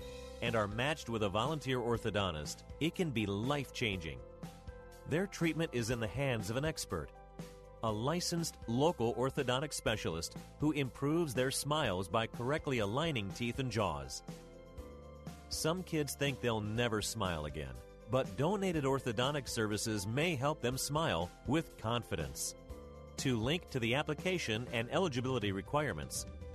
and 0.42 0.54
are 0.54 0.68
matched 0.68 1.08
with 1.08 1.22
a 1.22 1.28
volunteer 1.28 1.78
orthodontist, 1.78 2.64
it 2.80 2.94
can 2.94 3.10
be 3.10 3.26
life 3.26 3.72
changing. 3.72 4.18
Their 5.08 5.26
treatment 5.26 5.70
is 5.72 5.90
in 5.90 6.00
the 6.00 6.06
hands 6.08 6.50
of 6.50 6.56
an 6.56 6.64
expert, 6.64 7.10
a 7.84 7.90
licensed 7.90 8.56
local 8.66 9.14
orthodontic 9.14 9.72
specialist 9.72 10.36
who 10.58 10.72
improves 10.72 11.32
their 11.32 11.52
smiles 11.52 12.08
by 12.08 12.26
correctly 12.26 12.80
aligning 12.80 13.30
teeth 13.30 13.60
and 13.60 13.70
jaws. 13.70 14.22
Some 15.48 15.84
kids 15.84 16.14
think 16.14 16.40
they'll 16.40 16.60
never 16.60 17.00
smile 17.00 17.44
again, 17.44 17.74
but 18.10 18.36
donated 18.36 18.82
orthodontic 18.82 19.48
services 19.48 20.08
may 20.08 20.34
help 20.34 20.60
them 20.60 20.76
smile 20.76 21.30
with 21.46 21.78
confidence. 21.78 22.56
To 23.18 23.38
link 23.38 23.70
to 23.70 23.78
the 23.78 23.94
application 23.94 24.66
and 24.72 24.90
eligibility 24.90 25.52
requirements, 25.52 26.26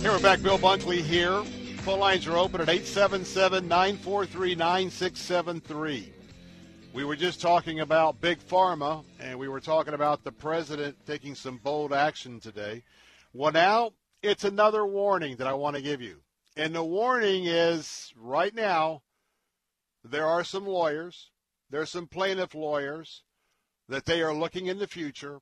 Here 0.00 0.12
we're 0.12 0.18
back. 0.18 0.42
Bill 0.42 0.58
Bunkley 0.58 1.02
here. 1.02 1.42
Phone 1.82 2.00
lines 2.00 2.26
are 2.26 2.38
open 2.38 2.62
at 2.62 2.70
877 2.70 3.68
943 3.68 4.54
9673. 4.54 6.12
We 6.94 7.04
were 7.04 7.16
just 7.16 7.38
talking 7.38 7.80
about 7.80 8.18
Big 8.18 8.38
Pharma, 8.38 9.04
and 9.18 9.38
we 9.38 9.48
were 9.48 9.60
talking 9.60 9.92
about 9.92 10.24
the 10.24 10.32
president 10.32 10.96
taking 11.06 11.34
some 11.34 11.58
bold 11.58 11.92
action 11.92 12.40
today. 12.40 12.82
Well, 13.34 13.52
now 13.52 13.92
it's 14.22 14.44
another 14.44 14.86
warning 14.86 15.36
that 15.36 15.46
I 15.46 15.52
want 15.52 15.76
to 15.76 15.82
give 15.82 16.00
you. 16.00 16.22
And 16.56 16.74
the 16.74 16.82
warning 16.82 17.44
is 17.44 18.14
right 18.16 18.54
now, 18.54 19.02
there 20.02 20.26
are 20.26 20.44
some 20.44 20.66
lawyers, 20.66 21.30
there 21.68 21.82
are 21.82 21.86
some 21.86 22.06
plaintiff 22.06 22.54
lawyers 22.54 23.22
that 23.86 24.06
they 24.06 24.22
are 24.22 24.32
looking 24.32 24.66
in 24.66 24.78
the 24.78 24.86
future, 24.86 25.40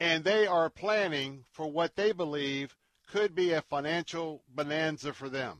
and 0.00 0.24
they 0.24 0.46
are 0.46 0.70
planning 0.70 1.44
for 1.52 1.70
what 1.70 1.96
they 1.96 2.12
believe 2.12 2.76
could 3.12 3.34
be 3.34 3.52
a 3.52 3.62
financial 3.62 4.42
bonanza 4.48 5.12
for 5.12 5.28
them. 5.28 5.58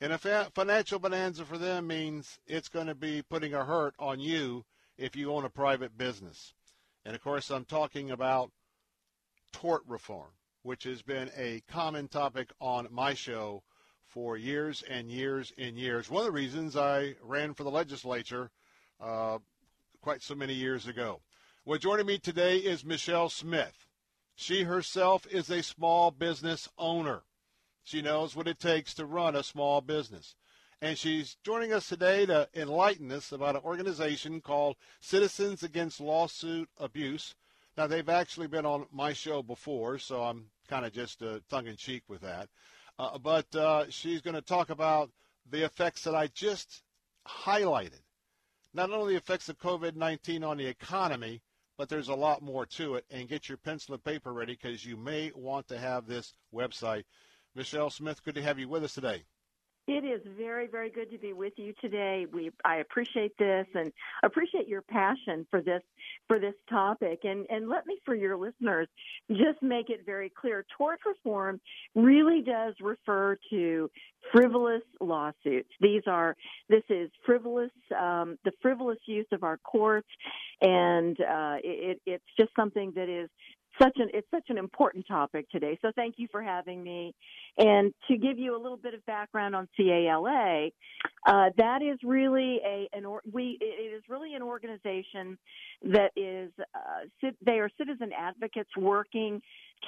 And 0.00 0.12
a 0.12 0.18
fa- 0.18 0.50
financial 0.54 0.98
bonanza 0.98 1.44
for 1.44 1.58
them 1.58 1.86
means 1.86 2.38
it's 2.46 2.68
going 2.68 2.86
to 2.86 2.94
be 2.94 3.22
putting 3.22 3.52
a 3.52 3.64
hurt 3.64 3.94
on 3.98 4.20
you 4.20 4.64
if 4.96 5.14
you 5.14 5.32
own 5.32 5.44
a 5.44 5.50
private 5.50 5.98
business. 5.98 6.54
And 7.04 7.14
of 7.14 7.22
course, 7.22 7.50
I'm 7.50 7.64
talking 7.64 8.10
about 8.10 8.50
tort 9.52 9.82
reform, 9.86 10.30
which 10.62 10.84
has 10.84 11.02
been 11.02 11.30
a 11.36 11.62
common 11.68 12.08
topic 12.08 12.50
on 12.60 12.88
my 12.90 13.14
show 13.14 13.62
for 14.06 14.36
years 14.36 14.82
and 14.88 15.10
years 15.10 15.52
and 15.58 15.76
years. 15.76 16.10
One 16.10 16.20
of 16.20 16.26
the 16.26 16.32
reasons 16.32 16.76
I 16.76 17.16
ran 17.22 17.54
for 17.54 17.64
the 17.64 17.70
legislature 17.70 18.50
uh, 19.00 19.38
quite 20.00 20.22
so 20.22 20.34
many 20.34 20.54
years 20.54 20.86
ago. 20.86 21.20
Well, 21.64 21.78
joining 21.78 22.06
me 22.06 22.18
today 22.18 22.56
is 22.56 22.84
Michelle 22.84 23.28
Smith. 23.28 23.86
She 24.40 24.62
herself 24.62 25.26
is 25.26 25.50
a 25.50 25.62
small 25.62 26.10
business 26.10 26.66
owner. 26.78 27.24
She 27.84 28.00
knows 28.00 28.34
what 28.34 28.48
it 28.48 28.58
takes 28.58 28.94
to 28.94 29.04
run 29.04 29.36
a 29.36 29.42
small 29.42 29.82
business. 29.82 30.34
And 30.80 30.96
she's 30.96 31.36
joining 31.44 31.74
us 31.74 31.90
today 31.90 32.24
to 32.24 32.48
enlighten 32.54 33.12
us 33.12 33.32
about 33.32 33.56
an 33.56 33.60
organization 33.62 34.40
called 34.40 34.76
Citizens 34.98 35.62
Against 35.62 36.00
Lawsuit 36.00 36.70
Abuse. 36.78 37.34
Now, 37.76 37.86
they've 37.86 38.08
actually 38.08 38.46
been 38.46 38.64
on 38.64 38.86
my 38.90 39.12
show 39.12 39.42
before, 39.42 39.98
so 39.98 40.22
I'm 40.22 40.46
kind 40.68 40.86
of 40.86 40.94
just 40.94 41.22
uh, 41.22 41.40
tongue 41.50 41.66
in 41.66 41.76
cheek 41.76 42.04
with 42.08 42.22
that. 42.22 42.48
Uh, 42.98 43.18
but 43.18 43.54
uh, 43.54 43.90
she's 43.90 44.22
going 44.22 44.36
to 44.36 44.40
talk 44.40 44.70
about 44.70 45.10
the 45.50 45.66
effects 45.66 46.04
that 46.04 46.14
I 46.14 46.28
just 46.28 46.82
highlighted. 47.28 48.00
Not 48.72 48.90
only 48.90 49.12
the 49.12 49.18
effects 49.18 49.50
of 49.50 49.58
COVID 49.58 49.96
19 49.96 50.42
on 50.42 50.56
the 50.56 50.66
economy, 50.66 51.42
but 51.80 51.88
there's 51.88 52.08
a 52.08 52.14
lot 52.14 52.42
more 52.42 52.66
to 52.66 52.96
it. 52.96 53.06
And 53.10 53.26
get 53.26 53.48
your 53.48 53.56
pencil 53.56 53.94
and 53.94 54.04
paper 54.04 54.34
ready 54.34 54.52
because 54.52 54.84
you 54.84 54.98
may 54.98 55.32
want 55.34 55.66
to 55.68 55.78
have 55.78 56.06
this 56.06 56.34
website. 56.54 57.04
Michelle 57.54 57.88
Smith, 57.88 58.22
good 58.22 58.34
to 58.34 58.42
have 58.42 58.58
you 58.58 58.68
with 58.68 58.84
us 58.84 58.92
today. 58.92 59.24
It 59.90 60.04
is 60.04 60.20
very, 60.38 60.68
very 60.68 60.88
good 60.88 61.10
to 61.10 61.18
be 61.18 61.32
with 61.32 61.54
you 61.56 61.74
today. 61.80 62.24
We 62.32 62.52
I 62.64 62.76
appreciate 62.76 63.36
this 63.38 63.66
and 63.74 63.92
appreciate 64.22 64.68
your 64.68 64.82
passion 64.82 65.48
for 65.50 65.60
this 65.60 65.82
for 66.28 66.38
this 66.38 66.54
topic. 66.68 67.22
And 67.24 67.44
and 67.50 67.68
let 67.68 67.86
me 67.86 67.98
for 68.04 68.14
your 68.14 68.36
listeners 68.36 68.86
just 69.28 69.60
make 69.62 69.90
it 69.90 70.06
very 70.06 70.30
clear. 70.30 70.64
Tort 70.78 71.00
reform 71.04 71.60
really 71.96 72.40
does 72.40 72.74
refer 72.80 73.36
to 73.50 73.90
frivolous 74.32 74.82
lawsuits. 75.00 75.70
These 75.80 76.02
are 76.06 76.36
this 76.68 76.84
is 76.88 77.10
frivolous 77.26 77.72
um, 77.98 78.38
the 78.44 78.52
frivolous 78.62 79.00
use 79.06 79.26
of 79.32 79.42
our 79.42 79.56
courts, 79.56 80.08
and 80.60 81.20
uh, 81.20 81.56
it, 81.64 82.00
it's 82.06 82.24
just 82.38 82.50
something 82.54 82.92
that 82.94 83.08
is 83.08 83.28
such 83.80 83.96
an 83.96 84.08
it's 84.12 84.26
such 84.30 84.48
an 84.48 84.58
important 84.58 85.06
topic 85.06 85.48
today. 85.50 85.78
So 85.82 85.90
thank 85.94 86.14
you 86.18 86.28
for 86.30 86.42
having 86.42 86.82
me. 86.82 87.14
And 87.58 87.92
to 88.08 88.16
give 88.16 88.38
you 88.38 88.56
a 88.56 88.60
little 88.60 88.76
bit 88.76 88.94
of 88.94 89.04
background 89.06 89.54
on 89.54 89.68
CALA, 89.76 90.70
uh, 91.26 91.50
that 91.56 91.82
is 91.82 91.98
really 92.02 92.60
a 92.64 92.88
an 92.92 93.04
or, 93.04 93.22
we 93.30 93.58
it 93.60 93.94
is 93.94 94.02
really 94.08 94.34
an 94.34 94.42
organization 94.42 95.38
that 95.82 96.10
is 96.16 96.50
uh, 96.74 97.28
they 97.44 97.58
are 97.58 97.70
citizen 97.78 98.10
advocates 98.16 98.70
working 98.76 99.40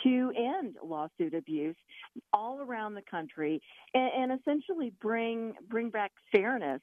to 0.04 0.32
end 0.36 0.76
lawsuit 0.82 1.34
abuse 1.34 1.76
all 2.32 2.60
around 2.60 2.94
the 2.94 3.02
country 3.10 3.60
and, 3.94 4.30
and 4.30 4.40
essentially 4.40 4.92
bring 5.00 5.54
bring 5.68 5.90
back 5.90 6.12
fairness 6.30 6.80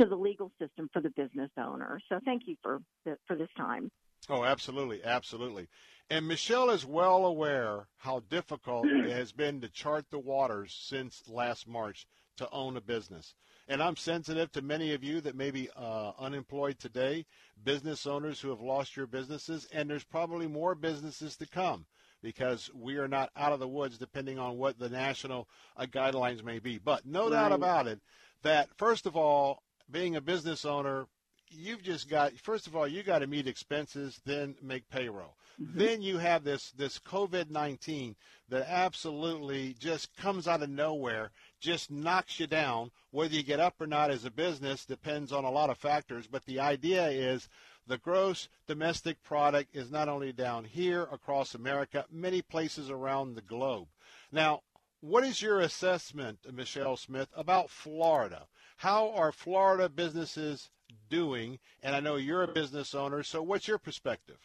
to 0.00 0.06
the 0.06 0.16
legal 0.16 0.50
system 0.58 0.88
for 0.92 1.00
the 1.00 1.10
business 1.10 1.50
owner. 1.58 2.00
So 2.08 2.18
thank 2.24 2.42
you 2.46 2.56
for 2.62 2.80
the, 3.04 3.16
for 3.26 3.36
this 3.36 3.48
time. 3.56 3.90
Oh, 4.28 4.44
absolutely, 4.44 5.02
absolutely. 5.04 5.68
And 6.10 6.28
Michelle 6.28 6.70
is 6.70 6.84
well 6.84 7.24
aware 7.24 7.88
how 7.96 8.20
difficult 8.28 8.86
it 8.86 9.10
has 9.10 9.32
been 9.32 9.60
to 9.60 9.68
chart 9.68 10.06
the 10.10 10.18
waters 10.18 10.76
since 10.78 11.22
last 11.28 11.66
March 11.66 12.06
to 12.36 12.48
own 12.50 12.76
a 12.76 12.80
business. 12.80 13.34
And 13.68 13.82
I'm 13.82 13.96
sensitive 13.96 14.50
to 14.52 14.62
many 14.62 14.92
of 14.92 15.02
you 15.02 15.20
that 15.22 15.36
may 15.36 15.50
be 15.50 15.70
uh, 15.76 16.12
unemployed 16.18 16.78
today, 16.78 17.24
business 17.64 18.06
owners 18.06 18.40
who 18.40 18.50
have 18.50 18.60
lost 18.60 18.96
your 18.96 19.06
businesses, 19.06 19.68
and 19.72 19.88
there's 19.88 20.04
probably 20.04 20.46
more 20.46 20.74
businesses 20.74 21.36
to 21.36 21.46
come 21.46 21.86
because 22.22 22.70
we 22.74 22.96
are 22.96 23.08
not 23.08 23.30
out 23.36 23.52
of 23.52 23.60
the 23.60 23.68
woods 23.68 23.98
depending 23.98 24.38
on 24.38 24.58
what 24.58 24.78
the 24.78 24.88
national 24.88 25.48
uh, 25.76 25.86
guidelines 25.86 26.44
may 26.44 26.58
be. 26.58 26.78
But 26.78 27.06
no 27.06 27.24
right. 27.24 27.32
doubt 27.32 27.52
about 27.52 27.86
it 27.86 28.00
that, 28.42 28.68
first 28.76 29.06
of 29.06 29.16
all, 29.16 29.62
being 29.90 30.16
a 30.16 30.20
business 30.20 30.64
owner, 30.64 31.06
you've 31.52 31.82
just 31.82 32.08
got 32.08 32.32
first 32.38 32.66
of 32.66 32.76
all 32.76 32.86
you 32.86 33.02
got 33.02 33.20
to 33.20 33.26
meet 33.26 33.46
expenses 33.46 34.20
then 34.24 34.54
make 34.62 34.88
payroll 34.88 35.36
mm-hmm. 35.60 35.78
then 35.78 36.02
you 36.02 36.18
have 36.18 36.44
this 36.44 36.70
this 36.72 36.98
covid-19 36.98 38.14
that 38.48 38.66
absolutely 38.68 39.74
just 39.78 40.14
comes 40.16 40.48
out 40.48 40.62
of 40.62 40.70
nowhere 40.70 41.30
just 41.60 41.90
knocks 41.90 42.38
you 42.40 42.46
down 42.46 42.90
whether 43.10 43.34
you 43.34 43.42
get 43.42 43.60
up 43.60 43.74
or 43.80 43.86
not 43.86 44.10
as 44.10 44.24
a 44.24 44.30
business 44.30 44.84
depends 44.84 45.32
on 45.32 45.44
a 45.44 45.50
lot 45.50 45.70
of 45.70 45.78
factors 45.78 46.26
but 46.26 46.44
the 46.46 46.60
idea 46.60 47.08
is 47.08 47.48
the 47.86 47.98
gross 47.98 48.48
domestic 48.66 49.22
product 49.22 49.74
is 49.74 49.90
not 49.90 50.08
only 50.08 50.32
down 50.32 50.64
here 50.64 51.02
across 51.12 51.54
america 51.54 52.04
many 52.10 52.42
places 52.42 52.90
around 52.90 53.34
the 53.34 53.42
globe 53.42 53.88
now 54.30 54.60
what 55.02 55.24
is 55.24 55.42
your 55.42 55.58
assessment, 55.58 56.46
Michelle 56.54 56.96
Smith, 56.96 57.28
about 57.34 57.70
Florida? 57.70 58.46
How 58.76 59.10
are 59.10 59.32
Florida 59.32 59.88
businesses 59.88 60.70
doing? 61.10 61.58
And 61.82 61.94
I 61.94 62.00
know 62.00 62.16
you're 62.16 62.42
a 62.42 62.48
business 62.48 62.94
owner, 62.94 63.22
so 63.22 63.42
what's 63.42 63.68
your 63.68 63.78
perspective? 63.78 64.38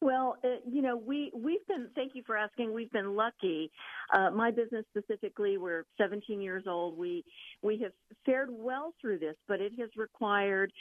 Well, 0.00 0.36
uh, 0.44 0.48
you 0.68 0.82
know, 0.82 0.96
we 0.96 1.30
we've 1.34 1.66
been. 1.66 1.88
Thank 1.94 2.14
you 2.14 2.22
for 2.26 2.36
asking. 2.36 2.72
We've 2.72 2.92
been 2.92 3.16
lucky. 3.16 3.70
Uh, 4.14 4.30
my 4.30 4.50
business 4.50 4.84
specifically, 4.90 5.56
we're 5.56 5.84
17 5.98 6.40
years 6.40 6.64
old. 6.66 6.98
We 6.98 7.24
we 7.62 7.78
have 7.82 7.92
fared 8.24 8.50
well 8.50 8.92
through 9.00 9.18
this, 9.20 9.36
but 9.48 9.60
it 9.60 9.72
has 9.78 9.88
required 9.96 10.72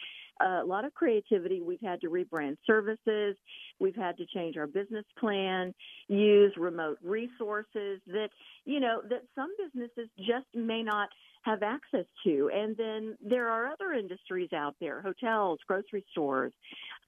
a 0.41 0.65
lot 0.65 0.83
of 0.83 0.93
creativity. 0.93 1.61
We've 1.61 1.81
had 1.81 2.01
to 2.01 2.07
rebrand 2.07 2.57
services. 2.67 3.37
We've 3.79 3.95
had 3.95 4.17
to 4.17 4.25
change 4.33 4.57
our 4.57 4.67
business 4.67 5.05
plan, 5.17 5.73
use 6.07 6.53
remote 6.57 6.97
resources 7.01 8.01
that 8.07 8.29
you 8.65 8.79
know 8.79 9.01
that 9.09 9.23
some 9.33 9.49
businesses 9.57 10.09
just 10.17 10.47
may 10.53 10.83
not 10.83 11.09
have 11.45 11.61
access 11.61 12.05
to. 12.25 12.49
And 12.53 12.75
then 12.75 13.15
there 13.23 13.49
are 13.49 13.67
other 13.67 13.93
industries 13.93 14.51
out 14.51 14.75
there, 14.81 15.01
hotels, 15.01 15.59
grocery 15.67 16.03
stores, 16.11 16.51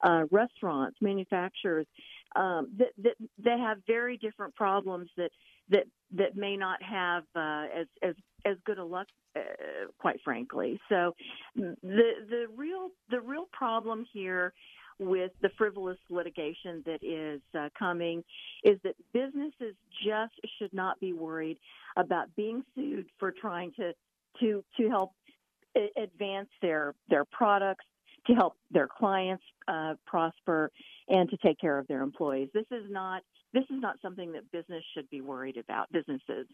uh, 0.04 0.24
restaurants, 0.30 0.98
manufacturers, 1.02 1.88
um, 2.36 2.70
that, 2.78 3.16
that, 3.44 3.60
have 3.60 3.80
very 3.88 4.18
different 4.18 4.56
problems 4.56 5.10
that, 5.18 5.32
that, 5.70 5.86
that 6.12 6.36
may 6.36 6.56
not 6.56 6.82
have 6.84 7.24
uh, 7.36 7.66
as, 7.76 7.88
as, 8.04 8.16
as 8.46 8.58
good 8.64 8.78
a 8.78 8.86
luck, 8.86 9.08
uh, 9.36 9.40
quite 9.98 10.20
frankly. 10.24 10.80
So 10.88 11.16
the, 11.56 11.74
the 11.82 12.46
real, 12.56 12.90
the 13.10 13.20
real 13.20 13.48
problem 13.52 14.06
here 14.14 14.54
with 15.00 15.32
the 15.42 15.50
frivolous 15.58 15.98
litigation 16.10 16.84
that 16.86 17.04
is 17.04 17.42
uh, 17.58 17.70
coming 17.78 18.24
is 18.64 18.80
that 18.84 18.96
businesses 19.14 19.76
just 20.06 20.34
should 20.58 20.74
not 20.74 21.00
be 21.00 21.14
worried 21.14 21.58
about 21.98 22.36
being 22.36 22.64
sued 22.76 23.08
for 23.20 23.32
trying 23.32 23.72
to 23.74 23.94
to 24.40 24.64
to 24.78 24.90
help 24.90 25.12
advance 25.96 26.50
their 26.62 26.96
their 27.10 27.26
products, 27.26 27.86
to 28.28 28.34
help 28.34 28.54
their 28.72 28.88
clients 28.88 29.44
uh, 29.68 29.94
prosper, 30.06 30.72
and 31.08 31.30
to 31.30 31.38
take 31.38 31.60
care 31.60 31.78
of 31.78 31.88
their 31.88 32.02
employees. 32.02 32.50
This 32.54 32.66
is 32.72 32.86
not 32.90 33.22
this 33.54 33.64
is 33.64 33.82
not 33.82 33.98
something 34.02 34.34
that 34.34 34.52
business 34.52 34.84
should 34.94 35.10
be 35.10 35.22
worried 35.22 35.58
about. 35.58 35.92
Businesses. 35.92 36.48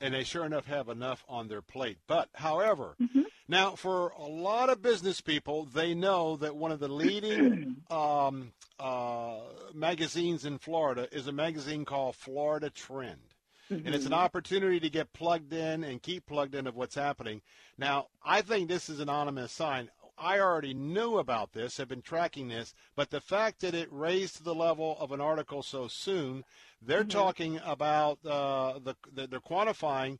And 0.00 0.14
they 0.14 0.24
sure 0.24 0.46
enough 0.46 0.66
have 0.66 0.88
enough 0.88 1.24
on 1.28 1.48
their 1.48 1.60
plate. 1.60 1.98
But, 2.06 2.30
however, 2.34 2.96
mm-hmm. 3.00 3.20
now 3.48 3.74
for 3.76 4.08
a 4.10 4.24
lot 4.24 4.70
of 4.70 4.80
business 4.80 5.20
people, 5.20 5.66
they 5.66 5.92
know 5.92 6.36
that 6.36 6.56
one 6.56 6.72
of 6.72 6.80
the 6.80 6.88
leading 6.88 7.76
um, 7.90 8.52
uh, 8.78 9.40
magazines 9.74 10.46
in 10.46 10.56
Florida 10.56 11.06
is 11.12 11.26
a 11.26 11.32
magazine 11.32 11.84
called 11.84 12.16
Florida 12.16 12.70
Trend. 12.70 13.29
Mm-hmm. 13.70 13.86
And 13.86 13.94
it's 13.94 14.04
an 14.04 14.12
mm-hmm. 14.12 14.20
opportunity 14.20 14.80
to 14.80 14.90
get 14.90 15.12
plugged 15.12 15.52
in 15.52 15.84
and 15.84 16.02
keep 16.02 16.26
plugged 16.26 16.54
in 16.54 16.66
of 16.66 16.76
what's 16.76 16.94
happening. 16.94 17.40
Now, 17.78 18.08
I 18.24 18.42
think 18.42 18.68
this 18.68 18.88
is 18.88 19.00
an 19.00 19.08
ominous 19.08 19.52
sign. 19.52 19.90
I 20.18 20.38
already 20.40 20.74
knew 20.74 21.18
about 21.18 21.52
this, 21.52 21.78
have 21.78 21.88
been 21.88 22.02
tracking 22.02 22.48
this, 22.48 22.74
but 22.94 23.10
the 23.10 23.22
fact 23.22 23.60
that 23.60 23.74
it 23.74 23.88
raised 23.90 24.36
to 24.36 24.42
the 24.42 24.54
level 24.54 24.96
of 25.00 25.12
an 25.12 25.20
article 25.20 25.62
so 25.62 25.88
soon, 25.88 26.44
they're 26.82 27.00
mm-hmm. 27.00 27.08
talking 27.08 27.60
about 27.64 28.18
uh, 28.26 28.78
the, 28.80 28.96
the, 29.12 29.26
they're 29.26 29.40
quantifying 29.40 30.18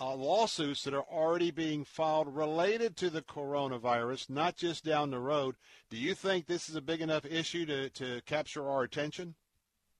uh, 0.00 0.14
lawsuits 0.14 0.82
that 0.82 0.94
are 0.94 1.04
already 1.04 1.50
being 1.50 1.84
filed 1.84 2.34
related 2.34 2.96
to 2.96 3.08
the 3.08 3.22
coronavirus, 3.22 4.28
not 4.28 4.56
just 4.56 4.84
down 4.84 5.10
the 5.10 5.18
road. 5.18 5.54
Do 5.90 5.96
you 5.96 6.14
think 6.14 6.46
this 6.46 6.68
is 6.68 6.76
a 6.76 6.82
big 6.82 7.00
enough 7.00 7.24
issue 7.24 7.66
to, 7.66 7.88
to 7.90 8.20
capture 8.26 8.68
our 8.68 8.82
attention? 8.82 9.36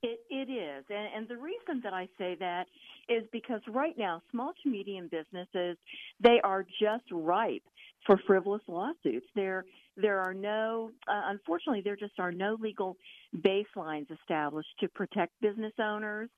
It, 0.07 0.19
it 0.29 0.49
is. 0.49 0.85
And, 0.89 1.07
and 1.15 1.27
the 1.27 1.37
reason 1.37 1.81
that 1.83 1.93
I 1.93 2.07
say 2.17 2.35
that 2.39 2.65
is 3.09 3.23
because 3.31 3.61
right 3.67 3.97
now, 3.97 4.21
small 4.31 4.53
to 4.63 4.69
medium 4.69 5.09
businesses, 5.09 5.77
they 6.21 6.39
are 6.43 6.63
just 6.79 7.03
ripe 7.11 7.63
for 8.05 8.17
frivolous 8.25 8.61
lawsuits. 8.67 9.25
There, 9.35 9.65
there 9.97 10.19
are 10.19 10.33
no, 10.33 10.91
uh, 11.09 11.23
unfortunately, 11.25 11.81
there 11.83 11.97
just 11.97 12.19
are 12.19 12.31
no 12.31 12.55
legal 12.59 12.95
baselines 13.35 14.09
established 14.11 14.69
to 14.79 14.87
protect 14.87 15.33
business 15.41 15.73
owners. 15.77 16.29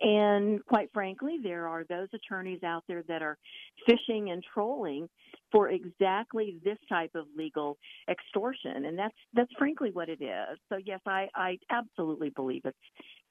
And 0.00 0.64
quite 0.66 0.90
frankly, 0.92 1.38
there 1.42 1.66
are 1.66 1.84
those 1.84 2.08
attorneys 2.12 2.62
out 2.62 2.84
there 2.86 3.02
that 3.08 3.22
are 3.22 3.38
fishing 3.86 4.30
and 4.30 4.44
trolling 4.52 5.08
for 5.50 5.70
exactly 5.70 6.58
this 6.64 6.78
type 6.88 7.12
of 7.14 7.26
legal 7.36 7.78
extortion. 8.10 8.84
And 8.84 8.98
that's, 8.98 9.14
that's 9.32 9.52
frankly 9.58 9.90
what 9.92 10.08
it 10.08 10.20
is. 10.20 10.58
So 10.68 10.78
yes, 10.84 11.00
I, 11.06 11.28
I 11.34 11.58
absolutely 11.70 12.30
believe 12.30 12.62
it's, 12.64 12.76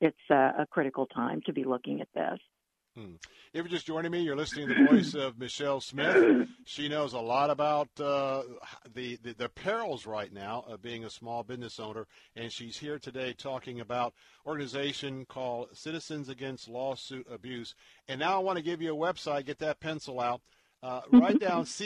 it's 0.02 0.18
a, 0.32 0.54
a 0.60 0.66
critical 0.70 1.06
time 1.08 1.42
to 1.46 1.54
be 1.54 1.64
looking 1.64 2.02
at 2.02 2.08
this. 2.16 2.40
Hmm. 2.98 3.16
If 3.52 3.56
you're 3.56 3.68
just 3.68 3.86
joining 3.86 4.12
me, 4.12 4.22
you're 4.22 4.38
listening 4.38 4.70
to 4.70 4.74
the 4.74 4.86
voice 4.86 5.16
of 5.16 5.38
Michelle 5.38 5.82
Smith. 5.82 6.48
She 6.64 6.88
knows 6.88 7.12
a 7.12 7.20
lot 7.20 7.50
about 7.50 7.90
uh, 8.00 8.44
the, 8.94 9.18
the, 9.22 9.34
the 9.34 9.50
perils 9.50 10.06
right 10.06 10.32
now 10.32 10.64
of 10.66 10.82
being 10.82 11.04
a 11.04 11.10
small 11.10 11.44
business 11.44 11.78
owner, 11.78 12.08
and 12.38 12.50
she's 12.50 12.78
here 12.78 12.98
today 12.98 13.34
talking 13.38 13.82
about 13.82 14.14
organization 14.46 15.26
called 15.26 15.68
Citizens 15.74 16.30
Against 16.30 16.70
Lawsuit 16.70 17.28
Abuse. 17.30 17.76
And 18.08 18.22
now 18.22 18.36
I 18.36 18.44
want 18.44 18.58
to 18.60 18.64
give 18.64 18.82
you 18.82 18.96
a 18.96 18.98
website. 18.98 19.46
Get 19.46 19.60
that 19.60 19.82
pencil 19.82 20.22
out. 20.22 20.40
Uh, 20.86 21.02
write 21.14 21.40
down 21.40 21.66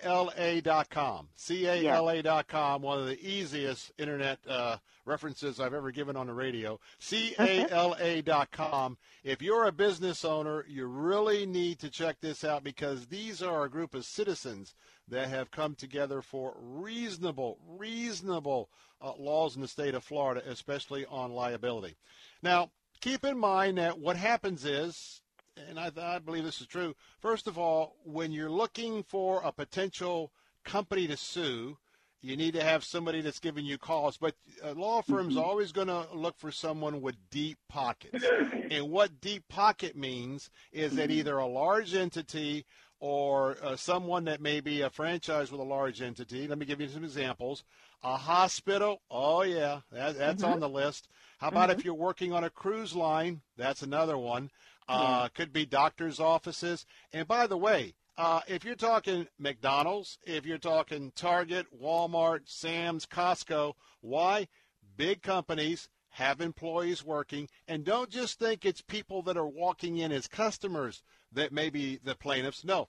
cala.com. 0.00 1.28
cala.com, 1.36 2.80
one 2.80 2.98
of 2.98 3.04
the 3.04 3.20
easiest 3.22 3.92
internet 3.98 4.38
uh, 4.48 4.78
references 5.04 5.60
I've 5.60 5.74
ever 5.74 5.90
given 5.90 6.16
on 6.16 6.26
the 6.26 6.32
radio. 6.32 6.80
cala.com. 7.00 8.96
If 9.22 9.42
you're 9.42 9.66
a 9.66 9.72
business 9.72 10.24
owner, 10.24 10.64
you 10.66 10.86
really 10.86 11.44
need 11.44 11.80
to 11.80 11.90
check 11.90 12.16
this 12.22 12.42
out 12.42 12.64
because 12.64 13.08
these 13.08 13.42
are 13.42 13.64
a 13.64 13.70
group 13.70 13.94
of 13.94 14.06
citizens 14.06 14.74
that 15.08 15.28
have 15.28 15.50
come 15.50 15.74
together 15.74 16.22
for 16.22 16.54
reasonable, 16.58 17.58
reasonable 17.68 18.70
uh, 19.02 19.12
laws 19.18 19.54
in 19.54 19.60
the 19.60 19.68
state 19.68 19.94
of 19.94 20.02
Florida, 20.02 20.42
especially 20.46 21.04
on 21.04 21.32
liability. 21.32 21.94
Now, 22.42 22.70
keep 23.02 23.22
in 23.22 23.36
mind 23.36 23.76
that 23.76 23.98
what 23.98 24.16
happens 24.16 24.64
is 24.64 25.19
and 25.68 25.78
I, 25.78 25.90
I 26.00 26.18
believe 26.18 26.44
this 26.44 26.60
is 26.60 26.66
true. 26.66 26.94
First 27.20 27.46
of 27.46 27.58
all, 27.58 27.96
when 28.04 28.32
you're 28.32 28.50
looking 28.50 29.02
for 29.02 29.40
a 29.44 29.52
potential 29.52 30.32
company 30.64 31.06
to 31.06 31.16
sue, 31.16 31.76
you 32.22 32.36
need 32.36 32.54
to 32.54 32.62
have 32.62 32.84
somebody 32.84 33.22
that's 33.22 33.38
giving 33.38 33.64
you 33.64 33.78
calls. 33.78 34.18
But 34.18 34.34
a 34.62 34.74
law 34.74 35.00
firm's 35.02 35.34
mm-hmm. 35.34 35.44
always 35.44 35.72
going 35.72 35.88
to 35.88 36.06
look 36.12 36.38
for 36.38 36.50
someone 36.50 37.00
with 37.00 37.16
deep 37.30 37.58
pockets. 37.68 38.24
and 38.70 38.90
what 38.90 39.20
deep 39.20 39.48
pocket 39.48 39.96
means 39.96 40.50
is 40.72 40.96
that 40.96 41.10
either 41.10 41.38
a 41.38 41.46
large 41.46 41.94
entity 41.94 42.66
or 43.00 43.56
uh, 43.62 43.76
someone 43.76 44.24
that 44.24 44.42
may 44.42 44.60
be 44.60 44.82
a 44.82 44.90
franchise 44.90 45.50
with 45.50 45.60
a 45.60 45.64
large 45.64 46.02
entity. 46.02 46.46
Let 46.46 46.58
me 46.58 46.66
give 46.66 46.80
you 46.80 46.88
some 46.88 47.04
examples. 47.04 47.64
A 48.02 48.16
hospital, 48.16 49.00
oh 49.10 49.42
yeah, 49.42 49.80
that, 49.90 50.18
that's 50.18 50.42
mm-hmm. 50.42 50.52
on 50.52 50.60
the 50.60 50.68
list. 50.68 51.08
How 51.38 51.48
about 51.48 51.70
mm-hmm. 51.70 51.78
if 51.78 51.84
you're 51.84 51.94
working 51.94 52.34
on 52.34 52.44
a 52.44 52.50
cruise 52.50 52.94
line? 52.94 53.40
That's 53.56 53.82
another 53.82 54.18
one. 54.18 54.50
Uh, 54.92 55.28
could 55.28 55.52
be 55.52 55.64
doctors' 55.64 56.18
offices. 56.18 56.84
And 57.12 57.28
by 57.28 57.46
the 57.46 57.56
way, 57.56 57.94
uh, 58.18 58.40
if 58.48 58.64
you're 58.64 58.74
talking 58.74 59.28
McDonald's, 59.38 60.18
if 60.24 60.44
you're 60.44 60.58
talking 60.58 61.12
Target, 61.14 61.66
Walmart, 61.80 62.40
Sam's, 62.46 63.06
Costco, 63.06 63.74
why? 64.00 64.48
Big 64.96 65.22
companies 65.22 65.88
have 66.10 66.40
employees 66.40 67.04
working, 67.04 67.48
and 67.68 67.84
don't 67.84 68.10
just 68.10 68.38
think 68.38 68.64
it's 68.64 68.82
people 68.82 69.22
that 69.22 69.36
are 69.36 69.46
walking 69.46 69.96
in 69.96 70.10
as 70.10 70.26
customers 70.26 71.02
that 71.32 71.52
may 71.52 71.70
be 71.70 71.98
the 72.02 72.14
plaintiffs. 72.14 72.64
No, 72.64 72.88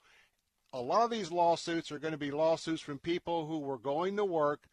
a 0.73 0.81
lot 0.81 1.03
of 1.03 1.11
these 1.11 1.31
lawsuits 1.31 1.91
are 1.91 1.99
going 1.99 2.13
to 2.13 2.17
be 2.17 2.31
lawsuits 2.31 2.81
from 2.81 2.99
people 2.99 3.45
who 3.45 3.59
were 3.59 3.77
going 3.77 4.17
to 4.17 4.25
work, 4.25 4.67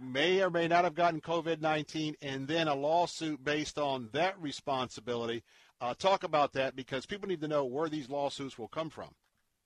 may 0.00 0.42
or 0.42 0.50
may 0.50 0.68
not 0.68 0.84
have 0.84 0.94
gotten 0.94 1.20
COVID 1.20 1.60
19, 1.60 2.16
and 2.20 2.46
then 2.46 2.68
a 2.68 2.74
lawsuit 2.74 3.42
based 3.42 3.78
on 3.78 4.10
that 4.12 4.40
responsibility. 4.40 5.42
Uh, 5.80 5.94
talk 5.94 6.24
about 6.24 6.52
that 6.52 6.76
because 6.76 7.06
people 7.06 7.28
need 7.28 7.40
to 7.40 7.48
know 7.48 7.64
where 7.64 7.88
these 7.88 8.10
lawsuits 8.10 8.58
will 8.58 8.68
come 8.68 8.90
from. 8.90 9.08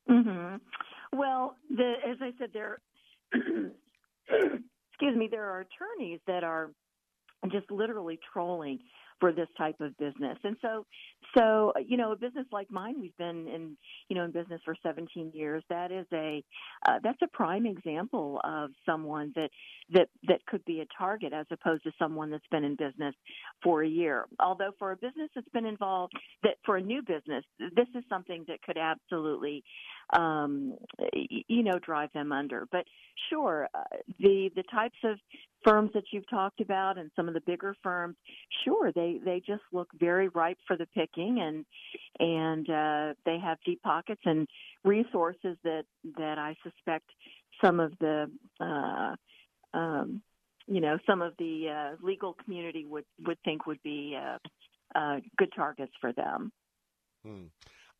Mm-hmm. 0.08 0.56
Well, 1.18 1.56
the, 1.70 1.94
as 2.08 2.16
I 2.20 2.30
said, 2.38 2.50
there, 2.52 2.78
excuse 3.32 5.16
me, 5.16 5.28
there 5.30 5.44
are 5.44 5.60
attorneys 5.60 6.20
that 6.26 6.44
are 6.44 6.70
just 7.50 7.70
literally 7.70 8.18
trolling 8.32 8.78
for 9.20 9.32
this 9.32 9.48
type 9.56 9.80
of 9.80 9.96
business. 9.98 10.38
And 10.44 10.56
so, 10.60 10.86
so 11.36 11.72
you 11.86 11.96
know, 11.96 12.12
a 12.12 12.16
business 12.16 12.46
like 12.52 12.70
mine, 12.70 12.96
we've 13.00 13.16
been 13.16 13.48
in 13.48 13.76
you 14.08 14.16
know 14.16 14.24
in 14.24 14.30
business 14.30 14.60
for 14.64 14.76
17 14.82 15.32
years. 15.34 15.62
That 15.68 15.92
is 15.92 16.06
a 16.12 16.42
uh, 16.86 16.98
that's 17.02 17.20
a 17.22 17.28
prime 17.28 17.66
example 17.66 18.40
of 18.44 18.70
someone 18.86 19.32
that 19.36 19.50
that 19.92 20.08
that 20.28 20.44
could 20.46 20.64
be 20.64 20.80
a 20.80 20.86
target 20.98 21.32
as 21.32 21.46
opposed 21.50 21.84
to 21.84 21.92
someone 21.98 22.30
that's 22.30 22.46
been 22.50 22.64
in 22.64 22.76
business 22.76 23.14
for 23.62 23.82
a 23.82 23.88
year. 23.88 24.26
Although 24.40 24.72
for 24.78 24.92
a 24.92 24.96
business 24.96 25.30
that's 25.34 25.48
been 25.50 25.66
involved, 25.66 26.12
that 26.42 26.56
for 26.64 26.76
a 26.76 26.82
new 26.82 27.02
business, 27.02 27.44
this 27.58 27.88
is 27.94 28.04
something 28.08 28.44
that 28.48 28.62
could 28.62 28.78
absolutely 28.78 29.64
um, 30.12 30.74
you 31.12 31.62
know 31.62 31.78
drive 31.78 32.12
them 32.12 32.32
under. 32.32 32.66
But 32.70 32.84
sure, 33.30 33.68
uh, 33.74 33.82
the 34.18 34.50
the 34.54 34.62
types 34.64 34.98
of 35.04 35.18
firms 35.64 35.90
that 35.94 36.04
you've 36.12 36.28
talked 36.28 36.60
about 36.60 36.98
and 36.98 37.10
some 37.16 37.26
of 37.28 37.34
the 37.34 37.40
bigger 37.40 37.74
firms, 37.82 38.16
sure, 38.64 38.92
they 38.92 39.20
they 39.24 39.42
just 39.46 39.62
look 39.72 39.88
very 39.98 40.28
ripe 40.28 40.58
for 40.66 40.76
the 40.76 40.86
picking, 40.86 41.40
and 41.40 41.64
and 42.20 42.68
uh, 42.70 43.14
they 43.24 43.38
have 43.38 43.58
deep 43.64 43.82
pockets 43.82 44.22
and 44.24 44.46
resources 44.84 45.56
that 45.64 45.84
that 46.18 46.38
I 46.38 46.56
suspect 46.62 47.10
some 47.62 47.80
of 47.80 47.92
the 48.00 48.30
uh, 48.60 49.14
um, 49.76 50.22
you 50.66 50.80
know 50.80 50.98
some 51.06 51.22
of 51.22 51.34
the 51.38 51.68
uh, 51.68 51.96
legal 52.04 52.34
community 52.44 52.84
would 52.86 53.04
would 53.26 53.38
think 53.44 53.66
would 53.66 53.82
be 53.82 54.16
uh, 54.20 54.38
uh, 54.94 55.20
good 55.36 55.52
targets 55.54 55.92
for 56.00 56.12
them. 56.12 56.52
Hmm. 57.24 57.44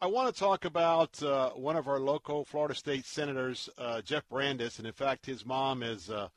I 0.01 0.07
want 0.07 0.35
to 0.35 0.39
talk 0.39 0.65
about 0.65 1.23
uh, 1.23 1.51
one 1.51 1.77
of 1.77 1.89
our 1.89 1.99
local 1.99 2.45
Florida 2.45 2.75
State 2.75 3.07
senators, 3.07 3.69
uh, 3.79 4.03
Jeff 4.03 4.29
Brandes, 4.29 4.79
and 4.79 4.87
in 4.87 4.93
fact, 4.93 5.25
his 5.25 5.47
mom 5.47 5.83
is 5.83 6.11
uh, 6.11 6.29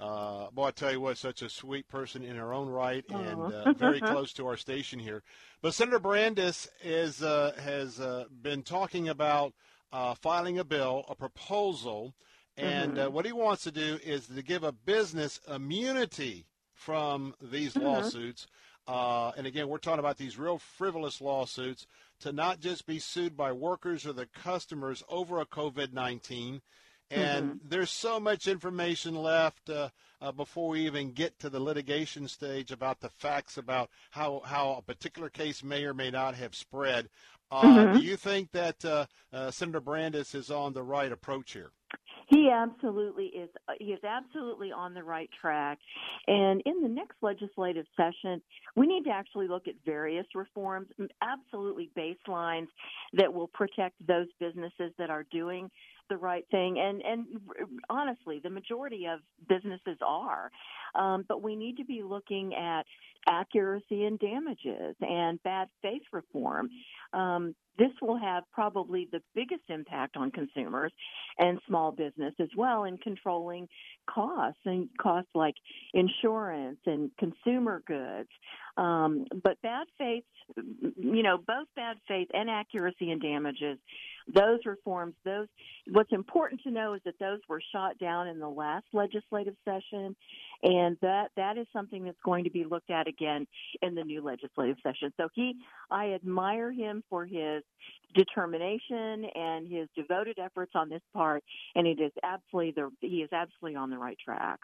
uh, 0.00 0.50
boy, 0.50 0.68
I 0.68 0.70
tell 0.70 0.92
you 0.92 1.00
what, 1.00 1.18
such 1.18 1.42
a 1.42 1.50
sweet 1.50 1.86
person 1.86 2.22
in 2.22 2.36
her 2.36 2.54
own 2.54 2.68
right, 2.68 3.04
and 3.10 3.52
uh, 3.52 3.72
very 3.76 4.00
close 4.00 4.32
to 4.34 4.46
our 4.46 4.56
station 4.56 4.98
here. 4.98 5.22
But 5.60 5.74
Senator 5.74 5.98
Brandes 5.98 6.68
is 6.82 7.22
uh, 7.22 7.52
has 7.62 8.00
uh, 8.00 8.24
been 8.40 8.62
talking 8.62 9.10
about 9.10 9.52
uh, 9.92 10.14
filing 10.14 10.58
a 10.58 10.64
bill, 10.64 11.04
a 11.08 11.14
proposal, 11.14 12.14
and 12.56 12.98
uh, 12.98 13.04
mm-hmm. 13.04 13.14
what 13.14 13.26
he 13.26 13.32
wants 13.32 13.62
to 13.64 13.70
do 13.70 13.98
is 14.02 14.26
to 14.28 14.42
give 14.42 14.64
a 14.64 14.72
business 14.72 15.38
immunity 15.46 16.46
from 16.72 17.34
these 17.42 17.74
mm-hmm. 17.74 17.86
lawsuits. 17.86 18.46
and 18.88 19.46
again, 19.46 19.68
we're 19.68 19.76
talking 19.76 19.98
about 19.98 20.16
these 20.16 20.38
real 20.38 20.58
frivolous 20.58 21.20
lawsuits 21.20 21.86
to 22.20 22.32
not 22.32 22.60
just 22.60 22.86
be 22.86 22.98
sued 22.98 23.36
by 23.36 23.52
workers 23.52 24.06
or 24.06 24.12
the 24.12 24.26
customers 24.26 25.02
over 25.08 25.40
a 25.40 25.46
COVID 25.46 25.92
19 25.92 26.60
and 27.10 27.46
mm-hmm. 27.46 27.68
there's 27.68 27.90
so 27.90 28.20
much 28.20 28.46
information 28.46 29.14
left 29.14 29.68
uh, 29.68 29.88
uh, 30.20 30.30
before 30.30 30.68
we 30.68 30.86
even 30.86 31.12
get 31.12 31.38
to 31.40 31.50
the 31.50 31.58
litigation 31.58 32.28
stage 32.28 32.70
about 32.70 33.00
the 33.00 33.08
facts 33.08 33.56
about 33.56 33.90
how, 34.10 34.42
how 34.44 34.76
a 34.78 34.82
particular 34.82 35.28
case 35.28 35.64
may 35.64 35.84
or 35.84 35.94
may 35.94 36.10
not 36.10 36.36
have 36.36 36.54
spread. 36.54 37.08
Uh, 37.50 37.62
mm-hmm. 37.62 37.98
Do 37.98 38.04
you 38.04 38.16
think 38.16 38.52
that 38.52 38.84
uh, 38.84 39.06
uh, 39.32 39.50
Senator 39.50 39.80
Brandes 39.80 40.34
is 40.36 40.50
on 40.50 40.72
the 40.72 40.84
right 40.84 41.10
approach 41.10 41.52
here? 41.52 41.72
He 42.30 42.48
absolutely 42.48 43.26
is. 43.26 43.50
Uh, 43.68 43.72
he 43.80 43.86
is 43.86 43.98
absolutely 44.04 44.70
on 44.70 44.94
the 44.94 45.02
right 45.02 45.28
track. 45.40 45.78
And 46.28 46.62
in 46.64 46.80
the 46.80 46.88
next 46.88 47.16
legislative 47.22 47.86
session, 47.96 48.40
we 48.76 48.86
need 48.86 49.02
to 49.04 49.10
actually 49.10 49.48
look 49.48 49.66
at 49.66 49.74
various 49.84 50.26
reforms, 50.34 50.88
absolutely 51.22 51.90
baselines 51.96 52.68
that 53.14 53.32
will 53.32 53.48
protect 53.48 53.94
those 54.06 54.28
businesses 54.38 54.92
that 54.96 55.10
are 55.10 55.24
doing 55.32 55.70
the 56.10 56.18
right 56.18 56.44
thing. 56.50 56.78
And 56.78 57.00
and 57.02 57.26
honestly 57.88 58.40
the 58.42 58.50
majority 58.50 59.06
of 59.06 59.20
businesses 59.48 59.98
are. 60.06 60.50
Um, 60.94 61.24
but 61.26 61.42
we 61.42 61.56
need 61.56 61.76
to 61.76 61.84
be 61.84 62.02
looking 62.02 62.54
at 62.54 62.84
accuracy 63.28 64.04
and 64.04 64.18
damages 64.18 64.96
and 65.00 65.42
bad 65.42 65.68
faith 65.82 66.02
reform. 66.12 66.68
Um, 67.12 67.54
this 67.78 67.92
will 68.02 68.18
have 68.18 68.44
probably 68.52 69.08
the 69.10 69.22
biggest 69.34 69.62
impact 69.68 70.16
on 70.16 70.30
consumers 70.30 70.92
and 71.38 71.58
small 71.66 71.92
business 71.92 72.34
as 72.38 72.48
well 72.56 72.84
in 72.84 72.98
controlling 72.98 73.68
costs 74.08 74.60
and 74.66 74.88
costs 75.00 75.30
like 75.34 75.54
insurance 75.94 76.78
and 76.86 77.10
consumer 77.18 77.82
goods 77.86 78.28
Um, 78.76 79.26
but 79.42 79.60
bad 79.62 79.86
faith, 79.98 80.24
you 80.56 81.22
know, 81.22 81.38
both 81.38 81.66
bad 81.76 81.96
faith 82.06 82.28
and 82.32 82.48
accuracy 82.48 83.10
and 83.10 83.20
damages, 83.20 83.78
those 84.32 84.60
reforms, 84.64 85.14
those 85.24 85.48
what's 85.90 86.12
important 86.12 86.60
to 86.62 86.70
know 86.70 86.94
is 86.94 87.00
that 87.04 87.18
those 87.18 87.40
were 87.48 87.60
shot 87.72 87.98
down 87.98 88.28
in 88.28 88.38
the 88.38 88.48
last 88.48 88.86
legislative 88.92 89.54
session, 89.64 90.14
and 90.62 90.96
that 91.02 91.30
that 91.36 91.58
is 91.58 91.66
something 91.72 92.04
that's 92.04 92.20
going 92.24 92.44
to 92.44 92.50
be 92.50 92.64
looked 92.64 92.90
at 92.90 93.08
again 93.08 93.46
in 93.82 93.94
the 93.94 94.04
new 94.04 94.22
legislative 94.22 94.76
session. 94.82 95.12
So 95.16 95.28
he, 95.34 95.54
I 95.90 96.12
admire 96.12 96.70
him 96.70 97.02
for 97.10 97.26
his 97.26 97.62
determination 98.14 99.24
and 99.34 99.66
his 99.66 99.88
devoted 99.96 100.38
efforts 100.38 100.72
on 100.74 100.88
this 100.88 101.02
part, 101.12 101.42
and 101.74 101.86
it 101.86 102.00
is 102.00 102.12
absolutely 102.22 102.72
the 102.72 102.90
he 103.06 103.22
is 103.22 103.30
absolutely 103.32 103.76
on 103.76 103.90
the 103.90 103.98
right 103.98 104.18
track. 104.24 104.60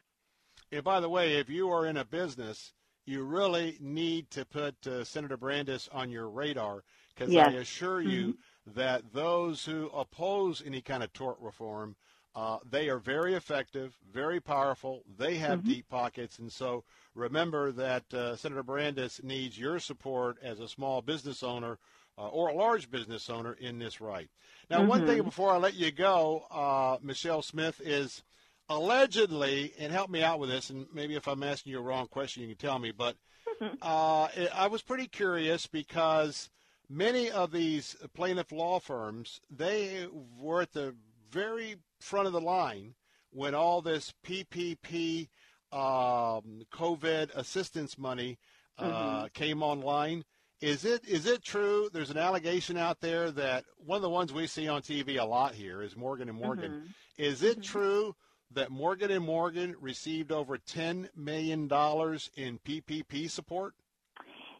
And 0.72 0.84
by 0.84 1.00
the 1.00 1.08
way, 1.08 1.36
if 1.38 1.48
you 1.48 1.70
are 1.70 1.86
in 1.86 1.96
a 1.96 2.04
business, 2.04 2.72
you 3.06 3.22
really 3.22 3.76
need 3.80 4.30
to 4.32 4.44
put 4.44 4.86
uh, 4.86 5.04
Senator 5.04 5.36
Brandes 5.36 5.88
on 5.92 6.10
your 6.10 6.28
radar 6.28 6.84
because 7.14 7.34
Yes. 7.34 7.36
I 7.36 7.52
assure 7.52 8.00
you 8.02 8.34
Mm-hmm. 8.34 8.74
that 8.74 9.12
those 9.12 9.64
who 9.64 9.88
oppose 9.94 10.62
any 10.66 10.82
kind 10.82 11.02
of 11.02 11.12
tort 11.12 11.38
reform, 11.40 11.96
uh, 12.34 12.58
they 12.68 12.88
are 12.88 12.98
very 12.98 13.34
effective, 13.34 13.96
very 14.12 14.40
powerful. 14.40 15.02
They 15.18 15.36
have 15.38 15.64
Mm-hmm. 15.64 15.64
deep 15.64 15.88
pockets, 15.88 16.38
and 16.38 16.52
so 16.52 16.84
remember 17.14 17.72
that 17.72 18.12
uh, 18.12 18.36
Senator 18.36 18.62
Brandes 18.62 19.20
needs 19.22 19.58
your 19.58 19.78
support 19.78 20.36
as 20.42 20.60
a 20.60 20.68
small 20.68 21.00
business 21.02 21.42
owner. 21.42 21.78
Uh, 22.18 22.28
or 22.28 22.48
a 22.48 22.54
large 22.54 22.90
business 22.90 23.28
owner 23.28 23.52
in 23.60 23.78
this 23.78 24.00
right. 24.00 24.30
Now, 24.70 24.82
one 24.82 25.02
thing 25.02 25.22
Mhm. 25.22 25.22
before 25.22 25.50
I 25.52 25.58
let 25.58 25.74
you 25.74 25.90
go, 25.90 26.46
uh, 26.50 26.96
Michelle 27.02 27.42
Smith, 27.42 27.78
is 27.84 28.22
allegedly, 28.68 29.72
and 29.78 29.92
help 29.92 30.10
me 30.10 30.22
out 30.22 30.38
with 30.38 30.50
this, 30.50 30.70
and 30.70 30.86
maybe 30.92 31.14
if 31.14 31.26
I'm 31.28 31.42
asking 31.42 31.72
you 31.72 31.78
a 31.78 31.82
wrong 31.82 32.06
question, 32.08 32.42
you 32.42 32.48
can 32.48 32.56
tell 32.58 32.78
me, 32.78 32.92
but 32.92 33.16
uh, 33.82 34.28
it- 34.36 34.50
I 34.54 34.66
was 34.68 34.82
pretty 34.82 35.06
curious 35.06 35.66
because 35.66 36.50
many 36.88 37.30
of 37.30 37.52
these 37.52 37.96
plaintiff 38.14 38.52
law 38.52 38.78
firms, 38.80 39.40
they 39.50 40.06
were 40.38 40.62
at 40.62 40.72
the 40.72 40.94
very 41.30 41.76
front 42.00 42.26
of 42.26 42.32
the 42.32 42.40
line 42.40 42.94
when 43.30 43.54
all 43.54 43.82
this 43.82 44.12
PPP 44.24 45.28
um, 45.72 46.62
COVID 46.72 47.34
assistance 47.34 47.98
money 47.98 48.38
uh, 48.78 49.24
Mhm. 49.24 49.32
came 49.32 49.62
online. 49.62 50.24
Is 50.60 50.84
it 50.84 51.04
is 51.06 51.26
it 51.26 51.42
true? 51.42 51.88
There's 51.92 52.10
an 52.10 52.16
allegation 52.18 52.76
out 52.76 53.00
there 53.00 53.30
that 53.32 53.64
one 53.76 53.96
of 53.96 54.02
the 54.02 54.08
ones 54.10 54.32
we 54.32 54.46
see 54.46 54.68
on 54.68 54.80
TV 54.82 55.18
a 55.20 55.24
lot 55.24 55.54
here 55.54 55.82
is 55.82 55.96
Morgan 55.96 56.28
and 56.28 56.38
Morgan. 56.38 56.72
Mhm. 56.72 56.94
Is 57.18 57.42
it 57.42 57.62
true 57.62 58.14
that 58.52 58.70
Morgan 58.70 59.10
and 59.10 59.24
Morgan 59.24 59.74
received 59.80 60.32
over 60.32 60.58
ten 60.58 61.08
million 61.16 61.68
dollars 61.68 62.30
in 62.36 62.58
PPP 62.58 63.30
support? 63.30 63.74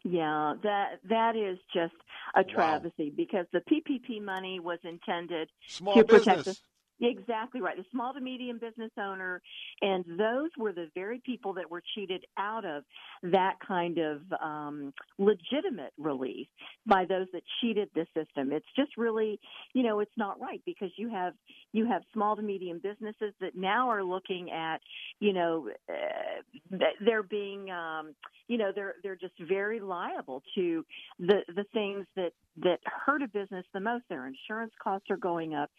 Yeah, 0.03 0.53
that 0.63 0.99
that 1.09 1.35
is 1.35 1.57
just 1.73 1.95
a 2.35 2.43
travesty 2.43 3.11
because 3.15 3.45
the 3.51 3.59
PPP 3.59 4.23
money 4.23 4.59
was 4.59 4.79
intended 4.83 5.49
Small 5.67 5.95
to 5.95 6.03
protect 6.03 6.37
business. 6.37 6.61
Exactly 6.99 7.61
right. 7.61 7.77
The 7.77 7.85
small 7.91 8.13
to 8.13 8.19
medium 8.19 8.57
business 8.57 8.91
owner, 8.97 9.41
and 9.81 10.03
those 10.17 10.49
were 10.57 10.73
the 10.73 10.87
very 10.95 11.21
people 11.23 11.53
that 11.53 11.69
were 11.69 11.83
cheated 11.93 12.25
out 12.39 12.65
of 12.65 12.83
that 13.23 13.55
kind 13.65 13.99
of 13.99 14.21
um, 14.41 14.93
legitimate 15.19 15.93
relief 15.99 16.47
by 16.87 17.05
those 17.05 17.27
that 17.33 17.43
cheated 17.61 17.89
the 17.93 18.07
system. 18.15 18.51
It's 18.51 18.65
just 18.75 18.97
really, 18.97 19.39
you 19.73 19.83
know, 19.83 19.99
it's 19.99 20.17
not 20.17 20.39
right 20.41 20.61
because 20.65 20.89
you 20.97 21.09
have 21.09 21.33
you 21.71 21.85
have 21.85 22.01
small 22.13 22.35
to 22.35 22.41
medium 22.41 22.79
businesses 22.81 23.33
that 23.41 23.55
now 23.55 23.89
are 23.89 24.03
looking 24.03 24.49
at, 24.51 24.79
you 25.19 25.33
know, 25.33 25.69
uh, 25.89 26.79
they're 27.05 27.21
being, 27.23 27.69
um, 27.69 28.15
you 28.47 28.57
know, 28.57 28.71
they're 28.73 28.95
they're 29.03 29.15
just 29.15 29.35
very 29.47 29.79
liable 29.79 30.41
to 30.55 30.83
the 31.19 31.41
the 31.55 31.65
things 31.73 32.07
that 32.15 32.31
that 32.63 32.79
hurt 32.85 33.21
a 33.21 33.27
business 33.27 33.65
the 33.73 33.79
most. 33.79 34.05
Their 34.09 34.25
insurance 34.25 34.73
costs 34.83 35.11
are 35.11 35.17
going 35.17 35.53
up 35.53 35.69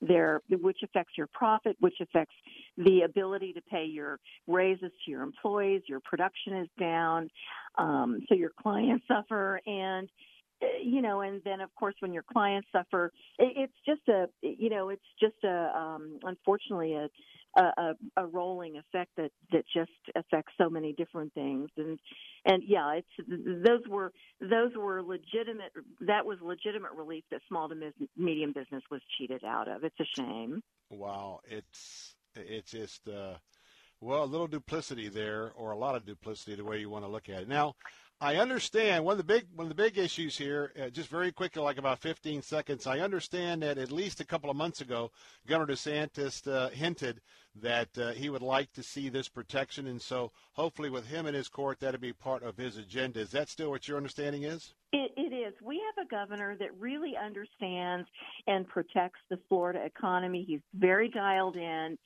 their 0.00 0.40
which 0.48 0.78
affects 0.84 1.12
your 1.16 1.28
profit, 1.32 1.76
which 1.80 1.96
affects 2.00 2.34
the 2.76 3.02
ability 3.02 3.52
to 3.52 3.60
pay 3.62 3.84
your 3.84 4.18
raises 4.46 4.92
to 5.04 5.10
your 5.10 5.22
employees. 5.22 5.82
Your 5.86 6.00
production 6.00 6.58
is 6.58 6.68
down, 6.78 7.28
um, 7.76 8.20
so 8.28 8.34
your 8.34 8.52
clients 8.60 9.04
suffer, 9.08 9.60
and 9.66 10.08
you 10.82 11.02
know, 11.02 11.20
and 11.20 11.40
then 11.44 11.60
of 11.60 11.74
course 11.74 11.94
when 12.00 12.12
your 12.12 12.24
clients 12.24 12.68
suffer, 12.72 13.12
it's 13.38 13.72
just 13.86 14.06
a 14.08 14.26
you 14.42 14.70
know, 14.70 14.88
it's 14.88 15.02
just 15.20 15.42
a 15.44 15.76
um, 15.76 16.18
unfortunately 16.22 16.94
a 16.94 17.08
a, 17.56 17.94
a, 18.16 18.26
rolling 18.26 18.76
effect 18.76 19.10
that 19.16 19.30
that 19.52 19.64
just 19.74 19.90
affects 20.14 20.52
so 20.58 20.68
many 20.68 20.92
different 20.92 21.32
things. 21.34 21.68
And 21.76 21.98
and 22.44 22.62
yeah 22.66 22.94
it's 22.94 23.28
those 23.66 23.80
were 23.88 24.12
those 24.40 24.72
were 24.76 25.02
legitimate 25.02 25.72
that 26.00 26.24
was 26.24 26.38
legitimate 26.40 26.92
relief 26.92 27.24
that 27.30 27.40
small 27.48 27.68
to 27.68 27.74
medium 28.16 28.52
business 28.52 28.82
was 28.90 29.00
cheated 29.16 29.44
out 29.44 29.68
of. 29.68 29.84
It's 29.84 29.98
a 30.00 30.04
shame. 30.16 30.62
Wow, 30.90 31.40
it's 31.44 32.14
it's 32.34 32.70
just 32.70 33.08
uh, 33.08 33.34
well 34.00 34.24
a 34.24 34.26
little 34.26 34.46
duplicity 34.46 35.08
there, 35.08 35.52
or 35.56 35.72
a 35.72 35.78
lot 35.78 35.96
of 35.96 36.04
duplicity, 36.04 36.54
the 36.54 36.64
way 36.64 36.78
you 36.78 36.90
want 36.90 37.04
to 37.04 37.10
look 37.10 37.28
at 37.28 37.42
it. 37.42 37.48
Now, 37.48 37.74
I 38.20 38.36
understand 38.36 39.04
one 39.04 39.12
of 39.12 39.18
the 39.18 39.24
big 39.24 39.46
one 39.54 39.66
of 39.66 39.68
the 39.68 39.80
big 39.80 39.96
issues 39.96 40.36
here. 40.36 40.72
Uh, 40.80 40.90
just 40.90 41.08
very 41.08 41.30
quickly, 41.30 41.62
like 41.62 41.78
about 41.78 42.00
15 42.00 42.42
seconds. 42.42 42.84
I 42.84 42.98
understand 42.98 43.62
that 43.62 43.78
at 43.78 43.92
least 43.92 44.20
a 44.20 44.24
couple 44.24 44.50
of 44.50 44.56
months 44.56 44.80
ago, 44.80 45.12
Governor 45.46 45.74
DeSantis 45.74 46.44
uh, 46.48 46.68
hinted 46.70 47.20
that 47.62 47.98
uh, 47.98 48.10
he 48.12 48.30
would 48.30 48.42
like 48.42 48.72
to 48.72 48.82
see 48.82 49.08
this 49.08 49.28
protection, 49.28 49.86
and 49.86 50.00
so 50.00 50.32
hopefully 50.52 50.90
with 50.90 51.06
him 51.06 51.26
in 51.26 51.34
his 51.34 51.48
court, 51.48 51.80
that'll 51.80 52.00
be 52.00 52.12
part 52.12 52.42
of 52.42 52.56
his 52.56 52.76
agenda. 52.76 53.20
Is 53.20 53.30
that 53.30 53.48
still 53.48 53.70
what 53.70 53.88
your 53.88 53.96
understanding 53.96 54.44
is? 54.44 54.74
It, 54.92 55.12
it 55.18 55.34
is. 55.34 55.52
We 55.62 55.82
have 55.84 56.06
a 56.06 56.08
governor 56.08 56.56
that 56.58 56.70
really 56.78 57.12
understands 57.22 58.08
and 58.46 58.66
protects 58.66 59.20
the 59.28 59.38
Florida 59.48 59.84
economy. 59.84 60.44
He's 60.48 60.62
very 60.74 61.10
dialed 61.10 61.56
in. 61.56 61.98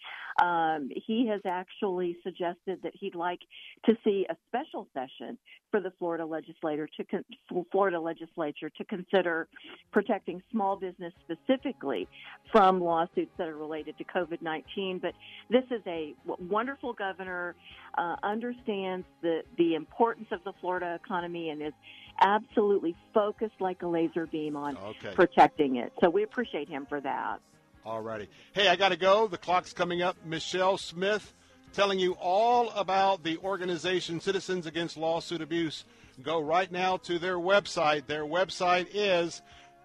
Um, 0.42 0.88
he 1.06 1.28
has 1.28 1.40
actually 1.46 2.16
suggested 2.24 2.80
that 2.82 2.92
he'd 2.94 3.14
like 3.14 3.38
to 3.84 3.92
see 4.02 4.26
a 4.28 4.36
special 4.48 4.88
session 4.94 5.38
for 5.70 5.80
the 5.80 5.92
Florida 5.98 6.26
legislator 6.26 6.88
to 6.96 7.04
con- 7.04 7.64
Florida 7.70 8.00
legislature 8.00 8.70
to 8.70 8.84
consider 8.84 9.48
protecting 9.92 10.42
small 10.50 10.76
business 10.76 11.12
specifically 11.24 12.08
from 12.50 12.80
lawsuits 12.80 13.30
that 13.38 13.46
are 13.46 13.56
related 13.56 13.96
to 13.98 14.04
COVID-19. 14.04 15.00
But 15.00 15.12
this 15.51 15.64
is 15.70 15.81
a 15.86 16.14
wonderful 16.27 16.93
governor, 16.93 17.55
uh, 17.98 18.16
understands 18.23 19.06
the 19.23 19.43
the 19.59 19.74
importance 19.74 20.28
of 20.32 20.43
the 20.44 20.52
Florida 20.60 20.98
economy 21.02 21.51
and 21.51 21.62
is 21.62 21.73
absolutely 22.20 22.94
focused 23.14 23.60
like 23.60 23.82
a 23.82 23.86
laser 23.86 24.27
beam 24.27 24.56
on 24.56 24.77
Okay. 24.77 25.12
protecting 25.14 25.77
it. 25.77 25.93
So 26.01 26.10
we 26.10 26.23
appreciate 26.23 26.69
him 26.69 26.86
for 26.89 27.01
that. 27.01 27.39
Alrighty. 27.86 28.28
Hey, 28.52 28.69
I 28.69 28.77
got 28.77 28.90
to 28.90 28.97
go. 28.97 29.27
The 29.27 29.39
clock's 29.39 29.73
coming 29.73 30.02
up. 30.02 30.16
Michelle 30.24 30.78
Smith 30.78 31.35
telling 31.73 31.98
you 31.98 32.12
all 32.20 32.70
about 32.70 33.24
the 33.24 33.39
organization 33.39 34.20
Citizens 34.20 34.66
Against 34.66 34.97
Lawsuit 34.97 35.40
Abuse. 35.43 35.85
Go 36.23 36.40
right 36.40 36.70
now 36.70 36.98
to 36.98 37.19
their 37.19 37.39
website. 37.39 38.06
Their 38.06 38.24
website 38.24 38.89
is 38.93 39.43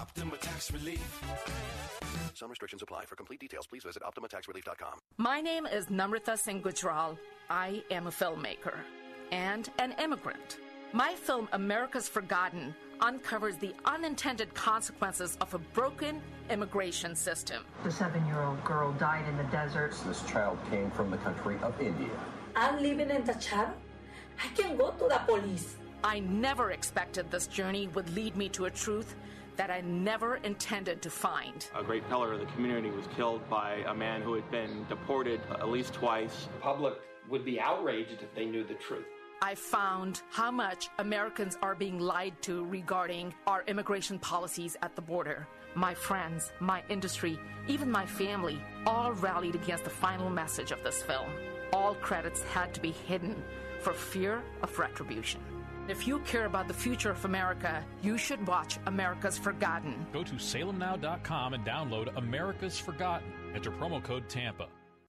Optima 0.00 0.36
Tax 0.38 0.72
Relief. 0.72 1.22
Some 2.34 2.50
restrictions 2.50 2.82
apply. 2.82 3.04
For 3.04 3.14
complete 3.16 3.40
details, 3.40 3.66
please 3.66 3.84
visit 3.84 4.02
OptimaTaxRelief.com. 4.02 4.98
My 5.18 5.40
name 5.40 5.66
is 5.66 5.86
Namrita 5.86 6.36
Singh 6.38 6.62
Gujral. 6.62 7.16
I 7.48 7.82
am 7.90 8.06
a 8.06 8.10
filmmaker 8.10 8.74
and 9.30 9.70
an 9.78 9.94
immigrant. 10.02 10.58
My 10.92 11.14
film, 11.14 11.48
America's 11.52 12.08
Forgotten, 12.08 12.74
uncovers 13.00 13.56
the 13.56 13.74
unintended 13.84 14.52
consequences 14.54 15.36
of 15.40 15.54
a 15.54 15.58
broken 15.58 16.20
immigration 16.50 17.14
system. 17.14 17.64
The 17.82 17.90
seven 17.90 18.24
year 18.26 18.42
old 18.42 18.62
girl 18.64 18.92
died 18.92 19.28
in 19.28 19.36
the 19.36 19.44
desert. 19.44 19.94
This 20.06 20.22
child 20.24 20.58
came 20.70 20.90
from 20.90 21.10
the 21.10 21.18
country 21.18 21.56
of 21.62 21.80
India. 21.80 22.10
I'm 22.56 22.82
living 22.82 23.10
in 23.10 23.24
the 23.24 23.34
Chad. 23.34 23.72
I 24.42 24.48
can 24.56 24.76
go 24.76 24.90
to 24.90 25.08
the 25.08 25.20
police. 25.26 25.76
I 26.02 26.20
never 26.20 26.72
expected 26.72 27.30
this 27.30 27.46
journey 27.46 27.88
would 27.88 28.14
lead 28.14 28.36
me 28.36 28.48
to 28.50 28.66
a 28.66 28.70
truth 28.70 29.14
that 29.56 29.70
I 29.70 29.80
never 29.80 30.36
intended 30.36 31.02
to 31.02 31.10
find. 31.10 31.66
A 31.74 31.82
great 31.82 32.08
pillar 32.08 32.32
of 32.32 32.40
the 32.40 32.46
community 32.46 32.90
was 32.90 33.06
killed 33.16 33.48
by 33.48 33.84
a 33.86 33.94
man 33.94 34.22
who 34.22 34.34
had 34.34 34.50
been 34.50 34.84
deported 34.88 35.40
at 35.50 35.68
least 35.68 35.94
twice. 35.94 36.48
The 36.54 36.60
public 36.60 36.94
would 37.28 37.44
be 37.44 37.60
outraged 37.60 38.22
if 38.22 38.34
they 38.34 38.44
knew 38.44 38.64
the 38.64 38.74
truth. 38.74 39.06
I 39.42 39.54
found 39.54 40.22
how 40.30 40.50
much 40.50 40.88
Americans 40.98 41.58
are 41.60 41.74
being 41.74 41.98
lied 41.98 42.40
to 42.42 42.64
regarding 42.64 43.34
our 43.46 43.62
immigration 43.66 44.18
policies 44.18 44.76
at 44.82 44.96
the 44.96 45.02
border. 45.02 45.46
My 45.74 45.92
friends, 45.92 46.52
my 46.60 46.82
industry, 46.88 47.38
even 47.66 47.90
my 47.90 48.06
family 48.06 48.60
all 48.86 49.12
rallied 49.12 49.54
against 49.54 49.84
the 49.84 49.90
final 49.90 50.30
message 50.30 50.70
of 50.70 50.82
this 50.82 51.02
film. 51.02 51.28
All 51.72 51.94
credits 51.96 52.42
had 52.44 52.72
to 52.74 52.80
be 52.80 52.92
hidden 52.92 53.42
for 53.80 53.92
fear 53.92 54.42
of 54.62 54.78
retribution. 54.78 55.40
If 55.86 56.06
you 56.06 56.20
care 56.20 56.46
about 56.46 56.66
the 56.66 56.74
future 56.74 57.10
of 57.10 57.24
America, 57.26 57.84
you 58.02 58.16
should 58.16 58.46
watch 58.46 58.78
America's 58.86 59.36
Forgotten. 59.36 60.06
Go 60.14 60.24
to 60.24 60.34
salemnow.com 60.34 61.52
and 61.52 61.64
download 61.64 62.16
America's 62.16 62.78
Forgotten. 62.78 63.30
Enter 63.54 63.70
promo 63.70 64.02
code 64.02 64.26
TAMPA. 64.28 64.68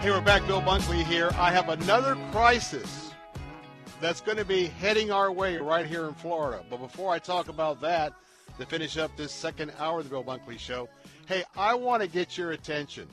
Hey, 0.00 0.10
we're 0.10 0.20
back. 0.22 0.46
Bill 0.46 0.60
Bunkley 0.62 1.04
here. 1.04 1.30
I 1.34 1.52
have 1.52 1.68
another 1.68 2.16
crisis 2.32 3.12
that's 4.00 4.20
going 4.20 4.38
to 4.38 4.44
be 4.44 4.66
heading 4.66 5.12
our 5.12 5.30
way 5.30 5.58
right 5.58 5.86
here 5.86 6.08
in 6.08 6.14
Florida. 6.14 6.64
But 6.68 6.78
before 6.78 7.12
I 7.12 7.20
talk 7.20 7.48
about 7.48 7.80
that, 7.82 8.14
to 8.58 8.66
finish 8.66 8.98
up 8.98 9.16
this 9.16 9.32
second 9.32 9.72
hour 9.78 10.00
of 10.00 10.04
the 10.04 10.10
Bill 10.10 10.24
Bunkley 10.24 10.58
Show, 10.58 10.88
hey, 11.30 11.44
I 11.56 11.74
want 11.76 12.02
to 12.02 12.08
get 12.08 12.36
your 12.36 12.50
attention. 12.50 13.06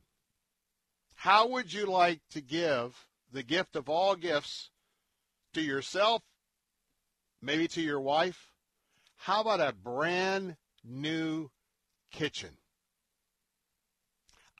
How 1.13 1.49
would 1.49 1.71
you 1.71 1.85
like 1.85 2.21
to 2.31 2.41
give 2.41 3.08
the 3.31 3.43
gift 3.43 3.75
of 3.75 3.89
all 3.89 4.15
gifts 4.15 4.69
to 5.53 5.61
yourself, 5.61 6.23
maybe 7.41 7.67
to 7.69 7.81
your 7.81 8.01
wife? 8.01 8.51
How 9.17 9.41
about 9.41 9.59
a 9.59 9.73
brand 9.73 10.55
new 10.83 11.49
kitchen? 12.11 12.57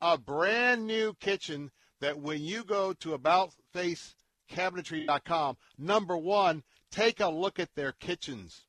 A 0.01 0.17
brand 0.17 0.87
new 0.87 1.13
kitchen 1.19 1.71
that 2.01 2.19
when 2.19 2.43
you 2.43 2.63
go 2.63 2.93
to 2.93 3.15
AboutFaceCabinetry.com, 3.17 5.57
number 5.77 6.17
one, 6.17 6.63
take 6.91 7.19
a 7.19 7.29
look 7.29 7.59
at 7.59 7.75
their 7.75 7.91
kitchens. 7.91 8.63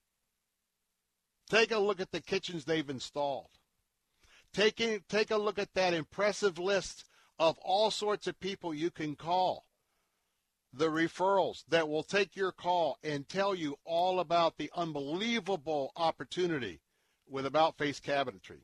Take 1.49 1.73
a 1.73 1.79
look 1.79 2.01
at 2.01 2.11
the 2.13 2.21
kitchens 2.21 2.65
they've 2.65 2.91
installed. 2.91 3.49
Take, 4.53 4.81
a, 4.81 5.01
take 5.09 5.31
a 5.31 5.37
look 5.37 5.59
at 5.59 5.75
that 5.75 5.95
impressive 5.95 6.59
list 6.59 7.05
of 7.39 7.57
all 7.59 7.91
sorts 7.91 8.27
of 8.27 8.39
people 8.41 8.75
you 8.75 8.91
can 8.91 9.17
call. 9.17 9.65
The 10.73 10.89
referrals 10.89 11.65
that 11.69 11.89
will 11.89 12.05
take 12.05 12.37
your 12.37 12.53
call 12.53 12.99
and 13.03 13.29
tell 13.29 13.55
you 13.55 13.77
all 13.85 14.21
about 14.21 14.57
the 14.57 14.71
unbelievable 14.75 15.93
opportunity 15.97 16.81
with 17.29 17.45
About 17.47 17.77
Face 17.77 18.01
Cabinetry. 18.01 18.63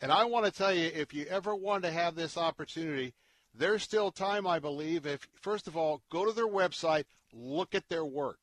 And 0.00 0.10
I 0.10 0.24
want 0.24 0.44
to 0.46 0.50
tell 0.50 0.72
you, 0.74 0.90
if 0.92 1.14
you 1.14 1.24
ever 1.26 1.54
want 1.54 1.84
to 1.84 1.90
have 1.92 2.14
this 2.16 2.36
opportunity, 2.36 3.14
there's 3.54 3.82
still 3.84 4.10
time, 4.10 4.46
I 4.46 4.58
believe. 4.58 5.06
If 5.06 5.28
first 5.40 5.68
of 5.68 5.76
all, 5.76 6.02
go 6.10 6.24
to 6.26 6.32
their 6.32 6.48
website, 6.48 7.04
look 7.32 7.74
at 7.74 7.88
their 7.88 8.04
work, 8.04 8.40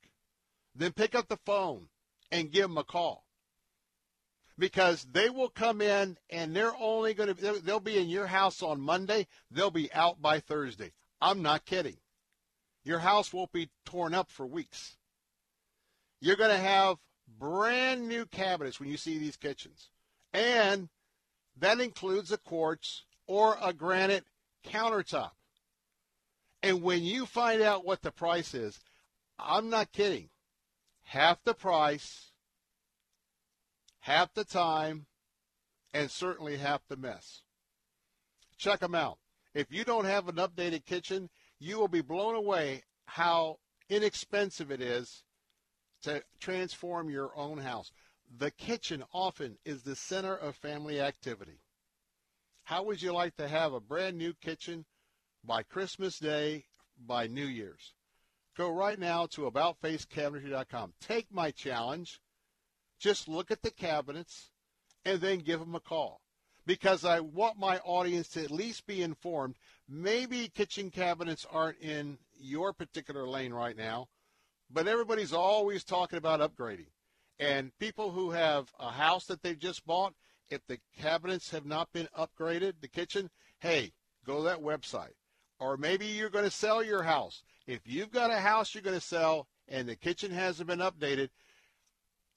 then 0.73 0.93
pick 0.93 1.13
up 1.13 1.27
the 1.27 1.39
phone 1.45 1.89
and 2.31 2.51
give 2.51 2.69
them 2.69 2.77
a 2.77 2.83
call. 2.85 3.25
because 4.57 5.07
they 5.11 5.29
will 5.29 5.49
come 5.49 5.81
in 5.81 6.17
and 6.29 6.55
they're 6.55 6.75
only 6.79 7.13
going 7.13 7.33
to 7.33 7.61
they'll 7.61 7.79
be 7.79 7.97
in 7.97 8.09
your 8.09 8.27
house 8.27 8.61
on 8.61 8.79
Monday, 8.79 9.27
they'll 9.49 9.71
be 9.71 9.91
out 9.93 10.21
by 10.21 10.39
Thursday. 10.39 10.91
I'm 11.19 11.41
not 11.41 11.65
kidding. 11.65 11.97
Your 12.83 12.99
house 12.99 13.31
won't 13.31 13.51
be 13.51 13.69
torn 13.85 14.13
up 14.13 14.31
for 14.31 14.45
weeks. 14.45 14.97
You're 16.19 16.35
going 16.35 16.51
to 16.51 16.57
have 16.57 16.97
brand 17.39 18.07
new 18.07 18.25
cabinets 18.25 18.79
when 18.79 18.89
you 18.89 18.97
see 18.97 19.17
these 19.17 19.37
kitchens. 19.37 19.89
And 20.33 20.89
that 21.57 21.79
includes 21.79 22.31
a 22.31 22.37
quartz 22.37 23.03
or 23.27 23.57
a 23.61 23.73
granite 23.73 24.25
countertop. 24.65 25.31
And 26.63 26.81
when 26.81 27.03
you 27.03 27.25
find 27.25 27.61
out 27.61 27.85
what 27.85 28.01
the 28.01 28.11
price 28.11 28.53
is, 28.53 28.79
I'm 29.39 29.69
not 29.69 29.91
kidding. 29.91 30.29
Half 31.03 31.43
the 31.43 31.53
price, 31.53 32.31
half 34.01 34.33
the 34.33 34.45
time, 34.45 35.07
and 35.93 36.09
certainly 36.09 36.57
half 36.57 36.81
the 36.87 36.97
mess. 36.97 37.41
Check 38.57 38.79
them 38.79 38.95
out. 38.95 39.17
If 39.53 39.71
you 39.71 39.83
don't 39.83 40.05
have 40.05 40.27
an 40.27 40.35
updated 40.35 40.85
kitchen, 40.85 41.29
you 41.61 41.77
will 41.77 41.87
be 41.87 42.01
blown 42.01 42.33
away 42.33 42.83
how 43.05 43.59
inexpensive 43.87 44.71
it 44.71 44.81
is 44.81 45.23
to 46.01 46.23
transform 46.39 47.07
your 47.07 47.31
own 47.37 47.59
house. 47.59 47.91
The 48.35 48.49
kitchen 48.49 49.03
often 49.13 49.59
is 49.63 49.83
the 49.83 49.95
center 49.95 50.35
of 50.35 50.55
family 50.55 50.99
activity. 50.99 51.59
How 52.63 52.83
would 52.83 53.01
you 53.01 53.13
like 53.13 53.35
to 53.35 53.47
have 53.47 53.73
a 53.73 53.79
brand 53.79 54.17
new 54.17 54.33
kitchen 54.33 54.85
by 55.43 55.61
Christmas 55.61 56.17
Day, 56.17 56.65
by 56.97 57.27
New 57.27 57.45
Year's? 57.45 57.93
Go 58.57 58.71
right 58.71 58.97
now 58.97 59.27
to 59.27 59.41
AboutFaceCabinetry.com. 59.41 60.93
Take 60.99 61.31
my 61.31 61.51
challenge. 61.51 62.21
Just 62.99 63.27
look 63.27 63.51
at 63.51 63.61
the 63.61 63.71
cabinets 63.71 64.49
and 65.05 65.21
then 65.21 65.39
give 65.39 65.59
them 65.59 65.75
a 65.75 65.79
call 65.79 66.21
because 66.65 67.05
I 67.05 67.19
want 67.19 67.59
my 67.59 67.79
audience 67.79 68.29
to 68.29 68.43
at 68.43 68.51
least 68.51 68.85
be 68.85 69.01
informed. 69.01 69.55
Maybe 69.93 70.47
kitchen 70.47 70.89
cabinets 70.89 71.45
aren't 71.51 71.79
in 71.79 72.17
your 72.39 72.71
particular 72.71 73.27
lane 73.27 73.51
right 73.51 73.75
now, 73.75 74.07
but 74.69 74.87
everybody's 74.87 75.33
always 75.33 75.83
talking 75.83 76.17
about 76.17 76.39
upgrading. 76.39 76.87
And 77.39 77.77
people 77.77 78.11
who 78.11 78.31
have 78.31 78.71
a 78.79 78.91
house 78.91 79.25
that 79.25 79.43
they've 79.43 79.59
just 79.59 79.85
bought, 79.85 80.13
if 80.49 80.65
the 80.65 80.79
cabinets 80.97 81.49
have 81.49 81.65
not 81.65 81.91
been 81.91 82.07
upgraded, 82.17 82.75
the 82.79 82.87
kitchen, 82.87 83.29
hey, 83.59 83.91
go 84.25 84.37
to 84.37 84.43
that 84.43 84.61
website. 84.61 85.15
Or 85.59 85.75
maybe 85.75 86.05
you're 86.05 86.29
going 86.29 86.45
to 86.45 86.51
sell 86.51 86.81
your 86.81 87.03
house. 87.03 87.43
If 87.67 87.81
you've 87.83 88.11
got 88.11 88.31
a 88.31 88.37
house 88.37 88.73
you're 88.73 88.83
going 88.83 88.97
to 88.97 89.05
sell 89.05 89.49
and 89.67 89.89
the 89.89 89.97
kitchen 89.97 90.31
hasn't 90.31 90.69
been 90.69 90.79
updated, 90.79 91.31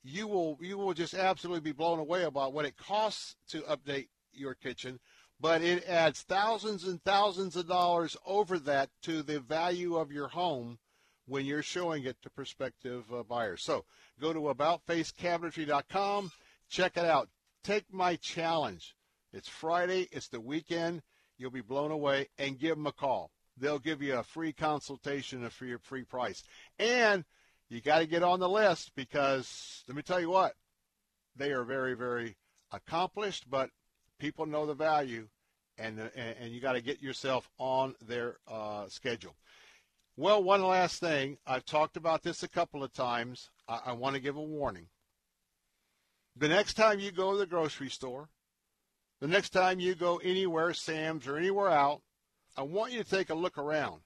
you 0.03 0.27
will 0.27 0.57
you 0.59 0.77
will 0.77 0.93
just 0.93 1.13
absolutely 1.13 1.61
be 1.61 1.71
blown 1.71 1.99
away 1.99 2.23
about 2.23 2.51
what 2.51 2.65
it 2.65 2.75
costs 2.75 3.37
to 3.47 3.61
update 3.61 4.09
your 4.33 4.55
kitchen, 4.55 4.99
but 5.39 5.61
it 5.61 5.87
adds 5.87 6.21
thousands 6.21 6.85
and 6.85 7.03
thousands 7.03 7.55
of 7.55 7.67
dollars 7.67 8.15
over 8.25 8.57
that 8.59 8.89
to 9.03 9.21
the 9.21 9.39
value 9.39 9.95
of 9.95 10.11
your 10.11 10.29
home 10.29 10.79
when 11.27 11.45
you're 11.45 11.63
showing 11.63 12.05
it 12.05 12.21
to 12.21 12.29
prospective 12.29 13.03
uh, 13.13 13.23
buyers. 13.23 13.63
So 13.63 13.85
go 14.19 14.31
to 14.31 14.39
aboutfacecabinetry.com, 14.39 16.31
check 16.69 16.97
it 16.97 17.05
out. 17.05 17.29
Take 17.63 17.91
my 17.91 18.15
challenge. 18.15 18.95
It's 19.33 19.49
Friday, 19.49 20.07
it's 20.11 20.29
the 20.29 20.39
weekend. 20.39 21.01
You'll 21.37 21.51
be 21.51 21.61
blown 21.61 21.91
away 21.91 22.29
and 22.37 22.59
give 22.59 22.77
them 22.77 22.87
a 22.87 22.91
call. 22.91 23.31
They'll 23.57 23.79
give 23.79 24.01
you 24.01 24.15
a 24.15 24.23
free 24.23 24.53
consultation 24.53 25.49
for 25.49 25.65
your 25.65 25.79
free 25.79 26.03
price. 26.03 26.43
And 26.77 27.25
you 27.69 27.81
got 27.81 27.99
to 27.99 28.05
get 28.05 28.23
on 28.23 28.39
the 28.39 28.49
list 28.49 28.91
because 28.95 29.83
let 29.87 29.97
me 29.97 30.03
tell 30.03 30.19
you 30.19 30.29
what, 30.29 30.53
they 31.35 31.51
are 31.51 31.63
very, 31.63 31.95
very 31.95 32.37
accomplished, 32.71 33.49
but 33.49 33.69
people 34.19 34.45
know 34.45 34.65
the 34.65 34.73
value, 34.73 35.27
and 35.77 35.99
and, 35.99 36.35
and 36.39 36.53
you 36.53 36.61
got 36.61 36.73
to 36.73 36.81
get 36.81 37.01
yourself 37.01 37.49
on 37.57 37.95
their 38.07 38.37
uh, 38.47 38.87
schedule. 38.87 39.35
Well, 40.17 40.41
one 40.43 40.63
last 40.63 40.99
thing. 40.99 41.37
I've 41.45 41.65
talked 41.65 41.97
about 41.97 42.23
this 42.23 42.43
a 42.43 42.47
couple 42.47 42.83
of 42.83 42.93
times. 42.93 43.49
I, 43.67 43.81
I 43.87 43.91
want 43.93 44.15
to 44.15 44.21
give 44.21 44.37
a 44.37 44.41
warning. 44.41 44.87
The 46.37 46.47
next 46.47 46.75
time 46.75 46.99
you 46.99 47.11
go 47.11 47.31
to 47.31 47.37
the 47.37 47.45
grocery 47.45 47.89
store, 47.89 48.29
the 49.19 49.27
next 49.27 49.49
time 49.51 49.79
you 49.79 49.95
go 49.95 50.17
anywhere, 50.17 50.73
Sam's 50.73 51.27
or 51.27 51.37
anywhere 51.37 51.69
out, 51.69 52.01
I 52.57 52.63
want 52.63 52.91
you 52.91 53.03
to 53.03 53.09
take 53.09 53.29
a 53.29 53.35
look 53.35 53.57
around. 53.57 54.01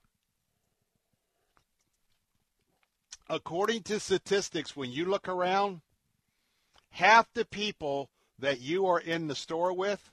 According 3.28 3.82
to 3.84 4.00
statistics, 4.00 4.76
when 4.76 4.90
you 4.90 5.04
look 5.04 5.28
around, 5.28 5.82
half 6.90 7.32
the 7.32 7.44
people 7.44 8.10
that 8.40 8.60
you 8.60 8.86
are 8.86 8.98
in 8.98 9.28
the 9.28 9.34
store 9.34 9.72
with, 9.72 10.10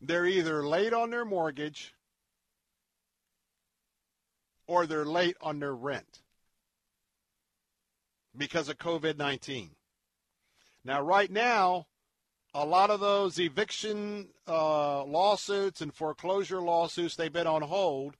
they're 0.00 0.26
either 0.26 0.66
late 0.66 0.92
on 0.92 1.10
their 1.10 1.24
mortgage 1.24 1.94
or 4.66 4.86
they're 4.86 5.04
late 5.04 5.36
on 5.40 5.58
their 5.58 5.74
rent 5.74 6.20
because 8.36 8.68
of 8.68 8.78
COVID 8.78 9.18
19. 9.18 9.70
Now, 10.84 11.02
right 11.02 11.30
now, 11.30 11.86
a 12.54 12.64
lot 12.64 12.90
of 12.90 13.00
those 13.00 13.38
eviction 13.38 14.28
uh, 14.46 15.04
lawsuits 15.04 15.80
and 15.80 15.92
foreclosure 15.92 16.60
lawsuits, 16.60 17.16
they've 17.16 17.32
been 17.32 17.46
on 17.46 17.62
hold 17.62 18.16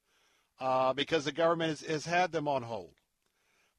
uh, 0.61 0.93
because 0.93 1.25
the 1.25 1.33
government 1.33 1.71
has, 1.71 1.81
has 1.89 2.07
had 2.07 2.33
them 2.33 2.49
on 2.49 2.63
hold. 2.65 2.95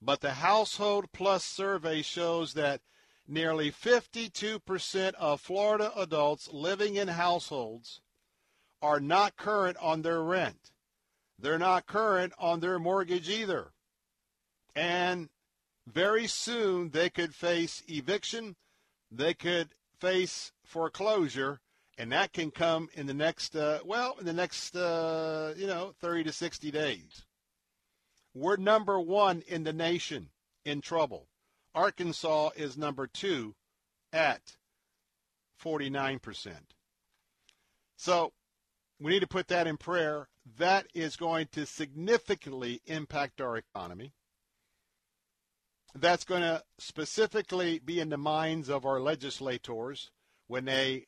But 0.02 0.22
the 0.22 0.32
Household 0.32 1.12
Pulse 1.12 1.44
survey 1.44 2.02
shows 2.02 2.54
that 2.54 2.82
nearly 3.30 3.72
52% 3.72 5.14
of 5.14 5.40
Florida 5.40 5.92
adults 5.96 6.50
living 6.52 6.96
in 6.96 7.10
households 7.10 8.02
are 8.82 9.00
not 9.00 9.38
current 9.38 9.78
on 9.78 10.02
their 10.02 10.22
rent. 10.22 10.72
They're 11.38 11.60
not 11.60 11.86
current 11.86 12.34
on 12.38 12.60
their 12.60 12.80
mortgage 12.80 13.30
either. 13.30 13.72
And 14.76 15.30
very 15.86 16.28
soon 16.28 16.90
they 16.90 17.10
could 17.10 17.34
face 17.36 17.84
eviction, 17.88 18.56
they 19.12 19.34
could 19.34 19.70
face 20.00 20.52
foreclosure, 20.64 21.60
and 21.98 22.12
that 22.12 22.34
can 22.34 22.52
come 22.52 22.90
in 22.94 23.08
the 23.08 23.14
next, 23.14 23.56
uh, 23.56 23.80
well, 23.86 24.16
in 24.20 24.26
the 24.26 24.34
next, 24.34 24.76
uh, 24.76 25.54
you 25.58 25.68
know, 25.68 25.94
30 26.00 26.26
to 26.26 26.32
60 26.32 26.72
days. 26.72 27.26
We're 28.34 28.58
number 28.58 29.00
one 29.00 29.44
in 29.48 29.64
the 29.64 29.74
nation 29.74 30.30
in 30.64 30.82
trouble. 30.82 31.29
Arkansas 31.76 32.50
is 32.56 32.78
number 32.78 33.08
two 33.08 33.56
at 34.12 34.56
49%. 35.64 36.52
So 37.96 38.34
we 39.00 39.12
need 39.12 39.20
to 39.20 39.28
put 39.28 39.48
that 39.50 39.68
in 39.68 39.78
prayer. 39.78 40.30
That 40.58 40.88
is 40.94 41.16
going 41.16 41.48
to 41.52 41.66
significantly 41.66 42.82
impact 42.86 43.42
our 43.42 43.58
economy. 43.58 44.14
That's 45.96 46.24
going 46.24 46.42
to 46.42 46.64
specifically 46.78 47.80
be 47.80 48.00
in 48.00 48.10
the 48.10 48.18
minds 48.18 48.70
of 48.70 48.86
our 48.86 49.00
legislators 49.00 50.12
when 50.48 50.66
they, 50.66 51.08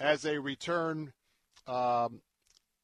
as 0.00 0.22
they 0.22 0.38
return 0.38 1.12
um, 1.66 2.22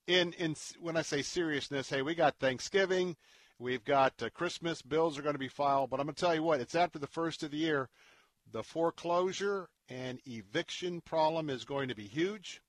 in, 0.07 0.33
in, 0.35 0.55
when 0.81 0.97
I 0.97 1.03
say 1.03 1.23
seriousness, 1.23 1.89
hey, 1.89 2.03
we 2.03 2.15
got 2.15 2.37
Thanksgiving, 2.39 3.17
We've 3.59 3.85
got 3.85 4.21
uh, 4.23 4.31
Christmas 4.31 4.83
bills 4.83 5.19
are 5.19 5.23
going 5.23 5.35
to 5.35 5.39
be 5.39 5.49
filed, 5.49 5.91
but 5.91 6.01
I'm 6.01 6.07
going 6.07 6.15
to 6.15 6.21
tell 6.21 6.35
you 6.35 6.43
what, 6.43 6.61
it's 6.61 6.75
after 6.75 6.99
the 6.99 7.07
first 7.07 7.43
of 7.43 7.51
the 7.53 7.57
year. 7.57 7.89
The 8.53 8.63
foreclosure 8.63 9.69
and 9.89 10.21
eviction 10.27 11.01
problem 11.01 11.49
is 11.49 11.65
going 11.65 11.89
to 11.89 11.95
be 11.95 12.07
huge. 12.07 12.61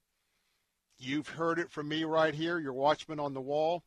You've 0.98 1.28
heard 1.28 1.60
it 1.60 1.72
from 1.72 1.90
me 1.90 2.04
right 2.04 2.34
here, 2.34 2.60
your 2.60 2.74
watchman 2.74 3.20
on 3.20 3.34
the 3.34 3.42
wall. 3.42 3.84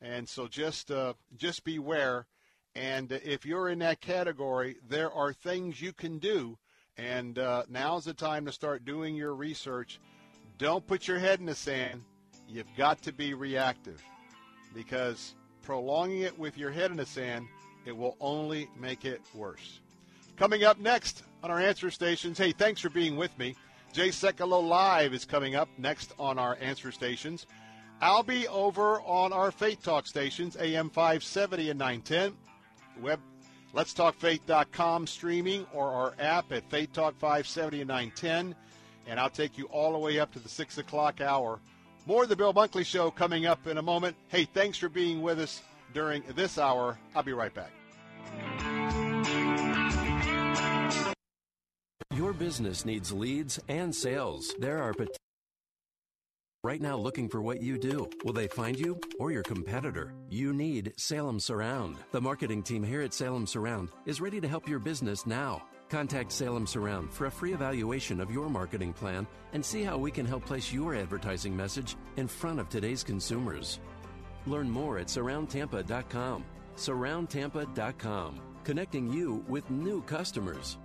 And 0.00 0.28
so 0.28 0.48
just 0.48 0.90
uh, 0.90 1.14
just 1.36 1.64
beware. 1.64 2.26
And 2.74 3.12
if 3.12 3.46
you're 3.46 3.68
in 3.68 3.78
that 3.78 4.00
category, 4.00 4.76
there 4.86 5.12
are 5.12 5.32
things 5.32 5.80
you 5.80 5.92
can 5.92 6.18
do. 6.18 6.58
And 6.96 7.38
uh, 7.38 7.64
now's 7.68 8.04
the 8.04 8.14
time 8.14 8.44
to 8.46 8.52
start 8.52 8.84
doing 8.84 9.14
your 9.14 9.34
research. 9.34 10.00
Don't 10.58 10.86
put 10.86 11.08
your 11.08 11.18
head 11.18 11.40
in 11.40 11.46
the 11.46 11.54
sand. 11.54 12.02
You've 12.48 12.74
got 12.76 13.02
to 13.02 13.12
be 13.12 13.34
reactive 13.34 14.02
because 14.74 15.34
prolonging 15.64 16.20
it 16.20 16.38
with 16.38 16.56
your 16.56 16.70
head 16.70 16.90
in 16.90 16.96
the 16.96 17.06
sand, 17.06 17.46
it 17.84 17.96
will 17.96 18.16
only 18.20 18.68
make 18.78 19.04
it 19.04 19.20
worse. 19.34 19.80
Coming 20.36 20.64
up 20.64 20.78
next 20.78 21.22
on 21.42 21.50
our 21.50 21.60
answer 21.60 21.90
stations, 21.90 22.38
hey, 22.38 22.52
thanks 22.52 22.80
for 22.80 22.90
being 22.90 23.16
with 23.16 23.36
me. 23.38 23.54
Jay 23.92 24.08
Sekulow 24.08 24.66
Live 24.66 25.14
is 25.14 25.24
coming 25.24 25.54
up 25.54 25.68
next 25.78 26.12
on 26.18 26.38
our 26.38 26.58
answer 26.60 26.90
stations. 26.90 27.46
I'll 28.00 28.24
be 28.24 28.48
over 28.48 29.00
on 29.02 29.32
our 29.32 29.50
Faith 29.50 29.82
Talk 29.82 30.06
stations, 30.06 30.56
AM 30.56 30.90
570 30.90 31.70
and 31.70 31.78
910, 31.78 32.36
web 33.00 33.20
letstalkfaith.com 33.74 35.06
streaming 35.06 35.66
or 35.72 35.90
our 35.90 36.14
app 36.18 36.52
at 36.52 36.68
Faith 36.70 36.92
Talk 36.92 37.14
570 37.18 37.80
and 37.82 37.88
910. 37.88 38.54
And 39.06 39.20
I'll 39.20 39.30
take 39.30 39.58
you 39.58 39.66
all 39.66 39.92
the 39.92 39.98
way 39.98 40.18
up 40.18 40.32
to 40.32 40.38
the 40.38 40.48
6 40.48 40.78
o'clock 40.78 41.20
hour 41.20 41.60
more 42.06 42.24
of 42.24 42.28
the 42.28 42.36
Bill 42.36 42.54
Bunkley 42.54 42.84
Show 42.84 43.10
coming 43.10 43.46
up 43.46 43.66
in 43.66 43.78
a 43.78 43.82
moment. 43.82 44.16
Hey, 44.28 44.44
thanks 44.44 44.78
for 44.78 44.88
being 44.88 45.22
with 45.22 45.38
us 45.38 45.62
during 45.92 46.22
this 46.34 46.58
hour. 46.58 46.98
I'll 47.14 47.22
be 47.22 47.32
right 47.32 47.52
back. 47.54 47.70
Your 52.14 52.32
business 52.32 52.84
needs 52.84 53.12
leads 53.12 53.60
and 53.68 53.94
sales, 53.94 54.54
there 54.58 54.82
are 54.82 54.92
potential 54.92 55.16
right 56.64 56.80
now 56.80 56.96
looking 56.96 57.28
for 57.28 57.42
what 57.42 57.62
you 57.62 57.78
do. 57.78 58.08
Will 58.24 58.32
they 58.32 58.48
find 58.48 58.78
you 58.80 58.98
or 59.20 59.30
your 59.30 59.42
competitor? 59.42 60.14
You 60.30 60.54
need 60.54 60.94
Salem 60.96 61.38
Surround. 61.38 61.98
The 62.10 62.20
marketing 62.20 62.62
team 62.62 62.82
here 62.82 63.02
at 63.02 63.12
Salem 63.12 63.46
Surround 63.46 63.90
is 64.06 64.20
ready 64.20 64.40
to 64.40 64.48
help 64.48 64.66
your 64.66 64.78
business 64.78 65.26
now. 65.26 65.62
Contact 65.88 66.32
Salem 66.32 66.66
Surround 66.66 67.12
for 67.12 67.26
a 67.26 67.30
free 67.30 67.52
evaluation 67.52 68.20
of 68.20 68.30
your 68.30 68.48
marketing 68.48 68.92
plan 68.92 69.26
and 69.52 69.64
see 69.64 69.82
how 69.82 69.96
we 69.96 70.10
can 70.10 70.26
help 70.26 70.44
place 70.44 70.72
your 70.72 70.94
advertising 70.94 71.56
message 71.56 71.96
in 72.16 72.26
front 72.26 72.58
of 72.58 72.68
today's 72.68 73.04
consumers. 73.04 73.80
Learn 74.46 74.70
more 74.70 74.98
at 74.98 75.06
surroundtampa.com. 75.06 76.44
Surroundtampa.com, 76.76 78.40
connecting 78.64 79.12
you 79.12 79.44
with 79.48 79.70
new 79.70 80.02
customers. 80.02 80.78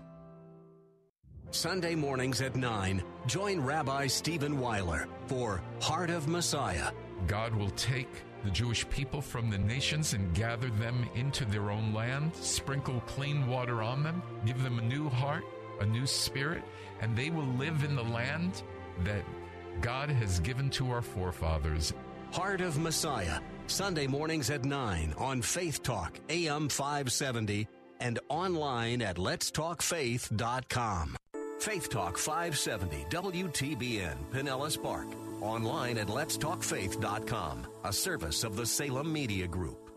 Sunday 1.52 1.96
mornings 1.96 2.42
at 2.42 2.56
9, 2.56 3.04
join 3.26 3.60
Rabbi 3.60 4.06
Stephen 4.06 4.60
Weiler 4.60 5.08
for 5.26 5.64
Heart 5.82 6.12
of 6.12 6.28
Messiah. 6.28 6.92
God 7.26 7.56
will 7.56 7.72
take 7.72 8.22
the 8.44 8.52
Jewish 8.52 8.88
people 8.90 9.22
from 9.22 9.50
the 9.50 9.58
nations 9.58 10.14
and 10.14 10.34
gather 10.34 10.70
them 10.70 11.08
into 11.16 11.46
their 11.46 11.72
own 11.72 11.94
land, 11.94 12.34
sprinkle 12.36 13.02
clean 13.02 13.48
water 13.48 13.82
on 13.82 14.04
them, 14.04 14.22
give 14.46 14.62
them 14.64 14.80
a 14.80 14.84
new 14.84 15.10
heart, 15.10 15.44
a 15.82 15.86
new 15.86 16.06
spirit, 16.06 16.64
and 17.02 17.16
they 17.16 17.30
will 17.30 17.48
live 17.58 17.84
in 17.84 17.96
the 17.96 18.04
land 18.04 18.64
that 19.04 19.24
God 19.82 20.10
has 20.10 20.40
given 20.40 20.70
to 20.72 20.92
our 20.92 21.02
forefathers. 21.02 21.94
Heart 22.32 22.62
of 22.62 22.78
Messiah, 22.78 23.40
Sunday 23.68 24.08
mornings 24.08 24.50
at 24.50 24.66
9 24.66 25.14
on 25.18 25.42
Faith 25.42 25.84
Talk, 25.84 26.20
AM 26.30 26.70
570, 26.70 27.68
and 28.00 28.20
online 28.30 29.02
at 29.02 29.18
letstalkfaith.com. 29.18 31.18
Faith 31.60 31.90
Talk 31.90 32.18
570 32.18 33.06
WTBN 33.10 34.16
Pinellas 34.32 34.82
Park. 34.82 35.08
Online 35.42 35.98
at 35.98 36.08
letstalkfaith.com, 36.08 37.68
a 37.84 37.94
service 37.94 38.44
of 38.44 38.56
the 38.56 38.66
Salem 38.66 39.12
Media 39.12 39.48
Group. 39.48 39.90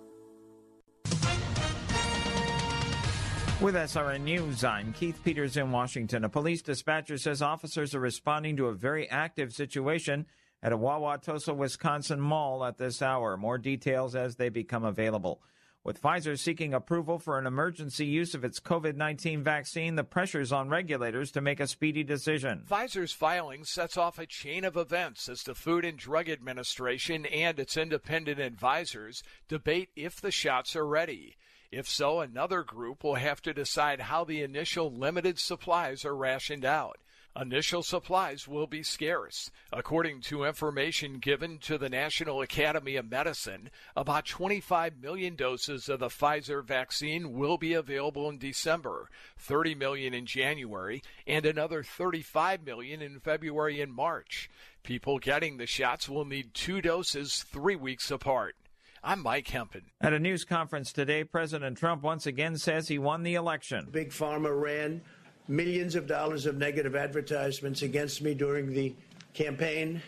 With 3.60 3.76
SRN 3.76 4.22
News, 4.22 4.64
I'm 4.64 4.92
Keith 4.92 5.20
Peters 5.24 5.56
in 5.56 5.70
Washington. 5.70 6.24
A 6.24 6.28
police 6.28 6.62
dispatcher 6.62 7.16
says 7.16 7.42
officers 7.42 7.94
are 7.94 8.00
responding 8.00 8.56
to 8.56 8.66
a 8.66 8.74
very 8.74 9.08
active 9.08 9.52
situation 9.52 10.26
at 10.64 10.72
a 10.72 10.78
Wauwatosa, 10.78 11.56
Wisconsin 11.56 12.20
mall 12.20 12.64
at 12.64 12.78
this 12.78 13.02
hour. 13.02 13.36
More 13.36 13.58
details 13.58 14.16
as 14.16 14.34
they 14.34 14.48
become 14.48 14.84
available. 14.84 15.42
With 15.84 16.00
Pfizer 16.00 16.38
seeking 16.38 16.72
approval 16.74 17.18
for 17.18 17.40
an 17.40 17.46
emergency 17.46 18.06
use 18.06 18.36
of 18.36 18.44
its 18.44 18.60
COVID 18.60 18.94
19 18.94 19.42
vaccine, 19.42 19.96
the 19.96 20.04
pressure's 20.04 20.52
on 20.52 20.68
regulators 20.68 21.32
to 21.32 21.40
make 21.40 21.58
a 21.58 21.66
speedy 21.66 22.04
decision. 22.04 22.62
Pfizer's 22.70 23.12
filing 23.12 23.64
sets 23.64 23.96
off 23.96 24.16
a 24.16 24.26
chain 24.26 24.64
of 24.64 24.76
events 24.76 25.28
as 25.28 25.42
the 25.42 25.56
Food 25.56 25.84
and 25.84 25.98
Drug 25.98 26.28
Administration 26.28 27.26
and 27.26 27.58
its 27.58 27.76
independent 27.76 28.38
advisors 28.38 29.24
debate 29.48 29.88
if 29.96 30.20
the 30.20 30.30
shots 30.30 30.76
are 30.76 30.86
ready. 30.86 31.34
If 31.72 31.88
so, 31.88 32.20
another 32.20 32.62
group 32.62 33.02
will 33.02 33.16
have 33.16 33.42
to 33.42 33.52
decide 33.52 34.02
how 34.02 34.22
the 34.22 34.40
initial 34.42 34.92
limited 34.92 35.40
supplies 35.40 36.04
are 36.04 36.14
rationed 36.14 36.64
out. 36.64 36.98
Initial 37.34 37.82
supplies 37.82 38.46
will 38.46 38.66
be 38.66 38.82
scarce. 38.82 39.50
According 39.72 40.20
to 40.22 40.44
information 40.44 41.18
given 41.18 41.58
to 41.60 41.78
the 41.78 41.88
National 41.88 42.42
Academy 42.42 42.96
of 42.96 43.10
Medicine, 43.10 43.70
about 43.96 44.26
25 44.26 45.00
million 45.00 45.34
doses 45.34 45.88
of 45.88 46.00
the 46.00 46.08
Pfizer 46.08 46.62
vaccine 46.62 47.32
will 47.32 47.56
be 47.56 47.72
available 47.72 48.28
in 48.28 48.36
December, 48.36 49.08
30 49.38 49.74
million 49.74 50.12
in 50.12 50.26
January, 50.26 51.02
and 51.26 51.46
another 51.46 51.82
35 51.82 52.66
million 52.66 53.00
in 53.00 53.18
February 53.18 53.80
and 53.80 53.94
March. 53.94 54.50
People 54.82 55.18
getting 55.18 55.56
the 55.56 55.66
shots 55.66 56.10
will 56.10 56.26
need 56.26 56.52
two 56.52 56.82
doses 56.82 57.44
three 57.50 57.76
weeks 57.76 58.10
apart. 58.10 58.56
I'm 59.02 59.22
Mike 59.22 59.48
Hempen. 59.48 59.86
At 60.00 60.12
a 60.12 60.18
news 60.18 60.44
conference 60.44 60.92
today, 60.92 61.24
President 61.24 61.78
Trump 61.78 62.02
once 62.02 62.26
again 62.26 62.56
says 62.58 62.88
he 62.88 62.98
won 62.98 63.22
the 63.22 63.34
election. 63.34 63.88
Big 63.90 64.10
Pharma 64.10 64.60
ran 64.60 65.00
millions 65.48 65.94
of 65.94 66.06
dollars 66.06 66.46
of 66.46 66.56
negative 66.56 66.94
advertisements 66.94 67.82
against 67.82 68.22
me 68.22 68.34
during 68.34 68.72
the 68.72 68.94
campaign, 69.34 70.02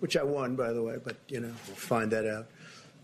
which 0.00 0.16
I 0.16 0.22
won, 0.22 0.56
by 0.56 0.72
the 0.72 0.82
way, 0.82 0.96
but, 1.02 1.16
you 1.28 1.40
know, 1.40 1.52
we'll 1.66 1.76
find 1.76 2.10
that 2.10 2.26
out. 2.26 2.46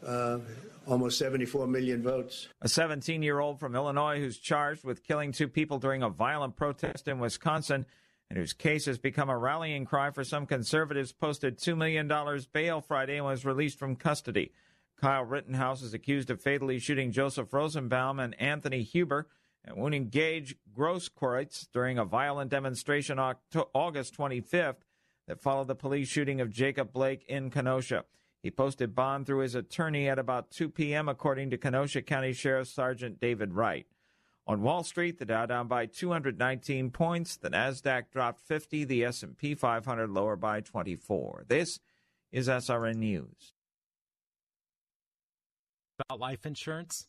Uh, 0.05 0.39
almost 0.87 1.19
74 1.19 1.67
million 1.67 2.03
votes. 2.03 2.49
A 2.63 2.69
17 2.69 3.23
year 3.23 3.41
old 3.41 3.59
from 3.59 3.75
Illinois 3.75 4.21
who's 4.21 4.39
charged 4.39 4.85
with 4.85 5.03
killing 5.03 5.33
two 5.33 5.49
people 5.49 5.79
during 5.79 6.03
a 6.03 6.09
violent 6.09 6.57
protest 6.57 7.09
in 7.09 7.19
Wisconsin 7.19 7.87
and 8.29 8.39
whose 8.39 8.53
case 8.53 8.87
has 8.87 8.99
become 8.99 9.29
a 9.29 9.39
rallying 9.39 9.85
cry 9.85 10.11
for 10.11 10.25
some 10.25 10.47
conservatives 10.47 11.13
posted 11.13 11.59
$2 11.59 11.77
million 11.77 12.11
bail 12.53 12.81
Friday 12.81 13.17
and 13.17 13.25
was 13.25 13.45
released 13.45 13.79
from 13.79 13.97
custody. 13.97 14.53
Kyle 15.01 15.25
Rittenhouse 15.25 15.83
is 15.83 15.95
accused 15.95 16.31
of 16.31 16.41
fatally 16.41 16.79
shooting 16.79 17.13
Joseph 17.13 17.53
Rosenbaum 17.53 18.19
and 18.19 18.41
Anthony 18.41 18.83
Huber 18.83 19.29
and 19.67 19.77
wounding 19.77 20.09
Gage 20.09 20.57
Grosskreutz 20.77 21.67
during 21.73 21.99
a 21.99 22.05
violent 22.05 22.51
demonstration 22.51 23.19
August 23.19 24.17
25th 24.17 24.85
that 25.27 25.43
followed 25.43 25.67
the 25.67 25.75
police 25.75 26.09
shooting 26.09 26.41
of 26.41 26.51
Jacob 26.51 26.93
Blake 26.93 27.25
in 27.29 27.51
Kenosha. 27.51 28.05
He 28.43 28.51
posted 28.51 28.95
bond 28.95 29.27
through 29.27 29.41
his 29.41 29.57
attorney 29.57 30.09
at 30.09 30.21
about 30.21 30.51
2 30.53 30.69
p.m., 30.69 31.09
according 31.09 31.51
to 31.51 31.59
Kenosha 31.59 32.01
County 32.03 32.33
Sheriff 32.33 32.69
Sergeant 32.69 33.19
David 33.19 33.55
Wright. 33.55 33.87
On 34.47 34.63
Wall 34.63 34.85
Street, 34.85 35.19
the 35.19 35.25
Dow 35.25 35.47
down 35.47 35.67
by 35.67 35.87
219 35.87 36.91
points, 36.91 37.37
the 37.37 37.51
Nasdaq 37.51 38.13
dropped 38.13 38.41
50, 38.41 38.85
the 38.85 39.05
S&P 39.05 39.57
500 39.57 40.09
lower 40.09 40.37
by 40.37 40.61
24. 40.61 41.47
This 41.49 41.81
is 42.31 42.47
SRN 42.47 42.99
News. 42.99 43.55
About 45.99 46.21
life 46.21 46.47
insurance? 46.47 47.09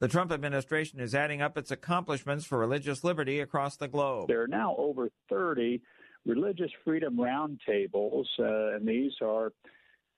The 0.00 0.08
Trump 0.08 0.32
administration 0.32 0.98
is 0.98 1.14
adding 1.14 1.42
up 1.42 1.58
its 1.58 1.70
accomplishments 1.70 2.46
for 2.46 2.58
religious 2.58 3.04
liberty 3.04 3.40
across 3.40 3.76
the 3.76 3.86
globe. 3.86 4.28
There 4.28 4.42
are 4.42 4.48
now 4.48 4.74
over 4.78 5.10
30 5.28 5.82
religious 6.24 6.70
freedom 6.84 7.16
roundtables, 7.16 8.24
uh, 8.38 8.76
and 8.76 8.88
these 8.88 9.12
are 9.22 9.52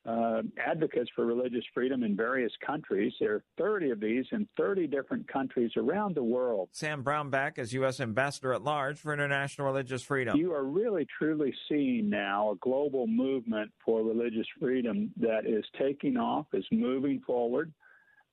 uh, 0.05 0.43
advocates 0.59 1.11
for 1.15 1.27
religious 1.27 1.65
freedom 1.73 2.03
in 2.03 2.17
various 2.17 2.53
countries. 2.65 3.13
There 3.21 3.35
are 3.35 3.45
30 3.59 3.91
of 3.91 4.01
these 4.01 4.25
in 4.33 4.49
30 4.57 4.89
different 4.89 5.29
countries 5.29 5.71
around 5.77 6.17
the 6.17 6.23
world. 6.25 6.71
Sam 6.73 7.05
Brownback 7.05 7.59
is 7.59 7.73
U.S. 7.75 8.01
Ambassador 8.01 8.53
at 8.53 8.63
Large 8.63 8.99
for 8.99 9.13
International 9.13 9.67
Religious 9.67 10.03
Freedom. 10.03 10.37
You 10.37 10.53
are 10.53 10.65
really, 10.65 11.07
truly 11.19 11.55
seeing 11.69 12.11
now 12.11 12.51
a 12.51 12.57
global 12.57 13.07
movement 13.07 13.71
for 13.85 14.03
religious 14.03 14.47
freedom 14.59 15.13
that 15.19 15.47
is 15.47 15.65
taking 15.79 16.17
off, 16.17 16.47
is 16.53 16.67
moving 16.73 17.21
forward. 17.21 17.73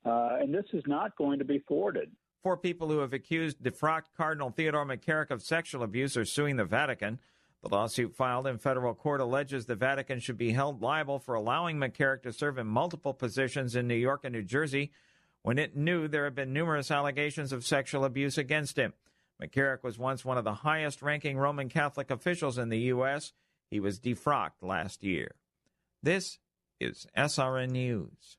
Uh, 0.04 0.38
and 0.40 0.52
this 0.52 0.64
is 0.72 0.82
not 0.86 1.16
going 1.16 1.38
to 1.38 1.44
be 1.44 1.62
thwarted. 1.68 2.10
Four 2.42 2.56
people 2.56 2.88
who 2.88 2.98
have 3.00 3.12
accused 3.12 3.62
defrocked 3.62 4.14
Cardinal 4.16 4.50
Theodore 4.50 4.86
McCarrick 4.86 5.30
of 5.30 5.42
sexual 5.42 5.82
abuse 5.82 6.16
are 6.16 6.24
suing 6.24 6.56
the 6.56 6.64
Vatican. 6.64 7.20
The 7.62 7.68
lawsuit 7.68 8.14
filed 8.14 8.46
in 8.46 8.58
federal 8.58 8.94
court 8.94 9.20
alleges 9.20 9.66
the 9.66 9.74
Vatican 9.74 10.18
should 10.18 10.38
be 10.38 10.52
held 10.52 10.80
liable 10.80 11.18
for 11.18 11.34
allowing 11.34 11.76
McCarrick 11.76 12.22
to 12.22 12.32
serve 12.32 12.56
in 12.56 12.66
multiple 12.66 13.12
positions 13.12 13.76
in 13.76 13.86
New 13.86 13.94
York 13.94 14.20
and 14.24 14.32
New 14.32 14.42
Jersey 14.42 14.92
when 15.42 15.58
it 15.58 15.76
knew 15.76 16.08
there 16.08 16.24
had 16.24 16.34
been 16.34 16.52
numerous 16.52 16.90
allegations 16.90 17.52
of 17.52 17.64
sexual 17.64 18.04
abuse 18.04 18.38
against 18.38 18.78
him. 18.78 18.94
McCarrick 19.42 19.82
was 19.82 19.98
once 19.98 20.24
one 20.24 20.38
of 20.38 20.44
the 20.44 20.54
highest 20.54 21.02
ranking 21.02 21.36
Roman 21.36 21.68
Catholic 21.68 22.10
officials 22.10 22.58
in 22.58 22.68
the 22.70 22.78
U.S. 22.78 23.32
He 23.70 23.80
was 23.80 24.00
defrocked 24.00 24.62
last 24.62 25.02
year. 25.02 25.34
This 26.02 26.38
is 26.78 27.06
SRN 27.16 27.70
News. 27.70 28.38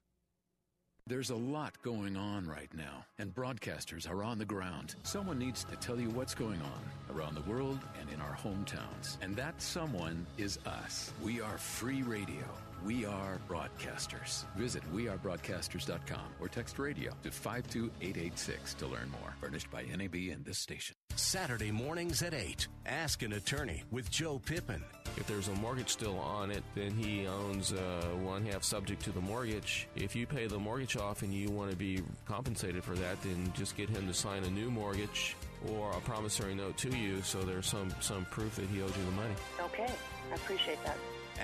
There's 1.08 1.32
a 1.32 1.36
lot 1.36 1.82
going 1.82 2.16
on 2.16 2.48
right 2.48 2.70
now, 2.76 3.06
and 3.18 3.34
broadcasters 3.34 4.10
are 4.10 4.24
on 4.24 4.38
the 4.38 4.46
ground. 4.46 4.96
Someone 5.04 5.40
needs 5.40 5.64
to 5.66 5.76
tell 5.78 6.00
you 6.00 6.10
what's 6.10 6.36
going 6.36 6.62
on 6.62 7.16
around 7.16 7.36
the 7.36 7.50
world 7.52 7.80
and 8.00 8.10
in 8.12 8.22
our 8.22 8.36
hometowns. 8.36 9.18
And 9.22 9.36
that 9.36 9.60
someone 9.62 10.26
is 10.38 10.60
us. 10.66 11.12
We 11.24 11.42
are 11.42 11.58
free 11.58 12.04
radio. 12.04 12.44
We 12.86 13.06
are 13.06 13.40
broadcasters. 13.50 14.46
Visit 14.56 14.84
wearebroadcasters.com 14.94 16.36
or 16.40 16.48
text 16.48 16.78
radio 16.80 17.12
to 17.24 17.32
52886 17.32 18.76
to 18.76 18.88
learn 18.88 19.10
more. 19.10 19.36
Furnished 19.40 19.70
by 19.72 19.84
NAB 19.84 20.16
and 20.32 20.46
this 20.46 20.60
station. 20.60 20.96
Saturday 21.16 21.72
mornings 21.72 22.22
at 22.22 22.34
8. 22.34 22.68
Ask 22.86 23.24
an 23.24 23.34
attorney 23.34 23.84
with 23.92 24.10
Joe 24.10 24.40
Pippin. 24.40 24.84
If 25.18 25.28
there's 25.28 25.48
a 25.48 25.56
mortgage 25.56 25.90
still 25.90 26.18
on 26.20 26.52
it, 26.52 26.64
then 26.76 26.92
he 26.92 27.28
owns 27.28 27.74
uh, 27.74 28.08
one 28.22 28.46
half 28.46 28.64
subject 28.64 29.04
to 29.04 29.12
the 29.12 29.22
mortgage. 29.22 29.88
If 29.96 30.16
you 30.16 30.26
pay 30.26 30.48
the 30.48 30.60
mortgage 30.60 30.98
off 30.98 31.22
and 31.22 31.34
you 31.34 31.50
want 31.50 31.72
to 31.72 31.78
be 31.78 32.02
compensated 32.26 32.84
for 32.84 32.96
that, 32.96 33.22
then 33.22 33.52
just 33.56 33.76
get 33.76 33.90
him 33.90 34.08
to 34.08 34.14
sign 34.14 34.44
a 34.44 34.50
new 34.50 34.72
mortgage 34.72 35.36
or 35.70 35.92
a 35.92 36.00
promissory 36.02 36.56
note 36.56 36.78
to 36.78 36.90
you 36.96 37.22
so 37.22 37.42
there's 37.42 37.68
some, 37.68 37.94
some 38.00 38.26
proof 38.26 38.56
that 38.56 38.68
he 38.70 38.82
owes 38.82 38.96
you 38.98 39.06
the 39.06 39.12
money. 39.12 39.34
Okay, 39.60 39.92
I 40.32 40.36
appreciate 40.36 40.84
that. 40.86 40.98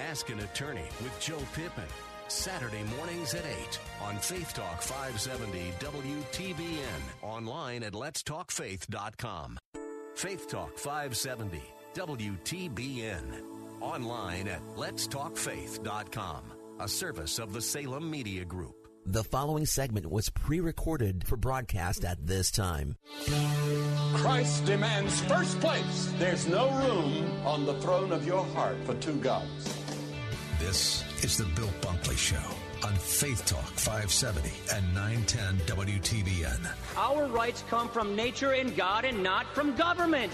Ask 0.10 0.30
an 0.30 0.40
attorney 0.40 0.88
with 1.04 1.18
Joe 1.20 1.42
Pippin. 1.54 1.84
Saturday 2.30 2.84
mornings 2.98 3.34
at 3.34 3.46
8 3.46 3.80
on 4.04 4.18
Faith 4.18 4.54
Talk 4.54 4.82
570 4.82 5.72
WTBN. 5.80 7.24
Online 7.24 7.84
at 7.84 7.94
letstalkfaith.com. 7.94 9.60
Faith 10.16 10.50
Talk 10.50 10.78
570 10.78 11.62
WTBN. 11.94 13.57
Online 13.88 14.50
at 14.50 14.62
letstalkfaith.com. 14.76 16.44
A 16.82 16.88
service 16.90 17.40
of 17.40 17.54
the 17.54 17.62
Salem 17.62 18.12
Media 18.12 18.44
Group. 18.44 18.76
The 19.06 19.24
following 19.24 19.66
segment 19.66 20.12
was 20.12 20.30
pre 20.30 20.60
recorded 20.60 21.26
for 21.26 21.38
broadcast 21.38 22.04
at 22.04 22.28
this 22.28 22.52
time. 22.52 22.98
Christ 24.14 24.66
demands 24.66 25.22
first 25.22 25.58
place. 25.62 26.12
There's 26.18 26.46
no 26.48 26.70
room 26.70 27.32
on 27.46 27.66
the 27.66 27.76
throne 27.76 28.12
of 28.12 28.28
your 28.28 28.44
heart 28.48 28.76
for 28.84 28.94
two 28.96 29.16
gods. 29.16 29.74
This 30.60 31.06
is 31.24 31.38
the 31.38 31.46
Bill 31.56 31.72
Bunkley 31.80 32.18
Show 32.18 32.86
on 32.86 32.94
Faith 32.96 33.46
Talk 33.46 33.72
570 33.80 34.52
and 34.76 34.94
910 34.94 35.60
WTBN. 35.78 36.70
Our 36.98 37.28
rights 37.28 37.64
come 37.70 37.88
from 37.88 38.18
nature 38.18 38.52
and 38.52 38.76
God 38.76 39.06
and 39.06 39.24
not 39.24 39.46
from 39.56 39.76
government. 39.78 40.34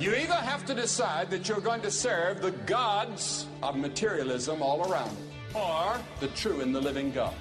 You 0.00 0.14
either 0.14 0.32
have 0.32 0.64
to 0.64 0.74
decide 0.74 1.28
that 1.28 1.46
you're 1.46 1.60
going 1.60 1.82
to 1.82 1.90
serve 1.90 2.40
the 2.40 2.52
gods 2.52 3.46
of 3.62 3.76
materialism 3.76 4.62
all 4.62 4.90
around, 4.90 5.14
or 5.54 5.98
the 6.20 6.28
true 6.28 6.62
and 6.62 6.74
the 6.74 6.80
living 6.80 7.10
God. 7.10 7.34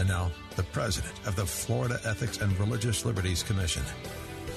And 0.00 0.08
now, 0.08 0.32
the 0.56 0.64
president 0.64 1.14
of 1.24 1.36
the 1.36 1.46
Florida 1.46 2.00
Ethics 2.04 2.38
and 2.40 2.58
Religious 2.58 3.04
Liberties 3.04 3.44
Commission. 3.44 3.84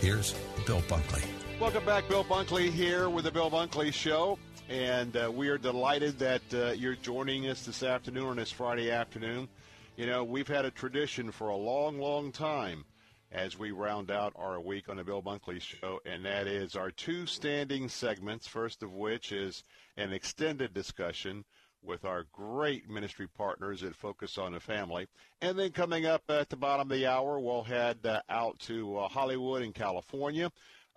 Here's 0.01 0.33
Bill 0.65 0.81
Bunkley. 0.87 1.23
Welcome 1.59 1.85
back, 1.85 2.09
Bill 2.09 2.23
Bunkley 2.23 2.71
here 2.71 3.07
with 3.07 3.25
the 3.25 3.31
Bill 3.31 3.51
Bunkley 3.51 3.93
Show. 3.93 4.39
And 4.67 5.15
uh, 5.15 5.31
we 5.31 5.49
are 5.49 5.59
delighted 5.59 6.17
that 6.17 6.41
uh, 6.55 6.71
you're 6.71 6.95
joining 6.95 7.49
us 7.49 7.67
this 7.67 7.83
afternoon 7.83 8.29
on 8.29 8.35
this 8.37 8.49
Friday 8.49 8.89
afternoon. 8.89 9.47
You 9.95 10.07
know, 10.07 10.23
we've 10.23 10.47
had 10.47 10.65
a 10.65 10.71
tradition 10.71 11.31
for 11.31 11.49
a 11.49 11.55
long, 11.55 11.99
long 11.99 12.31
time 12.31 12.83
as 13.31 13.57
we 13.57 13.71
round 13.71 14.09
out 14.09 14.33
our 14.35 14.59
week 14.59 14.87
on 14.89 14.97
the 14.97 15.03
Bill 15.03 15.21
Bunkley 15.21 15.61
Show, 15.61 15.99
and 16.05 16.25
that 16.25 16.47
is 16.47 16.75
our 16.75 16.91
two 16.91 17.25
standing 17.25 17.89
segments, 17.89 18.47
first 18.47 18.83
of 18.83 18.93
which 18.93 19.31
is 19.31 19.63
an 19.97 20.13
extended 20.13 20.73
discussion 20.73 21.43
with 21.83 22.05
our 22.05 22.25
great 22.31 22.89
ministry 22.89 23.27
partners 23.27 23.83
at 23.83 23.95
Focus 23.95 24.37
on 24.37 24.53
the 24.53 24.59
Family. 24.59 25.07
And 25.41 25.57
then 25.57 25.71
coming 25.71 26.05
up 26.05 26.23
at 26.29 26.49
the 26.49 26.55
bottom 26.55 26.91
of 26.91 26.97
the 26.97 27.05
hour, 27.05 27.39
we'll 27.39 27.63
head 27.63 27.99
uh, 28.05 28.21
out 28.29 28.59
to 28.61 28.97
uh, 28.97 29.07
Hollywood 29.07 29.61
in 29.61 29.73
California 29.73 30.51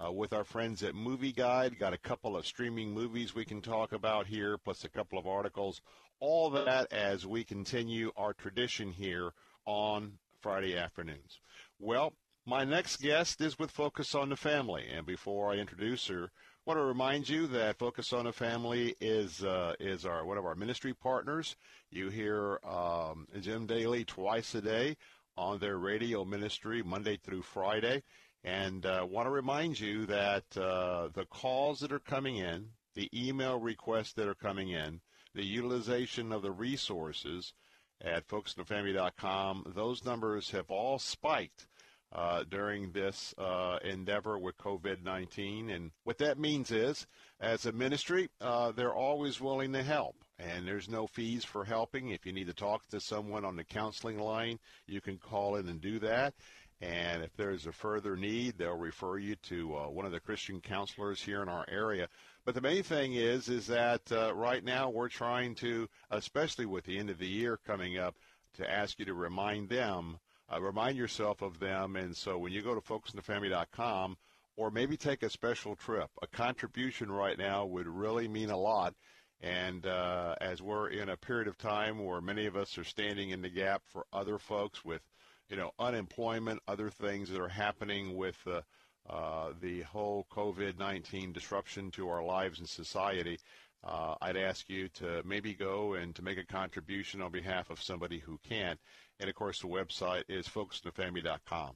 uh, 0.04 0.10
with 0.10 0.32
our 0.32 0.44
friends 0.44 0.82
at 0.82 0.94
Movie 0.94 1.32
Guide. 1.32 1.78
Got 1.78 1.94
a 1.94 1.98
couple 1.98 2.36
of 2.36 2.46
streaming 2.46 2.92
movies 2.92 3.34
we 3.34 3.44
can 3.44 3.60
talk 3.60 3.92
about 3.92 4.26
here, 4.26 4.56
plus 4.56 4.84
a 4.84 4.88
couple 4.88 5.18
of 5.18 5.26
articles. 5.26 5.80
All 6.20 6.50
that 6.50 6.92
as 6.92 7.26
we 7.26 7.44
continue 7.44 8.12
our 8.16 8.32
tradition 8.32 8.92
here 8.92 9.32
on 9.66 10.12
Friday 10.40 10.76
afternoons. 10.76 11.38
Well, 11.82 12.12
my 12.44 12.62
next 12.64 12.98
guest 12.98 13.40
is 13.40 13.58
with 13.58 13.70
Focus 13.70 14.14
on 14.14 14.28
the 14.28 14.36
Family, 14.36 14.86
and 14.94 15.06
before 15.06 15.50
I 15.50 15.56
introduce 15.56 16.08
her, 16.08 16.24
I 16.24 16.28
want 16.66 16.78
to 16.78 16.84
remind 16.84 17.26
you 17.26 17.46
that 17.46 17.78
Focus 17.78 18.12
on 18.12 18.26
the 18.26 18.34
Family 18.34 18.94
is 19.00 19.42
uh, 19.42 19.72
is 19.80 20.04
our 20.04 20.26
one 20.26 20.36
of 20.36 20.44
our 20.44 20.54
ministry 20.54 20.92
partners. 20.92 21.56
You 21.90 22.10
hear 22.10 22.60
um, 22.64 23.26
Jim 23.40 23.66
Daly 23.66 24.04
twice 24.04 24.54
a 24.54 24.60
day 24.60 24.98
on 25.38 25.58
their 25.58 25.78
radio 25.78 26.22
ministry, 26.22 26.82
Monday 26.82 27.16
through 27.16 27.40
Friday, 27.40 28.02
and 28.44 28.84
uh, 28.84 29.06
want 29.08 29.24
to 29.24 29.30
remind 29.30 29.80
you 29.80 30.04
that 30.04 30.44
uh, 30.58 31.08
the 31.14 31.24
calls 31.30 31.80
that 31.80 31.92
are 31.92 31.98
coming 31.98 32.36
in, 32.36 32.68
the 32.94 33.08
email 33.14 33.58
requests 33.58 34.12
that 34.12 34.28
are 34.28 34.34
coming 34.34 34.68
in, 34.68 35.00
the 35.34 35.46
utilization 35.46 36.30
of 36.30 36.42
the 36.42 36.52
resources 36.52 37.54
at 38.02 38.28
focusonthefamily.com, 38.28 39.72
those 39.74 40.04
numbers 40.04 40.50
have 40.50 40.70
all 40.70 40.98
spiked 40.98 41.66
uh, 42.12 42.44
during 42.50 42.90
this 42.92 43.34
uh, 43.38 43.78
endeavor 43.84 44.38
with 44.38 44.58
COVID 44.58 45.02
19. 45.02 45.70
And 45.70 45.90
what 46.04 46.18
that 46.18 46.38
means 46.38 46.70
is, 46.70 47.06
as 47.40 47.66
a 47.66 47.72
ministry, 47.72 48.28
uh, 48.40 48.72
they're 48.72 48.94
always 48.94 49.40
willing 49.40 49.72
to 49.72 49.82
help. 49.82 50.16
And 50.38 50.66
there's 50.66 50.88
no 50.88 51.06
fees 51.06 51.44
for 51.44 51.64
helping. 51.64 52.10
If 52.10 52.24
you 52.24 52.32
need 52.32 52.46
to 52.46 52.54
talk 52.54 52.86
to 52.88 53.00
someone 53.00 53.44
on 53.44 53.56
the 53.56 53.64
counseling 53.64 54.18
line, 54.18 54.58
you 54.86 55.00
can 55.00 55.18
call 55.18 55.56
in 55.56 55.68
and 55.68 55.80
do 55.80 55.98
that. 56.00 56.34
And 56.80 57.22
if 57.22 57.36
there's 57.36 57.66
a 57.66 57.72
further 57.72 58.16
need, 58.16 58.56
they'll 58.56 58.74
refer 58.74 59.18
you 59.18 59.36
to 59.36 59.76
uh, 59.76 59.90
one 59.90 60.06
of 60.06 60.12
the 60.12 60.20
Christian 60.20 60.62
counselors 60.62 61.20
here 61.20 61.42
in 61.42 61.48
our 61.48 61.66
area. 61.68 62.08
But 62.46 62.54
the 62.54 62.62
main 62.62 62.82
thing 62.82 63.14
is, 63.14 63.50
is 63.50 63.66
that 63.66 64.10
uh, 64.10 64.34
right 64.34 64.64
now 64.64 64.88
we're 64.88 65.10
trying 65.10 65.54
to, 65.56 65.88
especially 66.10 66.64
with 66.64 66.84
the 66.84 66.98
end 66.98 67.10
of 67.10 67.18
the 67.18 67.28
year 67.28 67.58
coming 67.66 67.98
up, 67.98 68.14
to 68.54 68.68
ask 68.68 68.98
you 68.98 69.04
to 69.04 69.14
remind 69.14 69.68
them 69.68 70.18
uh, 70.52 70.60
remind 70.60 70.96
yourself 70.96 71.42
of 71.42 71.58
them. 71.58 71.96
And 71.96 72.16
so 72.16 72.38
when 72.38 72.52
you 72.52 72.62
go 72.62 72.74
to 72.74 72.80
focusonthefamily.com, 72.80 74.16
or 74.56 74.70
maybe 74.70 74.96
take 74.96 75.22
a 75.22 75.30
special 75.30 75.74
trip, 75.74 76.10
a 76.20 76.26
contribution 76.26 77.10
right 77.10 77.38
now 77.38 77.64
would 77.64 77.86
really 77.86 78.28
mean 78.28 78.50
a 78.50 78.58
lot. 78.58 78.94
And 79.40 79.86
uh, 79.86 80.34
as 80.40 80.60
we're 80.60 80.88
in 80.88 81.08
a 81.08 81.16
period 81.16 81.48
of 81.48 81.56
time 81.56 82.04
where 82.04 82.20
many 82.20 82.44
of 82.44 82.56
us 82.56 82.76
are 82.76 82.84
standing 82.84 83.30
in 83.30 83.40
the 83.40 83.48
gap 83.48 83.82
for 83.86 84.04
other 84.12 84.38
folks 84.38 84.84
with, 84.84 85.00
you 85.48 85.56
know, 85.56 85.70
unemployment, 85.78 86.60
other 86.68 86.90
things 86.90 87.30
that 87.30 87.40
are 87.40 87.48
happening 87.48 88.16
with 88.16 88.36
uh, 88.46 88.60
uh, 89.08 89.52
the 89.62 89.80
whole 89.82 90.26
COVID-19 90.30 91.32
disruption 91.32 91.90
to 91.92 92.10
our 92.10 92.22
lives 92.22 92.58
and 92.58 92.68
society, 92.68 93.38
uh, 93.82 94.14
I'd 94.20 94.36
ask 94.36 94.68
you 94.68 94.88
to 94.88 95.22
maybe 95.24 95.54
go 95.54 95.94
and 95.94 96.14
to 96.16 96.22
make 96.22 96.36
a 96.36 96.44
contribution 96.44 97.22
on 97.22 97.32
behalf 97.32 97.70
of 97.70 97.82
somebody 97.82 98.18
who 98.18 98.38
can't. 98.46 98.78
And 99.20 99.28
of 99.28 99.36
course, 99.36 99.60
the 99.60 99.68
website 99.68 100.24
is 100.28 100.48
focusonthefamily.com. 100.48 101.72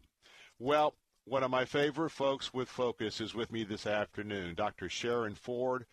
Well, 0.59 0.95
one 1.27 1.43
of 1.43 1.51
my 1.51 1.65
favorite 1.65 2.11
folks 2.11 2.53
with 2.53 2.69
Focus 2.69 3.21
is 3.21 3.35
with 3.35 3.53
me 3.53 3.65
this 3.65 3.87
afternoon, 3.87 4.55
Dr. 4.55 4.89
Sharen 4.89 5.35
Ford. 5.35 5.87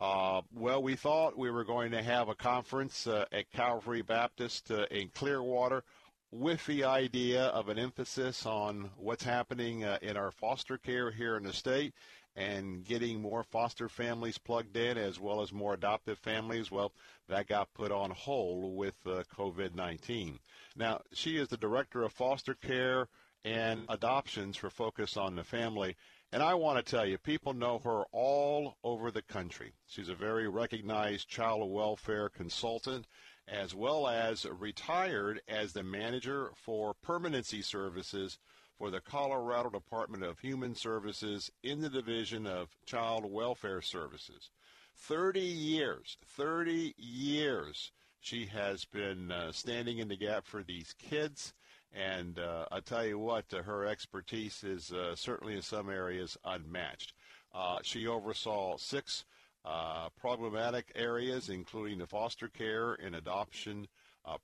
Uh, 0.00 0.40
well, 0.52 0.82
we 0.82 0.96
thought 0.96 1.38
we 1.38 1.50
were 1.50 1.64
going 1.64 1.90
to 1.92 2.02
have 2.02 2.28
a 2.28 2.34
conference 2.34 3.06
uh, 3.06 3.26
at 3.32 3.50
Calvary 3.52 4.02
Baptist 4.02 4.70
uh, 4.70 4.86
in 4.90 5.08
Clearwater 5.10 5.84
with 6.30 6.66
the 6.66 6.84
idea 6.84 7.44
of 7.46 7.68
an 7.68 7.78
emphasis 7.78 8.44
on 8.44 8.90
what's 8.96 9.22
happening 9.22 9.84
uh, 9.84 9.98
in 10.02 10.16
our 10.16 10.32
foster 10.32 10.76
care 10.76 11.10
here 11.12 11.36
in 11.36 11.44
the 11.44 11.52
state 11.52 11.94
and 12.36 12.84
getting 12.84 13.20
more 13.20 13.42
foster 13.44 13.88
families 13.88 14.38
plugged 14.38 14.76
in 14.76 14.98
as 14.98 15.20
well 15.20 15.40
as 15.40 15.52
more 15.52 15.74
adoptive 15.74 16.18
families. 16.18 16.70
Well, 16.70 16.92
that 17.28 17.46
got 17.46 17.74
put 17.74 17.92
on 17.92 18.10
hold 18.10 18.76
with 18.76 18.94
uh, 19.06 19.22
COVID 19.36 19.74
19. 19.74 20.38
Now, 20.76 21.00
she 21.12 21.36
is 21.36 21.48
the 21.48 21.56
director 21.56 22.02
of 22.02 22.12
foster 22.12 22.54
care 22.54 23.08
and 23.44 23.84
adoptions 23.88 24.56
for 24.56 24.70
Focus 24.70 25.16
on 25.16 25.36
the 25.36 25.44
Family. 25.44 25.96
And 26.32 26.42
I 26.42 26.54
want 26.54 26.84
to 26.84 26.90
tell 26.90 27.06
you, 27.06 27.18
people 27.18 27.52
know 27.52 27.78
her 27.78 28.02
all 28.10 28.78
over 28.82 29.10
the 29.10 29.22
country. 29.22 29.74
She's 29.86 30.08
a 30.08 30.14
very 30.14 30.48
recognized 30.48 31.28
child 31.28 31.70
welfare 31.70 32.28
consultant, 32.28 33.06
as 33.46 33.74
well 33.74 34.08
as 34.08 34.44
retired 34.46 35.42
as 35.46 35.72
the 35.72 35.84
manager 35.84 36.50
for 36.56 36.94
permanency 36.94 37.62
services 37.62 38.38
for 38.78 38.90
the 38.90 39.00
Colorado 39.00 39.70
Department 39.70 40.24
of 40.24 40.38
Human 40.40 40.74
Services 40.74 41.50
in 41.62 41.80
the 41.80 41.88
Division 41.88 42.46
of 42.46 42.76
Child 42.86 43.24
Welfare 43.30 43.82
Services. 43.82 44.50
30 44.96 45.40
years, 45.40 46.18
30 46.36 46.94
years 46.96 47.92
she 48.24 48.46
has 48.46 48.86
been 48.86 49.30
uh, 49.30 49.52
standing 49.52 49.98
in 49.98 50.08
the 50.08 50.16
gap 50.16 50.46
for 50.46 50.62
these 50.62 50.94
kids. 50.98 51.52
And 51.92 52.38
uh, 52.38 52.64
I 52.72 52.80
tell 52.80 53.04
you 53.04 53.18
what, 53.18 53.44
uh, 53.52 53.62
her 53.62 53.86
expertise 53.86 54.64
is 54.64 54.90
uh, 54.92 55.14
certainly 55.14 55.54
in 55.54 55.62
some 55.62 55.90
areas 55.90 56.38
unmatched. 56.44 57.12
Uh, 57.54 57.78
she 57.82 58.06
oversaw 58.06 58.78
six 58.78 59.26
uh, 59.64 60.08
problematic 60.18 60.90
areas, 60.94 61.50
including 61.50 61.98
the 61.98 62.06
foster 62.06 62.48
care 62.48 62.94
and 62.94 63.14
adoption 63.14 63.86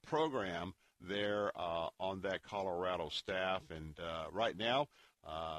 program 0.06 0.74
there 1.00 1.52
on 1.56 2.20
that 2.22 2.42
Colorado 2.42 3.08
staff. 3.10 3.62
And 3.70 3.94
right 4.32 4.56
now, 4.56 4.88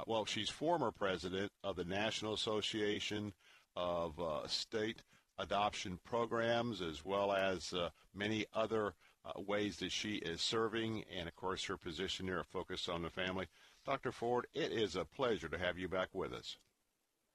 well, 0.08 0.26
she's 0.26 0.50
former 0.50 0.92
president 0.92 1.52
of 1.64 1.76
the 1.76 1.86
National 1.86 2.34
Association 2.34 3.34
of 3.76 4.20
State 4.48 5.02
adoption 5.42 6.00
programs 6.06 6.82
as 6.82 7.04
well 7.04 7.34
as 7.34 7.74
uh, 7.74 7.90
many 8.14 8.46
other 8.54 8.94
uh, 9.26 9.40
ways 9.42 9.78
that 9.78 9.92
she 9.92 10.16
is 10.16 10.42
serving, 10.42 11.04
and 11.16 11.28
of 11.28 11.36
course 11.36 11.66
her 11.66 11.78
position 11.78 12.28
there, 12.28 12.44
Focus 12.44 12.88
on 12.88 13.02
the 13.02 13.10
Family. 13.10 13.48
Dr. 13.86 14.12
Ford, 14.12 14.48
it 14.54 14.72
is 14.72 14.96
a 14.96 15.06
pleasure 15.06 15.48
to 15.48 15.58
have 15.58 15.78
you 15.78 15.88
back 15.88 16.10
with 16.14 16.34
us. 16.34 16.58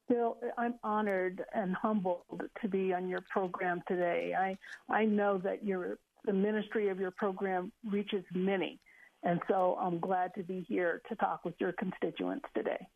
Bill, 0.09 0.37
I'm 0.57 0.74
honored 0.85 1.45
and 1.53 1.74
humbled 1.74 2.43
to 2.62 2.69
be 2.69 2.95
on 2.95 3.09
your 3.09 3.23
program 3.23 3.83
today. 3.89 4.35
I 4.39 4.57
I 4.89 5.05
know 5.05 5.39
that 5.39 5.65
your 5.65 5.99
the 6.27 6.32
ministry 6.32 6.89
of 6.89 6.98
your 6.98 7.12
program 7.12 7.73
reaches 7.89 8.24
many, 8.35 8.81
and 9.23 9.40
so 9.48 9.78
I'm 9.81 9.98
glad 9.98 10.35
to 10.35 10.43
be 10.43 10.66
here 10.69 11.01
to 11.09 11.16
talk 11.16 11.44
with 11.44 11.55
your 11.59 11.73
constituents 11.73 12.47
today. 12.55 12.86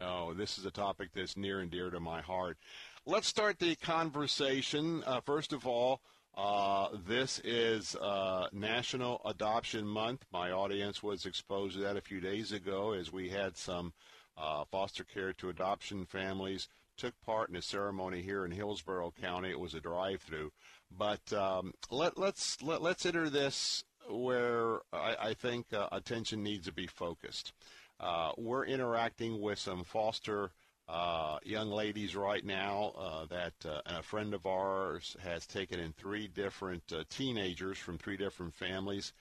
Oh, 0.00 0.34
this 0.34 0.58
is 0.58 0.66
a 0.66 0.70
topic 0.70 1.10
that's 1.14 1.36
near 1.36 1.60
and 1.60 1.70
dear 1.70 1.88
to 1.88 2.00
my 2.00 2.20
heart. 2.20 2.58
Let's 3.06 3.28
start 3.28 3.58
the 3.60 3.76
conversation. 3.76 5.04
Uh, 5.06 5.20
first 5.20 5.52
of 5.52 5.66
all, 5.66 6.00
uh, 6.36 6.88
this 7.06 7.40
is 7.44 7.94
uh, 7.96 8.48
National 8.52 9.20
Adoption 9.24 9.86
Month. 9.86 10.24
My 10.32 10.50
audience 10.50 11.00
was 11.00 11.26
exposed 11.26 11.76
to 11.76 11.82
that 11.82 11.96
a 11.96 12.02
few 12.02 12.20
days 12.20 12.50
ago 12.50 12.92
as 12.92 13.12
we 13.12 13.28
had 13.28 13.56
some 13.56 13.92
uh, 14.36 14.64
foster 14.70 15.04
care 15.04 15.32
to 15.34 15.48
adoption 15.48 16.04
families 16.04 16.68
took 16.96 17.14
part 17.22 17.50
in 17.50 17.56
a 17.56 17.62
ceremony 17.62 18.22
here 18.22 18.44
in 18.44 18.50
Hillsborough 18.50 19.12
County. 19.20 19.50
It 19.50 19.58
was 19.58 19.74
a 19.74 19.80
drive-through, 19.80 20.52
but 20.96 21.32
um, 21.32 21.72
let, 21.90 22.18
let's 22.18 22.62
let, 22.62 22.76
us 22.76 22.82
let 22.82 22.96
us 22.96 23.06
enter 23.06 23.30
this 23.30 23.84
where 24.08 24.80
I, 24.92 25.16
I 25.20 25.34
think 25.34 25.72
uh, 25.72 25.88
attention 25.92 26.42
needs 26.42 26.66
to 26.66 26.72
be 26.72 26.86
focused. 26.86 27.52
Uh, 28.00 28.32
we're 28.36 28.66
interacting 28.66 29.40
with 29.40 29.58
some 29.58 29.84
foster 29.84 30.50
uh, 30.88 31.38
young 31.44 31.70
ladies 31.70 32.14
right 32.14 32.44
now 32.44 32.92
uh, 32.98 33.26
that 33.26 33.54
uh, 33.64 33.80
a 33.86 34.02
friend 34.02 34.34
of 34.34 34.46
ours 34.46 35.16
has 35.22 35.46
taken 35.46 35.80
in 35.80 35.92
three 35.92 36.28
different 36.28 36.82
uh, 36.92 37.04
teenagers 37.08 37.78
from 37.78 37.96
three 37.96 38.16
different 38.16 38.54
families. 38.54 39.12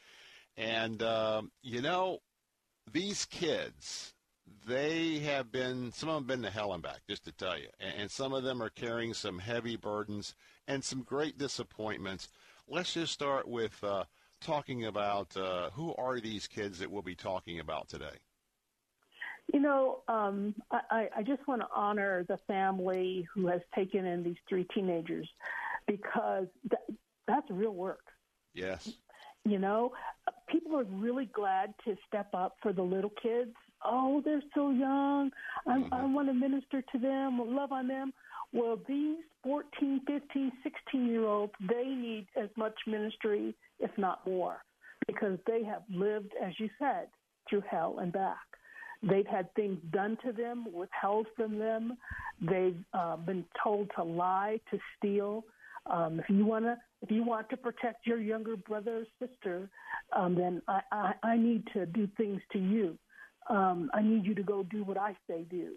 And, 0.57 1.01
um, 1.01 1.51
you 1.61 1.81
know, 1.81 2.19
these 2.91 3.25
kids, 3.25 4.12
they 4.65 5.19
have 5.19 5.51
been, 5.51 5.91
some 5.91 6.09
of 6.09 6.15
them 6.15 6.23
have 6.23 6.27
been 6.27 6.41
to 6.43 6.49
hell 6.49 6.73
and 6.73 6.83
back, 6.83 7.01
just 7.07 7.25
to 7.25 7.31
tell 7.31 7.57
you. 7.57 7.67
And, 7.79 8.01
and 8.01 8.11
some 8.11 8.33
of 8.33 8.43
them 8.43 8.61
are 8.61 8.69
carrying 8.69 9.13
some 9.13 9.39
heavy 9.39 9.75
burdens 9.75 10.35
and 10.67 10.83
some 10.83 11.01
great 11.01 11.37
disappointments. 11.37 12.29
Let's 12.67 12.93
just 12.93 13.13
start 13.13 13.47
with 13.47 13.83
uh, 13.83 14.05
talking 14.41 14.85
about 14.85 15.35
uh, 15.35 15.69
who 15.71 15.93
are 15.95 16.19
these 16.19 16.47
kids 16.47 16.79
that 16.79 16.91
we'll 16.91 17.01
be 17.01 17.15
talking 17.15 17.59
about 17.59 17.89
today. 17.89 18.19
You 19.53 19.59
know, 19.59 19.99
um, 20.07 20.55
I, 20.71 21.09
I 21.17 21.23
just 21.23 21.45
want 21.47 21.61
to 21.61 21.67
honor 21.75 22.23
the 22.27 22.37
family 22.47 23.27
who 23.33 23.47
has 23.47 23.59
taken 23.75 24.05
in 24.05 24.23
these 24.23 24.37
three 24.47 24.65
teenagers 24.73 25.27
because 25.85 26.47
that, 26.69 26.79
that's 27.27 27.49
real 27.49 27.73
work. 27.73 28.05
Yes. 28.53 28.93
You 29.43 29.59
know, 29.59 29.91
people 30.47 30.77
are 30.77 30.85
really 30.85 31.25
glad 31.25 31.73
to 31.83 31.97
step 32.07 32.29
up 32.33 32.55
for 32.61 32.71
the 32.71 32.81
little 32.81 33.11
kids. 33.21 33.53
Oh, 33.83 34.21
they're 34.23 34.43
so 34.53 34.71
young. 34.71 35.31
Mm-hmm. 35.67 35.93
I 35.93 36.05
want 36.05 36.27
to 36.29 36.33
minister 36.33 36.81
to 36.81 36.99
them, 36.99 37.39
love 37.55 37.71
on 37.71 37.87
them. 37.87 38.13
Well, 38.53 38.79
these 38.87 39.17
14, 39.43 40.01
15, 40.07 40.51
16 40.63 41.07
year 41.07 41.25
olds, 41.25 41.53
they 41.67 41.85
need 41.85 42.27
as 42.41 42.49
much 42.55 42.75
ministry, 42.87 43.55
if 43.79 43.91
not 43.97 44.25
more, 44.27 44.57
because 45.07 45.39
they 45.47 45.63
have 45.63 45.83
lived, 45.89 46.31
as 46.43 46.53
you 46.59 46.69
said, 46.79 47.07
through 47.49 47.63
hell 47.69 47.97
and 47.99 48.13
back. 48.13 48.37
They've 49.01 49.27
had 49.27 49.53
things 49.55 49.79
done 49.91 50.17
to 50.25 50.31
them, 50.31 50.67
withheld 50.71 51.27
from 51.35 51.57
them. 51.59 51.97
They've 52.41 52.77
uh, 52.93 53.17
been 53.17 53.43
told 53.61 53.91
to 53.97 54.03
lie, 54.03 54.59
to 54.71 54.79
steal. 54.97 55.43
Um, 55.91 56.21
if 56.21 56.29
you 56.29 56.45
want 56.45 56.63
to, 56.65 56.77
if 57.01 57.11
you 57.11 57.23
want 57.23 57.49
to 57.49 57.57
protect 57.57 58.07
your 58.07 58.21
younger 58.21 58.55
brother 58.55 59.03
or 59.03 59.27
sister, 59.27 59.69
um, 60.15 60.35
then 60.35 60.61
I, 60.69 60.79
I, 60.93 61.13
I 61.23 61.37
need 61.37 61.67
to 61.73 61.85
do 61.85 62.07
things 62.15 62.39
to 62.53 62.59
you. 62.59 62.97
Um, 63.49 63.89
I 63.93 64.01
need 64.01 64.25
you 64.25 64.35
to 64.35 64.43
go 64.43 64.63
do 64.63 64.83
what 64.83 64.97
I 64.97 65.15
say 65.27 65.45
do. 65.49 65.75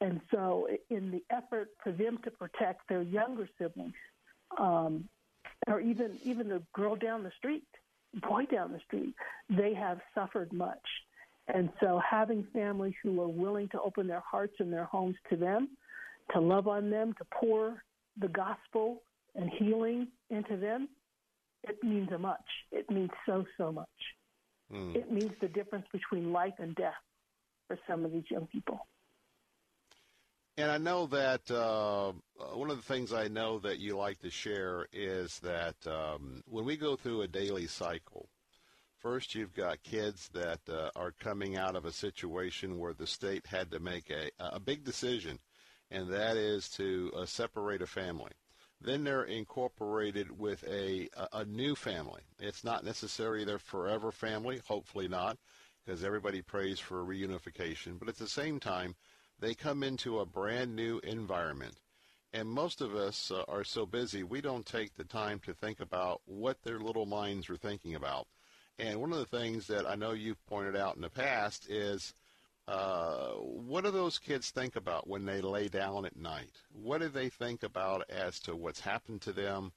And 0.00 0.20
so, 0.30 0.68
in 0.90 1.10
the 1.10 1.22
effort 1.30 1.68
for 1.82 1.92
them 1.92 2.18
to 2.24 2.30
protect 2.30 2.88
their 2.88 3.02
younger 3.02 3.48
siblings, 3.58 3.94
um, 4.58 5.08
or 5.66 5.80
even 5.80 6.18
even 6.24 6.48
the 6.48 6.62
girl 6.74 6.96
down 6.96 7.22
the 7.22 7.32
street, 7.38 7.64
boy 8.28 8.44
down 8.46 8.72
the 8.72 8.80
street, 8.80 9.14
they 9.48 9.74
have 9.74 10.00
suffered 10.14 10.52
much. 10.52 10.86
And 11.48 11.68
so 11.80 12.00
having 12.08 12.46
families 12.52 12.94
who 13.02 13.20
are 13.20 13.28
willing 13.28 13.68
to 13.70 13.80
open 13.80 14.06
their 14.06 14.22
hearts 14.28 14.54
and 14.60 14.72
their 14.72 14.84
homes 14.84 15.16
to 15.30 15.36
them, 15.36 15.68
to 16.32 16.40
love 16.40 16.68
on 16.68 16.90
them, 16.90 17.12
to 17.18 17.24
pour 17.38 17.82
the 18.18 18.28
gospel 18.28 19.02
and 19.34 19.50
healing 19.58 20.08
into 20.30 20.56
them, 20.56 20.88
it 21.64 21.82
means 21.82 22.10
a 22.12 22.18
much. 22.18 22.44
It 22.72 22.90
means 22.90 23.10
so, 23.26 23.44
so 23.58 23.72
much. 23.72 23.88
Mm. 24.72 24.96
It 24.96 25.12
means 25.12 25.32
the 25.40 25.48
difference 25.48 25.86
between 25.92 26.32
life 26.32 26.54
and 26.58 26.74
death 26.74 26.94
for 27.68 27.78
some 27.88 28.04
of 28.04 28.12
these 28.12 28.30
young 28.30 28.46
people. 28.46 28.86
And 30.56 30.70
I 30.70 30.78
know 30.78 31.06
that 31.06 31.50
uh, 31.50 32.12
one 32.54 32.70
of 32.70 32.76
the 32.76 32.82
things 32.82 33.12
I 33.12 33.26
know 33.26 33.58
that 33.60 33.80
you 33.80 33.96
like 33.96 34.20
to 34.20 34.30
share 34.30 34.86
is 34.92 35.40
that 35.40 35.74
um, 35.86 36.42
when 36.48 36.64
we 36.64 36.76
go 36.76 36.94
through 36.94 37.22
a 37.22 37.28
daily 37.28 37.66
cycle, 37.66 38.28
First, 39.04 39.34
you've 39.34 39.52
got 39.52 39.82
kids 39.82 40.30
that 40.32 40.60
uh, 40.66 40.88
are 40.96 41.12
coming 41.12 41.58
out 41.58 41.76
of 41.76 41.84
a 41.84 41.92
situation 41.92 42.78
where 42.78 42.94
the 42.94 43.06
state 43.06 43.46
had 43.46 43.70
to 43.72 43.78
make 43.78 44.08
a, 44.08 44.30
a 44.38 44.58
big 44.58 44.82
decision, 44.82 45.40
and 45.90 46.10
that 46.10 46.38
is 46.38 46.70
to 46.70 47.12
uh, 47.14 47.26
separate 47.26 47.82
a 47.82 47.86
family. 47.86 48.32
Then 48.84 49.02
they're 49.02 49.24
incorporated 49.24 50.38
with 50.38 50.62
a, 50.64 51.08
a, 51.32 51.44
new 51.46 51.74
family. 51.74 52.20
It's 52.38 52.62
not 52.64 52.84
necessarily 52.84 53.42
their 53.44 53.58
forever 53.58 54.12
family, 54.12 54.60
hopefully 54.68 55.08
not, 55.08 55.38
because 55.84 56.04
everybody 56.04 56.42
prays 56.42 56.78
for 56.78 57.02
reunification. 57.02 57.98
But 57.98 58.08
at 58.08 58.18
the 58.18 58.28
same 58.28 58.60
time, 58.60 58.94
they 59.40 59.54
come 59.54 59.82
into 59.82 60.18
a 60.20 60.26
brand 60.26 60.76
new 60.76 61.00
environment. 61.02 61.80
And 62.34 62.46
most 62.46 62.82
of 62.82 62.94
us 62.94 63.30
uh, 63.30 63.44
are 63.48 63.64
so 63.64 63.86
busy, 63.86 64.22
we 64.22 64.42
don't 64.42 64.66
take 64.66 64.94
the 64.94 65.04
time 65.04 65.38
to 65.46 65.54
think 65.54 65.80
about 65.80 66.20
what 66.26 66.62
their 66.62 66.78
little 66.78 67.06
minds 67.06 67.48
are 67.48 67.56
thinking 67.56 67.94
about. 67.94 68.26
And 68.78 69.00
one 69.00 69.12
of 69.12 69.18
the 69.18 69.38
things 69.38 69.66
that 69.68 69.86
I 69.86 69.94
know 69.94 70.12
you've 70.12 70.44
pointed 70.46 70.76
out 70.76 70.96
in 70.96 71.02
the 71.02 71.08
past 71.08 71.70
is 71.70 72.12
uh, 72.66 73.32
what 73.34 73.84
do 73.84 73.90
those 73.90 74.18
kids 74.18 74.50
think 74.50 74.76
about 74.76 75.08
when 75.08 75.24
they 75.24 75.40
lay 75.40 75.68
down 75.68 76.06
at 76.06 76.16
night? 76.16 76.52
What 76.72 77.00
do 77.00 77.08
they 77.08 77.28
think 77.28 77.62
about 77.62 78.08
as 78.08 78.40
to 78.40 78.56
what's 78.56 78.80
happened 78.80 79.20
to 79.22 79.32
them, 79.32 79.72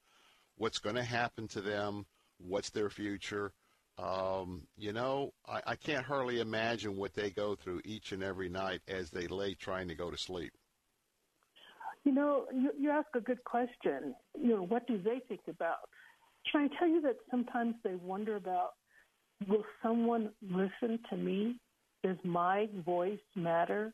what's 0.56 0.80
going 0.80 0.96
to 0.96 1.04
happen 1.04 1.48
to 1.50 1.62
them, 1.62 2.06
what's 2.38 2.70
their 2.70 2.90
future? 2.90 3.52
Um, 3.98 4.68
you 4.78 4.94
know, 4.94 5.34
I, 5.48 5.62
I 5.68 5.76
can't 5.76 6.06
hardly 6.06 6.40
imagine 6.40 6.98
what 6.98 7.14
they 7.14 7.30
go 7.32 7.56
through 7.56 7.82
each 7.84 8.12
and 8.12 8.24
every 8.24 8.48
night 8.48 8.82
as 8.88 9.10
they 9.10 9.28
lay 9.28 9.56
trying 9.56 9.88
to 9.88 9.96
go 9.96 10.12
to 10.12 10.18
sleep. 10.18 10.54
You 12.04 12.14
know, 12.14 12.46
you, 12.54 12.72
you 12.80 12.90
ask 12.90 13.08
a 13.16 13.20
good 13.20 13.44
question. 13.44 14.16
You 14.40 14.56
know, 14.56 14.64
what 14.64 14.88
do 14.88 14.98
they 14.98 15.22
think 15.28 15.42
about? 15.50 15.90
Can 16.50 16.70
I 16.70 16.80
tell 16.80 16.88
you 16.88 17.02
that 17.02 17.18
sometimes 17.30 17.76
they 17.84 17.96
wonder 17.96 18.36
about 18.36 18.72
Will 19.46 19.64
someone 19.84 20.32
listen 20.42 21.00
to 21.10 21.18
me? 21.18 21.60
Does 22.08 22.18
my 22.24 22.70
voice 22.86 23.20
matter? 23.36 23.94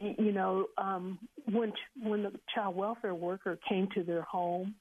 You 0.00 0.32
know, 0.32 0.68
um, 0.78 1.18
when 1.52 1.70
when 2.02 2.22
the 2.22 2.32
child 2.54 2.76
welfare 2.76 3.14
worker 3.14 3.58
came 3.68 3.88
to 3.94 4.02
their 4.02 4.22
home 4.22 4.74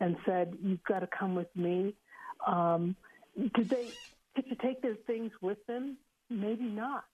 and 0.00 0.14
said, 0.26 0.54
"You've 0.62 0.84
got 0.84 0.98
to 0.98 1.08
come 1.18 1.34
with 1.34 1.54
me," 1.56 1.94
um, 2.46 2.94
did 3.54 3.70
they 3.70 3.94
did 4.36 4.44
you 4.46 4.56
take 4.62 4.82
their 4.82 4.96
things 5.06 5.32
with 5.40 5.56
them? 5.66 5.96
Maybe 6.28 6.64
not. 6.64 7.04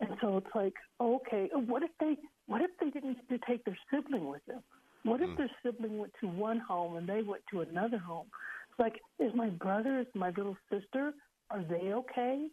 And 0.00 0.16
so 0.22 0.38
it's 0.38 0.54
like, 0.54 0.74
okay, 0.98 1.50
what 1.66 1.82
if 1.82 1.90
they 2.00 2.16
what 2.46 2.62
if 2.62 2.70
they 2.80 2.88
didn't 2.88 3.14
get 3.14 3.28
to 3.28 3.46
take 3.46 3.64
their 3.66 3.78
sibling 3.90 4.26
with 4.28 4.44
them? 4.46 4.62
What 5.04 5.20
if 5.20 5.28
Mm. 5.28 5.36
their 5.36 5.50
sibling 5.62 5.98
went 5.98 6.14
to 6.20 6.26
one 6.28 6.58
home 6.58 6.96
and 6.96 7.06
they 7.06 7.22
went 7.22 7.42
to 7.50 7.60
another 7.60 7.98
home? 7.98 8.28
It's 8.70 8.78
like, 8.78 9.00
is 9.18 9.34
my 9.34 9.50
brother, 9.50 10.00
is 10.00 10.06
my 10.14 10.30
little 10.30 10.56
sister, 10.70 11.12
are 11.50 11.62
they 11.64 11.92
okay? 11.92 12.48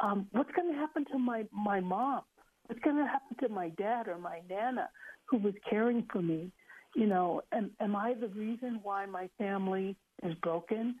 Um, 0.00 0.26
what's 0.32 0.50
going 0.52 0.72
to 0.72 0.78
happen 0.78 1.04
to 1.12 1.18
my 1.18 1.44
my 1.52 1.80
mom? 1.80 2.22
What's 2.66 2.82
going 2.82 2.96
to 2.96 3.06
happen 3.06 3.36
to 3.42 3.48
my 3.48 3.68
dad 3.70 4.08
or 4.08 4.18
my 4.18 4.40
nana 4.48 4.88
who 5.26 5.38
was 5.38 5.54
caring 5.68 6.06
for 6.10 6.22
me? 6.22 6.50
You 6.94 7.06
know, 7.06 7.42
am, 7.52 7.70
am 7.80 7.96
I 7.96 8.14
the 8.14 8.28
reason 8.28 8.80
why 8.82 9.04
my 9.06 9.28
family 9.38 9.96
is 10.22 10.34
broken? 10.42 10.96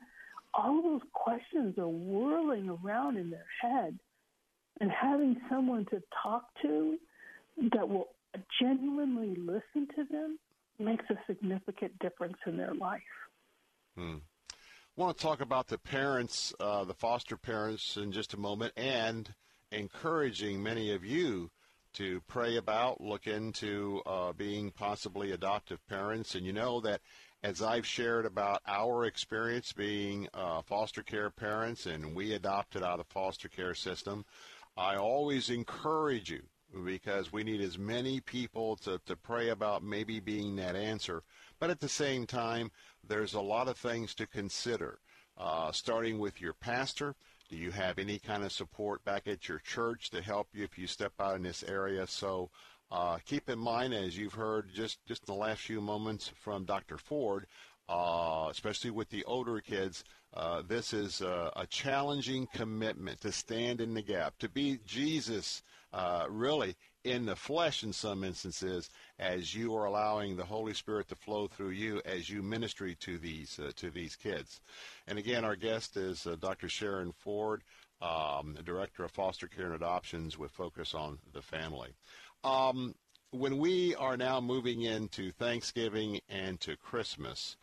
All 0.52 0.82
those 0.82 1.02
questions 1.12 1.78
are 1.78 1.88
whirling 1.88 2.68
around 2.68 3.16
in 3.16 3.30
their 3.30 3.46
head, 3.60 3.98
and 4.80 4.90
having 4.90 5.36
someone 5.48 5.86
to 5.86 6.02
talk 6.22 6.44
to 6.62 6.98
that 7.72 7.88
will 7.88 8.08
genuinely 8.60 9.36
listen 9.36 9.88
to 9.96 10.04
them 10.10 10.38
makes 10.78 11.04
a 11.10 11.14
significant 11.26 11.96
difference 12.00 12.36
in 12.46 12.56
their 12.56 12.74
life. 12.74 13.00
Hmm. 13.96 14.16
I 14.96 15.00
want 15.00 15.18
to 15.18 15.22
talk 15.24 15.40
about 15.40 15.66
the 15.66 15.78
parents, 15.78 16.54
uh, 16.60 16.84
the 16.84 16.94
foster 16.94 17.36
parents, 17.36 17.96
in 17.96 18.12
just 18.12 18.32
a 18.32 18.38
moment, 18.38 18.74
and 18.76 19.34
encouraging 19.72 20.62
many 20.62 20.92
of 20.92 21.04
you 21.04 21.50
to 21.94 22.20
pray 22.28 22.56
about, 22.56 23.00
look 23.00 23.26
into 23.26 24.02
uh, 24.06 24.32
being 24.34 24.70
possibly 24.70 25.32
adoptive 25.32 25.84
parents. 25.88 26.36
And 26.36 26.46
you 26.46 26.52
know 26.52 26.80
that 26.82 27.00
as 27.42 27.60
I've 27.60 27.84
shared 27.84 28.24
about 28.24 28.62
our 28.68 29.04
experience 29.04 29.72
being 29.72 30.28
uh, 30.32 30.62
foster 30.62 31.02
care 31.02 31.30
parents 31.30 31.86
and 31.86 32.14
we 32.14 32.32
adopted 32.32 32.84
out 32.84 33.00
of 33.00 33.08
foster 33.08 33.48
care 33.48 33.74
system, 33.74 34.24
I 34.76 34.94
always 34.94 35.50
encourage 35.50 36.30
you 36.30 36.42
because 36.84 37.32
we 37.32 37.42
need 37.42 37.60
as 37.60 37.78
many 37.78 38.20
people 38.20 38.76
to, 38.76 39.00
to 39.06 39.16
pray 39.16 39.48
about 39.48 39.82
maybe 39.82 40.20
being 40.20 40.54
that 40.56 40.76
answer. 40.76 41.24
But 41.64 41.70
at 41.70 41.80
the 41.80 41.88
same 41.88 42.26
time, 42.26 42.70
there's 43.08 43.32
a 43.32 43.40
lot 43.40 43.68
of 43.68 43.78
things 43.78 44.14
to 44.16 44.26
consider, 44.26 44.98
uh, 45.38 45.72
starting 45.72 46.18
with 46.18 46.38
your 46.38 46.52
pastor. 46.52 47.14
Do 47.48 47.56
you 47.56 47.70
have 47.70 47.98
any 47.98 48.18
kind 48.18 48.44
of 48.44 48.52
support 48.52 49.02
back 49.02 49.26
at 49.26 49.48
your 49.48 49.60
church 49.60 50.10
to 50.10 50.20
help 50.20 50.48
you 50.52 50.62
if 50.62 50.76
you 50.76 50.86
step 50.86 51.14
out 51.18 51.36
in 51.36 51.42
this 51.42 51.62
area? 51.62 52.06
So 52.06 52.50
uh, 52.90 53.16
keep 53.24 53.48
in 53.48 53.58
mind, 53.58 53.94
as 53.94 54.18
you've 54.18 54.34
heard 54.34 54.74
just, 54.74 55.02
just 55.06 55.26
in 55.26 55.34
the 55.34 55.40
last 55.40 55.62
few 55.62 55.80
moments 55.80 56.30
from 56.36 56.66
Dr. 56.66 56.98
Ford, 56.98 57.46
uh, 57.88 58.48
especially 58.50 58.90
with 58.90 59.08
the 59.08 59.24
older 59.24 59.58
kids, 59.62 60.04
uh, 60.34 60.62
this 60.66 60.92
is 60.92 61.20
a, 61.20 61.52
a 61.56 61.66
challenging 61.66 62.48
commitment 62.52 63.20
to 63.20 63.32
stand 63.32 63.80
in 63.80 63.94
the 63.94 64.02
gap, 64.02 64.36
to 64.38 64.48
be 64.48 64.80
Jesus 64.84 65.62
uh, 65.92 66.26
really 66.28 66.74
in 67.04 67.26
the 67.26 67.36
flesh 67.36 67.84
in 67.84 67.92
some 67.92 68.24
instances 68.24 68.90
as 69.18 69.54
you 69.54 69.76
are 69.76 69.84
allowing 69.84 70.36
the 70.36 70.44
Holy 70.44 70.74
Spirit 70.74 71.06
to 71.08 71.14
flow 71.14 71.46
through 71.46 71.70
you 71.70 72.00
as 72.04 72.28
you 72.28 72.42
ministry 72.42 72.96
to 73.00 73.18
these 73.18 73.60
uh, 73.60 73.70
to 73.76 73.90
these 73.90 74.16
kids. 74.16 74.60
And 75.06 75.18
again, 75.18 75.44
our 75.44 75.54
guest 75.54 75.96
is 75.96 76.26
uh, 76.26 76.36
Dr. 76.40 76.68
Sharen 76.68 77.12
Ford, 77.12 77.62
um, 78.00 78.56
Director 78.64 79.04
of 79.04 79.12
Foster 79.12 79.46
Care 79.46 79.66
and 79.66 79.74
Adoptions 79.74 80.36
with 80.36 80.50
focus 80.50 80.94
on 80.94 81.18
the 81.32 81.42
family. 81.42 81.90
Um, 82.42 82.94
when 83.30 83.58
we 83.58 83.94
are 83.96 84.16
now 84.16 84.40
moving 84.40 84.82
into 84.82 85.30
Thanksgiving 85.32 86.20
and 86.28 86.60
to 86.60 86.76
Christmas, 86.76 87.56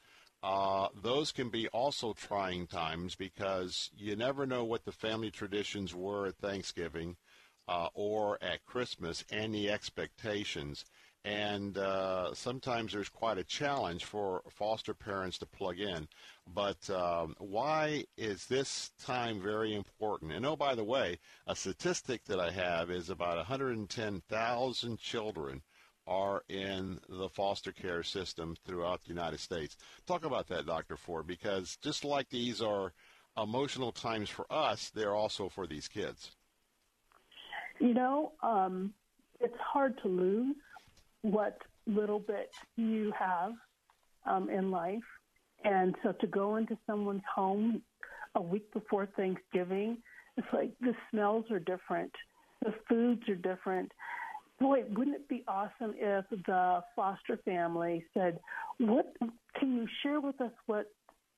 uh, 0.43 0.87
those 1.01 1.31
can 1.31 1.49
be 1.49 1.67
also 1.67 2.13
trying 2.13 2.65
times 2.65 3.15
because 3.15 3.91
you 3.95 4.15
never 4.15 4.45
know 4.45 4.63
what 4.63 4.85
the 4.85 4.91
family 4.91 5.29
traditions 5.29 5.93
were 5.93 6.27
at 6.27 6.37
Thanksgiving 6.37 7.15
uh, 7.67 7.89
or 7.93 8.39
at 8.41 8.65
Christmas 8.65 9.23
and 9.31 9.53
the 9.53 9.69
expectations. 9.69 10.85
And 11.23 11.77
uh, 11.77 12.33
sometimes 12.33 12.93
there's 12.93 13.09
quite 13.09 13.37
a 13.37 13.43
challenge 13.43 14.05
for 14.05 14.41
foster 14.49 14.95
parents 14.95 15.37
to 15.37 15.45
plug 15.45 15.79
in. 15.79 16.07
But 16.47 16.89
um, 16.89 17.35
why 17.37 18.05
is 18.17 18.47
this 18.47 18.89
time 18.97 19.39
very 19.39 19.75
important? 19.75 20.31
And 20.31 20.43
oh, 20.43 20.55
by 20.55 20.73
the 20.73 20.83
way, 20.83 21.19
a 21.45 21.55
statistic 21.55 22.25
that 22.25 22.39
I 22.39 22.49
have 22.49 22.89
is 22.89 23.11
about 23.11 23.37
110,000 23.37 24.97
children 24.97 25.61
are 26.07 26.43
in 26.49 26.99
the 27.07 27.29
foster 27.29 27.71
care 27.71 28.03
system 28.03 28.55
throughout 28.65 29.01
the 29.03 29.09
United 29.09 29.39
States. 29.39 29.77
Talk 30.05 30.25
about 30.25 30.47
that, 30.47 30.65
Dr. 30.65 30.97
Ford, 30.97 31.27
because 31.27 31.77
just 31.81 32.03
like 32.03 32.29
these 32.29 32.61
are 32.61 32.93
emotional 33.37 33.91
times 33.91 34.29
for 34.29 34.45
us, 34.49 34.89
they're 34.89 35.15
also 35.15 35.49
for 35.49 35.67
these 35.67 35.87
kids. 35.87 36.31
You 37.79 37.93
know, 37.93 38.33
um, 38.43 38.93
it's 39.39 39.57
hard 39.59 39.99
to 40.03 40.07
lose 40.07 40.55
what 41.21 41.57
little 41.87 42.19
bit 42.19 42.51
you 42.75 43.11
have 43.17 43.53
um, 44.25 44.49
in 44.49 44.71
life. 44.71 44.99
And 45.63 45.95
so 46.03 46.11
to 46.13 46.27
go 46.27 46.55
into 46.55 46.77
someone's 46.87 47.23
home 47.33 47.81
a 48.35 48.41
week 48.41 48.71
before 48.73 49.07
Thanksgiving, 49.15 49.97
it's 50.37 50.47
like 50.53 50.71
the 50.79 50.93
smells 51.09 51.45
are 51.51 51.59
different, 51.59 52.11
the 52.63 52.73
foods 52.87 53.27
are 53.29 53.35
different. 53.35 53.91
Boy, 54.61 54.83
wouldn't 54.95 55.15
it 55.15 55.27
be 55.27 55.43
awesome 55.47 55.95
if 55.97 56.23
the 56.29 56.83
foster 56.95 57.35
family 57.43 58.05
said, 58.13 58.39
"What 58.77 59.11
can 59.55 59.75
you 59.75 59.87
share 60.03 60.21
with 60.21 60.39
us? 60.39 60.51
What 60.67 60.85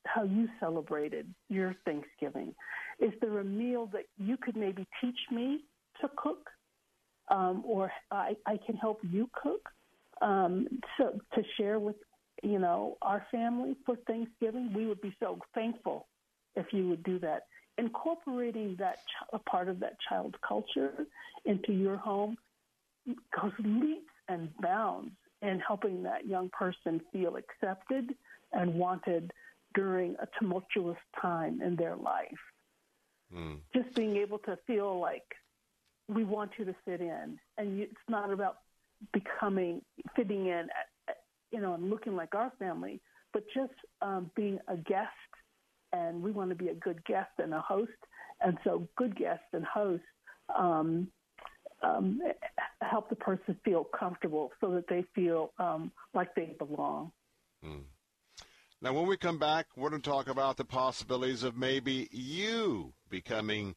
how 0.06 0.24
you 0.24 0.50
celebrated 0.60 1.34
your 1.48 1.74
Thanksgiving? 1.86 2.54
Is 3.00 3.14
there 3.22 3.40
a 3.40 3.44
meal 3.46 3.86
that 3.94 4.04
you 4.18 4.36
could 4.36 4.58
maybe 4.58 4.86
teach 5.00 5.18
me 5.32 5.64
to 6.02 6.10
cook, 6.18 6.50
um, 7.30 7.64
or 7.66 7.90
I, 8.12 8.36
I 8.46 8.58
can 8.66 8.76
help 8.76 9.00
you 9.10 9.30
cook? 9.42 9.70
Um, 10.22 10.68
so 10.98 11.18
to 11.34 11.44
share 11.56 11.80
with 11.80 11.96
you 12.44 12.60
know 12.60 12.98
our 13.02 13.26
family 13.32 13.78
for 13.86 13.96
Thanksgiving, 14.06 14.74
we 14.74 14.86
would 14.86 15.00
be 15.00 15.16
so 15.22 15.40
thankful 15.56 16.08
if 16.58 16.66
you 16.74 16.90
would 16.90 17.04
do 17.04 17.20
that. 17.20 17.44
Incorporating 17.78 18.76
that 18.80 18.98
ch- 18.98 19.30
a 19.32 19.40
part 19.40 19.70
of 19.70 19.80
that 19.80 19.96
child's 20.10 20.36
culture 20.46 21.08
into 21.46 21.72
your 21.72 21.96
home 21.96 22.38
goes 23.08 23.52
leaps 23.60 24.14
and 24.28 24.50
bounds 24.62 25.12
in 25.42 25.60
helping 25.60 26.04
that 26.04 26.26
young 26.26 26.50
person 26.50 27.02
feel 27.12 27.36
accepted 27.36 28.16
and 28.54 28.74
wanted 28.74 29.32
during 29.74 30.16
a 30.22 30.28
tumultuous 30.40 30.98
time 31.20 31.62
in 31.62 31.76
their 31.76 31.96
life. 31.96 32.30
Mm. 33.36 33.58
Just 33.76 33.94
being 33.96 34.16
able 34.18 34.38
to 34.40 34.58
feel 34.68 35.00
like 35.00 35.36
we 36.08 36.24
want 36.24 36.52
you 36.58 36.66
to 36.66 36.76
fit 36.86 37.02
in, 37.02 37.40
and 37.58 37.78
you, 37.78 37.84
it's 37.84 38.10
not 38.10 38.32
about 38.32 38.58
becoming 39.12 39.82
fitting 40.16 40.48
in, 40.48 40.68
at, 40.70 40.88
at, 41.10 41.18
you 41.52 41.60
know, 41.60 41.74
and 41.74 41.90
looking 41.90 42.16
like 42.16 42.36
our 42.36 42.52
family, 42.60 43.02
but 43.34 43.44
just 43.54 43.74
um, 44.02 44.30
being 44.36 44.60
a 44.68 44.78
guest. 44.78 45.10
And 45.92 46.22
we 46.24 46.32
want 46.32 46.50
to 46.50 46.56
be 46.56 46.70
a 46.70 46.74
good 46.74 47.04
guest 47.06 47.32
and 47.38 47.54
a 47.54 47.62
host, 47.62 47.92
and 48.42 48.58
so 48.64 48.88
good 48.98 49.16
guests 49.16 49.46
and 49.54 49.64
hosts 49.64 50.06
um, 50.58 51.08
um, 51.84 52.22
help 52.82 53.10
the 53.10 53.16
person 53.16 53.58
feel 53.64 53.84
comfortable 53.84 54.52
so 54.62 54.72
that 54.72 54.88
they 54.88 55.04
feel 55.14 55.52
um, 55.60 55.92
like 56.14 56.34
they 56.36 56.56
belong. 56.58 57.12
Mm. 57.66 57.84
Now, 58.82 58.94
when 58.94 59.08
we 59.08 59.16
come 59.16 59.40
back, 59.40 59.68
we're 59.76 59.90
going 59.90 60.02
to 60.02 60.10
talk 60.10 60.28
about 60.28 60.58
the 60.58 60.66
possibilities 60.66 61.44
of 61.44 61.56
maybe 61.56 62.10
you 62.12 62.94
becoming, 63.10 63.76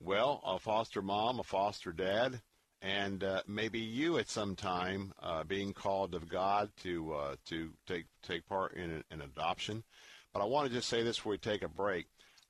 well, 0.00 0.40
a 0.46 0.58
foster 0.58 1.02
mom, 1.02 1.38
a 1.40 1.42
foster 1.42 1.92
dad, 1.92 2.40
and 2.80 3.22
uh, 3.22 3.42
maybe 3.46 3.78
you 3.78 4.18
at 4.18 4.30
some 4.30 4.54
time 4.56 5.12
uh, 5.22 5.44
being 5.44 5.72
called 5.72 6.14
of 6.14 6.28
God 6.28 6.70
to 6.82 7.12
uh, 7.12 7.36
to 7.46 7.72
take 7.86 8.06
take 8.22 8.46
part 8.46 8.74
in 8.74 9.02
an 9.10 9.20
adoption. 9.22 9.82
But 10.32 10.40
I 10.40 10.44
want 10.44 10.68
to 10.68 10.74
just 10.74 10.88
say 10.88 11.02
this 11.02 11.16
before 11.16 11.32
we 11.32 11.38
take 11.38 11.62
a 11.62 11.68
break: 11.68 12.06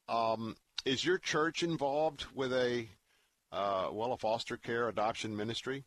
um, 0.08 0.56
Is 0.84 1.04
your 1.04 1.18
church 1.18 1.62
involved 1.62 2.26
with 2.34 2.52
a 2.52 2.86
uh, 3.52 3.88
well, 3.92 4.12
a 4.12 4.18
foster 4.18 4.56
care 4.56 4.88
adoption 4.88 5.36
ministry. 5.36 5.84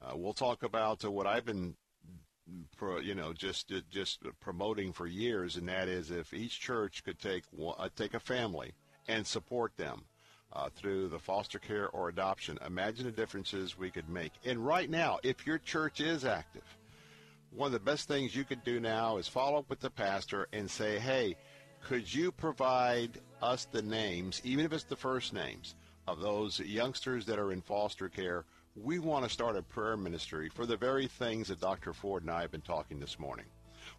Uh, 0.00 0.16
we'll 0.16 0.32
talk 0.32 0.62
about 0.62 1.04
uh, 1.04 1.10
what 1.10 1.26
I've 1.26 1.44
been, 1.44 1.74
pro, 2.76 2.98
you 2.98 3.14
know, 3.14 3.32
just 3.32 3.72
just 3.90 4.20
promoting 4.40 4.92
for 4.92 5.06
years, 5.06 5.56
and 5.56 5.68
that 5.68 5.88
is 5.88 6.10
if 6.10 6.32
each 6.32 6.60
church 6.60 7.02
could 7.04 7.18
take 7.18 7.44
one, 7.50 7.76
take 7.96 8.14
a 8.14 8.20
family 8.20 8.72
and 9.08 9.26
support 9.26 9.76
them 9.76 10.04
uh, 10.52 10.68
through 10.74 11.08
the 11.08 11.18
foster 11.18 11.58
care 11.58 11.88
or 11.90 12.08
adoption. 12.08 12.58
Imagine 12.64 13.06
the 13.06 13.12
differences 13.12 13.78
we 13.78 13.90
could 13.90 14.08
make. 14.08 14.32
And 14.44 14.64
right 14.64 14.88
now, 14.88 15.18
if 15.22 15.46
your 15.46 15.58
church 15.58 16.00
is 16.00 16.24
active, 16.24 16.64
one 17.50 17.66
of 17.66 17.72
the 17.72 17.80
best 17.80 18.08
things 18.08 18.36
you 18.36 18.44
could 18.44 18.62
do 18.64 18.80
now 18.80 19.16
is 19.16 19.26
follow 19.28 19.58
up 19.58 19.70
with 19.70 19.80
the 19.80 19.90
pastor 19.90 20.48
and 20.52 20.70
say, 20.70 20.98
hey, 20.98 21.36
could 21.82 22.12
you 22.12 22.32
provide 22.32 23.20
us 23.40 23.66
the 23.66 23.82
names, 23.82 24.40
even 24.44 24.64
if 24.64 24.72
it's 24.72 24.84
the 24.84 24.96
first 24.96 25.32
names, 25.32 25.74
of 26.08 26.20
those 26.20 26.58
youngsters 26.60 27.26
that 27.26 27.38
are 27.38 27.52
in 27.52 27.60
foster 27.60 28.08
care? 28.08 28.44
We 28.74 28.98
want 28.98 29.24
to 29.24 29.30
start 29.30 29.56
a 29.56 29.62
prayer 29.62 29.96
ministry 29.96 30.48
for 30.48 30.66
the 30.66 30.76
very 30.76 31.06
things 31.06 31.48
that 31.48 31.60
Dr. 31.60 31.92
Ford 31.92 32.22
and 32.22 32.30
I 32.30 32.42
have 32.42 32.50
been 32.50 32.60
talking 32.60 32.98
this 32.98 33.18
morning. 33.18 33.44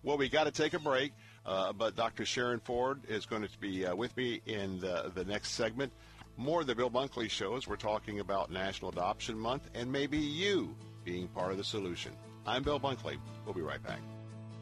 Well, 0.03 0.17
we 0.17 0.29
got 0.29 0.45
to 0.45 0.51
take 0.51 0.73
a 0.73 0.79
break, 0.79 1.11
uh, 1.45 1.73
but 1.73 1.95
Dr. 1.95 2.25
Sharen 2.25 2.59
Ford 2.59 3.01
is 3.07 3.25
going 3.25 3.43
to 3.43 3.59
be 3.59 3.85
uh, 3.85 3.95
with 3.95 4.15
me 4.17 4.41
in 4.45 4.79
the, 4.79 5.11
the 5.13 5.25
next 5.25 5.49
segment. 5.49 5.91
More 6.37 6.61
of 6.61 6.67
the 6.67 6.75
Bill 6.75 6.89
Bunkley 6.89 7.29
Show 7.29 7.55
as 7.55 7.67
we're 7.67 7.75
talking 7.75 8.19
about 8.19 8.51
National 8.51 8.91
Adoption 8.91 9.37
Month 9.37 9.69
and 9.73 9.91
maybe 9.91 10.17
you 10.17 10.75
being 11.03 11.27
part 11.27 11.51
of 11.51 11.57
the 11.57 11.63
solution. 11.63 12.13
I'm 12.45 12.63
Bill 12.63 12.79
Bunkley. 12.79 13.17
We'll 13.45 13.53
be 13.53 13.61
right 13.61 13.83
back. 13.83 13.99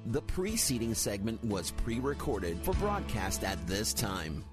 The 0.08 0.22
preceding 0.22 0.94
segment 0.94 1.44
was 1.44 1.72
pre 1.72 2.00
recorded 2.00 2.60
for 2.64 2.74
broadcast 2.76 3.44
at 3.44 3.66
this 3.68 3.94
time. 3.94 4.44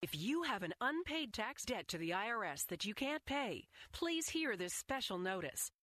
If 0.00 0.14
you 0.14 0.44
have 0.44 0.62
an 0.62 0.74
unpaid 0.80 1.32
tax 1.32 1.64
debt 1.64 1.88
to 1.88 1.98
the 1.98 2.10
IRS 2.10 2.66
that 2.68 2.84
you 2.84 2.94
can't 2.94 3.26
pay, 3.26 3.66
please 3.92 4.28
hear 4.28 4.56
this 4.56 4.72
special 4.72 5.18
notice. 5.18 5.72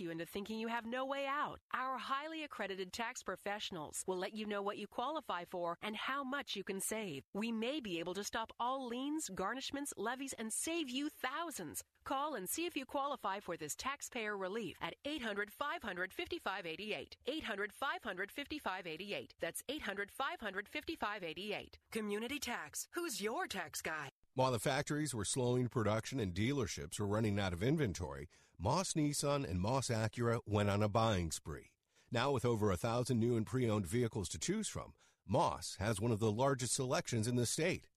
into 0.09 0.25
thinking 0.25 0.57
you 0.57 0.67
have 0.67 0.85
no 0.85 1.05
way 1.05 1.25
out. 1.27 1.59
Our 1.73 1.97
highly 1.97 2.43
accredited 2.43 2.91
tax 2.91 3.21
professionals 3.21 4.03
will 4.07 4.17
let 4.17 4.33
you 4.33 4.45
know 4.45 4.61
what 4.61 4.77
you 4.77 4.87
qualify 4.87 5.43
for 5.45 5.77
and 5.83 5.95
how 5.95 6.23
much 6.23 6.55
you 6.55 6.63
can 6.63 6.81
save. 6.81 7.23
We 7.33 7.51
may 7.51 7.79
be 7.79 7.99
able 7.99 8.13
to 8.15 8.23
stop 8.23 8.51
all 8.59 8.87
liens, 8.87 9.29
garnishments, 9.33 9.93
levies, 9.97 10.33
and 10.39 10.51
save 10.51 10.89
you 10.89 11.09
thousands. 11.09 11.83
Call 12.03 12.33
and 12.35 12.49
see 12.49 12.65
if 12.65 12.75
you 12.75 12.85
qualify 12.85 13.39
for 13.39 13.57
this 13.57 13.75
taxpayer 13.75 14.35
relief 14.37 14.75
at 14.81 14.95
800 15.05 15.51
500 15.51 16.13
5588. 16.13 17.17
800 17.27 17.71
500 17.73 18.31
5588. 18.31 19.33
That's 19.39 19.61
800 19.69 20.11
500 20.11 20.67
5588. 20.67 21.77
Community 21.91 22.39
Tax. 22.39 22.87
Who's 22.93 23.21
your 23.21 23.45
tax 23.47 23.81
guy? 23.81 24.09
While 24.33 24.51
the 24.53 24.59
factories 24.59 25.13
were 25.13 25.25
slowing 25.25 25.67
production 25.67 26.19
and 26.19 26.33
dealerships 26.33 26.99
were 26.99 27.05
running 27.05 27.37
out 27.37 27.51
of 27.51 27.61
inventory, 27.61 28.29
Moss 28.63 28.93
Nissan 28.93 29.49
and 29.49 29.59
Moss 29.59 29.87
Acura 29.87 30.37
went 30.45 30.69
on 30.69 30.83
a 30.83 30.87
buying 30.87 31.31
spree. 31.31 31.71
Now, 32.11 32.29
with 32.29 32.45
over 32.45 32.69
a 32.69 32.77
thousand 32.77 33.19
new 33.19 33.35
and 33.35 33.43
pre 33.43 33.67
owned 33.67 33.87
vehicles 33.87 34.29
to 34.29 34.37
choose 34.37 34.67
from, 34.67 34.93
Moss 35.27 35.77
has 35.79 35.99
one 35.99 36.11
of 36.11 36.19
the 36.19 36.31
largest 36.31 36.75
selections 36.75 37.27
in 37.27 37.37
the 37.37 37.47
state. 37.47 37.87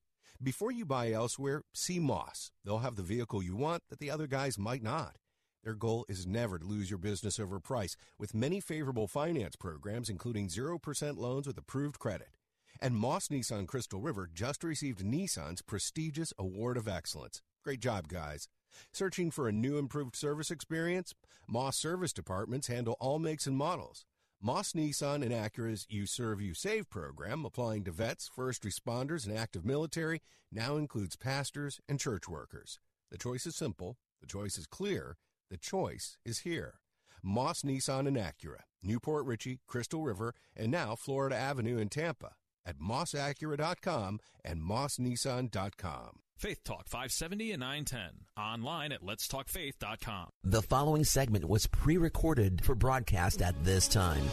Before 0.42 0.72
you 0.72 0.86
buy 0.86 1.12
elsewhere, 1.12 1.64
see 1.74 1.98
Moss. 1.98 2.50
They'll 2.64 2.78
have 2.78 2.96
the 2.96 3.02
vehicle 3.02 3.42
you 3.42 3.54
want 3.54 3.82
that 3.90 3.98
the 3.98 4.10
other 4.10 4.26
guys 4.26 4.56
might 4.56 4.82
not. 4.82 5.16
Their 5.62 5.74
goal 5.74 6.06
is 6.08 6.26
never 6.26 6.58
to 6.58 6.64
lose 6.64 6.88
your 6.88 6.98
business 6.98 7.38
over 7.38 7.60
price, 7.60 7.94
with 8.18 8.32
many 8.32 8.58
favorable 8.58 9.06
finance 9.06 9.56
programs, 9.56 10.08
including 10.08 10.48
0% 10.48 11.18
loans 11.18 11.46
with 11.46 11.58
approved 11.58 11.98
credit. 11.98 12.38
And 12.80 12.96
Moss 12.96 13.28
Nissan 13.28 13.66
Crystal 13.66 14.00
River 14.00 14.30
just 14.32 14.64
received 14.64 15.04
Nissan's 15.04 15.60
prestigious 15.60 16.32
Award 16.38 16.78
of 16.78 16.88
Excellence. 16.88 17.42
Great 17.62 17.80
job, 17.80 18.08
guys. 18.08 18.48
Searching 18.92 19.30
for 19.30 19.48
a 19.48 19.52
new 19.52 19.78
improved 19.78 20.16
service 20.16 20.50
experience? 20.50 21.14
Moss 21.48 21.76
Service 21.76 22.12
Departments 22.12 22.68
handle 22.68 22.96
all 23.00 23.18
makes 23.18 23.46
and 23.46 23.56
models. 23.56 24.04
Moss 24.40 24.72
Nissan 24.72 25.22
and 25.22 25.32
Acura's 25.32 25.86
You 25.88 26.06
Serve, 26.06 26.40
You 26.40 26.52
Save 26.54 26.90
program, 26.90 27.44
applying 27.44 27.84
to 27.84 27.90
vets, 27.90 28.28
first 28.28 28.62
responders, 28.62 29.26
and 29.26 29.36
active 29.36 29.64
military, 29.64 30.20
now 30.52 30.76
includes 30.76 31.16
pastors 31.16 31.80
and 31.88 31.98
church 31.98 32.28
workers. 32.28 32.78
The 33.10 33.18
choice 33.18 33.46
is 33.46 33.56
simple, 33.56 33.96
the 34.20 34.26
choice 34.26 34.58
is 34.58 34.66
clear, 34.66 35.16
the 35.50 35.56
choice 35.56 36.18
is 36.24 36.40
here. 36.40 36.74
Moss 37.22 37.62
Nissan 37.62 38.06
and 38.06 38.18
Acura, 38.18 38.60
New 38.82 39.00
Port 39.00 39.24
Richey, 39.24 39.60
Crystal 39.66 40.02
River, 40.02 40.34
and 40.54 40.70
now 40.70 40.94
Florida 40.94 41.36
Avenue 41.36 41.78
in 41.78 41.88
Tampa 41.88 42.32
at 42.66 42.78
mossacura.com 42.78 44.20
and 44.44 44.60
mossnissan.com. 44.60 46.18
Faith 46.36 46.62
Talk 46.64 46.88
570 46.88 47.52
and 47.52 47.60
910. 47.60 48.26
Online 48.36 48.92
at 48.92 49.02
letstalkfaith.com. 49.02 50.28
The 50.42 50.62
following 50.62 51.04
segment 51.04 51.48
was 51.48 51.66
pre 51.66 51.96
recorded 51.96 52.62
for 52.64 52.74
broadcast 52.74 53.40
at 53.40 53.64
this 53.64 53.88
time. 53.88 54.24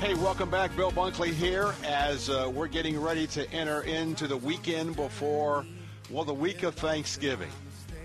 Hey, 0.00 0.14
welcome 0.14 0.48
back. 0.48 0.74
Bill 0.76 0.92
Bunkley 0.92 1.32
here 1.32 1.74
as 1.84 2.30
uh, 2.30 2.50
we're 2.52 2.68
getting 2.68 3.00
ready 3.00 3.26
to 3.28 3.50
enter 3.52 3.82
into 3.82 4.26
the 4.26 4.36
weekend 4.36 4.96
before, 4.96 5.66
well, 6.08 6.24
the 6.24 6.32
week 6.32 6.62
of 6.62 6.74
Thanksgiving. 6.76 7.50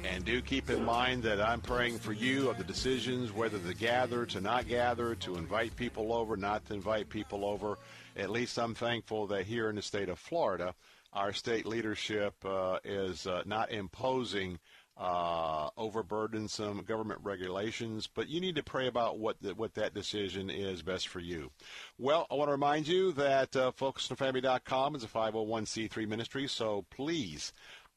And 0.03 0.25
do 0.25 0.41
keep 0.41 0.69
in 0.69 0.83
mind 0.83 1.23
that 1.23 1.41
I'm 1.41 1.61
praying 1.61 1.99
for 1.99 2.13
you 2.13 2.49
of 2.49 2.57
the 2.57 2.63
decisions 2.63 3.31
whether 3.31 3.57
to 3.57 3.73
gather, 3.73 4.25
to 4.27 4.41
not 4.41 4.67
gather, 4.67 5.15
to 5.15 5.35
invite 5.35 5.75
people 5.75 6.13
over, 6.13 6.35
not 6.35 6.65
to 6.65 6.73
invite 6.73 7.09
people 7.09 7.45
over. 7.45 7.77
At 8.17 8.29
least 8.29 8.59
I'm 8.59 8.75
thankful 8.75 9.27
that 9.27 9.45
here 9.45 9.69
in 9.69 9.77
the 9.77 9.81
state 9.81 10.09
of 10.09 10.19
Florida, 10.19 10.75
our 11.13 11.31
state 11.31 11.65
leadership 11.65 12.33
uh, 12.43 12.79
is 12.83 13.27
uh, 13.27 13.43
not 13.45 13.71
imposing 13.71 14.59
uh, 14.97 15.69
overburdensome 15.71 16.85
government 16.85 17.19
regulations, 17.23 18.07
but 18.13 18.29
you 18.29 18.39
need 18.39 18.55
to 18.55 18.63
pray 18.63 18.87
about 18.87 19.17
what 19.17 19.41
the, 19.41 19.55
what 19.55 19.73
that 19.73 19.93
decision 19.93 20.49
is 20.49 20.83
best 20.83 21.07
for 21.07 21.19
you. 21.19 21.49
Well, 21.97 22.27
I 22.29 22.35
want 22.35 22.49
to 22.49 22.53
remind 22.53 22.87
you 22.87 23.11
that 23.13 23.55
uh, 23.55 23.71
FocusOnFamily.com 23.71 24.95
is 24.95 25.03
a 25.03 25.07
501c3 25.07 26.07
ministry, 26.07 26.47
so 26.47 26.85
please 26.91 27.53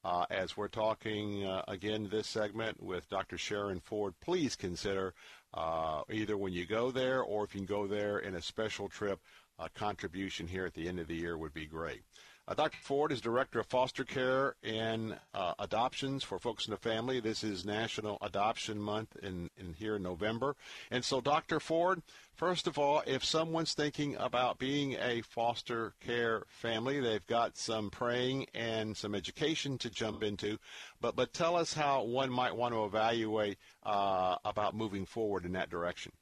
uh, 0.07 0.25
as 0.31 0.57
we're 0.57 0.69
talking 0.69 1.45
uh, 1.45 1.63
again 1.67 2.09
this 2.09 2.29
segment 2.29 2.81
with 2.81 3.09
Dr. 3.09 3.37
Sharen 3.37 3.81
Ford, 3.81 4.15
please 4.21 4.55
consider 4.55 5.15
uh, 5.53 6.03
either 6.13 6.37
when 6.37 6.53
you 6.53 6.65
go 6.65 6.93
there 6.93 7.23
or 7.23 7.43
if 7.43 7.55
you 7.55 7.61
can 7.61 7.67
go 7.67 7.89
there 7.89 8.19
in 8.19 8.37
a 8.37 8.43
special 8.43 8.89
trip, 8.89 9.19
a 9.59 9.69
contribution 9.69 10.47
here 10.47 10.65
at 10.65 10.75
the 10.75 10.87
end 10.87 11.01
of 11.01 11.09
the 11.09 11.17
year 11.17 11.37
would 11.37 11.53
be 11.53 11.67
great. 11.67 12.03
Uh, 12.49 12.55
Dr. 12.55 12.79
Ford 12.81 13.11
is 13.11 13.21
Director 13.21 13.59
of 13.59 13.67
Foster 13.67 14.05
Care 14.05 14.55
and 14.63 15.19
uh, 15.35 15.55
Adoptions 15.59 16.23
for 16.23 16.39
Focus 16.39 16.69
on 16.69 16.75
the 16.75 16.77
Family. 16.77 17.19
This 17.19 17.43
is 17.43 17.65
National 17.65 18.19
Adoption 18.23 18.81
Month 18.81 19.17
in, 19.21 19.51
in 19.57 19.75
here 19.75 19.97
in 19.97 20.05
November. 20.05 20.55
And 20.93 21.05
so, 21.05 21.21
Dr. 21.21 21.59
Ford, 21.59 22.03
first 22.37 22.69
of 22.69 22.79
all, 22.79 23.03
if 23.05 23.25
someone's 23.25 23.75
thinking 23.75 24.15
about 24.21 24.59
being 24.59 24.93
a 24.93 25.23
foster 25.23 25.95
care 25.99 26.45
family, 26.47 27.01
they've 27.01 27.27
got 27.27 27.57
some 27.57 27.91
praying 27.91 28.47
and 28.55 28.97
some 28.97 29.17
education 29.17 29.77
to 29.79 29.91
jump 29.91 30.23
into. 30.23 30.57
But, 31.01 31.17
but 31.17 31.33
tell 31.33 31.57
us 31.57 31.75
how 31.75 32.05
one 32.05 32.31
might 32.31 32.55
want 32.55 32.73
to 32.75 32.85
evaluate 32.85 33.59
uh, 33.83 34.37
about 34.45 34.77
moving 34.77 35.05
forward 35.05 35.47
in 35.47 35.53
that 35.55 35.69
direction. 35.69 36.13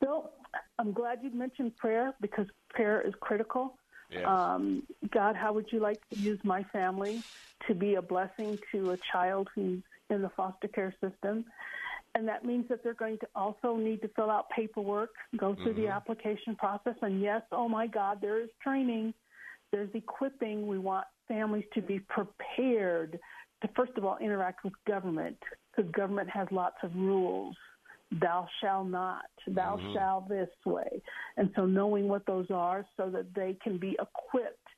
Bill, 0.00 0.30
I'm 0.78 0.92
glad 0.92 1.18
you 1.24 1.30
mentioned 1.30 1.76
prayer 1.76 2.14
because 2.20 2.46
prayer 2.70 3.00
is 3.00 3.14
critical. 3.18 3.76
Yes. 4.10 4.24
Um, 4.26 4.82
God, 5.12 5.36
how 5.36 5.52
would 5.52 5.66
you 5.70 5.80
like 5.80 6.00
to 6.10 6.18
use 6.18 6.38
my 6.44 6.62
family 6.72 7.22
to 7.66 7.74
be 7.74 7.94
a 7.94 8.02
blessing 8.02 8.58
to 8.72 8.92
a 8.92 8.98
child 9.12 9.48
who's 9.54 9.82
in 10.10 10.22
the 10.22 10.30
foster 10.36 10.68
care 10.68 10.94
system? 11.00 11.44
And 12.14 12.26
that 12.28 12.44
means 12.46 12.66
that 12.70 12.82
they're 12.82 12.94
going 12.94 13.18
to 13.18 13.26
also 13.34 13.76
need 13.76 14.00
to 14.00 14.08
fill 14.16 14.30
out 14.30 14.48
paperwork, 14.48 15.10
go 15.36 15.54
through 15.54 15.74
Mm-hmm. 15.74 15.82
the 15.82 15.88
application 15.88 16.56
process. 16.56 16.94
And 17.02 17.20
yes, 17.20 17.42
oh 17.52 17.68
my 17.68 17.86
God, 17.86 18.18
there 18.22 18.40
is 18.42 18.48
training, 18.62 19.12
there's 19.70 19.90
equipping. 19.92 20.66
We 20.66 20.78
want 20.78 21.06
families 21.28 21.64
to 21.74 21.82
be 21.82 21.98
prepared 21.98 23.18
to, 23.62 23.68
first 23.76 23.92
of 23.96 24.04
all, 24.04 24.16
interact 24.18 24.64
with 24.64 24.72
government 24.86 25.36
because 25.74 25.90
government 25.90 26.30
has 26.30 26.48
lots 26.50 26.76
of 26.82 26.94
rules. 26.94 27.54
Thou 28.12 28.48
shall 28.60 28.84
not, 28.84 29.26
thou 29.48 29.76
Mhm. 29.76 29.92
shall 29.92 30.20
this 30.22 30.50
way. 30.64 31.02
And 31.36 31.52
so 31.56 31.66
knowing 31.66 32.08
what 32.08 32.24
those 32.26 32.50
are 32.50 32.86
so 32.96 33.10
that 33.10 33.34
they 33.34 33.54
can 33.54 33.78
be 33.78 33.96
equipped 33.98 34.68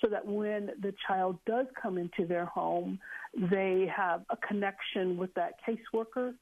so 0.00 0.08
that 0.08 0.26
when 0.26 0.66
the 0.80 0.92
child 1.06 1.38
does 1.46 1.66
come 1.80 1.96
into 1.96 2.26
their 2.26 2.44
home, 2.46 2.98
they 3.34 3.86
have 3.86 4.24
a 4.30 4.36
connection 4.38 5.16
with 5.16 5.32
that 5.34 5.54
caseworker 5.64 6.34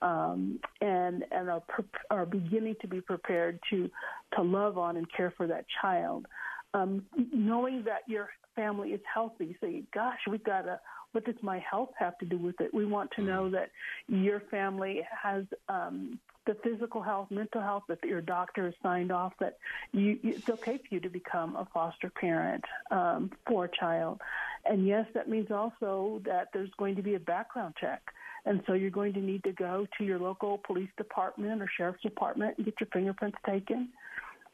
um, 0.00 0.58
and 0.80 1.24
and 1.30 1.48
are, 1.48 1.60
pre- 1.60 1.84
are 2.10 2.26
beginning 2.26 2.74
to 2.80 2.88
be 2.88 3.00
prepared 3.00 3.58
to 3.70 3.88
to 4.34 4.42
love 4.42 4.76
on 4.78 4.96
and 4.96 5.06
care 5.12 5.30
for 5.36 5.46
that 5.46 5.64
child. 5.80 6.26
Um, 6.74 7.04
knowing 7.32 7.84
that 7.84 8.00
your 8.08 8.30
family 8.54 8.90
is 8.90 9.00
healthy, 9.12 9.56
say, 9.60 9.84
"Gosh, 9.92 10.20
we've 10.28 10.44
got 10.44 10.62
to." 10.62 10.80
What 11.12 11.26
does 11.26 11.42
my 11.42 11.58
health 11.58 11.90
have 11.98 12.16
to 12.18 12.24
do 12.24 12.38
with 12.38 12.58
it? 12.62 12.72
We 12.72 12.86
want 12.86 13.10
to 13.12 13.22
know 13.22 13.50
that 13.50 13.70
your 14.08 14.40
family 14.40 15.06
has 15.22 15.44
um, 15.68 16.18
the 16.46 16.54
physical 16.64 17.02
health, 17.02 17.30
mental 17.30 17.60
health 17.60 17.84
that 17.88 18.02
your 18.02 18.20
doctor 18.22 18.64
has 18.64 18.74
signed 18.82 19.12
off 19.12 19.32
that 19.38 19.58
you, 19.92 20.18
it's 20.22 20.48
okay 20.48 20.78
for 20.78 20.94
you 20.94 21.00
to 21.00 21.10
become 21.10 21.54
a 21.56 21.66
foster 21.72 22.10
parent 22.10 22.64
um, 22.90 23.30
for 23.46 23.66
a 23.66 23.68
child. 23.68 24.20
And 24.64 24.86
yes, 24.86 25.06
that 25.14 25.28
means 25.28 25.50
also 25.50 26.22
that 26.24 26.48
there's 26.52 26.70
going 26.78 26.96
to 26.96 27.02
be 27.02 27.14
a 27.14 27.20
background 27.20 27.74
check 27.80 28.02
And 28.44 28.62
so 28.66 28.72
you're 28.72 28.90
going 28.90 29.12
to 29.14 29.20
need 29.20 29.44
to 29.44 29.52
go 29.52 29.86
to 29.98 30.04
your 30.04 30.18
local 30.18 30.58
police 30.58 30.90
department 30.96 31.62
or 31.62 31.68
sheriff's 31.76 32.02
department 32.02 32.56
and 32.56 32.64
get 32.64 32.74
your 32.80 32.88
fingerprints 32.92 33.38
taken. 33.46 33.88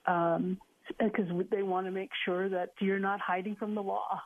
Um, 0.07 0.59
because 0.99 1.27
they 1.51 1.63
want 1.63 1.87
to 1.87 1.91
make 1.91 2.11
sure 2.25 2.49
that 2.49 2.71
you're 2.81 2.99
not 2.99 3.21
hiding 3.21 3.57
from 3.57 3.75
the 3.75 3.83
law 3.83 4.21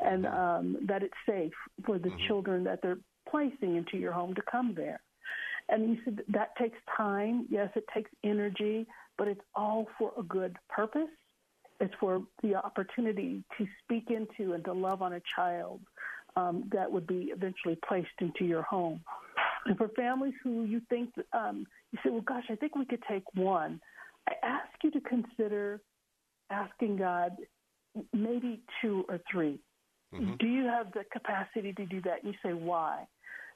and 0.00 0.26
um, 0.26 0.76
that 0.86 1.02
it's 1.02 1.14
safe 1.26 1.52
for 1.84 1.98
the 1.98 2.08
mm-hmm. 2.08 2.26
children 2.26 2.64
that 2.64 2.80
they're 2.82 2.98
placing 3.28 3.76
into 3.76 3.96
your 3.96 4.12
home 4.12 4.34
to 4.34 4.42
come 4.50 4.74
there. 4.76 5.00
And 5.68 5.90
you 5.90 5.98
said 6.04 6.20
that 6.28 6.56
takes 6.56 6.78
time. 6.96 7.46
Yes, 7.50 7.68
it 7.76 7.84
takes 7.92 8.10
energy, 8.24 8.86
but 9.18 9.28
it's 9.28 9.40
all 9.54 9.86
for 9.98 10.12
a 10.18 10.22
good 10.22 10.56
purpose. 10.68 11.10
It's 11.80 11.94
for 12.00 12.22
the 12.42 12.54
opportunity 12.54 13.44
to 13.58 13.66
speak 13.84 14.10
into 14.10 14.54
and 14.54 14.64
to 14.64 14.72
love 14.72 15.02
on 15.02 15.12
a 15.14 15.20
child 15.36 15.80
um, 16.36 16.68
that 16.72 16.90
would 16.90 17.06
be 17.06 17.30
eventually 17.34 17.78
placed 17.86 18.08
into 18.20 18.44
your 18.44 18.62
home. 18.62 19.00
And 19.66 19.76
for 19.76 19.88
families 19.88 20.34
who 20.42 20.64
you 20.64 20.80
think, 20.88 21.10
um, 21.32 21.66
you 21.92 21.98
say, 22.02 22.10
well, 22.10 22.22
gosh, 22.22 22.44
I 22.50 22.56
think 22.56 22.74
we 22.74 22.86
could 22.86 23.02
take 23.08 23.24
one. 23.34 23.80
I 24.28 24.46
ask 24.46 24.68
you 24.82 24.90
to 24.92 25.00
consider 25.00 25.80
asking 26.50 26.96
God 26.96 27.32
maybe 28.12 28.60
two 28.80 29.04
or 29.08 29.20
3 29.30 29.58
mm-hmm. 30.14 30.34
Do 30.38 30.46
you 30.46 30.64
have 30.64 30.92
the 30.92 31.04
capacity 31.12 31.72
to 31.72 31.86
do 31.86 32.00
that? 32.02 32.22
And 32.22 32.32
you 32.32 32.38
say, 32.42 32.54
why? 32.54 33.06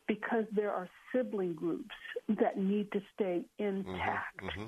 Because 0.08 0.44
there 0.54 0.70
are 0.70 0.88
sibling 1.12 1.54
groups 1.54 1.94
that 2.40 2.58
need 2.58 2.90
to 2.92 3.00
stay 3.14 3.42
intact. 3.58 4.42
Mm-hmm. 4.42 4.60
mm-hmm. 4.60 4.66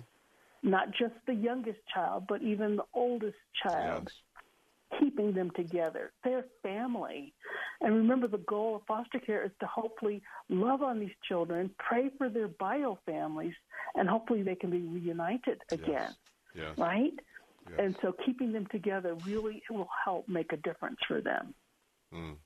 Not 0.63 0.93
just 0.93 1.13
the 1.27 1.35
youngest 1.35 1.81
child, 1.93 2.25
but 2.27 2.41
even 2.41 2.77
the 2.77 2.85
oldest 2.95 3.37
child. 3.63 4.05
Yes 4.05 4.15
keeping 4.99 5.33
them 5.33 5.51
together. 5.57 6.13
They're 6.23 6.45
family. 6.63 7.35
And 7.81 7.95
remember, 7.95 8.27
the 8.29 8.39
goal 8.39 8.77
of 8.77 8.83
foster 8.87 9.19
care 9.19 9.45
is 9.45 9.51
to 9.61 9.67
hopefully 9.67 10.23
love 10.49 10.83
on 10.83 10.99
these 11.01 11.15
children, 11.29 11.71
pray 11.79 12.11
for 12.19 12.29
their 12.29 12.49
bio 12.49 12.99
families, 13.07 13.55
and 13.95 14.09
hopefully 14.09 14.43
they 14.43 14.55
can 14.55 14.71
be 14.71 14.83
reunited 14.83 15.61
again. 15.71 15.89
Yes. 15.91 16.15
Yes. 16.55 16.79
Right? 16.79 17.13
Yes. 17.69 17.79
And 17.79 17.97
so 18.03 18.15
keeping 18.25 18.53
them 18.53 18.67
together 18.71 19.17
really 19.27 19.63
will 19.71 19.89
help 20.05 20.29
make 20.29 20.53
a 20.53 20.57
difference 20.59 20.99
for 21.09 21.21
them. 21.21 21.55
Mm. 22.13 22.37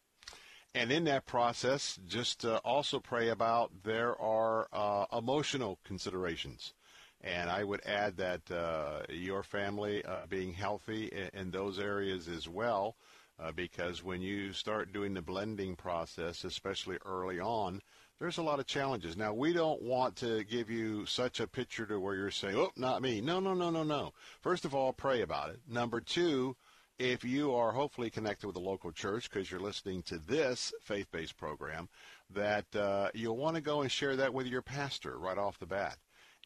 And 0.74 0.92
in 0.92 1.04
that 1.04 1.26
process, 1.26 1.98
just 2.06 2.44
uh, 2.44 2.60
also 2.64 3.00
pray 3.00 3.28
about 3.28 3.72
there 3.84 4.20
are 4.20 4.68
uh, 4.72 5.06
emotional 5.16 5.78
considerations. 5.84 6.74
And 7.22 7.50
I 7.50 7.64
would 7.64 7.84
add 7.84 8.16
that 8.18 8.48
uh, 8.50 9.02
your 9.08 9.42
family 9.42 10.04
uh, 10.04 10.26
being 10.28 10.52
healthy 10.52 11.06
in, 11.06 11.40
in, 11.40 11.50
those 11.50 11.78
areas 11.78 12.28
as 12.28 12.48
well, 12.48 12.94
uh, 13.40 13.50
because 13.50 14.04
when 14.04 14.22
you 14.22 14.52
start 14.52 14.92
doing 14.92 15.14
the 15.14 15.22
blending 15.22 15.74
process, 15.74 16.44
especially 16.44 16.96
early 17.04 17.40
on, 17.40 17.82
there's 18.20 18.38
a 18.38 18.42
lot 18.42 18.60
of 18.60 18.66
challenges. 18.66 19.16
Now, 19.16 19.32
we 19.32 19.52
don't 19.52 19.82
want 19.82 20.16
to 20.16 20.44
give 20.44 20.70
you 20.70 21.06
such 21.06 21.40
a 21.40 21.46
picture 21.46 21.86
to 21.86 21.98
where 21.98 22.14
you're 22.14 22.30
saying, 22.30 22.56
oh, 22.56 22.70
not 22.76 23.02
me. 23.02 23.20
No, 23.20 23.40
no, 23.40 23.54
no, 23.54 23.70
no, 23.70 23.82
no. 23.82 24.12
First 24.40 24.64
of 24.64 24.74
all, 24.74 24.92
pray 24.92 25.22
about 25.22 25.50
it. 25.50 25.60
Number 25.68 26.00
two, 26.00 26.56
if 26.98 27.24
you 27.24 27.54
are 27.54 27.72
hopefully 27.72 28.10
connected 28.10 28.46
with 28.46 28.56
a 28.56 28.60
local 28.60 28.90
church 28.90 29.30
because 29.30 29.50
you're 29.50 29.60
listening 29.60 30.02
to 30.02 30.18
this 30.18 30.72
faith-based 30.82 31.36
program, 31.36 31.88
that 32.30 32.74
uh, 32.74 33.08
you'll 33.14 33.36
want 33.36 33.54
to 33.54 33.62
go 33.62 33.82
and 33.82 33.90
share 33.90 34.16
that 34.16 34.34
with 34.34 34.46
your 34.46 34.62
pastor 34.62 35.16
right 35.18 35.38
off 35.38 35.58
the 35.58 35.66
bat 35.66 35.96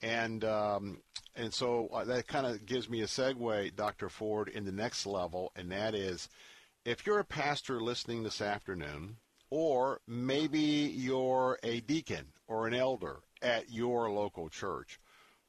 and 0.02 0.44
um, 0.44 0.98
and 1.34 1.54
so 1.54 1.88
uh, 1.92 2.04
that 2.04 2.26
kind 2.26 2.46
of 2.46 2.66
gives 2.66 2.90
me 2.90 3.00
a 3.00 3.06
segue, 3.06 3.74
Dr. 3.74 4.08
Ford, 4.08 4.48
in 4.48 4.64
the 4.64 4.72
next 4.72 5.06
level, 5.06 5.52
and 5.56 5.70
that 5.70 5.94
is, 5.94 6.28
if 6.84 7.06
you're 7.06 7.20
a 7.20 7.24
pastor 7.24 7.80
listening 7.80 8.22
this 8.22 8.40
afternoon, 8.40 9.16
or 9.48 10.00
maybe 10.06 10.58
you're 10.58 11.58
a 11.62 11.80
deacon 11.80 12.26
or 12.48 12.66
an 12.66 12.74
elder 12.74 13.20
at 13.40 13.70
your 13.70 14.10
local 14.10 14.48
church, 14.48 14.98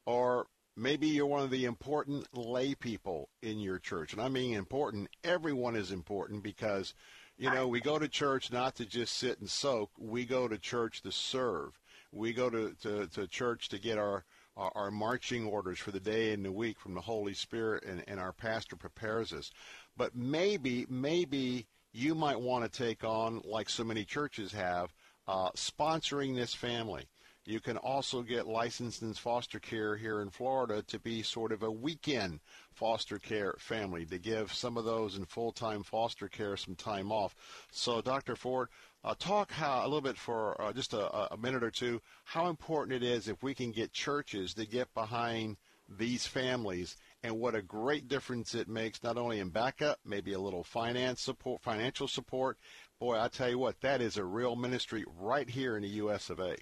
or 0.06 0.48
maybe 0.78 1.08
you're 1.08 1.26
one 1.26 1.44
of 1.44 1.52
the 1.52 1.66
important 1.66 2.28
lay 2.38 2.76
people 2.76 3.30
in 3.42 3.60
your 3.60 3.80
church, 3.80 4.14
and 4.14 4.22
I 4.22 4.30
mean 4.30 4.54
important. 4.54 5.10
Everyone 5.24 5.76
is 5.76 5.92
important 5.92 6.44
because. 6.44 6.94
You 7.36 7.50
know, 7.50 7.68
we 7.68 7.82
go 7.82 7.98
to 7.98 8.08
church 8.08 8.52
not 8.54 8.76
to 8.76 8.86
just 8.86 9.18
sit 9.18 9.40
and 9.40 9.50
soak. 9.50 9.90
We 9.98 10.24
go 10.24 10.48
to 10.48 10.60
church 10.60 11.02
to 11.02 11.12
serve. 11.12 11.80
We 12.12 12.32
go 12.32 12.52
to, 12.52 12.76
to, 12.84 13.08
to 13.08 13.28
church 13.28 13.70
to 13.70 13.80
get 13.80 13.98
our 13.98 14.24
our, 14.56 14.72
our 14.76 14.92
marching 14.92 15.46
orders 15.46 15.80
for 15.80 15.92
the 15.92 16.00
day 16.00 16.34
and 16.34 16.46
the 16.46 16.52
week 16.52 16.80
from 16.80 16.94
the 16.94 17.02
Holy 17.02 17.34
Spirit, 17.34 17.84
and, 17.86 18.04
and 18.08 18.20
our 18.20 18.34
pastor 18.34 18.76
prepares 18.76 19.34
us. 19.34 19.52
But 19.98 20.16
maybe, 20.16 20.86
maybe 20.90 21.68
you 21.92 22.16
might 22.16 22.40
want 22.40 22.64
to 22.64 22.84
take 22.84 23.04
on, 23.04 23.42
like 23.46 23.70
so 23.70 23.84
many 23.84 24.04
churches 24.06 24.52
have, 24.52 24.94
uh, 25.28 25.52
sponsoring 25.52 26.36
this 26.36 26.54
family. 26.54 27.06
You 27.46 27.60
can 27.60 27.76
also 27.76 28.22
get 28.22 28.48
licensed 28.48 29.02
in 29.02 29.14
foster 29.14 29.60
care 29.60 29.98
here 29.98 30.22
in 30.22 30.30
Florida 30.30 30.82
to 30.84 30.98
be 30.98 31.22
sort 31.22 31.52
of 31.52 31.62
a 31.62 31.72
weekend 31.72 32.40
foster 32.72 33.20
care 33.20 33.56
family 33.60 34.06
to 34.06 34.18
give 34.18 34.54
some 34.54 34.78
of 34.78 34.86
those 34.86 35.18
in 35.18 35.26
full-time 35.26 35.84
foster 35.84 36.30
care 36.30 36.56
some 36.56 36.76
time 36.76 37.12
off. 37.12 37.36
So, 37.70 38.02
Dr. 38.02 38.38
Ford, 38.38 38.70
uh, 39.04 39.14
talk 39.20 39.52
how 39.52 39.82
a 39.82 39.88
little 39.88 40.02
bit 40.02 40.18
for 40.18 40.60
uh, 40.62 40.72
just 40.72 40.94
a, 40.94 41.34
a, 41.34 41.38
minute 41.38 41.64
or 41.64 41.72
two 41.72 42.02
how 42.24 42.48
important 42.48 42.96
it 42.96 43.06
is 43.06 43.28
if 43.28 43.44
we 43.44 43.54
can 43.54 43.72
get 43.72 43.92
churches 43.92 44.54
to 44.54 44.66
get 44.66 44.94
behind 44.94 45.58
these 45.98 46.26
families 46.26 46.96
and 47.24 47.38
what 47.38 47.56
a 47.56 47.62
great 47.62 48.08
difference 48.08 48.56
it 48.56 48.68
makes 48.68 49.04
not 49.04 49.18
only 49.18 49.40
in 49.40 49.50
backup 49.50 50.00
maybe 50.06 50.34
a 50.34 50.40
little 50.40 50.64
finance 50.64 51.22
support 51.22 51.62
financial 51.62 52.08
support. 52.08 52.58
Boy 53.00 53.20
i 53.20 53.28
tell 53.28 53.50
you 53.50 53.60
what 53.60 53.80
that 53.82 54.02
is 54.02 54.18
a 54.18 54.24
real 54.24 54.56
ministry 54.56 55.04
right 55.20 55.50
here 55.50 55.76
in 55.76 55.84
the 55.84 55.90
us 55.90 56.30
of 56.30 56.40
a. 56.40 56.56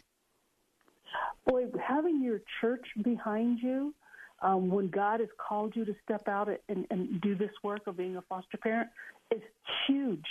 Boy 1.45 1.65
having 1.87 2.23
your 2.23 2.41
church 2.59 2.85
behind 3.03 3.59
you 3.61 3.93
um, 4.41 4.69
when 4.69 4.87
God 4.87 5.19
has 5.19 5.29
called 5.37 5.75
you 5.75 5.85
to 5.85 5.93
step 6.03 6.27
out 6.27 6.49
and, 6.67 6.87
and 6.89 7.21
do 7.21 7.35
this 7.35 7.51
work 7.63 7.85
of 7.85 7.97
being 7.97 8.15
a 8.15 8.21
foster 8.23 8.57
parent 8.57 8.89
is 9.31 9.41
huge 9.87 10.25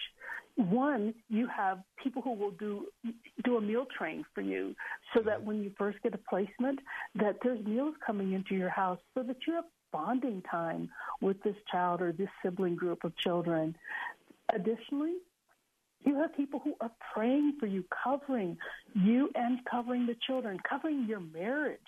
one, 0.61 1.15
you 1.29 1.47
have 1.47 1.79
people 2.03 2.23
who 2.23 2.33
will 2.33 2.53
do 2.53 2.87
do 3.45 3.57
a 3.57 3.61
meal 3.61 3.87
train 3.97 4.25
for 4.35 4.41
you, 4.41 4.75
so 5.15 5.23
that 5.23 5.43
when 5.43 5.63
you 5.63 5.73
first 5.79 5.99
get 6.03 6.15
a 6.15 6.19
placement, 6.19 6.79
that 7.15 7.37
there's 7.43 7.65
meals 7.65 7.95
coming 8.05 8.33
into 8.33 8.55
your 8.55 8.69
house, 8.69 8.99
so 9.15 9.23
that 9.23 9.37
you 9.47 9.55
have 9.55 9.65
bonding 9.93 10.43
time 10.51 10.89
with 11.21 11.43
this 11.43 11.57
child 11.71 12.01
or 12.01 12.13
this 12.13 12.29
sibling 12.43 12.77
group 12.77 13.05
of 13.05 13.17
children. 13.17 13.75
Additionally, 14.55 15.15
you 16.05 16.15
have 16.17 16.35
people 16.37 16.61
who 16.63 16.75
are 16.81 16.91
praying 17.13 17.55
for 17.59 17.67
you, 17.67 17.85
covering 18.05 18.57
you 18.95 19.31
and 19.35 19.59
covering 19.71 20.07
the 20.07 20.17
children, 20.27 20.59
covering 20.69 21.07
your 21.09 21.21
marriage. 21.21 21.81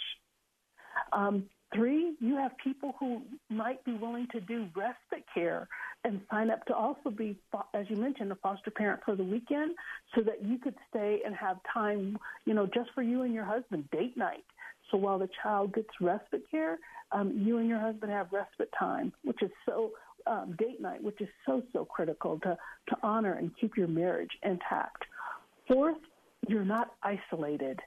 Um, 1.12 1.44
Three, 1.74 2.14
you 2.20 2.36
have 2.36 2.52
people 2.62 2.94
who 3.00 3.22
might 3.48 3.82
be 3.84 3.94
willing 3.94 4.26
to 4.32 4.40
do 4.40 4.68
respite 4.76 5.24
care 5.32 5.68
and 6.04 6.20
sign 6.30 6.50
up 6.50 6.64
to 6.66 6.74
also 6.74 7.10
be, 7.10 7.38
as 7.72 7.86
you 7.88 7.96
mentioned, 7.96 8.30
a 8.30 8.34
foster 8.36 8.70
parent 8.70 9.00
for 9.04 9.16
the 9.16 9.24
weekend 9.24 9.74
so 10.14 10.20
that 10.22 10.44
you 10.44 10.58
could 10.58 10.74
stay 10.90 11.20
and 11.24 11.34
have 11.34 11.58
time, 11.72 12.18
you 12.44 12.52
know, 12.52 12.66
just 12.66 12.90
for 12.94 13.02
you 13.02 13.22
and 13.22 13.32
your 13.32 13.44
husband, 13.44 13.88
date 13.90 14.16
night. 14.16 14.44
So 14.90 14.98
while 14.98 15.18
the 15.18 15.28
child 15.42 15.72
gets 15.72 15.88
respite 16.00 16.44
care, 16.50 16.78
um, 17.12 17.32
you 17.42 17.58
and 17.58 17.68
your 17.68 17.80
husband 17.80 18.12
have 18.12 18.32
respite 18.32 18.70
time, 18.78 19.12
which 19.24 19.42
is 19.42 19.50
so, 19.64 19.92
um, 20.26 20.54
date 20.58 20.80
night, 20.80 21.02
which 21.02 21.20
is 21.20 21.28
so, 21.46 21.62
so 21.72 21.84
critical 21.84 22.38
to, 22.40 22.56
to 22.88 22.96
honor 23.02 23.34
and 23.34 23.50
keep 23.58 23.76
your 23.76 23.88
marriage 23.88 24.30
intact. 24.42 25.04
Fourth, 25.68 25.96
you're 26.48 26.64
not 26.64 26.92
isolated. 27.02 27.80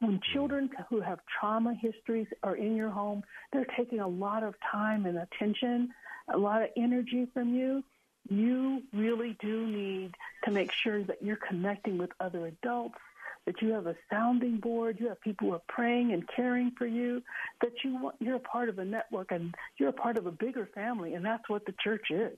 When 0.00 0.20
children 0.32 0.68
who 0.90 1.00
have 1.00 1.20
trauma 1.40 1.74
histories 1.74 2.26
are 2.42 2.56
in 2.56 2.76
your 2.76 2.90
home, 2.90 3.22
they're 3.52 3.66
taking 3.76 4.00
a 4.00 4.08
lot 4.08 4.42
of 4.42 4.54
time 4.70 5.06
and 5.06 5.18
attention, 5.18 5.90
a 6.32 6.36
lot 6.36 6.62
of 6.62 6.68
energy 6.76 7.26
from 7.32 7.54
you. 7.54 7.82
You 8.28 8.82
really 8.92 9.36
do 9.40 9.66
need 9.66 10.14
to 10.44 10.50
make 10.50 10.72
sure 10.72 11.02
that 11.04 11.22
you're 11.22 11.36
connecting 11.48 11.96
with 11.96 12.10
other 12.20 12.46
adults, 12.46 12.98
that 13.46 13.62
you 13.62 13.72
have 13.72 13.86
a 13.86 13.96
sounding 14.10 14.58
board, 14.58 14.98
you 15.00 15.08
have 15.08 15.20
people 15.20 15.48
who 15.48 15.54
are 15.54 15.62
praying 15.68 16.12
and 16.12 16.28
caring 16.28 16.72
for 16.76 16.86
you, 16.86 17.22
that 17.62 17.72
you 17.84 17.96
want, 18.02 18.16
you're 18.18 18.36
a 18.36 18.40
part 18.40 18.68
of 18.68 18.78
a 18.78 18.84
network 18.84 19.30
and 19.30 19.54
you're 19.78 19.90
a 19.90 19.94
part 19.94 20.18
of 20.18 20.26
a 20.26 20.32
bigger 20.32 20.68
family, 20.74 21.14
and 21.14 21.24
that's 21.24 21.48
what 21.48 21.64
the 21.64 21.74
church 21.82 22.10
is. 22.10 22.36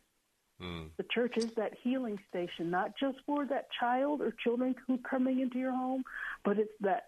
Mm. 0.62 0.90
The 0.96 1.04
church 1.04 1.36
is 1.36 1.52
that 1.52 1.74
healing 1.82 2.18
station, 2.28 2.70
not 2.70 2.92
just 2.98 3.18
for 3.26 3.46
that 3.46 3.68
child 3.80 4.20
or 4.20 4.32
children 4.32 4.74
who 4.86 4.94
are 4.94 5.08
coming 5.08 5.40
into 5.40 5.58
your 5.58 5.72
home, 5.72 6.04
but 6.44 6.58
it's 6.58 6.72
that 6.80 7.04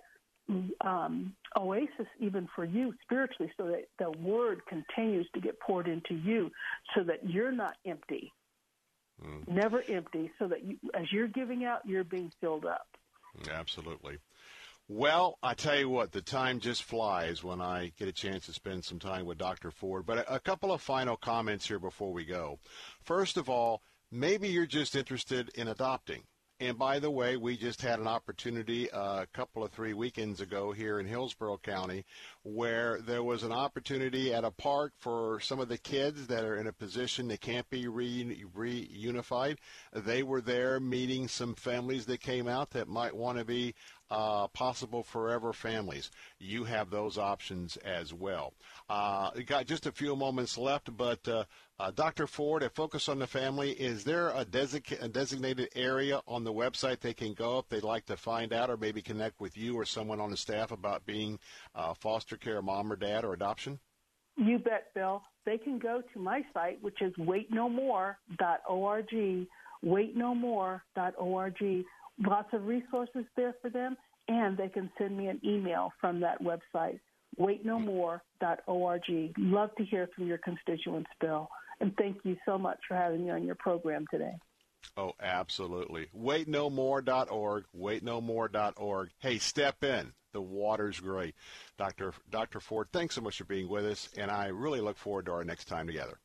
um, 0.80 1.34
oasis 1.56 2.06
even 2.18 2.48
for 2.54 2.64
you 2.64 2.94
spiritually 3.02 3.52
so 3.56 3.66
that 3.66 3.84
the 3.98 4.10
word 4.18 4.60
continues 4.66 5.26
to 5.34 5.40
get 5.40 5.58
poured 5.60 5.88
into 5.88 6.14
you 6.14 6.50
so 6.94 7.02
that 7.02 7.28
you're 7.28 7.52
not 7.52 7.74
empty 7.86 8.32
mm. 9.24 9.48
never 9.48 9.82
empty 9.88 10.30
so 10.38 10.48
that 10.48 10.64
you, 10.64 10.76
as 10.94 11.10
you're 11.12 11.28
giving 11.28 11.64
out 11.64 11.80
you're 11.84 12.04
being 12.04 12.32
filled 12.40 12.66
up 12.66 12.86
absolutely 13.52 14.18
well, 14.92 15.38
I 15.40 15.54
tell 15.54 15.78
you 15.78 15.88
what, 15.88 16.10
the 16.10 16.20
time 16.20 16.58
just 16.58 16.82
flies 16.82 17.44
when 17.44 17.60
I 17.60 17.92
get 17.96 18.08
a 18.08 18.12
chance 18.12 18.46
to 18.46 18.52
spend 18.52 18.84
some 18.84 18.98
time 18.98 19.24
with 19.24 19.38
Dr. 19.38 19.70
Ford. 19.70 20.04
But 20.04 20.18
a, 20.18 20.34
a 20.34 20.40
couple 20.40 20.72
of 20.72 20.80
final 20.80 21.16
comments 21.16 21.68
here 21.68 21.78
before 21.78 22.12
we 22.12 22.24
go. 22.24 22.58
First 23.00 23.36
of 23.36 23.48
all, 23.48 23.82
maybe 24.10 24.48
you're 24.48 24.66
just 24.66 24.96
interested 24.96 25.48
in 25.54 25.68
adopting 25.68 26.24
And 26.60 26.78
by 26.78 26.98
the 26.98 27.10
way, 27.10 27.38
we 27.38 27.56
just 27.56 27.80
had 27.80 28.00
an 28.00 28.06
opportunity 28.06 28.90
uh, 28.90 29.22
a 29.22 29.26
couple 29.32 29.64
of 29.64 29.70
three 29.70 29.94
weekends 29.94 30.42
ago 30.42 30.72
here 30.72 31.00
in 31.00 31.06
Hillsborough 31.06 31.56
County 31.62 32.04
where 32.42 33.00
there 33.00 33.22
was 33.22 33.44
an 33.44 33.52
opportunity 33.52 34.34
at 34.34 34.44
a 34.44 34.50
park 34.50 34.92
for 34.98 35.40
some 35.40 35.58
of 35.58 35.70
the 35.70 35.78
kids 35.78 36.26
that 36.26 36.44
are 36.44 36.56
in 36.56 36.66
a 36.66 36.72
position 36.72 37.28
they 37.28 37.38
can't 37.38 37.68
be 37.70 37.88
re- 37.88 38.46
reunified. 38.54 39.56
They 39.94 40.22
were 40.22 40.42
there 40.42 40.78
meeting 40.80 41.28
some 41.28 41.54
families 41.54 42.04
that 42.06 42.20
came 42.20 42.46
out 42.46 42.70
that 42.72 42.88
might 42.88 43.16
want 43.16 43.38
to 43.38 43.44
be 43.46 43.74
uh, 44.10 44.48
possible 44.48 45.02
forever 45.02 45.52
families. 45.52 46.10
You 46.38 46.64
have 46.64 46.90
those 46.90 47.18
options 47.18 47.76
as 47.78 48.12
well. 48.12 48.54
Uh, 48.88 49.30
got 49.46 49.66
just 49.66 49.86
a 49.86 49.92
few 49.92 50.16
moments 50.16 50.58
left, 50.58 50.94
but 50.96 51.26
uh, 51.28 51.44
uh, 51.78 51.90
Dr. 51.92 52.26
Ford, 52.26 52.62
at 52.62 52.74
Focus 52.74 53.08
on 53.08 53.18
the 53.18 53.26
Family, 53.26 53.70
is 53.70 54.04
there 54.04 54.28
a, 54.28 54.40
a, 54.40 55.08
designated 55.08 55.68
area 55.74 56.20
on 56.26 56.44
the 56.44 56.52
website 56.52 57.00
they 57.00 57.14
can 57.14 57.32
go 57.32 57.58
if 57.58 57.68
they'd 57.68 57.82
like 57.82 58.04
to 58.06 58.16
find 58.16 58.52
out 58.52 58.68
or 58.68 58.76
maybe 58.76 59.00
connect 59.00 59.40
with 59.40 59.56
you 59.56 59.76
or 59.76 59.84
someone 59.84 60.20
on 60.20 60.30
the 60.30 60.36
staff 60.36 60.72
about 60.72 61.06
being 61.06 61.38
uh, 61.74 61.94
foster 61.94 62.36
care 62.36 62.60
mom 62.60 62.92
or 62.92 62.96
dad 62.96 63.24
or 63.24 63.32
adoption? 63.32 63.78
You 64.36 64.58
bet, 64.58 64.92
Bill. 64.94 65.22
They 65.46 65.58
can 65.58 65.78
go 65.78 66.02
to 66.12 66.18
my 66.18 66.44
site, 66.52 66.82
which 66.82 67.00
is 67.00 67.14
waitnomore.org, 67.14 68.16
waitnomore.org. 69.84 71.84
Lots 72.20 72.52
of 72.52 72.66
resources 72.66 73.24
there 73.36 73.54
for 73.62 73.70
them, 73.70 73.96
and 74.28 74.56
they 74.56 74.68
can 74.68 74.90
send 74.98 75.16
me 75.16 75.28
an 75.28 75.40
email 75.44 75.92
from 76.00 76.20
that 76.20 76.42
website, 76.42 77.00
waitnomore.org. 77.38 79.34
Love 79.38 79.70
to 79.76 79.84
hear 79.84 80.08
from 80.14 80.26
your 80.26 80.38
constituents, 80.38 81.10
Bill. 81.20 81.48
And 81.80 81.96
thank 81.96 82.18
you 82.24 82.36
so 82.44 82.58
much 82.58 82.78
for 82.86 82.94
having 82.94 83.24
me 83.24 83.30
on 83.30 83.44
your 83.44 83.54
program 83.54 84.04
today. 84.10 84.34
Oh, 84.96 85.12
absolutely. 85.20 86.08
Waitnomore.org, 86.16 87.64
waitnomore.org. 87.76 89.10
Hey, 89.18 89.38
step 89.38 89.82
in. 89.82 90.12
The 90.32 90.40
water's 90.40 91.00
great. 91.00 91.34
Dr. 91.76 92.12
Dr. 92.30 92.60
Ford, 92.60 92.88
thanks 92.92 93.14
so 93.16 93.20
much 93.20 93.38
for 93.38 93.44
being 93.44 93.68
with 93.68 93.84
us, 93.84 94.08
and 94.16 94.30
I 94.30 94.46
really 94.46 94.80
look 94.80 94.96
forward 94.96 95.26
to 95.26 95.32
our 95.32 95.44
next 95.44 95.66
time 95.66 95.86
together. 95.86 96.18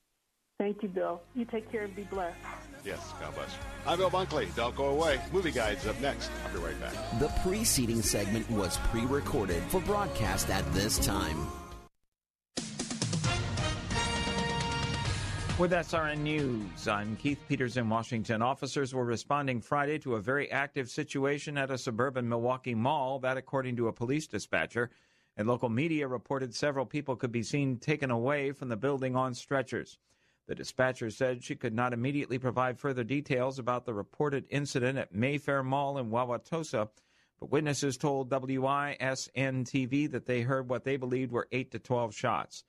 Thank 0.57 0.83
you, 0.83 0.89
Bill. 0.89 1.21
You 1.35 1.43
take 1.43 1.69
care 1.69 1.83
and 1.83 1.93
be 1.93 2.03
blessed. 2.03 2.37
Yes, 2.85 3.13
God 3.19 3.35
bless 3.35 3.49
you. 3.49 3.59
I'm 3.85 3.97
Bill 3.97 4.09
Bunkley. 4.09 4.55
Don't 4.55 4.75
go 4.75 4.85
away. 4.85 5.19
Movie 5.33 5.51
Guide's 5.51 5.85
up 5.85 5.99
next. 5.99 6.31
I'll 6.45 6.53
be 6.53 6.59
right 6.59 6.79
back. 6.79 6.93
The 7.19 7.27
preceding 7.43 8.01
segment 8.01 8.49
was 8.49 8.77
pre 8.89 9.01
recorded 9.05 9.61
for 9.63 9.81
broadcast 9.81 10.49
at 10.49 10.63
this 10.73 10.97
time. 10.99 11.47
With 15.57 15.71
SRN 15.71 16.19
News, 16.19 16.87
I'm 16.87 17.15
Keith 17.17 17.39
Peters 17.49 17.75
in 17.75 17.89
Washington. 17.89 18.41
Officers 18.41 18.93
were 18.93 19.05
responding 19.05 19.61
Friday 19.61 19.97
to 19.99 20.15
a 20.15 20.21
very 20.21 20.51
active 20.51 20.89
situation 20.89 21.57
at 21.57 21.71
a 21.71 21.77
suburban 21.77 22.27
Milwaukee 22.29 22.75
mall, 22.75 23.19
that 23.19 23.37
according 23.37 23.75
to 23.77 23.87
a 23.87 23.93
police 23.93 24.27
dispatcher. 24.27 24.89
And 25.37 25.47
local 25.47 25.69
media 25.69 26.07
reported 26.07 26.55
several 26.55 26.85
people 26.85 27.17
could 27.17 27.31
be 27.31 27.43
seen 27.43 27.77
taken 27.77 28.09
away 28.09 28.51
from 28.51 28.69
the 28.69 28.77
building 28.77 29.17
on 29.17 29.33
stretchers. 29.33 29.97
The 30.47 30.55
dispatcher 30.55 31.09
said 31.09 31.43
she 31.43 31.55
could 31.55 31.73
not 31.73 31.93
immediately 31.93 32.37
provide 32.37 32.79
further 32.79 33.03
details 33.03 33.57
about 33.57 33.85
the 33.85 33.93
reported 33.93 34.45
incident 34.49 34.97
at 34.97 35.13
Mayfair 35.13 35.63
Mall 35.63 35.97
in 35.97 36.11
Wauwatosa, 36.11 36.89
but 37.39 37.51
witnesses 37.51 37.97
told 37.97 38.29
WISN 38.29 39.65
TV 39.65 40.09
that 40.11 40.25
they 40.27 40.41
heard 40.41 40.69
what 40.69 40.83
they 40.83 40.97
believed 40.97 41.31
were 41.31 41.47
8 41.51 41.71
to 41.71 41.79
12 41.79 42.13
shots. 42.13 42.63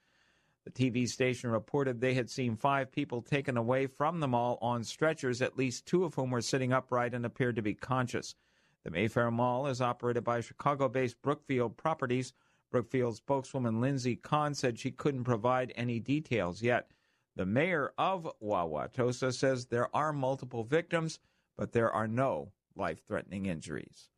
The 0.65 0.71
TV 0.73 1.07
station 1.07 1.51
reported 1.51 2.01
they 2.01 2.15
had 2.15 2.29
seen 2.29 2.57
five 2.57 2.91
people 2.91 3.23
taken 3.23 3.57
away 3.57 3.87
from 3.87 4.19
the 4.19 4.27
mall 4.27 4.59
on 4.61 4.83
stretchers, 4.83 5.41
at 5.41 5.57
least 5.57 5.87
two 5.87 6.05
of 6.05 6.15
whom 6.15 6.31
were 6.31 6.41
sitting 6.41 6.73
upright 6.73 7.15
and 7.15 7.25
appeared 7.25 7.57
to 7.57 7.63
be 7.63 7.75
conscious. 7.75 8.35
The 8.83 8.91
Mayfair 8.91 9.31
Mall 9.31 9.69
is 9.69 9.81
operated 9.81 10.25
by 10.25 10.41
Chicago 10.41 10.89
based 10.89 11.21
Brookfield 11.23 11.77
Properties. 11.77 12.33
Brookfield 12.73 13.17
spokeswoman 13.17 13.81
Lindsay 13.81 14.17
Kahn 14.17 14.55
said 14.55 14.79
she 14.79 14.91
couldn't 14.91 15.25
provide 15.25 15.73
any 15.77 16.01
details 16.01 16.63
yet. 16.63 16.91
The 17.37 17.47
mayor 17.47 17.93
of 17.99 18.29
Wauwatosa 18.43 19.33
says 19.33 19.67
there 19.67 19.95
are 19.95 20.13
multiple 20.13 20.65
victims, 20.65 21.21
but 21.57 21.73
there 21.73 21.91
are 21.91 22.09
no 22.09 22.53
life 22.75 23.07
threatening 23.07 23.47
injuries. 23.47 24.09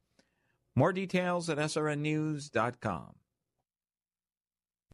More 0.76 0.92
details 0.92 1.50
at 1.50 1.58
srnnews.com. 1.58 3.14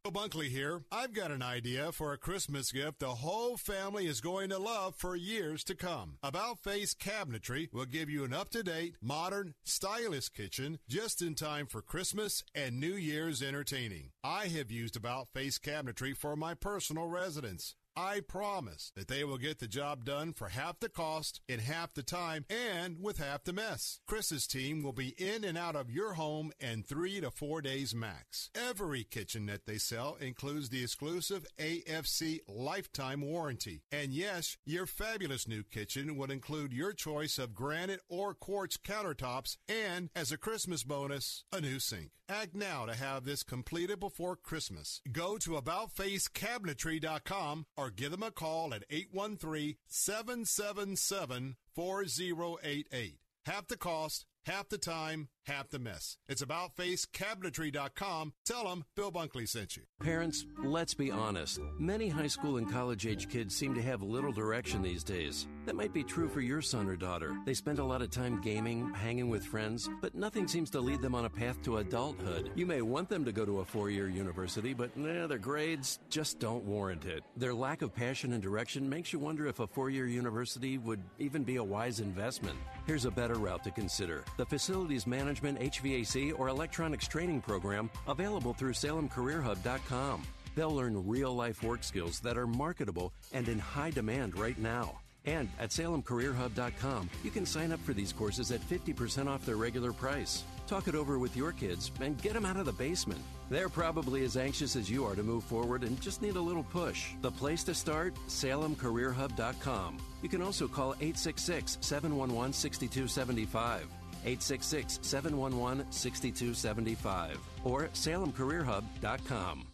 Bunkley 0.06 0.48
here. 0.48 0.82
I've 0.92 1.14
got 1.14 1.30
an 1.30 1.42
idea 1.42 1.90
for 1.90 2.12
a 2.12 2.18
Christmas 2.18 2.70
gift 2.70 2.98
the 2.98 3.16
whole 3.16 3.56
family 3.56 4.06
is 4.06 4.20
going 4.20 4.50
to 4.50 4.58
love 4.58 4.94
for 4.94 5.16
years 5.16 5.64
to 5.64 5.74
come. 5.74 6.18
About 6.22 6.58
Face 6.58 6.94
Cabinetry 6.94 7.72
will 7.72 7.86
give 7.86 8.10
you 8.10 8.22
an 8.24 8.34
up 8.34 8.50
to 8.50 8.62
date, 8.62 8.96
modern, 9.00 9.54
stylish 9.64 10.28
kitchen 10.28 10.78
just 10.88 11.22
in 11.22 11.34
time 11.34 11.66
for 11.66 11.80
Christmas 11.80 12.44
and 12.54 12.78
New 12.78 12.94
Year's 12.94 13.42
entertaining. 13.42 14.10
I 14.22 14.48
have 14.48 14.70
used 14.70 14.94
About 14.94 15.28
Face 15.32 15.58
Cabinetry 15.58 16.14
for 16.14 16.36
my 16.36 16.52
personal 16.52 17.06
residence. 17.06 17.74
I 17.96 18.20
promise 18.20 18.92
that 18.96 19.08
they 19.08 19.24
will 19.24 19.38
get 19.38 19.58
the 19.58 19.68
job 19.68 20.04
done 20.04 20.32
for 20.32 20.48
half 20.48 20.80
the 20.80 20.88
cost, 20.88 21.40
in 21.48 21.60
half 21.60 21.94
the 21.94 22.02
time, 22.02 22.44
and 22.50 23.00
with 23.00 23.18
half 23.18 23.44
the 23.44 23.52
mess. 23.52 24.00
Chris's 24.06 24.46
team 24.46 24.82
will 24.82 24.92
be 24.92 25.14
in 25.18 25.44
and 25.44 25.56
out 25.56 25.76
of 25.76 25.90
your 25.90 26.14
home 26.14 26.52
in 26.60 26.82
three 26.82 27.20
to 27.20 27.30
four 27.30 27.62
days 27.62 27.94
max. 27.94 28.50
Every 28.54 29.04
kitchen 29.04 29.46
that 29.46 29.66
they 29.66 29.78
sell 29.78 30.16
includes 30.20 30.70
the 30.70 30.82
exclusive 30.82 31.46
AFC 31.58 32.40
lifetime 32.48 33.20
warranty. 33.20 33.82
And 33.92 34.12
yes, 34.12 34.56
your 34.64 34.86
fabulous 34.86 35.46
new 35.46 35.62
kitchen 35.62 36.16
will 36.16 36.30
include 36.30 36.72
your 36.72 36.92
choice 36.92 37.38
of 37.38 37.54
granite 37.54 38.00
or 38.08 38.34
quartz 38.34 38.76
countertops 38.76 39.56
and, 39.68 40.10
as 40.14 40.32
a 40.32 40.38
Christmas 40.38 40.82
bonus, 40.82 41.44
a 41.52 41.60
new 41.60 41.78
sink. 41.78 42.10
Act 42.28 42.54
now 42.54 42.86
to 42.86 42.94
have 42.94 43.24
this 43.24 43.42
completed 43.42 44.00
before 44.00 44.34
Christmas. 44.34 45.02
Go 45.12 45.36
to 45.36 45.60
AboutFaceCabinetry.com 45.60 47.66
or 47.76 47.83
give 47.90 48.10
them 48.10 48.22
a 48.22 48.30
call 48.30 48.72
at 48.74 48.84
813 48.90 49.76
777 49.86 51.56
4088. 51.74 53.18
Half 53.46 53.68
the 53.68 53.76
cost, 53.76 54.26
half 54.46 54.68
the 54.68 54.78
time, 54.78 55.28
half 55.46 55.70
the 55.70 55.78
mess. 55.78 56.16
It's 56.28 56.42
about 56.42 56.76
facecabinetry.com. 56.76 58.32
Tell 58.44 58.64
them 58.64 58.84
Bill 58.96 59.12
Bunkley 59.12 59.48
sent 59.48 59.76
you. 59.76 59.82
Parents, 60.00 60.44
let's 60.62 60.94
be 60.94 61.10
honest. 61.10 61.60
Many 61.78 62.08
high 62.08 62.28
school 62.28 62.56
and 62.56 62.70
college 62.70 63.06
age 63.06 63.28
kids 63.28 63.54
seem 63.54 63.74
to 63.74 63.82
have 63.82 64.02
little 64.02 64.32
direction 64.32 64.82
these 64.82 65.04
days. 65.04 65.46
That 65.66 65.76
might 65.76 65.92
be 65.92 66.04
true 66.04 66.28
for 66.28 66.40
your 66.40 66.60
son 66.62 66.88
or 66.88 66.96
daughter. 66.96 67.36
They 67.44 67.54
spend 67.54 67.78
a 67.78 67.84
lot 67.84 68.02
of 68.02 68.10
time 68.10 68.40
gaming, 68.40 68.92
hanging 68.94 69.28
with 69.28 69.44
friends, 69.44 69.88
but 70.00 70.14
nothing 70.14 70.48
seems 70.48 70.70
to 70.70 70.80
lead 70.80 71.02
them 71.02 71.14
on 71.14 71.24
a 71.24 71.30
path 71.30 71.62
to 71.62 71.78
adulthood. 71.78 72.50
You 72.54 72.66
may 72.66 72.82
want 72.82 73.08
them 73.08 73.24
to 73.24 73.32
go 73.32 73.44
to 73.44 73.60
a 73.60 73.64
four 73.64 73.90
year 73.90 74.08
university, 74.08 74.74
but 74.74 74.96
nah, 74.96 75.26
their 75.26 75.38
grades 75.38 75.98
just 76.10 76.38
don't 76.38 76.64
warrant 76.64 77.04
it. 77.04 77.22
Their 77.36 77.54
lack 77.54 77.82
of 77.82 77.94
passion 77.94 78.32
and 78.32 78.42
direction 78.42 78.88
makes 78.88 79.12
you 79.12 79.18
wonder 79.18 79.46
if 79.46 79.60
a 79.60 79.66
four 79.66 79.90
year 79.90 80.06
university 80.06 80.78
would 80.78 81.02
even 81.18 81.44
be 81.44 81.56
a 81.56 81.64
wise 81.64 82.00
investment. 82.00 82.58
Here's 82.86 83.06
a 83.06 83.10
better 83.10 83.34
route 83.34 83.64
to 83.64 83.70
consider 83.70 84.24
the 84.36 84.44
facilities 84.44 85.06
management 85.06 85.58
HVAC, 85.58 86.38
or 86.38 86.48
electronics 86.48 87.08
training 87.08 87.40
program 87.40 87.90
available 88.06 88.52
through 88.52 88.74
SalemCareerHub.com. 88.74 90.22
They'll 90.54 90.74
learn 90.74 91.06
real 91.06 91.34
life 91.34 91.62
work 91.62 91.82
skills 91.82 92.20
that 92.20 92.36
are 92.36 92.46
marketable 92.46 93.12
and 93.32 93.48
in 93.48 93.58
high 93.58 93.90
demand 93.90 94.38
right 94.38 94.58
now. 94.58 95.00
And 95.24 95.48
at 95.58 95.70
SalemCareerHub.com, 95.70 97.08
you 97.22 97.30
can 97.30 97.46
sign 97.46 97.72
up 97.72 97.80
for 97.80 97.94
these 97.94 98.12
courses 98.12 98.52
at 98.52 98.60
50% 98.60 99.26
off 99.28 99.46
their 99.46 99.56
regular 99.56 99.92
price. 99.92 100.44
Talk 100.66 100.88
it 100.88 100.94
over 100.94 101.18
with 101.18 101.36
your 101.36 101.52
kids 101.52 101.92
and 102.00 102.20
get 102.22 102.32
them 102.32 102.46
out 102.46 102.56
of 102.56 102.66
the 102.66 102.72
basement. 102.72 103.20
They're 103.50 103.68
probably 103.68 104.24
as 104.24 104.36
anxious 104.36 104.76
as 104.76 104.90
you 104.90 105.04
are 105.04 105.14
to 105.14 105.22
move 105.22 105.44
forward 105.44 105.82
and 105.82 106.00
just 106.00 106.22
need 106.22 106.36
a 106.36 106.40
little 106.40 106.62
push. 106.62 107.10
The 107.20 107.30
place 107.30 107.62
to 107.64 107.74
start? 107.74 108.14
SalemCareerHub.com. 108.28 109.98
You 110.22 110.28
can 110.28 110.42
also 110.42 110.66
call 110.66 110.94
866 110.94 111.78
711 111.80 112.52
6275. 112.52 113.82
866 114.24 115.00
711 115.02 115.86
6275 115.90 117.38
or 117.64 117.88
salemcareerhub.com. 117.88 119.73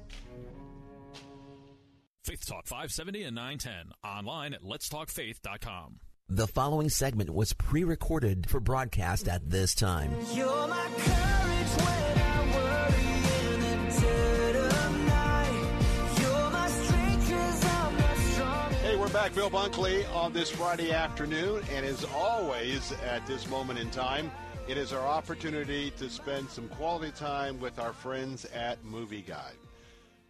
Faith 2.23 2.45
Talk 2.47 2.67
570 2.67 3.23
and 3.23 3.35
910. 3.35 3.93
Online 4.03 4.53
at 4.53 4.61
letstalkfaith.com. 4.61 5.99
The 6.29 6.45
following 6.47 6.89
segment 6.89 7.31
was 7.31 7.53
pre 7.53 7.83
recorded 7.83 8.47
for 8.47 8.59
broadcast 8.59 9.27
at 9.27 9.49
this 9.49 9.73
time. 9.73 10.11
You're 10.31 10.67
my 10.67 10.85
courage 10.97 11.71
when 11.77 12.17
I 12.19 12.55
worry 12.55 13.55
in 13.55 13.89
the 13.89 13.99
dead 14.01 14.55
of 14.55 15.05
night. 15.07 16.21
You're 16.21 16.51
my 16.51 16.69
strength 16.69 17.29
'cause 17.29 17.65
I'm 17.65 17.97
not 17.97 18.17
strong. 18.33 18.71
Hey, 18.83 18.95
we're 18.95 19.09
back, 19.09 19.33
Bill 19.33 19.49
Bunkley, 19.49 20.07
on 20.15 20.31
this 20.31 20.51
Friday 20.51 20.91
afternoon. 20.91 21.63
And 21.71 21.83
as 21.85 22.03
always, 22.13 22.91
at 23.03 23.25
this 23.25 23.47
moment 23.49 23.79
in 23.79 23.89
time, 23.89 24.31
it 24.67 24.77
is 24.77 24.93
our 24.93 25.05
opportunity 25.07 25.89
to 25.97 26.07
spend 26.07 26.51
some 26.51 26.69
quality 26.69 27.11
time 27.13 27.59
with 27.59 27.79
our 27.79 27.93
friends 27.93 28.45
at 28.45 28.83
Movie 28.85 29.23
Guide. 29.23 29.57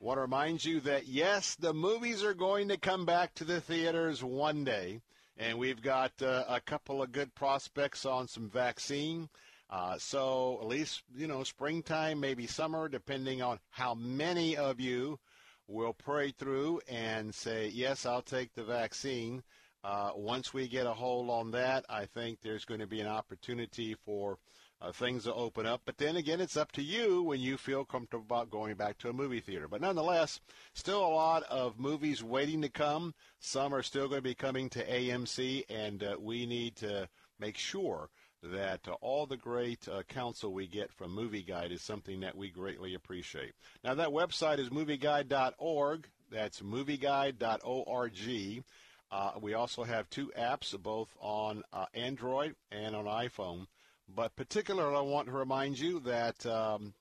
Want 0.01 0.17
to 0.17 0.21
remind 0.21 0.65
you 0.65 0.79
that, 0.79 1.05
yes, 1.05 1.53
the 1.53 1.75
movies 1.75 2.23
are 2.23 2.33
going 2.33 2.69
to 2.69 2.77
come 2.77 3.05
back 3.05 3.35
to 3.35 3.43
the 3.43 3.61
theaters 3.61 4.23
one 4.23 4.63
day. 4.63 4.99
And 5.37 5.59
we've 5.59 5.79
got 5.79 6.11
uh, 6.23 6.43
a 6.49 6.59
couple 6.59 7.03
of 7.03 7.11
good 7.11 7.35
prospects 7.35 8.03
on 8.03 8.27
some 8.27 8.49
vaccine. 8.49 9.29
Uh, 9.69 9.99
so 9.99 10.57
at 10.59 10.67
least, 10.67 11.03
you 11.15 11.27
know, 11.27 11.43
springtime, 11.43 12.19
maybe 12.19 12.47
summer, 12.47 12.89
depending 12.89 13.43
on 13.43 13.59
how 13.69 13.93
many 13.93 14.57
of 14.57 14.79
you 14.79 15.19
will 15.67 15.93
pray 15.93 16.31
through 16.31 16.81
and 16.89 17.35
say, 17.35 17.67
yes, 17.71 18.03
I'll 18.03 18.23
take 18.23 18.55
the 18.55 18.63
vaccine. 18.63 19.43
Uh, 19.83 20.13
once 20.15 20.51
we 20.51 20.67
get 20.67 20.87
a 20.87 20.93
hold 20.93 21.29
on 21.29 21.51
that, 21.51 21.85
I 21.87 22.05
think 22.05 22.39
there's 22.41 22.65
going 22.65 22.79
to 22.79 22.87
be 22.87 23.01
an 23.01 23.07
opportunity 23.07 23.95
for 24.03 24.39
uh, 24.81 24.91
things 24.91 25.25
will 25.25 25.33
open 25.35 25.65
up. 25.65 25.81
But 25.85 25.97
then 25.97 26.15
again, 26.15 26.41
it's 26.41 26.57
up 26.57 26.71
to 26.73 26.81
you 26.81 27.23
when 27.23 27.39
you 27.39 27.57
feel 27.57 27.85
comfortable 27.85 28.25
about 28.25 28.49
going 28.49 28.75
back 28.75 28.97
to 28.99 29.09
a 29.09 29.13
movie 29.13 29.39
theater. 29.39 29.67
But 29.67 29.81
nonetheless, 29.81 30.39
still 30.73 31.05
a 31.05 31.07
lot 31.07 31.43
of 31.43 31.79
movies 31.79 32.23
waiting 32.23 32.61
to 32.63 32.69
come. 32.69 33.13
Some 33.39 33.73
are 33.73 33.83
still 33.83 34.07
going 34.07 34.19
to 34.19 34.23
be 34.23 34.35
coming 34.35 34.69
to 34.69 34.85
AMC, 34.85 35.65
and 35.69 36.03
uh, 36.03 36.15
we 36.19 36.45
need 36.45 36.75
to 36.77 37.07
make 37.39 37.57
sure 37.57 38.09
that 38.43 38.87
uh, 38.87 38.93
all 39.01 39.27
the 39.27 39.37
great 39.37 39.87
uh, 39.87 40.01
counsel 40.03 40.51
we 40.51 40.67
get 40.67 40.91
from 40.91 41.13
Movie 41.13 41.43
Guide 41.43 41.71
is 41.71 41.83
something 41.83 42.21
that 42.21 42.35
we 42.35 42.49
greatly 42.49 42.95
appreciate. 42.95 43.53
Now, 43.83 43.93
that 43.93 44.09
website 44.09 44.57
is 44.57 44.69
movieguide.org. 44.69 46.07
That's 46.31 46.61
movieguide.org. 46.61 48.63
Uh, 49.11 49.31
we 49.41 49.53
also 49.53 49.83
have 49.83 50.09
two 50.09 50.31
apps, 50.39 50.81
both 50.81 51.09
on 51.19 51.63
uh, 51.73 51.85
Android 51.93 52.55
and 52.71 52.95
on 52.95 53.05
iPhone. 53.05 53.67
But 54.15 54.35
particularly, 54.35 54.95
I 54.95 55.01
want 55.01 55.27
to 55.27 55.33
remind 55.33 55.79
you 55.79 55.99
that 56.01 56.45
um, 56.45 56.93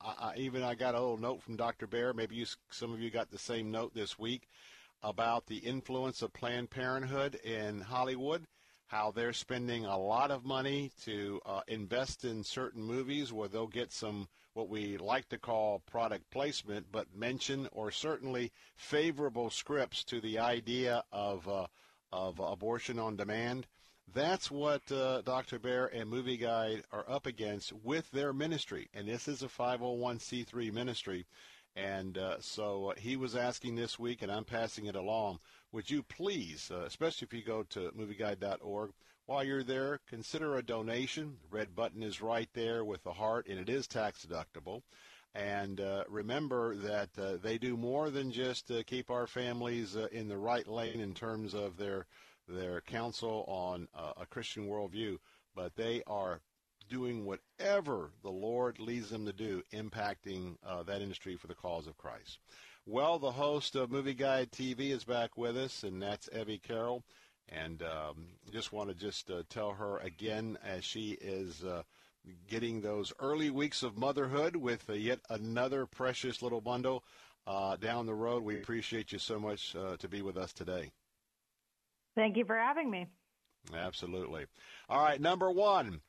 I, 0.00 0.14
I, 0.18 0.36
even 0.36 0.62
I 0.62 0.74
got 0.74 0.94
a 0.94 1.00
little 1.00 1.18
note 1.18 1.42
from 1.42 1.56
Dr. 1.56 1.86
Baehr. 1.86 2.14
Maybe 2.14 2.36
you, 2.36 2.46
some 2.70 2.92
of 2.92 3.00
you 3.00 3.10
got 3.10 3.30
the 3.30 3.38
same 3.38 3.70
note 3.70 3.94
this 3.94 4.18
week 4.18 4.48
about 5.02 5.46
the 5.46 5.58
influence 5.58 6.22
of 6.22 6.32
Planned 6.32 6.70
Parenthood 6.70 7.36
in 7.36 7.80
Hollywood, 7.80 8.46
how 8.86 9.10
they're 9.10 9.32
spending 9.32 9.84
a 9.84 9.98
lot 9.98 10.30
of 10.30 10.44
money 10.44 10.92
to 11.04 11.40
uh, 11.46 11.60
invest 11.66 12.24
in 12.24 12.44
certain 12.44 12.82
movies 12.82 13.32
where 13.32 13.48
they'll 13.48 13.66
get 13.66 13.92
some 13.92 14.28
what 14.54 14.68
we 14.68 14.98
like 14.98 15.28
to 15.30 15.38
call 15.38 15.80
product 15.90 16.30
placement, 16.30 16.86
but 16.92 17.14
mention 17.16 17.68
or 17.72 17.90
certainly 17.90 18.52
favorable 18.76 19.48
scripts 19.48 20.04
to 20.04 20.20
the 20.20 20.38
idea 20.38 21.02
of 21.10 21.48
uh, 21.48 21.66
of 22.12 22.38
abortion 22.38 22.98
on 22.98 23.16
demand. 23.16 23.66
That's 24.14 24.50
what 24.50 24.92
uh, 24.92 25.22
Dr. 25.22 25.58
Baehr 25.58 25.88
and 25.90 26.10
Movie 26.10 26.36
Guide 26.36 26.82
are 26.92 27.04
up 27.08 27.24
against 27.24 27.72
with 27.72 28.10
their 28.10 28.34
ministry. 28.34 28.88
And 28.92 29.08
this 29.08 29.26
is 29.26 29.42
a 29.42 29.48
501c3 29.48 30.70
ministry. 30.70 31.24
And 31.76 32.18
uh, 32.18 32.38
so 32.40 32.90
uh, 32.90 32.94
he 32.98 33.16
was 33.16 33.34
asking 33.34 33.76
this 33.76 33.98
week, 33.98 34.20
and 34.20 34.30
I'm 34.30 34.44
passing 34.44 34.84
it 34.84 34.96
along. 34.96 35.38
Would 35.72 35.90
you 35.90 36.02
please, 36.02 36.70
uh, 36.70 36.80
especially 36.80 37.26
if 37.26 37.32
you 37.32 37.42
go 37.42 37.62
to 37.70 37.90
movieguide.org, 37.98 38.90
while 39.24 39.44
you're 39.44 39.62
there, 39.62 40.00
consider 40.06 40.56
a 40.56 40.62
donation. 40.62 41.38
The 41.50 41.56
red 41.56 41.74
button 41.74 42.02
is 42.02 42.20
right 42.20 42.50
there 42.52 42.84
with 42.84 43.02
the 43.04 43.12
heart, 43.12 43.46
and 43.48 43.58
it 43.58 43.70
is 43.70 43.86
tax 43.86 44.26
deductible. 44.26 44.82
And 45.34 45.80
uh, 45.80 46.04
remember 46.10 46.76
that 46.76 47.08
uh, 47.18 47.36
they 47.42 47.56
do 47.56 47.78
more 47.78 48.10
than 48.10 48.30
just 48.30 48.70
uh, 48.70 48.82
keep 48.86 49.10
our 49.10 49.26
families 49.26 49.96
in 50.10 50.28
the 50.28 50.36
right 50.36 50.66
lane 50.68 51.00
in 51.00 51.14
terms 51.14 51.54
of 51.54 51.78
their 51.78 52.04
their 52.48 52.80
counsel 52.80 53.44
on 53.48 53.88
uh, 53.94 54.12
a 54.20 54.26
Christian 54.26 54.68
worldview, 54.68 55.18
but 55.54 55.76
they 55.76 56.02
are 56.06 56.40
doing 56.88 57.24
whatever 57.24 58.10
the 58.22 58.30
Lord 58.30 58.78
leads 58.78 59.10
them 59.10 59.24
to 59.26 59.32
do, 59.32 59.62
impacting 59.72 60.56
uh, 60.66 60.82
that 60.84 61.00
industry 61.00 61.36
for 61.36 61.46
the 61.46 61.54
cause 61.54 61.86
of 61.86 61.96
Christ. 61.96 62.38
Well, 62.84 63.18
the 63.18 63.32
host 63.32 63.76
of 63.76 63.90
Movie 63.90 64.14
Guide 64.14 64.50
TV 64.50 64.90
is 64.90 65.04
back 65.04 65.36
with 65.36 65.56
us, 65.56 65.84
and 65.84 66.02
that's 66.02 66.28
Evie 66.36 66.58
Carroll. 66.58 67.04
And 67.48 67.82
um, 67.82 68.26
just 68.50 68.72
want 68.72 68.88
to 68.88 68.94
just 68.94 69.30
uh, 69.30 69.42
tell 69.48 69.72
her 69.72 69.98
again 69.98 70.58
as 70.64 70.84
she 70.84 71.12
is 71.20 71.62
uh, 71.64 71.82
getting 72.48 72.80
those 72.80 73.12
early 73.20 73.50
weeks 73.50 73.82
of 73.82 73.96
motherhood 73.96 74.56
with 74.56 74.88
uh, 74.88 74.94
yet 74.94 75.20
another 75.28 75.86
precious 75.86 76.42
little 76.42 76.60
bundle 76.60 77.04
uh, 77.46 77.76
down 77.76 78.06
the 78.06 78.14
road. 78.14 78.42
We 78.42 78.56
appreciate 78.56 79.12
you 79.12 79.18
so 79.18 79.38
much 79.38 79.74
uh, 79.76 79.96
to 79.98 80.08
be 80.08 80.22
with 80.22 80.36
us 80.36 80.52
today. 80.52 80.92
Thank 82.16 82.36
you 82.36 82.44
for 82.44 82.56
having 82.56 82.90
me. 82.90 83.06
Absolutely. 83.74 84.46
All 84.88 85.02
right, 85.02 85.20
number 85.20 85.50
one. 85.50 86.00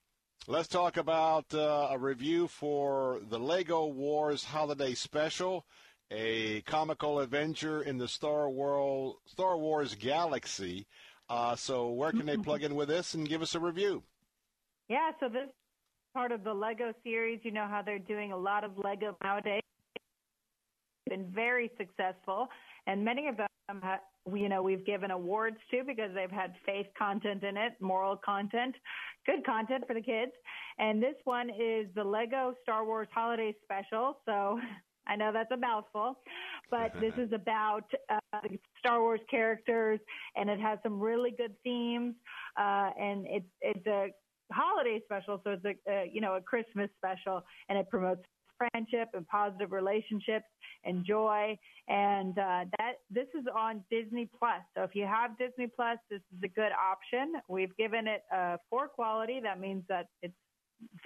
Let's 0.46 0.68
talk 0.68 0.98
about 0.98 1.54
uh, 1.54 1.88
a 1.92 1.98
review 1.98 2.50
for 2.50 3.22
the 3.30 3.40
Lego 3.40 3.86
Wars 3.86 4.44
Holiday 4.44 4.94
Special, 4.94 5.66
a 6.12 6.60
comical 6.62 7.20
adventure 7.20 7.82
in 7.82 7.98
the 7.98 8.10
Star, 8.10 8.50
World, 8.50 9.16
Star 9.26 9.58
Wars 9.58 9.96
galaxy. 9.96 10.86
Uh, 11.30 11.56
so, 11.56 11.92
where 11.92 12.12
can 12.12 12.26
they 12.26 12.36
plug 12.36 12.64
in 12.64 12.76
with 12.76 12.90
this 12.90 13.14
and 13.14 13.28
give 13.28 13.42
us 13.42 13.56
a 13.56 13.60
review? 13.60 14.04
Yeah, 14.90 15.12
so 15.22 15.30
this 15.30 15.48
part 16.14 16.34
of 16.34 16.44
the 16.44 16.54
Lego 16.54 16.94
series. 17.06 17.40
You 17.44 17.52
know 17.52 17.68
how 17.68 17.82
they're 17.82 17.98
doing 17.98 18.34
a 18.34 18.38
lot 18.38 18.66
of 18.66 18.72
Lego 18.78 19.16
nowadays. 19.24 19.62
Been 21.10 21.32
very 21.34 21.72
successful, 21.78 22.50
and 22.88 23.04
many 23.04 23.28
of 23.28 23.38
them 23.38 23.48
have 23.82 24.00
you 24.34 24.50
know 24.50 24.62
we've 24.64 24.86
given 24.86 25.12
awards 25.12 25.58
to 25.72 25.84
because 25.84 26.12
they've 26.16 26.32
had 26.32 26.54
faith 26.66 26.88
content 26.98 27.44
in 27.44 27.58
it, 27.58 27.74
moral 27.82 28.16
content, 28.18 28.76
good 29.26 29.46
content 29.46 29.84
for 29.88 29.94
the 29.94 30.02
kids. 30.02 30.32
And 30.80 31.02
this 31.02 31.16
one 31.24 31.50
is 31.50 31.88
the 31.96 32.04
Lego 32.04 32.54
Star 32.64 32.86
Wars 32.86 33.08
Holiday 33.14 33.56
Special. 33.64 34.18
So 34.26 34.60
I 35.08 35.16
know 35.18 35.32
that's 35.34 35.52
a 35.52 35.58
mouthful, 35.58 36.20
but 36.72 36.94
this 37.02 37.14
is 37.18 37.32
about 37.34 37.86
uh, 38.10 38.40
Star 38.80 39.02
Wars 39.02 39.20
characters, 39.30 40.00
and 40.36 40.50
it 40.50 40.60
has 40.60 40.80
some 40.84 41.00
really 41.00 41.32
good 41.32 41.54
themes. 41.64 42.16
Uh, 42.58 42.92
and 43.00 43.26
it's 43.28 43.50
it's 43.62 43.88
a 43.88 44.08
holiday 44.52 45.02
special, 45.06 45.42
so 45.44 45.52
it's 45.52 45.66
a, 45.66 45.92
a 45.92 46.10
you 46.12 46.22
know 46.22 46.36
a 46.36 46.42
Christmas 46.42 46.90
special, 46.98 47.44
and 47.70 47.78
it 47.78 47.90
promotes 47.90 48.24
friendship 48.58 49.10
and 49.14 49.28
positive 49.28 49.72
relationships 49.72 50.46
and 50.86 51.06
joy. 51.06 51.58
And 51.88 52.38
uh, 52.38 52.66
that 52.78 52.94
this 53.10 53.28
is 53.38 53.46
on 53.56 53.84
Disney 53.90 54.30
Plus. 54.40 54.62
So 54.76 54.84
if 54.84 54.96
you 54.96 55.06
have 55.06 55.38
Disney 55.38 55.68
Plus, 55.68 55.98
this 56.10 56.22
is 56.36 56.44
a 56.44 56.48
good 56.48 56.72
option. 56.72 57.34
We've 57.48 57.76
given 57.78 58.08
it 58.08 58.24
a 58.32 58.58
four 58.70 58.88
quality. 58.88 59.40
That 59.42 59.60
means 59.60 59.84
that 59.90 60.08
it's 60.22 60.34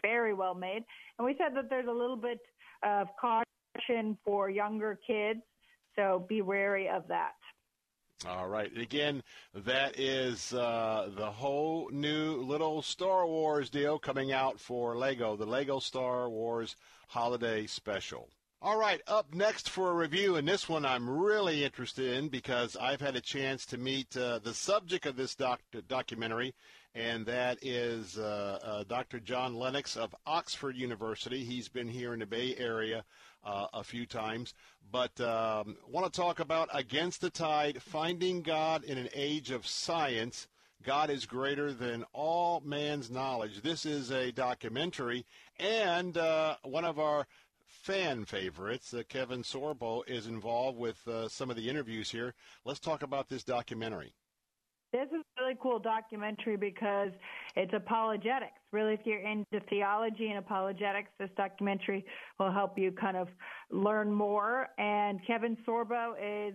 very 0.03 0.33
well 0.33 0.55
made. 0.55 0.83
And 1.17 1.25
we 1.25 1.35
said 1.37 1.55
that 1.55 1.69
there's 1.69 1.87
a 1.87 1.91
little 1.91 2.17
bit 2.17 2.39
of 2.83 3.07
caution 3.19 4.17
for 4.25 4.49
younger 4.49 4.99
kids. 5.05 5.39
So 5.95 6.25
be 6.29 6.41
wary 6.41 6.87
of 6.89 7.07
that. 7.07 7.31
All 8.25 8.47
right. 8.47 8.75
Again, 8.75 9.21
that 9.53 9.99
is 9.99 10.51
uh, 10.51 11.11
the 11.15 11.29
whole 11.29 11.89
new 11.91 12.37
little 12.37 12.81
Star 12.81 13.27
Wars 13.27 13.69
deal 13.69 13.99
coming 13.99 14.31
out 14.31 14.59
for 14.59 14.97
Lego, 14.97 15.35
the 15.35 15.45
Lego 15.45 15.77
Star 15.79 16.27
Wars 16.27 16.75
Holiday 17.09 17.67
Special. 17.67 18.27
All 18.59 18.79
right, 18.79 19.01
up 19.05 19.35
next 19.35 19.69
for 19.69 19.91
a 19.91 19.93
review, 19.93 20.35
and 20.35 20.47
this 20.47 20.67
one 20.67 20.83
I'm 20.83 21.07
really 21.07 21.63
interested 21.63 22.17
in 22.17 22.29
because 22.29 22.75
I've 22.75 23.01
had 23.01 23.15
a 23.15 23.21
chance 23.21 23.67
to 23.67 23.77
meet 23.77 24.17
uh, 24.17 24.39
the 24.39 24.55
subject 24.55 25.05
of 25.05 25.15
this 25.15 25.35
doc- 25.35 25.61
documentary, 25.87 26.55
and 26.95 27.23
that 27.27 27.59
is 27.61 28.17
uh, 28.17 28.59
uh, 28.63 28.83
Dr. 28.85 29.19
John 29.19 29.53
Lennox 29.53 29.95
of 29.95 30.15
Oxford 30.25 30.75
University. 30.75 31.43
He's 31.43 31.69
been 31.69 31.87
here 31.87 32.13
in 32.15 32.19
the 32.19 32.25
Bay 32.25 32.55
Area 32.57 33.05
uh, 33.47 33.67
a 33.73 33.83
few 33.83 34.05
times. 34.05 34.53
But 34.91 35.19
um, 35.21 35.77
want 35.87 36.11
to 36.11 36.21
talk 36.21 36.39
about 36.39 36.69
Against 36.73 37.21
the 37.21 37.29
Tide, 37.29 37.81
Finding 37.81 38.41
God 38.41 38.83
in 38.83 38.97
an 38.97 39.09
Age 39.13 39.51
of 39.51 39.65
Science. 39.65 40.47
God 40.83 41.09
is 41.09 41.25
greater 41.25 41.73
than 41.73 42.05
all 42.13 42.61
man's 42.63 43.09
knowledge. 43.09 43.61
This 43.61 43.85
is 43.85 44.11
a 44.11 44.31
documentary, 44.31 45.25
and 45.59 46.17
uh, 46.17 46.55
one 46.63 46.85
of 46.85 46.99
our 46.99 47.25
fan 47.65 48.25
favorites, 48.25 48.93
uh, 48.93 49.01
Kevin 49.09 49.43
Sorbo, 49.43 50.07
is 50.07 50.27
involved 50.27 50.77
with 50.77 51.05
uh, 51.07 51.27
some 51.27 51.49
of 51.49 51.55
the 51.55 51.69
interviews 51.69 52.11
here. 52.11 52.33
Let's 52.63 52.79
talk 52.79 53.01
about 53.01 53.27
this 53.27 53.43
documentary. 53.43 54.13
This 54.93 55.07
is 55.09 55.21
a 55.37 55.43
really 55.43 55.57
cool 55.61 55.79
documentary 55.79 56.55
because 56.55 57.09
it's 57.57 57.73
apologetics. 57.73 58.53
Really, 58.71 58.93
if 58.93 59.01
you're 59.03 59.19
into 59.19 59.59
theology 59.69 60.27
and 60.27 60.37
apologetics, 60.37 61.09
this 61.19 61.29
documentary 61.35 62.05
will 62.39 62.51
help 62.51 62.77
you 62.77 62.93
kind 62.93 63.17
of 63.17 63.27
learn 63.69 64.11
more. 64.11 64.69
And 64.77 65.19
Kevin 65.27 65.57
Sorbo 65.67 66.13
is 66.21 66.53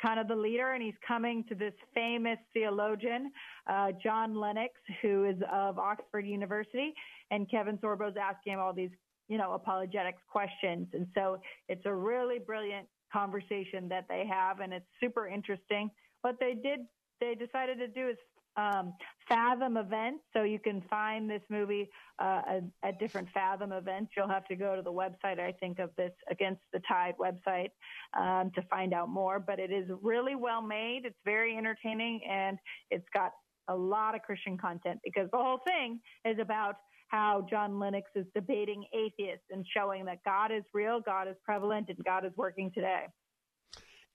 kind 0.00 0.18
of 0.18 0.26
the 0.26 0.34
leader, 0.34 0.72
and 0.72 0.82
he's 0.82 0.94
coming 1.06 1.44
to 1.50 1.54
this 1.54 1.74
famous 1.94 2.38
theologian, 2.54 3.30
uh, 3.66 3.92
John 4.02 4.34
Lennox, 4.34 4.72
who 5.02 5.26
is 5.26 5.36
of 5.52 5.78
Oxford 5.78 6.26
University. 6.26 6.94
And 7.30 7.50
Kevin 7.50 7.76
Sorbo 7.76 8.08
is 8.08 8.16
asking 8.20 8.54
him 8.54 8.58
all 8.58 8.72
these, 8.72 8.90
you 9.28 9.36
know, 9.36 9.52
apologetics 9.52 10.22
questions. 10.30 10.88
And 10.94 11.06
so 11.14 11.40
it's 11.68 11.84
a 11.84 11.94
really 11.94 12.38
brilliant 12.38 12.86
conversation 13.12 13.86
that 13.90 14.06
they 14.08 14.24
have, 14.26 14.60
and 14.60 14.72
it's 14.72 14.86
super 14.98 15.28
interesting. 15.28 15.90
What 16.22 16.36
they 16.40 16.54
did 16.54 16.80
they 17.20 17.34
decided 17.34 17.78
to 17.78 17.88
do 17.88 18.08
is 18.08 18.16
um, 18.56 18.94
Fathom 19.28 19.76
events. 19.76 20.24
So 20.32 20.42
you 20.42 20.58
can 20.58 20.82
find 20.88 21.28
this 21.28 21.42
movie 21.50 21.90
uh, 22.18 22.60
at, 22.82 22.98
different 22.98 23.28
Fathom 23.34 23.72
events. 23.72 24.12
You'll 24.16 24.28
have 24.28 24.46
to 24.46 24.56
go 24.56 24.76
to 24.76 24.82
the 24.82 24.92
website, 24.92 25.38
I 25.38 25.52
think, 25.60 25.78
of 25.78 25.90
this 25.96 26.12
Against 26.30 26.62
the 26.72 26.80
Tide 26.88 27.14
website 27.20 27.70
um, 28.18 28.50
to 28.54 28.62
find 28.70 28.94
out 28.94 29.08
more. 29.08 29.38
But 29.38 29.58
it 29.58 29.70
is 29.70 29.88
really 30.02 30.34
well 30.34 30.62
made. 30.62 31.02
It's 31.04 31.18
very 31.24 31.56
entertaining, 31.56 32.20
and 32.28 32.58
it's 32.90 33.06
got 33.12 33.32
a 33.68 33.74
lot 33.74 34.14
of 34.14 34.22
Christian 34.22 34.56
content 34.56 35.00
because 35.04 35.28
the 35.32 35.38
whole 35.38 35.58
thing 35.66 36.00
is 36.24 36.38
about 36.40 36.76
how 37.08 37.46
John 37.48 37.78
Lennox 37.78 38.08
is 38.14 38.26
debating 38.34 38.84
atheists 38.92 39.44
and 39.50 39.64
showing 39.76 40.04
that 40.06 40.18
God 40.24 40.50
is 40.50 40.64
real, 40.72 41.00
God 41.00 41.28
is 41.28 41.36
prevalent, 41.44 41.88
and 41.88 41.98
God 42.04 42.24
is 42.24 42.32
working 42.36 42.70
today. 42.74 43.06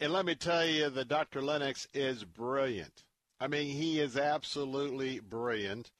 And 0.01 0.11
let 0.11 0.25
me 0.25 0.33
tell 0.33 0.65
you 0.65 0.89
that 0.89 1.09
Dr. 1.09 1.43
Lennox 1.43 1.87
is 1.93 2.23
brilliant. 2.23 3.03
I 3.39 3.47
mean, 3.47 3.67
he 3.67 3.99
is 3.99 4.17
absolutely 4.17 5.19
brilliant. 5.19 5.91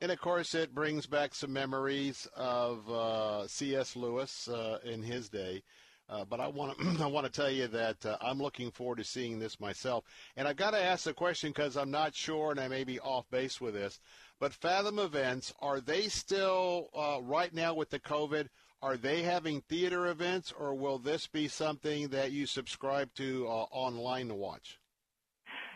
And 0.00 0.10
of 0.10 0.18
course, 0.18 0.54
it 0.54 0.74
brings 0.74 1.04
back 1.04 1.34
some 1.34 1.52
memories 1.52 2.26
of 2.34 2.88
uh, 2.88 3.46
C.S. 3.46 3.94
Lewis 3.94 4.48
uh, 4.48 4.78
in 4.84 5.02
his 5.02 5.28
day. 5.28 5.62
Uh, 6.08 6.24
but 6.24 6.40
I 6.40 6.48
want 6.48 6.78
to 6.96 7.04
I 7.04 7.06
want 7.08 7.26
to 7.26 7.32
tell 7.32 7.50
you 7.50 7.66
that 7.68 8.06
uh, 8.06 8.16
I'm 8.22 8.38
looking 8.38 8.70
forward 8.70 8.96
to 8.98 9.04
seeing 9.04 9.38
this 9.38 9.60
myself. 9.60 10.04
And 10.38 10.48
I've 10.48 10.56
got 10.56 10.70
to 10.70 10.82
ask 10.82 11.04
the 11.04 11.12
question 11.12 11.50
because 11.50 11.76
I'm 11.76 11.90
not 11.90 12.14
sure, 12.14 12.52
and 12.52 12.60
I 12.60 12.68
may 12.68 12.84
be 12.84 13.00
off 13.00 13.28
base 13.30 13.60
with 13.60 13.74
this. 13.74 14.00
But 14.40 14.54
Fathom 14.54 14.98
Events 14.98 15.52
are 15.60 15.78
they 15.78 16.08
still 16.08 16.88
uh, 16.96 17.20
right 17.20 17.52
now 17.52 17.74
with 17.74 17.90
the 17.90 18.00
COVID? 18.00 18.48
Are 18.82 18.96
they 18.96 19.22
having 19.22 19.60
theater 19.60 20.08
events, 20.08 20.52
or 20.52 20.74
will 20.74 20.98
this 20.98 21.28
be 21.28 21.46
something 21.46 22.08
that 22.08 22.32
you 22.32 22.46
subscribe 22.46 23.14
to 23.14 23.46
uh, 23.46 23.66
online 23.70 24.26
to 24.28 24.34
watch? 24.34 24.80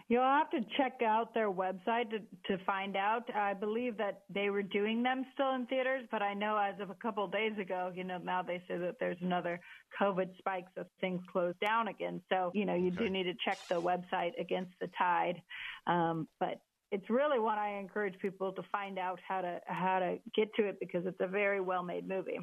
You'll 0.08 0.22
have 0.22 0.50
to 0.50 0.60
check 0.76 1.02
out 1.04 1.32
their 1.32 1.50
website 1.50 2.10
to, 2.10 2.18
to 2.46 2.64
find 2.64 2.96
out. 2.96 3.28
I 3.34 3.54
believe 3.54 3.96
that 3.98 4.22
they 4.32 4.50
were 4.50 4.62
doing 4.62 5.02
them 5.02 5.24
still 5.34 5.54
in 5.54 5.66
theaters, 5.66 6.02
but 6.10 6.22
I 6.22 6.34
know 6.34 6.56
as 6.56 6.80
of 6.80 6.90
a 6.90 6.94
couple 6.94 7.24
of 7.24 7.32
days 7.32 7.58
ago, 7.60 7.92
you 7.94 8.04
know, 8.04 8.18
now 8.18 8.42
they 8.42 8.62
say 8.68 8.76
that 8.76 8.96
there's 9.00 9.16
another 9.20 9.60
COVID 10.00 10.36
spike, 10.38 10.66
so 10.76 10.84
things 11.00 11.20
closed 11.32 11.58
down 11.60 11.88
again. 11.88 12.20
So, 12.28 12.50
you 12.54 12.64
know, 12.64 12.74
you 12.74 12.88
okay. 12.88 13.04
do 13.04 13.10
need 13.10 13.24
to 13.24 13.34
check 13.44 13.58
the 13.68 13.80
website 13.80 14.32
against 14.40 14.72
the 14.80 14.88
tide. 14.96 15.42
Um, 15.88 16.28
but 16.38 16.60
it's 16.92 17.10
really 17.10 17.40
what 17.40 17.58
I 17.58 17.78
encourage 17.78 18.18
people 18.20 18.52
to 18.52 18.62
find 18.70 18.98
out 18.98 19.18
how 19.26 19.40
to 19.40 19.60
how 19.66 19.98
to 19.98 20.18
get 20.36 20.54
to 20.54 20.68
it 20.68 20.78
because 20.78 21.04
it's 21.04 21.20
a 21.20 21.26
very 21.26 21.60
well 21.60 21.82
made 21.82 22.08
movie 22.08 22.38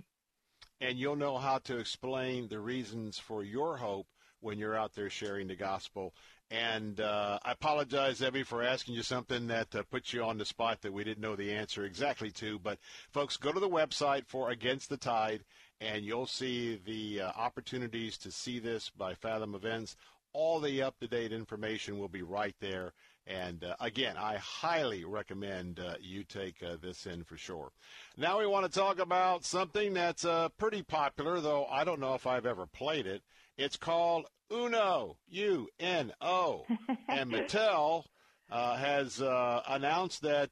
and 0.83 0.99
you'll 0.99 1.15
know 1.15 1.37
how 1.37 1.59
to 1.59 1.77
explain 1.77 2.49
the 2.49 2.59
reasons 2.59 3.17
for 3.17 3.41
your 3.41 3.77
hope 3.77 4.05
when 4.41 4.59
you're 4.59 4.77
out 4.77 4.93
there 4.93 5.09
sharing 5.09 5.47
the 5.47 5.55
gospel. 5.55 6.13
And 6.51 6.99
uh, 6.99 7.39
I 7.43 7.53
apologize, 7.53 8.21
Evie, 8.21 8.43
for 8.43 8.61
asking 8.61 8.95
you 8.95 9.01
something 9.01 9.47
that 9.47 9.73
uh, 9.73 9.83
puts 9.89 10.11
you 10.11 10.23
on 10.23 10.37
the 10.37 10.45
spot 10.45 10.81
that 10.81 10.91
we 10.91 11.05
didn't 11.05 11.21
know 11.21 11.37
the 11.37 11.53
answer 11.53 11.85
exactly 11.85 12.31
to. 12.31 12.59
But, 12.59 12.79
folks, 13.11 13.37
go 13.37 13.53
to 13.53 13.61
the 13.61 13.69
website 13.69 14.27
for 14.27 14.49
Against 14.49 14.89
the 14.89 14.97
Tide, 14.97 15.45
and 15.79 16.03
you'll 16.03 16.27
see 16.27 16.81
the 16.85 17.21
uh, 17.21 17.31
opportunities 17.37 18.17
to 18.17 18.29
see 18.29 18.59
this 18.59 18.89
by 18.89 19.15
Fathom 19.15 19.55
Events. 19.55 19.95
All 20.33 20.59
the 20.59 20.81
up 20.81 20.99
to 20.99 21.07
date 21.07 21.31
information 21.31 21.97
will 21.97 22.09
be 22.09 22.23
right 22.23 22.55
there. 22.59 22.91
And 23.25 23.63
uh, 23.63 23.75
again, 23.79 24.17
I 24.17 24.35
highly 24.37 25.05
recommend 25.05 25.79
uh, 25.79 25.95
you 26.01 26.23
take 26.23 26.61
uh, 26.61 26.75
this 26.81 27.05
in 27.05 27.23
for 27.23 27.37
sure. 27.37 27.71
Now 28.17 28.39
we 28.39 28.47
want 28.47 28.65
to 28.65 28.79
talk 28.79 28.99
about 28.99 29.45
something 29.45 29.93
that's 29.93 30.25
uh, 30.25 30.49
pretty 30.57 30.83
popular, 30.83 31.39
though 31.39 31.65
I 31.65 31.83
don't 31.83 32.01
know 32.01 32.15
if 32.15 32.27
I've 32.27 32.45
ever 32.45 32.65
played 32.65 33.07
it. 33.07 33.21
It's 33.57 33.77
called 33.77 34.25
Uno, 34.51 35.17
U 35.29 35.69
N 35.79 36.11
O. 36.19 36.65
and 37.07 37.31
Mattel 37.31 38.03
uh, 38.51 38.75
has 38.75 39.21
uh, 39.21 39.61
announced 39.67 40.21
that 40.23 40.49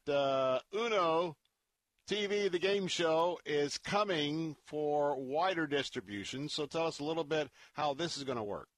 Uno 0.74 1.36
TV, 2.08 2.50
the 2.50 2.58
game 2.58 2.86
show, 2.86 3.38
is 3.44 3.76
coming 3.78 4.56
for 4.64 5.14
wider 5.20 5.66
distribution. 5.66 6.48
So 6.48 6.66
tell 6.66 6.86
us 6.86 7.00
a 7.00 7.04
little 7.04 7.24
bit 7.24 7.48
how 7.74 7.92
this 7.94 8.16
is 8.16 8.24
going 8.24 8.38
to 8.38 8.44
work. 8.44 8.68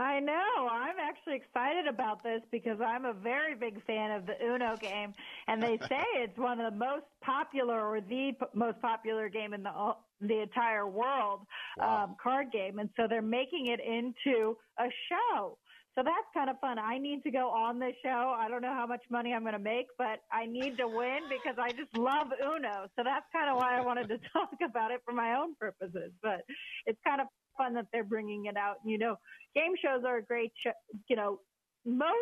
I 0.00 0.20
know. 0.20 0.68
I'm 0.70 0.96
actually 0.98 1.36
excited 1.36 1.86
about 1.86 2.22
this 2.22 2.40
because 2.50 2.78
I'm 2.80 3.04
a 3.04 3.12
very 3.12 3.54
big 3.54 3.84
fan 3.84 4.10
of 4.12 4.26
the 4.26 4.34
Uno 4.42 4.76
game, 4.76 5.14
and 5.46 5.62
they 5.62 5.78
say 5.88 6.04
it's 6.14 6.38
one 6.38 6.60
of 6.60 6.72
the 6.72 6.78
most 6.78 7.04
popular 7.22 7.80
or 7.86 8.00
the 8.00 8.32
p- 8.38 8.46
most 8.54 8.80
popular 8.80 9.28
game 9.28 9.52
in 9.52 9.62
the 9.62 9.94
the 10.20 10.42
entire 10.42 10.86
world 10.86 11.40
wow. 11.78 12.04
um, 12.04 12.16
card 12.22 12.52
game, 12.52 12.78
and 12.78 12.90
so 12.96 13.06
they're 13.08 13.22
making 13.22 13.66
it 13.66 13.80
into 13.80 14.56
a 14.78 14.88
show. 15.08 15.58
So 15.96 16.04
that's 16.04 16.28
kind 16.32 16.48
of 16.48 16.58
fun. 16.60 16.78
I 16.78 16.98
need 16.98 17.24
to 17.24 17.30
go 17.30 17.50
on 17.50 17.80
this 17.80 17.94
show. 18.02 18.34
I 18.38 18.48
don't 18.48 18.62
know 18.62 18.72
how 18.72 18.86
much 18.86 19.02
money 19.10 19.34
I'm 19.34 19.42
going 19.42 19.54
to 19.54 19.58
make, 19.58 19.86
but 19.98 20.20
I 20.32 20.46
need 20.46 20.78
to 20.78 20.86
win 20.86 21.18
because 21.28 21.58
I 21.58 21.72
just 21.72 21.96
love 21.98 22.28
Uno. 22.40 22.86
So 22.96 23.02
that's 23.02 23.26
kind 23.32 23.50
of 23.50 23.56
why 23.56 23.76
I 23.76 23.80
wanted 23.80 24.08
to 24.08 24.18
talk 24.32 24.54
about 24.64 24.92
it 24.92 25.02
for 25.04 25.12
my 25.12 25.36
own 25.36 25.56
purposes. 25.56 26.12
But 26.22 26.42
it's 26.86 26.98
kind 27.04 27.20
of 27.20 27.26
fun 27.60 27.74
that 27.74 27.86
they're 27.92 28.04
bringing 28.04 28.46
it 28.46 28.56
out. 28.56 28.76
And 28.82 28.90
you 28.90 28.98
know, 28.98 29.16
game 29.54 29.74
shows 29.82 30.04
are 30.06 30.18
a 30.18 30.22
great, 30.22 30.52
show, 30.64 30.72
you 31.08 31.16
know, 31.16 31.40
most 31.84 32.14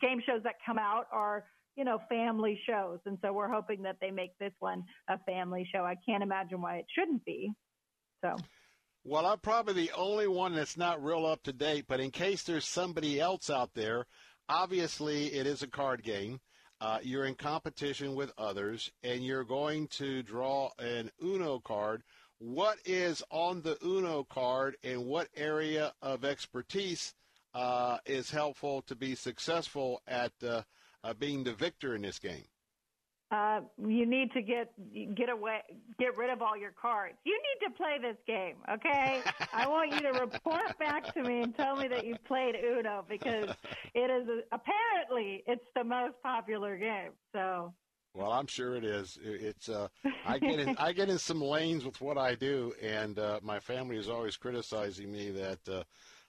game 0.00 0.20
shows 0.24 0.42
that 0.44 0.54
come 0.64 0.78
out 0.78 1.06
are, 1.12 1.44
you 1.76 1.84
know, 1.84 1.98
family 2.08 2.60
shows. 2.68 2.98
And 3.06 3.18
so 3.22 3.32
we're 3.32 3.48
hoping 3.48 3.82
that 3.82 3.96
they 4.00 4.10
make 4.10 4.38
this 4.38 4.52
one 4.60 4.84
a 5.08 5.18
family 5.20 5.68
show. 5.72 5.80
I 5.80 5.96
can't 6.08 6.22
imagine 6.22 6.60
why 6.60 6.76
it 6.76 6.86
shouldn't 6.96 7.24
be. 7.24 7.52
So. 8.24 8.36
Well, 9.04 9.26
I'm 9.26 9.38
probably 9.38 9.74
the 9.74 9.92
only 9.96 10.26
one 10.26 10.54
that's 10.54 10.76
not 10.76 11.02
real 11.02 11.26
up 11.26 11.42
to 11.44 11.52
date, 11.52 11.84
but 11.86 12.00
in 12.00 12.10
case 12.10 12.42
there's 12.42 12.66
somebody 12.66 13.20
else 13.20 13.50
out 13.50 13.70
there, 13.74 14.06
obviously 14.48 15.26
it 15.26 15.46
is 15.46 15.62
a 15.62 15.68
card 15.68 16.02
game. 16.02 16.40
Uh, 16.80 16.98
you're 17.02 17.24
in 17.24 17.34
competition 17.34 18.14
with 18.14 18.32
others, 18.36 18.90
and 19.02 19.24
you're 19.24 19.44
going 19.44 19.88
to 19.88 20.22
draw 20.22 20.70
an 20.78 21.10
Uno 21.22 21.58
card 21.60 22.02
what 22.38 22.78
is 22.84 23.22
on 23.30 23.62
the 23.62 23.78
Uno 23.84 24.24
card 24.24 24.76
and 24.84 25.06
what 25.06 25.28
area 25.36 25.92
of 26.02 26.24
expertise 26.24 27.14
uh, 27.54 27.98
is 28.04 28.30
helpful 28.30 28.82
to 28.82 28.94
be 28.94 29.14
successful 29.14 30.02
at 30.06 30.32
uh, 30.46 30.62
uh, 31.02 31.14
being 31.14 31.44
the 31.44 31.54
victor 31.54 31.94
in 31.94 32.02
this 32.02 32.18
game? 32.18 32.44
Uh, 33.32 33.60
you 33.78 34.06
need 34.06 34.30
to 34.32 34.40
get 34.40 34.72
get 35.16 35.28
away, 35.28 35.58
get 35.98 36.16
rid 36.16 36.30
of 36.30 36.42
all 36.42 36.56
your 36.56 36.70
cards. 36.70 37.16
You 37.24 37.36
need 37.36 37.66
to 37.66 37.72
play 37.72 37.98
this 38.00 38.16
game, 38.24 38.54
okay? 38.70 39.20
I 39.52 39.66
want 39.66 39.92
you 39.92 40.00
to 40.00 40.12
report 40.20 40.78
back 40.78 41.12
to 41.14 41.22
me 41.24 41.42
and 41.42 41.56
tell 41.56 41.74
me 41.74 41.88
that 41.88 42.06
you've 42.06 42.22
played 42.24 42.54
Uno 42.54 43.04
because 43.08 43.50
it 43.94 44.10
is 44.10 44.28
apparently 44.52 45.42
it's 45.48 45.64
the 45.74 45.82
most 45.82 46.14
popular 46.22 46.76
game. 46.76 47.10
So 47.32 47.74
well, 48.16 48.32
I'm 48.32 48.46
sure 48.46 48.76
it 48.76 48.84
is. 48.84 49.18
It's 49.22 49.68
uh, 49.68 49.88
I 50.26 50.38
get 50.38 50.58
in, 50.58 50.76
I 50.78 50.92
get 50.92 51.08
in 51.08 51.18
some 51.18 51.40
lanes 51.40 51.84
with 51.84 52.00
what 52.00 52.16
I 52.16 52.34
do, 52.34 52.72
and 52.82 53.18
uh, 53.18 53.40
my 53.42 53.60
family 53.60 53.96
is 53.96 54.08
always 54.08 54.36
criticizing 54.36 55.12
me 55.12 55.30
that 55.30 55.68
uh, 55.68 55.82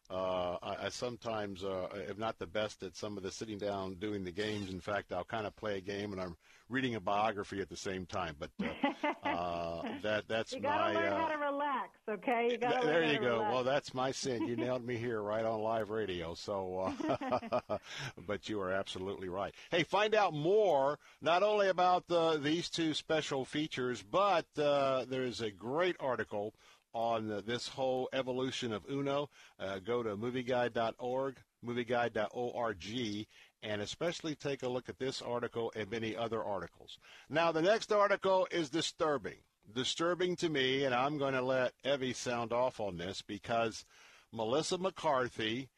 uh, 0.09 0.57
I, 0.63 0.85
I 0.85 0.89
sometimes 0.89 1.63
uh, 1.63 1.87
am 2.09 2.17
not 2.17 2.39
the 2.39 2.47
best 2.47 2.83
at 2.83 2.95
some 2.95 3.17
of 3.17 3.23
the 3.23 3.31
sitting 3.31 3.57
down 3.57 3.95
doing 3.95 4.23
the 4.23 4.31
games. 4.31 4.69
In 4.69 4.79
fact, 4.79 5.11
I'll 5.11 5.25
kind 5.25 5.45
of 5.45 5.55
play 5.55 5.77
a 5.77 5.81
game 5.81 6.13
and 6.13 6.21
I'm 6.21 6.37
reading 6.69 6.95
a 6.95 6.99
biography 6.99 7.61
at 7.61 7.69
the 7.69 7.77
same 7.77 8.05
time. 8.05 8.35
But 8.39 8.49
uh, 8.61 9.27
uh, 9.27 9.81
that 10.03 10.27
that's 10.27 10.53
you 10.53 10.61
gotta 10.61 10.93
my. 10.93 10.99
learn 10.99 11.13
uh, 11.13 11.17
how 11.17 11.27
to 11.27 11.37
relax, 11.37 11.89
okay? 12.09 12.43
You 12.51 12.57
th- 12.57 12.81
there 12.83 13.01
learn 13.01 13.09
you 13.09 13.19
go. 13.19 13.33
Relax. 13.33 13.53
Well, 13.53 13.63
that's 13.63 13.93
my 13.93 14.11
sin. 14.11 14.47
You 14.47 14.55
nailed 14.55 14.85
me 14.85 14.97
here 14.97 15.21
right 15.21 15.45
on 15.45 15.61
live 15.61 15.89
radio. 15.89 16.33
So, 16.33 16.93
uh, 17.01 17.77
but 18.27 18.47
you 18.49 18.61
are 18.61 18.71
absolutely 18.71 19.29
right. 19.29 19.53
Hey, 19.71 19.83
find 19.83 20.15
out 20.15 20.33
more 20.33 20.99
not 21.21 21.43
only 21.43 21.69
about 21.69 22.07
the, 22.07 22.39
these 22.41 22.69
two 22.69 22.93
special 22.93 23.45
features, 23.45 24.03
but 24.03 24.45
uh, 24.57 25.05
there 25.05 25.23
is 25.23 25.41
a 25.41 25.51
great 25.51 25.95
article 25.99 26.53
on 26.97 27.43
this 27.45 27.67
whole 27.67 28.09
evolution 28.11 28.73
of 28.73 28.83
Uno, 28.89 29.29
uh, 29.59 29.77
go 29.77 30.01
to 30.01 30.17
movieguide.org, 30.17 31.37
movieguide.org, 31.63 33.27
and 33.61 33.81
especially 33.83 34.33
take 34.33 34.63
a 34.63 34.67
look 34.67 34.89
at 34.89 34.97
this 34.97 35.21
article 35.21 35.71
and 35.75 35.91
many 35.91 36.15
other 36.15 36.43
articles. 36.43 36.97
Now, 37.29 37.51
the 37.51 37.61
next 37.61 37.91
article 37.91 38.47
is 38.49 38.71
disturbing. 38.71 39.37
Disturbing 39.75 40.35
to 40.37 40.49
me, 40.49 40.85
and 40.85 40.95
I'm 40.95 41.19
going 41.19 41.35
to 41.35 41.41
let 41.43 41.73
Evie 41.83 42.13
sound 42.13 42.51
off 42.51 42.79
on 42.79 42.97
this 42.97 43.21
because 43.21 43.85
Melissa 44.33 44.79
McCarthy, 44.79 45.69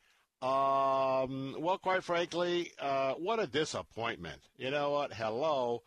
um, 0.41 1.53
well, 1.59 1.79
quite 1.81 2.03
frankly, 2.05 2.71
uh, 2.79 3.15
what 3.15 3.41
a 3.41 3.47
disappointment. 3.47 4.41
You 4.57 4.71
know 4.71 4.91
what? 4.91 5.11
Hello. 5.11 5.81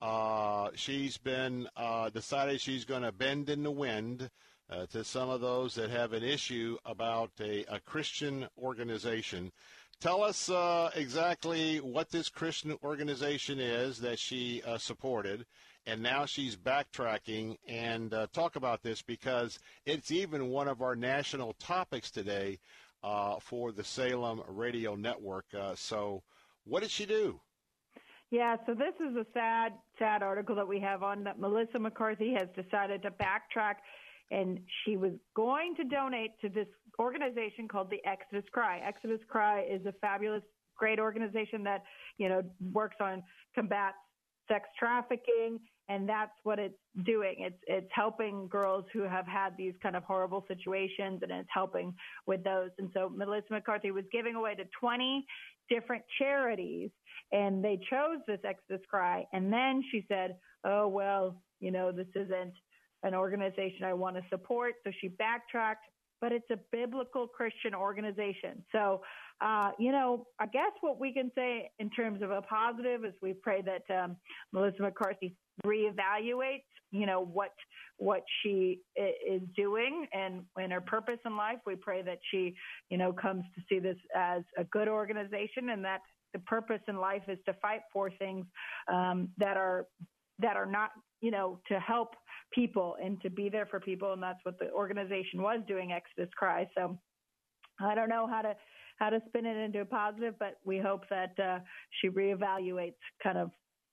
Uh, 0.00 0.70
she's 0.76 1.18
been 1.18 1.68
uh, 1.76 2.08
decided 2.08 2.60
she's 2.60 2.86
going 2.86 3.02
to 3.02 3.12
bend 3.12 3.50
in 3.50 3.64
the 3.64 3.70
wind 3.70 4.30
uh, 4.70 4.86
to 4.86 5.04
some 5.04 5.28
of 5.30 5.40
those 5.40 5.74
that 5.74 5.90
have 5.90 6.12
an 6.12 6.22
issue 6.22 6.76
about 6.84 7.30
a, 7.40 7.64
a 7.64 7.80
Christian 7.80 8.46
organization. 8.58 9.52
Tell 10.00 10.22
us 10.22 10.48
uh, 10.48 10.90
exactly 10.94 11.78
what 11.78 12.10
this 12.10 12.28
Christian 12.28 12.76
organization 12.84 13.58
is 13.58 13.98
that 13.98 14.18
she 14.18 14.62
uh, 14.64 14.78
supported, 14.78 15.44
and 15.86 16.02
now 16.02 16.24
she's 16.24 16.56
backtracking 16.56 17.56
and 17.66 18.14
uh, 18.14 18.28
talk 18.32 18.54
about 18.56 18.82
this 18.82 19.02
because 19.02 19.58
it's 19.86 20.12
even 20.12 20.50
one 20.50 20.68
of 20.68 20.82
our 20.82 20.94
national 20.94 21.54
topics 21.54 22.10
today 22.10 22.60
uh, 23.02 23.36
for 23.40 23.72
the 23.72 23.82
Salem 23.82 24.42
Radio 24.48 24.94
Network. 24.94 25.46
Uh, 25.58 25.74
so, 25.74 26.22
what 26.64 26.80
did 26.80 26.90
she 26.90 27.06
do? 27.06 27.40
Yeah, 28.30 28.56
so 28.66 28.74
this 28.74 28.94
is 29.00 29.16
a 29.16 29.24
sad, 29.32 29.72
sad 29.98 30.22
article 30.22 30.54
that 30.56 30.68
we 30.68 30.78
have 30.80 31.02
on 31.02 31.24
that 31.24 31.40
Melissa 31.40 31.78
McCarthy 31.78 32.34
has 32.34 32.48
decided 32.54 33.02
to 33.02 33.10
backtrack 33.10 33.76
and 34.30 34.60
she 34.84 34.96
was 34.96 35.12
going 35.34 35.74
to 35.76 35.84
donate 35.84 36.32
to 36.40 36.48
this 36.48 36.66
organization 36.98 37.68
called 37.68 37.90
the 37.90 38.04
Exodus 38.04 38.44
Cry. 38.52 38.80
Exodus 38.86 39.20
Cry 39.28 39.62
is 39.62 39.84
a 39.86 39.92
fabulous, 40.00 40.42
great 40.76 40.98
organization 40.98 41.64
that, 41.64 41.82
you 42.18 42.28
know, 42.28 42.42
works 42.72 42.96
on 43.00 43.22
combat 43.54 43.94
sex 44.48 44.68
trafficking 44.78 45.58
and 45.88 46.08
that's 46.08 46.32
what 46.42 46.58
it's 46.58 46.78
doing. 47.04 47.36
It's 47.38 47.58
it's 47.66 47.88
helping 47.92 48.46
girls 48.48 48.84
who 48.92 49.02
have 49.02 49.26
had 49.26 49.56
these 49.56 49.72
kind 49.82 49.96
of 49.96 50.04
horrible 50.04 50.44
situations, 50.46 51.20
and 51.22 51.32
it's 51.32 51.48
helping 51.52 51.94
with 52.26 52.44
those. 52.44 52.70
And 52.78 52.90
so 52.92 53.08
Melissa 53.08 53.46
McCarthy 53.50 53.90
was 53.90 54.04
giving 54.12 54.34
away 54.34 54.54
to 54.56 54.64
20 54.78 55.24
different 55.70 56.04
charities, 56.18 56.90
and 57.32 57.64
they 57.64 57.80
chose 57.90 58.18
this 58.26 58.40
Exodus 58.44 58.84
Cry. 58.90 59.24
And 59.32 59.52
then 59.52 59.82
she 59.90 60.04
said, 60.08 60.36
"Oh 60.64 60.88
well, 60.88 61.42
you 61.60 61.70
know, 61.70 61.90
this 61.90 62.08
isn't 62.14 62.52
an 63.02 63.14
organization 63.14 63.84
I 63.84 63.94
want 63.94 64.16
to 64.16 64.22
support." 64.28 64.74
So 64.84 64.90
she 65.00 65.08
backtracked. 65.08 65.84
But 66.20 66.32
it's 66.32 66.50
a 66.50 66.58
biblical 66.72 67.28
Christian 67.28 67.76
organization. 67.76 68.64
So, 68.72 69.02
uh, 69.40 69.70
you 69.78 69.92
know, 69.92 70.26
I 70.40 70.46
guess 70.46 70.72
what 70.80 70.98
we 70.98 71.12
can 71.12 71.30
say 71.32 71.70
in 71.78 71.90
terms 71.90 72.22
of 72.22 72.32
a 72.32 72.42
positive 72.42 73.04
is 73.04 73.12
we 73.22 73.34
pray 73.34 73.62
that 73.62 73.84
um, 73.96 74.16
Melissa 74.52 74.82
McCarthy 74.82 75.36
reevaluates, 75.64 76.64
you 76.90 77.06
know, 77.06 77.24
what 77.24 77.52
what 77.98 78.22
she 78.42 78.80
is 78.96 79.42
doing 79.56 80.06
and 80.12 80.42
and 80.56 80.72
her 80.72 80.80
purpose 80.80 81.20
in 81.24 81.36
life. 81.36 81.58
We 81.66 81.76
pray 81.76 82.02
that 82.02 82.18
she, 82.32 82.54
you 82.90 82.98
know, 82.98 83.12
comes 83.12 83.44
to 83.54 83.62
see 83.68 83.78
this 83.78 83.96
as 84.16 84.42
a 84.56 84.64
good 84.64 84.88
organization 84.88 85.70
and 85.70 85.84
that 85.84 86.00
the 86.32 86.40
purpose 86.40 86.80
in 86.88 86.96
life 86.96 87.22
is 87.28 87.38
to 87.46 87.54
fight 87.62 87.82
for 87.92 88.10
things 88.10 88.44
um, 88.92 89.28
that 89.38 89.56
are 89.56 89.86
that 90.40 90.56
are 90.56 90.66
not, 90.66 90.90
you 91.20 91.30
know, 91.30 91.60
to 91.68 91.78
help 91.80 92.14
people 92.52 92.96
and 93.02 93.20
to 93.22 93.30
be 93.30 93.48
there 93.48 93.66
for 93.66 93.80
people, 93.80 94.12
and 94.12 94.22
that's 94.22 94.40
what 94.42 94.58
the 94.58 94.70
organization 94.72 95.42
was 95.42 95.60
doing. 95.66 95.92
Exodus 95.92 96.32
Cry. 96.36 96.68
So 96.76 96.98
I 97.80 97.94
don't 97.94 98.08
know 98.08 98.26
how 98.26 98.42
to 98.42 98.54
how 98.98 99.10
to 99.10 99.20
spin 99.28 99.46
it 99.46 99.56
into 99.56 99.80
a 99.80 99.84
positive, 99.84 100.34
but 100.40 100.58
we 100.64 100.78
hope 100.78 101.04
that 101.08 101.38
uh, 101.38 101.58
she 102.00 102.08
reevaluates 102.08 102.94
kind 103.22 103.38
of 103.38 103.50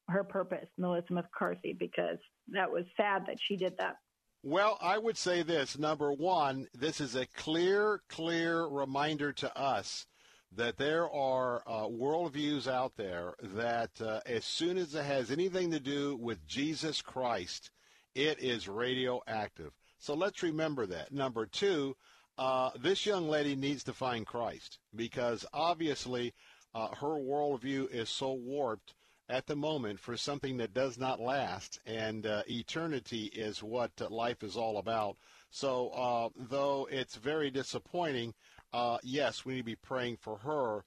her 0.07 0.23
purpose, 0.23 0.67
Melissa 0.77 1.13
McCarthy, 1.13 1.75
because 1.77 2.17
that 2.49 2.71
was 2.71 2.85
sad 2.97 3.23
that 3.27 3.37
she 3.47 3.55
did 3.55 3.73
that. 3.77 3.97
Well, 4.43 4.77
I 4.81 4.97
would 4.97 5.17
say 5.17 5.41
this. 5.41 5.77
Number 5.77 6.11
one, 6.11 6.67
this 6.73 7.01
is 7.01 7.15
a 7.15 7.25
clear, 7.25 8.01
clear 8.09 8.65
reminder 8.65 9.31
to 9.33 9.57
us 9.57 10.05
that 10.51 10.77
there 10.77 11.09
are 11.09 11.63
uh, 11.67 11.87
worldviews 11.87 12.67
out 12.67 12.93
there 12.95 13.33
that 13.41 13.89
uh, 13.99 14.21
as 14.25 14.45
soon 14.45 14.77
as 14.77 14.93
it 14.93 15.03
has 15.03 15.31
anything 15.31 15.71
to 15.71 15.79
do 15.79 16.15
with 16.17 16.45
Jesus 16.45 17.01
Christ, 17.01 17.71
it 18.15 18.41
is 18.41 18.67
radioactive. 18.67 19.73
So 19.99 20.13
let's 20.13 20.41
remember 20.41 20.85
that. 20.87 21.11
Number 21.11 21.45
two, 21.45 21.95
uh, 22.37 22.71
this 22.79 23.05
young 23.05 23.29
lady 23.29 23.55
needs 23.55 23.83
to 23.83 23.93
find 23.93 24.25
Christ 24.25 24.79
because 24.95 25.45
obviously 25.53 26.33
uh, 26.73 26.89
her 26.95 27.15
worldview 27.19 27.89
is 27.91 28.09
so 28.09 28.33
warped 28.33 28.93
at 29.29 29.47
the 29.47 29.55
moment 29.55 29.99
for 29.99 30.15
something 30.17 30.57
that 30.57 30.73
does 30.73 30.97
not 30.97 31.19
last, 31.19 31.79
and 31.85 32.27
uh, 32.27 32.43
eternity 32.47 33.25
is 33.33 33.63
what 33.63 33.91
uh, 33.99 34.09
life 34.09 34.43
is 34.43 34.55
all 34.55 34.77
about. 34.77 35.17
So, 35.49 35.89
uh, 35.89 36.29
though 36.35 36.87
it's 36.91 37.15
very 37.15 37.49
disappointing, 37.49 38.33
uh, 38.73 38.97
yes, 39.01 39.45
we 39.45 39.53
need 39.53 39.59
to 39.61 39.65
be 39.65 39.75
praying 39.75 40.17
for 40.17 40.37
her 40.39 40.83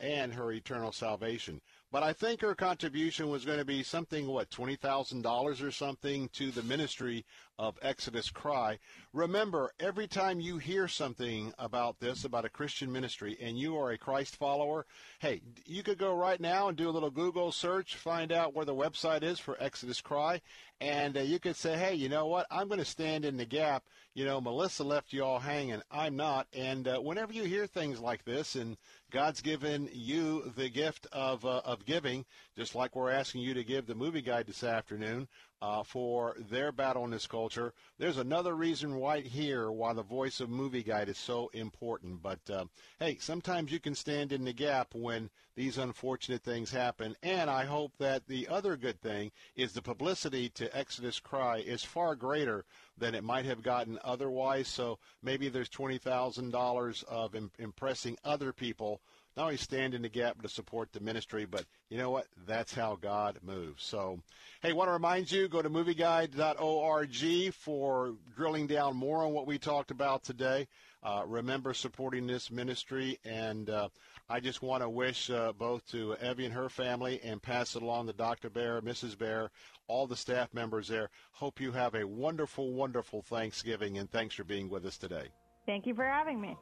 and 0.00 0.32
her 0.32 0.50
eternal 0.50 0.92
salvation. 0.92 1.60
But 1.90 2.02
I 2.02 2.12
think 2.12 2.42
her 2.42 2.54
contribution 2.54 3.30
was 3.30 3.46
going 3.46 3.58
to 3.58 3.64
be 3.64 3.82
something, 3.82 4.26
what, 4.26 4.50
$20,000 4.50 5.62
or 5.66 5.70
something 5.70 6.28
to 6.34 6.50
the 6.50 6.62
ministry 6.62 7.24
of 7.58 7.78
Exodus 7.82 8.30
Cry. 8.30 8.78
Remember, 9.12 9.72
every 9.80 10.06
time 10.06 10.40
you 10.40 10.58
hear 10.58 10.86
something 10.86 11.52
about 11.58 11.98
this, 11.98 12.24
about 12.24 12.44
a 12.44 12.50
Christian 12.50 12.92
ministry, 12.92 13.36
and 13.40 13.58
you 13.58 13.76
are 13.76 13.90
a 13.90 13.98
Christ 13.98 14.36
follower, 14.36 14.86
hey, 15.18 15.40
you 15.66 15.82
could 15.82 15.98
go 15.98 16.14
right 16.14 16.40
now 16.40 16.68
and 16.68 16.76
do 16.76 16.88
a 16.88 16.90
little 16.90 17.10
Google 17.10 17.50
search, 17.50 17.96
find 17.96 18.30
out 18.30 18.54
where 18.54 18.64
the 18.64 18.74
website 18.74 19.22
is 19.22 19.38
for 19.38 19.56
Exodus 19.60 20.00
Cry, 20.00 20.40
and 20.80 21.16
uh, 21.16 21.20
you 21.20 21.40
could 21.40 21.56
say, 21.56 21.76
hey, 21.76 21.94
you 21.94 22.08
know 22.08 22.26
what? 22.26 22.46
I'm 22.50 22.68
going 22.68 22.78
to 22.78 22.84
stand 22.84 23.24
in 23.24 23.36
the 23.36 23.44
gap. 23.44 23.84
You 24.14 24.24
know, 24.24 24.40
Melissa 24.40 24.84
left 24.84 25.12
you 25.12 25.24
all 25.24 25.40
hanging. 25.40 25.82
I'm 25.90 26.16
not. 26.16 26.46
And 26.52 26.86
uh, 26.86 26.98
whenever 26.98 27.32
you 27.32 27.44
hear 27.44 27.66
things 27.66 27.98
like 27.98 28.24
this, 28.24 28.54
and 28.54 28.76
God's 29.10 29.40
given 29.40 29.88
you 29.92 30.52
the 30.56 30.68
gift 30.68 31.06
of 31.12 31.44
uh, 31.44 31.62
of 31.64 31.84
giving, 31.84 32.24
just 32.56 32.74
like 32.74 32.94
we're 32.94 33.10
asking 33.10 33.42
you 33.42 33.54
to 33.54 33.64
give 33.64 33.86
the 33.86 33.94
movie 33.94 34.22
guide 34.22 34.46
this 34.46 34.62
afternoon 34.62 35.28
uh, 35.60 35.82
for 35.82 36.36
their 36.50 36.72
battle 36.72 37.04
in 37.04 37.10
this 37.10 37.26
culture. 37.26 37.72
There's 37.98 38.18
another 38.18 38.54
reason 38.54 38.94
right 38.94 39.26
here 39.26 39.70
why 39.70 39.92
the 39.92 40.02
voice 40.02 40.40
of 40.40 40.48
movie 40.48 40.82
guide 40.82 41.08
is 41.08 41.18
so 41.18 41.50
important. 41.52 42.22
But 42.22 42.38
uh, 42.50 42.66
hey, 42.98 43.18
sometimes 43.20 43.72
you 43.72 43.80
can 43.80 43.94
stand 43.94 44.32
in 44.32 44.44
the 44.44 44.52
gap 44.52 44.94
when 44.94 45.30
these 45.56 45.78
unfortunate 45.78 46.42
things 46.42 46.70
happen. 46.70 47.16
And 47.22 47.50
I 47.50 47.64
hope 47.64 47.92
that 47.98 48.28
the 48.28 48.46
other 48.46 48.76
good 48.76 49.00
thing 49.00 49.32
is 49.56 49.72
the 49.72 49.82
publicity 49.82 50.48
to 50.50 50.76
Exodus 50.76 51.18
Cry 51.18 51.58
is 51.58 51.82
far 51.82 52.14
greater 52.14 52.64
than 52.96 53.14
it 53.14 53.24
might 53.24 53.44
have 53.44 53.62
gotten 53.62 53.98
otherwise. 54.04 54.68
So 54.68 54.98
maybe 55.22 55.48
there's 55.48 55.68
$20,000 55.68 57.04
of 57.04 57.34
im- 57.34 57.50
impressing 57.58 58.16
other 58.24 58.52
people, 58.52 59.00
not 59.38 59.44
only 59.44 59.56
stand 59.56 59.94
in 59.94 60.02
the 60.02 60.08
gap 60.08 60.42
to 60.42 60.48
support 60.48 60.92
the 60.92 60.98
ministry, 60.98 61.46
but 61.46 61.64
you 61.90 61.96
know 61.96 62.10
what? 62.10 62.26
That's 62.44 62.74
how 62.74 62.98
God 63.00 63.38
moves. 63.40 63.84
So, 63.84 64.18
hey, 64.62 64.72
want 64.72 64.88
to 64.88 64.92
remind 64.92 65.30
you, 65.30 65.46
go 65.46 65.62
to 65.62 65.70
movieguide.org 65.70 67.54
for 67.54 68.14
drilling 68.34 68.66
down 68.66 68.96
more 68.96 69.24
on 69.24 69.32
what 69.32 69.46
we 69.46 69.56
talked 69.56 69.92
about 69.92 70.24
today. 70.24 70.66
Uh, 71.04 71.22
remember 71.24 71.72
supporting 71.72 72.26
this 72.26 72.50
ministry, 72.50 73.16
and 73.24 73.70
uh, 73.70 73.88
I 74.28 74.40
just 74.40 74.60
want 74.60 74.82
to 74.82 74.88
wish 74.88 75.30
uh, 75.30 75.52
both 75.52 75.86
to 75.92 76.16
Evie 76.20 76.46
and 76.46 76.54
her 76.54 76.68
family 76.68 77.20
and 77.22 77.40
pass 77.40 77.76
it 77.76 77.82
along 77.82 78.08
to 78.08 78.14
Dr. 78.14 78.50
Baehr, 78.50 78.82
Mrs. 78.82 79.16
Baehr, 79.16 79.50
all 79.86 80.08
the 80.08 80.16
staff 80.16 80.52
members 80.52 80.88
there. 80.88 81.10
Hope 81.30 81.60
you 81.60 81.70
have 81.70 81.94
a 81.94 82.04
wonderful, 82.04 82.72
wonderful 82.72 83.22
Thanksgiving, 83.22 83.98
and 83.98 84.10
thanks 84.10 84.34
for 84.34 84.42
being 84.42 84.68
with 84.68 84.84
us 84.84 84.98
today. 84.98 85.28
Thank 85.64 85.86
you 85.86 85.94
for 85.94 86.06
having 86.06 86.40
me. 86.40 86.56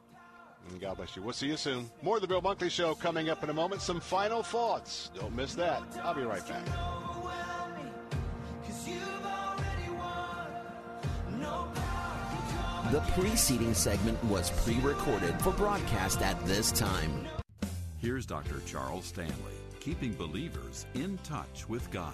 And 0.69 0.81
God 0.81 0.97
bless 0.97 1.15
you. 1.15 1.21
We'll 1.21 1.33
see 1.33 1.47
you 1.47 1.57
soon. 1.57 1.89
More 2.01 2.15
of 2.17 2.21
the 2.21 2.27
Bill 2.27 2.41
Bunkley 2.41 2.69
Show 2.69 2.93
coming 2.95 3.29
up 3.29 3.43
in 3.43 3.49
a 3.49 3.53
moment. 3.53 3.81
Some 3.81 3.99
final 3.99 4.43
thoughts. 4.43 5.11
Don't 5.19 5.35
miss 5.35 5.55
that. 5.55 5.81
I'll 6.03 6.13
be 6.13 6.23
right 6.23 6.45
back. 6.47 6.65
The 12.91 13.01
preceding 13.01 13.73
segment 13.73 14.23
was 14.25 14.49
pre 14.63 14.79
recorded 14.79 15.41
for 15.41 15.51
broadcast 15.51 16.21
at 16.21 16.39
this 16.45 16.71
time. 16.71 17.27
Here's 17.99 18.25
Dr. 18.25 18.61
Charles 18.65 19.05
Stanley, 19.05 19.33
keeping 19.81 20.13
believers 20.13 20.85
in 20.93 21.17
touch 21.25 21.67
with 21.67 21.91
God. 21.91 22.13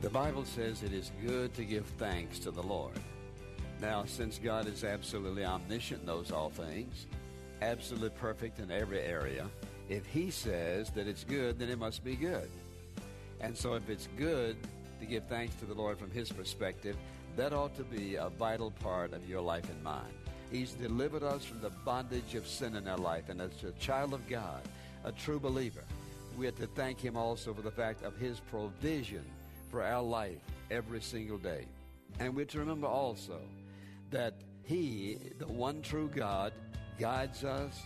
The 0.00 0.10
Bible 0.10 0.44
says 0.44 0.82
it 0.82 0.92
is 0.92 1.12
good 1.24 1.54
to 1.54 1.64
give 1.64 1.86
thanks 1.98 2.40
to 2.40 2.50
the 2.50 2.62
Lord. 2.62 2.98
Now, 3.80 4.04
since 4.06 4.38
God 4.38 4.66
is 4.66 4.82
absolutely 4.82 5.44
omniscient, 5.44 6.04
knows 6.04 6.32
all 6.32 6.50
things, 6.50 7.06
absolutely 7.62 8.10
perfect 8.10 8.58
in 8.58 8.70
every 8.70 9.00
area, 9.00 9.48
if 9.88 10.06
He 10.06 10.30
says 10.30 10.90
that 10.90 11.06
it's 11.06 11.24
good, 11.24 11.58
then 11.58 11.68
it 11.68 11.78
must 11.78 12.04
be 12.04 12.16
good. 12.16 12.48
And 13.40 13.56
so, 13.56 13.74
if 13.74 13.88
it's 13.90 14.08
good 14.16 14.56
to 15.00 15.06
give 15.06 15.24
thanks 15.26 15.54
to 15.56 15.66
the 15.66 15.74
Lord 15.74 15.98
from 15.98 16.10
His 16.10 16.30
perspective, 16.30 16.96
That 17.36 17.52
ought 17.52 17.76
to 17.76 17.84
be 17.84 18.14
a 18.14 18.30
vital 18.30 18.70
part 18.70 19.12
of 19.12 19.28
your 19.28 19.42
life 19.42 19.68
and 19.68 19.82
mine. 19.84 20.14
He's 20.50 20.72
delivered 20.72 21.22
us 21.22 21.44
from 21.44 21.60
the 21.60 21.68
bondage 21.84 22.34
of 22.34 22.46
sin 22.46 22.76
in 22.76 22.88
our 22.88 22.96
life, 22.96 23.28
and 23.28 23.42
as 23.42 23.62
a 23.62 23.72
child 23.72 24.14
of 24.14 24.26
God, 24.26 24.62
a 25.04 25.12
true 25.12 25.38
believer, 25.38 25.84
we 26.38 26.46
have 26.46 26.56
to 26.56 26.66
thank 26.68 26.98
Him 26.98 27.14
also 27.14 27.52
for 27.52 27.60
the 27.60 27.70
fact 27.70 28.02
of 28.04 28.16
His 28.16 28.40
provision 28.40 29.24
for 29.70 29.82
our 29.82 30.02
life 30.02 30.38
every 30.70 31.02
single 31.02 31.36
day. 31.36 31.66
And 32.20 32.34
we're 32.34 32.46
to 32.46 32.58
remember 32.58 32.86
also 32.86 33.38
that 34.10 34.32
He, 34.64 35.18
the 35.38 35.46
one 35.46 35.82
true 35.82 36.08
God, 36.14 36.54
guides 36.98 37.44
us, 37.44 37.82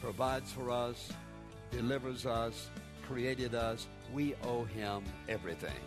provides 0.00 0.52
for 0.52 0.70
us, 0.70 1.10
delivers 1.70 2.26
us, 2.26 2.68
created 3.06 3.54
us. 3.54 3.86
We 4.12 4.34
owe 4.44 4.64
Him 4.64 5.04
everything. 5.28 5.80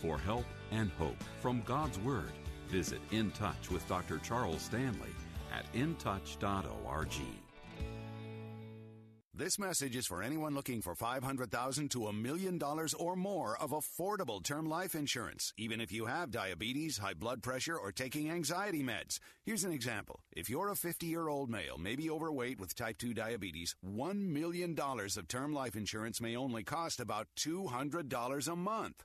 For 0.00 0.18
help 0.18 0.44
and 0.70 0.90
hope 0.98 1.22
from 1.40 1.62
God's 1.62 1.98
Word, 2.00 2.32
visit 2.68 3.00
In 3.10 3.30
Touch 3.32 3.70
with 3.70 3.86
Dr. 3.88 4.18
Charles 4.18 4.62
Stanley 4.62 5.14
at 5.52 5.72
intouch.org. 5.72 7.43
This 9.36 9.58
message 9.58 9.96
is 9.96 10.06
for 10.06 10.22
anyone 10.22 10.54
looking 10.54 10.80
for 10.80 10.94
$500,000 10.94 11.90
to 11.90 12.06
a 12.06 12.12
million 12.12 12.56
dollars 12.56 12.94
or 12.94 13.16
more 13.16 13.60
of 13.60 13.72
affordable 13.72 14.40
term 14.40 14.68
life 14.68 14.94
insurance, 14.94 15.52
even 15.58 15.80
if 15.80 15.90
you 15.90 16.06
have 16.06 16.30
diabetes, 16.30 16.98
high 16.98 17.14
blood 17.14 17.42
pressure, 17.42 17.76
or 17.76 17.90
taking 17.90 18.30
anxiety 18.30 18.84
meds. 18.84 19.18
Here's 19.44 19.64
an 19.64 19.72
example. 19.72 20.20
If 20.30 20.48
you're 20.48 20.68
a 20.68 20.76
50 20.76 21.06
year 21.06 21.26
old 21.26 21.50
male, 21.50 21.78
maybe 21.78 22.08
overweight 22.08 22.60
with 22.60 22.76
type 22.76 22.96
2 22.98 23.12
diabetes, 23.12 23.74
$1 23.84 24.14
million 24.14 24.78
of 24.78 25.26
term 25.26 25.52
life 25.52 25.74
insurance 25.74 26.20
may 26.20 26.36
only 26.36 26.62
cost 26.62 27.00
about 27.00 27.26
$200 27.36 28.46
a 28.52 28.54
month. 28.54 29.04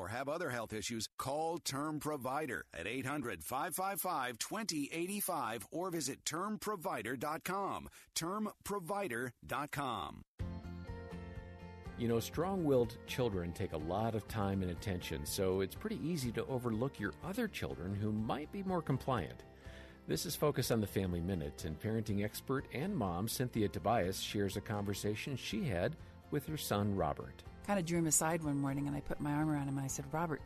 or 0.00 0.08
have 0.08 0.28
other 0.28 0.50
health 0.50 0.72
issues, 0.72 1.08
call 1.18 1.58
Term 1.58 2.00
Provider 2.00 2.64
at 2.72 2.86
800 2.86 3.44
555 3.44 4.38
2085 4.38 5.66
or 5.70 5.90
visit 5.90 6.24
termprovider.com. 6.24 7.88
Termprovider.com. 8.16 10.22
You 11.98 12.08
know, 12.08 12.18
strong 12.18 12.64
willed 12.64 12.96
children 13.06 13.52
take 13.52 13.74
a 13.74 13.76
lot 13.76 14.14
of 14.14 14.26
time 14.26 14.62
and 14.62 14.70
attention, 14.70 15.26
so 15.26 15.60
it's 15.60 15.74
pretty 15.74 16.00
easy 16.02 16.32
to 16.32 16.46
overlook 16.46 16.98
your 16.98 17.12
other 17.22 17.46
children 17.46 17.94
who 17.94 18.10
might 18.10 18.50
be 18.50 18.62
more 18.62 18.80
compliant. 18.80 19.44
This 20.08 20.24
is 20.24 20.34
Focus 20.34 20.70
on 20.70 20.80
the 20.80 20.86
Family 20.86 21.20
Minute, 21.20 21.66
and 21.66 21.78
parenting 21.78 22.24
expert 22.24 22.64
and 22.72 22.96
mom 22.96 23.28
Cynthia 23.28 23.68
Tobias 23.68 24.18
shares 24.18 24.56
a 24.56 24.62
conversation 24.62 25.36
she 25.36 25.64
had 25.64 25.94
with 26.30 26.46
her 26.46 26.56
son 26.56 26.96
Robert. 26.96 27.42
Kind 27.70 27.78
of 27.78 27.86
drew 27.86 28.00
him 28.00 28.08
aside 28.08 28.42
one 28.42 28.58
morning 28.58 28.88
and 28.88 28.96
I 28.96 29.00
put 29.00 29.20
my 29.20 29.30
arm 29.30 29.48
around 29.48 29.68
him 29.68 29.78
and 29.78 29.84
I 29.84 29.86
said, 29.86 30.04
Robert, 30.10 30.40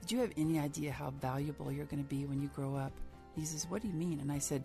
did 0.00 0.12
you 0.12 0.20
have 0.20 0.30
any 0.36 0.60
idea 0.60 0.92
how 0.92 1.10
valuable 1.10 1.72
you're 1.72 1.86
going 1.86 2.00
to 2.00 2.08
be 2.08 2.24
when 2.24 2.40
you 2.40 2.46
grow 2.54 2.76
up? 2.76 2.92
He 3.34 3.44
says, 3.44 3.66
What 3.68 3.82
do 3.82 3.88
you 3.88 3.94
mean? 3.94 4.20
And 4.20 4.30
I 4.30 4.38
said, 4.38 4.62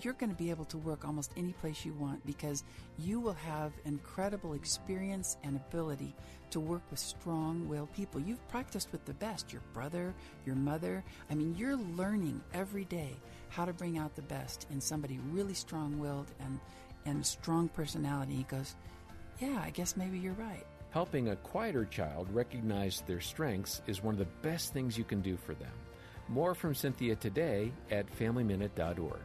You're 0.00 0.14
going 0.14 0.30
to 0.30 0.36
be 0.36 0.50
able 0.50 0.64
to 0.64 0.78
work 0.78 1.04
almost 1.04 1.30
any 1.36 1.52
place 1.52 1.84
you 1.84 1.92
want 1.92 2.26
because 2.26 2.64
you 2.98 3.20
will 3.20 3.34
have 3.34 3.70
incredible 3.84 4.54
experience 4.54 5.36
and 5.44 5.54
ability 5.54 6.16
to 6.50 6.58
work 6.58 6.82
with 6.90 6.98
strong 6.98 7.68
willed 7.68 7.92
people. 7.92 8.20
You've 8.20 8.48
practiced 8.48 8.90
with 8.90 9.04
the 9.04 9.14
best 9.14 9.52
your 9.52 9.62
brother, 9.72 10.12
your 10.44 10.56
mother. 10.56 11.04
I 11.30 11.36
mean, 11.36 11.54
you're 11.56 11.76
learning 11.76 12.40
every 12.54 12.86
day 12.86 13.14
how 13.50 13.66
to 13.66 13.72
bring 13.72 13.98
out 13.98 14.16
the 14.16 14.22
best 14.22 14.66
in 14.72 14.80
somebody 14.80 15.20
really 15.30 15.54
strong 15.54 16.00
willed 16.00 16.32
and, 16.40 16.58
and 17.06 17.24
strong 17.24 17.68
personality. 17.68 18.34
He 18.34 18.42
goes, 18.42 18.74
Yeah, 19.38 19.62
I 19.64 19.70
guess 19.70 19.96
maybe 19.96 20.18
you're 20.18 20.32
right. 20.32 20.66
Helping 20.92 21.30
a 21.30 21.36
quieter 21.36 21.86
child 21.86 22.28
recognize 22.32 23.02
their 23.06 23.20
strengths 23.20 23.80
is 23.86 24.02
one 24.02 24.14
of 24.14 24.18
the 24.18 24.26
best 24.46 24.74
things 24.74 24.98
you 24.98 25.04
can 25.04 25.22
do 25.22 25.38
for 25.38 25.54
them. 25.54 25.72
More 26.28 26.54
from 26.54 26.74
Cynthia 26.74 27.16
today 27.16 27.72
at 27.90 28.06
FamilyMinute.org. 28.18 29.20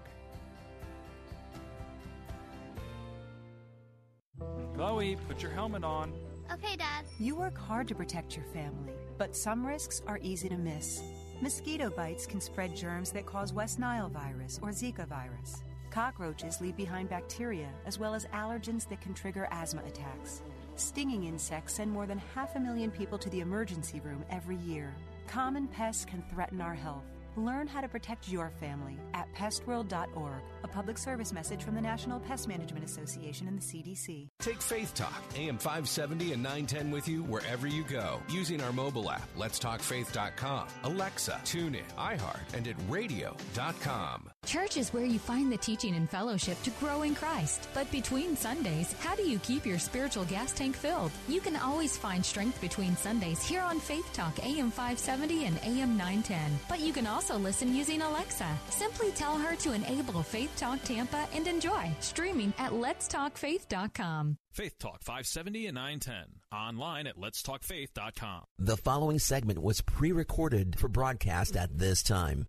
Chloe, 4.76 5.18
put 5.28 5.42
your 5.42 5.52
helmet 5.52 5.84
on. 5.84 6.14
Okay, 6.54 6.78
Dad. 6.78 7.04
You 7.20 7.36
work 7.36 7.58
hard 7.58 7.90
to 7.90 7.96
protect 7.96 8.38
your 8.38 8.46
family, 8.46 8.94
but 9.18 9.36
some 9.36 9.66
risks 9.66 10.02
are 10.08 10.20
easy 10.22 10.48
to 10.48 10.58
miss. 10.58 11.02
Mosquito 11.42 11.90
bites 11.90 12.26
can 12.26 12.40
spread 12.40 12.76
germs 12.78 13.12
that 13.12 13.26
cause 13.26 13.52
West 13.52 13.78
Nile 13.78 14.08
virus 14.08 14.58
or 14.62 14.70
Zika 14.70 15.06
virus. 15.06 15.64
Cockroaches 15.92 16.62
leave 16.62 16.78
behind 16.78 17.10
bacteria 17.10 17.70
as 17.86 18.00
well 18.00 18.14
as 18.14 18.26
allergens 18.28 18.88
that 18.88 19.02
can 19.02 19.14
trigger 19.14 19.50
asthma 19.52 19.82
attacks. 19.86 20.42
Stinging 20.78 21.24
insects 21.24 21.74
send 21.74 21.92
more 21.92 22.06
than 22.06 22.22
half 22.36 22.56
a 22.56 22.60
million 22.60 22.92
people 22.92 23.18
to 23.18 23.30
the 23.32 23.40
emergency 23.40 24.00
room 24.00 24.24
every 24.30 24.58
year. 24.58 24.94
Common 25.28 25.68
pests 25.68 26.06
can 26.06 26.24
threaten 26.30 26.62
our 26.62 26.76
health. 26.76 27.04
Learn 27.36 27.68
how 27.68 27.82
to 27.82 27.88
protect 27.88 28.30
your 28.30 28.52
family 28.60 28.98
at 29.14 29.28
pestworld.org, 29.34 30.42
a 30.64 30.68
public 30.68 30.98
service 31.00 31.34
message 31.34 31.64
from 31.64 31.74
the 31.76 31.82
National 31.82 32.20
Pest 32.20 32.48
Management 32.48 32.86
Association 32.86 33.48
and 33.48 33.60
the 33.60 33.66
CDC. 33.66 34.30
Take 34.40 34.62
Faith 34.62 34.94
Talk, 34.94 35.24
AM 35.36 35.58
570 35.58 36.34
and 36.34 36.44
910 36.44 36.92
with 36.92 37.08
you 37.08 37.24
wherever 37.24 37.68
you 37.68 37.84
go 37.84 38.20
using 38.30 38.62
our 38.62 38.72
mobile 38.72 39.10
app, 39.10 39.28
letstalkfaith.com, 39.36 40.68
Alexa, 40.84 41.42
tune 41.44 41.76
in, 41.76 41.86
iHeart, 41.98 42.54
and 42.54 42.68
at 42.68 42.76
radio.com. 42.88 44.30
Church 44.48 44.78
is 44.78 44.94
where 44.94 45.04
you 45.04 45.20
find 45.20 45.52
the 45.52 45.58
teaching 45.58 45.94
and 45.96 46.10
fellowship 46.10 46.62
to 46.64 46.70
grow 46.80 47.02
in 47.02 47.14
Christ. 47.14 47.68
But 47.74 47.92
between 47.92 48.38
Sundays, 48.38 48.94
how 49.00 49.14
do 49.14 49.24
you 49.24 49.40
keep 49.40 49.66
your 49.66 49.78
spiritual 49.78 50.24
gas 50.24 50.54
tank 50.54 50.78
filled? 50.78 51.12
You 51.28 51.42
can 51.42 51.58
always 51.58 51.98
find 51.98 52.26
strength 52.26 52.62
between 52.62 52.96
Sundays 52.96 53.44
here 53.44 53.62
on 53.62 53.82
Faith 53.82 54.10
Talk 54.14 54.40
AM 54.40 54.72
570 54.72 55.48
and 55.48 55.60
AM 55.66 55.98
910. 55.98 56.60
But 56.70 56.80
you 56.80 56.94
can 56.94 57.08
also 57.08 57.38
listen 57.38 57.76
using 57.76 58.02
Alexa. 58.02 58.48
Simply 58.70 59.12
tell 59.12 59.38
her 59.38 59.58
to 59.58 59.74
enable 59.74 60.24
Faith 60.24 60.54
Talk 60.56 60.82
Tampa 60.84 61.28
and 61.34 61.46
enjoy 61.46 61.92
streaming 62.00 62.54
at 62.58 62.72
letstalkfaith.com. 62.72 64.38
Faith 64.54 64.80
Talk 64.80 65.04
570 65.04 65.68
and 65.68 65.76
910. 65.76 66.58
Online 66.58 67.08
at 67.08 67.18
letstalkfaith.com. 67.18 68.44
The 68.60 68.78
following 68.78 69.20
segment 69.20 69.62
was 69.62 69.82
pre 69.82 70.14
recorded 70.14 70.80
for 70.80 70.88
broadcast 70.88 71.58
at 71.58 71.78
this 71.78 72.02
time. 72.02 72.48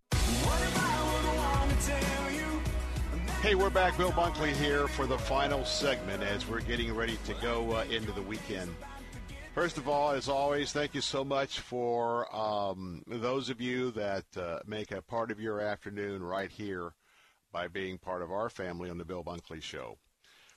Hey, 3.41 3.55
we're 3.55 3.71
back. 3.71 3.97
Bill 3.97 4.11
Bunkley 4.11 4.53
here 4.55 4.89
for 4.89 5.07
the 5.07 5.17
final 5.17 5.65
segment 5.65 6.25
as 6.25 6.45
we're 6.49 6.61
getting 6.61 6.93
ready 6.93 7.17
to 7.27 7.35
go 7.35 7.77
uh, 7.77 7.85
into 7.89 8.11
the 8.11 8.23
weekend. 8.23 8.75
First 9.55 9.79
of 9.79 9.89
all, 9.89 10.11
as 10.11 10.29
always, 10.29 10.73
thank 10.73 10.93
you 10.95 11.01
so 11.01 11.25
much 11.25 11.61
for 11.61 12.35
um, 12.35 13.05
those 13.07 13.49
of 13.49 13.61
you 13.61 13.93
that 13.93 14.25
uh, 14.37 14.59
make 14.67 14.91
a 14.91 15.03
part 15.03 15.31
of 15.31 15.39
your 15.39 15.61
afternoon 15.61 16.21
right 16.21 16.51
here 16.51 16.95
by 17.53 17.69
being 17.69 17.97
part 17.97 18.23
of 18.23 18.33
our 18.33 18.51
family 18.51 18.91
on 18.91 18.99
the 18.99 19.05
Bill 19.05 19.23
Bunkley 19.23 19.63
Show. 19.63 19.99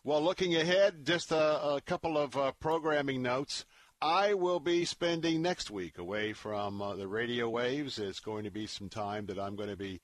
Well, 0.03 0.23
looking 0.23 0.55
ahead, 0.55 1.05
just 1.05 1.31
a, 1.31 1.75
a 1.75 1.81
couple 1.81 2.17
of 2.17 2.35
uh, 2.35 2.53
programming 2.59 3.21
notes. 3.21 3.65
I 4.01 4.33
will 4.33 4.59
be 4.59 4.85
spending 4.85 5.43
next 5.43 5.69
week 5.69 5.99
away 5.99 6.33
from 6.33 6.81
uh, 6.81 6.95
the 6.95 7.07
radio 7.07 7.47
waves. 7.47 7.99
It's 7.99 8.19
going 8.19 8.45
to 8.45 8.51
be 8.51 8.65
some 8.65 8.89
time 8.89 9.27
that 9.27 9.37
I'm 9.37 9.55
going 9.55 9.69
to 9.69 9.77
be 9.77 10.01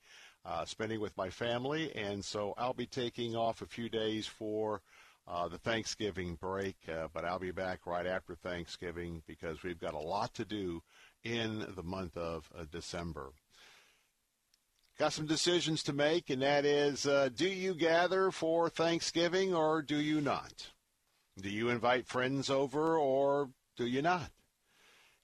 uh, 0.48 0.64
spending 0.64 1.00
with 1.00 1.16
my 1.16 1.28
family, 1.28 1.92
and 1.94 2.24
so 2.24 2.54
I'll 2.56 2.72
be 2.72 2.86
taking 2.86 3.36
off 3.36 3.60
a 3.60 3.66
few 3.66 3.88
days 3.88 4.26
for 4.26 4.80
uh, 5.26 5.46
the 5.46 5.58
Thanksgiving 5.58 6.36
break, 6.40 6.76
uh, 6.88 7.08
but 7.12 7.24
I'll 7.24 7.38
be 7.38 7.50
back 7.50 7.86
right 7.86 8.06
after 8.06 8.34
Thanksgiving 8.34 9.22
because 9.26 9.62
we've 9.62 9.80
got 9.80 9.92
a 9.92 9.98
lot 9.98 10.32
to 10.34 10.46
do 10.46 10.82
in 11.22 11.66
the 11.76 11.82
month 11.82 12.16
of 12.16 12.48
uh, 12.58 12.64
December. 12.72 13.30
Got 14.98 15.12
some 15.12 15.26
decisions 15.26 15.82
to 15.84 15.92
make, 15.92 16.30
and 16.30 16.40
that 16.40 16.64
is 16.64 17.06
uh, 17.06 17.28
do 17.34 17.46
you 17.46 17.74
gather 17.74 18.30
for 18.30 18.70
Thanksgiving 18.70 19.54
or 19.54 19.82
do 19.82 19.96
you 19.96 20.20
not? 20.20 20.70
Do 21.40 21.50
you 21.50 21.68
invite 21.68 22.06
friends 22.06 22.48
over 22.48 22.96
or 22.96 23.50
do 23.76 23.86
you 23.86 24.02
not? 24.02 24.30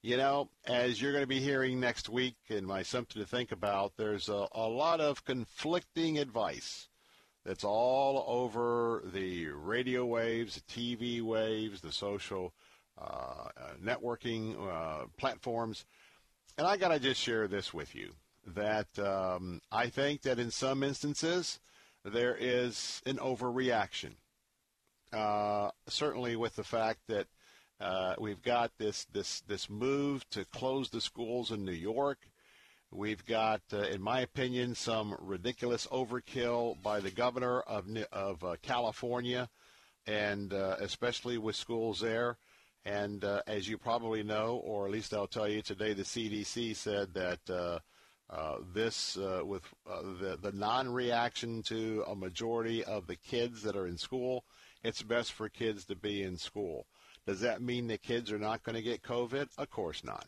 You 0.05 0.19
know, 0.19 0.51
as 0.67 1.01
you're 1.01 1.13
going 1.13 1.23
to 1.23 1.27
be 1.27 1.41
hearing 1.41 1.81
next 1.81 2.11
week 2.11 2.37
in 2.49 2.67
my 2.67 2.83
Something 2.83 3.23
to 3.23 3.27
Think 3.27 3.53
About, 3.53 3.97
there's 3.97 4.29
a, 4.29 4.47
a 4.53 4.69
lot 4.69 5.01
of 5.01 5.25
conflicting 5.25 6.19
advice 6.19 6.91
that's 7.43 7.65
all 7.65 8.23
over 8.29 9.03
the 9.15 9.47
radio 9.47 10.05
waves, 10.05 10.57
the 10.57 10.61
TV 10.61 11.23
waves, 11.23 11.81
the 11.81 11.91
social 11.91 12.53
uh, 13.01 13.05
uh, 13.05 13.49
networking 13.83 14.55
uh, 14.71 15.07
platforms. 15.17 15.87
And 16.59 16.67
I 16.67 16.77
got 16.77 16.89
to 16.89 16.99
just 16.99 17.19
share 17.19 17.49
this 17.49 17.73
with 17.73 17.95
you. 17.95 18.11
that 18.47 18.99
um, 18.99 19.63
I 19.73 19.87
think 19.87 20.21
that 20.21 20.39
in 20.39 20.51
some 20.51 20.83
instances 20.83 21.61
there 22.05 22.37
is 22.39 23.01
an 23.07 23.17
overreaction. 23.17 24.17
Uh, 25.15 25.71
certainly, 25.89 26.37
with 26.37 26.57
the 26.57 26.63
fact 26.63 26.99
that 27.09 27.27
uh, 27.81 28.15
we've 28.19 28.43
got 28.43 28.71
this 28.79 29.05
this 29.13 29.41
this 29.43 29.69
move 29.69 30.29
to 30.31 30.45
close 30.47 30.91
the 30.91 31.01
schools 31.01 31.51
in 31.51 31.65
New 31.65 31.73
York. 31.73 32.19
We've 32.91 33.25
got, 33.25 33.63
uh, 33.73 33.79
in 33.79 34.01
my 34.01 34.21
opinion, 34.21 34.77
some 34.77 35.17
ridiculous 35.19 35.89
overkill 35.89 36.81
by 36.81 37.01
the 37.01 37.11
governor 37.11 37.61
of 37.63 37.87
of 38.13 38.45
uh, 38.45 38.57
California, 38.63 39.49
and 40.07 40.53
uh, 40.53 40.77
especially 40.81 41.37
with 41.37 41.57
schools 41.57 42.01
there. 42.01 42.39
And 42.85 43.25
uh, 43.25 43.43
as 43.47 43.67
you 43.67 43.79
probably 43.79 44.23
know, 44.23 44.61
or 44.63 44.87
at 44.87 44.93
least 44.93 45.13
I'll 45.13 45.27
tell 45.27 45.49
you 45.49 45.63
today, 45.63 45.95
the 45.95 46.03
CDC 46.03 46.77
said 46.77 47.15
that 47.15 47.41
uh, 47.51 48.59
this, 48.73 49.17
with 49.17 49.63
the, 49.87 50.39
the 50.41 50.53
non-reaction 50.53 51.63
to 51.65 52.05
a 52.07 52.15
majority 52.15 52.85
of 52.85 53.07
the 53.07 53.17
kids 53.17 53.63
that 53.63 53.75
are 53.75 53.87
in 53.87 53.97
school, 53.97 54.45
it's 54.83 55.03
best 55.03 55.33
for 55.33 55.49
kids 55.49 55.87
to 55.87 55.97
be 55.97 56.23
in 56.23 56.37
school. 56.37 56.87
Does 57.27 57.41
that 57.41 57.63
mean 57.63 57.87
the 57.87 57.99
kids 57.99 58.31
are 58.33 58.39
not 58.39 58.63
going 58.63 58.77
to 58.77 58.83
get 58.83 59.03
COVID? 59.03 59.49
Of 59.57 59.71
course 59.71 60.03
not. 60.05 60.27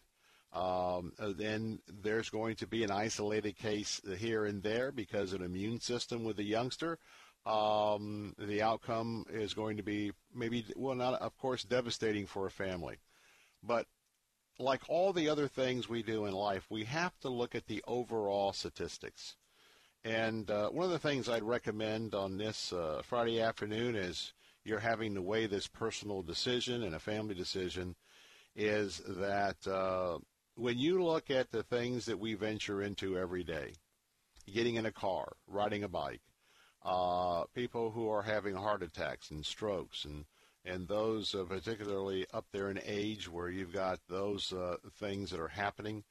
Um, 0.53 1.13
then 1.19 1.81
there's 2.03 2.31
going 2.31 2.57
to 2.57 2.67
be 2.67 2.83
an 2.83 2.91
isolated 2.91 3.57
case 3.57 4.01
here 4.19 4.47
and 4.47 4.63
there 4.63 4.91
because 4.93 5.33
an 5.33 5.43
immune 5.43 5.81
system 5.81 6.25
with 6.25 6.39
a 6.39 6.45
youngster 6.45 6.99
um, 7.47 8.35
the 8.39 8.61
outcome 8.61 9.25
is 9.31 9.55
going 9.55 9.77
to 9.77 9.83
be 9.83 10.11
maybe, 10.35 10.65
well, 10.75 10.97
not, 10.97 11.21
of 11.21 11.37
course, 11.39 11.63
devastating 11.63 12.27
for 12.27 12.47
a 12.47 12.51
family. 12.51 12.99
But 13.63 13.87
like 14.59 14.83
all 14.89 15.13
the 15.13 15.29
other 15.29 15.47
things 15.47 15.89
we 15.89 16.03
do 16.03 16.27
in 16.27 16.33
life, 16.33 16.67
we 16.71 16.85
have 16.85 17.17
to 17.21 17.29
look 17.29 17.55
at 17.55 17.67
the 17.67 17.85
overall 17.87 18.53
statistics. 18.53 19.37
And 20.05 20.51
uh, 20.51 20.71
one 20.71 20.87
of 20.87 20.91
the 20.91 20.99
things 20.99 21.29
I'd 21.29 21.45
recommend 21.45 22.15
on 22.15 22.37
this 22.37 22.73
uh, 22.73 23.03
Friday 23.05 23.41
afternoon 23.41 23.95
is 23.95 24.33
you're 24.67 24.81
having 24.81 25.15
to 25.15 25.23
weigh 25.23 25.47
this 25.47 25.69
personal 25.69 26.23
decision 26.23 26.83
and 26.83 26.95
a 26.95 26.99
family 26.99 27.35
decision 27.35 27.95
is 28.57 29.01
that 29.07 29.67
uh, 29.67 30.19
when 30.57 30.77
you 30.79 31.03
look 31.03 31.31
at 31.31 31.53
the 31.53 31.63
things 31.63 32.07
that 32.07 32.19
we 32.19 32.35
venture 32.35 32.83
into 32.83 33.17
every 33.17 33.45
day, 33.45 33.73
getting 34.53 34.75
in 34.75 34.87
a 34.87 34.93
car, 34.93 35.33
riding 35.47 35.85
a 35.85 35.89
bike, 35.89 36.23
uh, 36.85 37.45
people 37.55 37.91
who 37.91 38.09
are 38.09 38.23
having 38.23 38.55
heart 38.55 38.83
attacks 38.83 39.31
and 39.31 39.45
strokes 39.45 40.05
and 40.05 40.25
and 40.65 40.89
those 40.89 41.33
uh, 41.33 41.45
particularly 41.45 42.27
up 42.35 42.47
there 42.51 42.71
in 42.71 42.81
age 42.85 43.31
where 43.31 43.49
you've 43.49 43.73
got 43.73 44.01
those 44.09 44.53
uh, 44.53 44.77
things 44.99 45.31
that 45.31 45.39
are 45.39 45.47
happening 45.47 46.03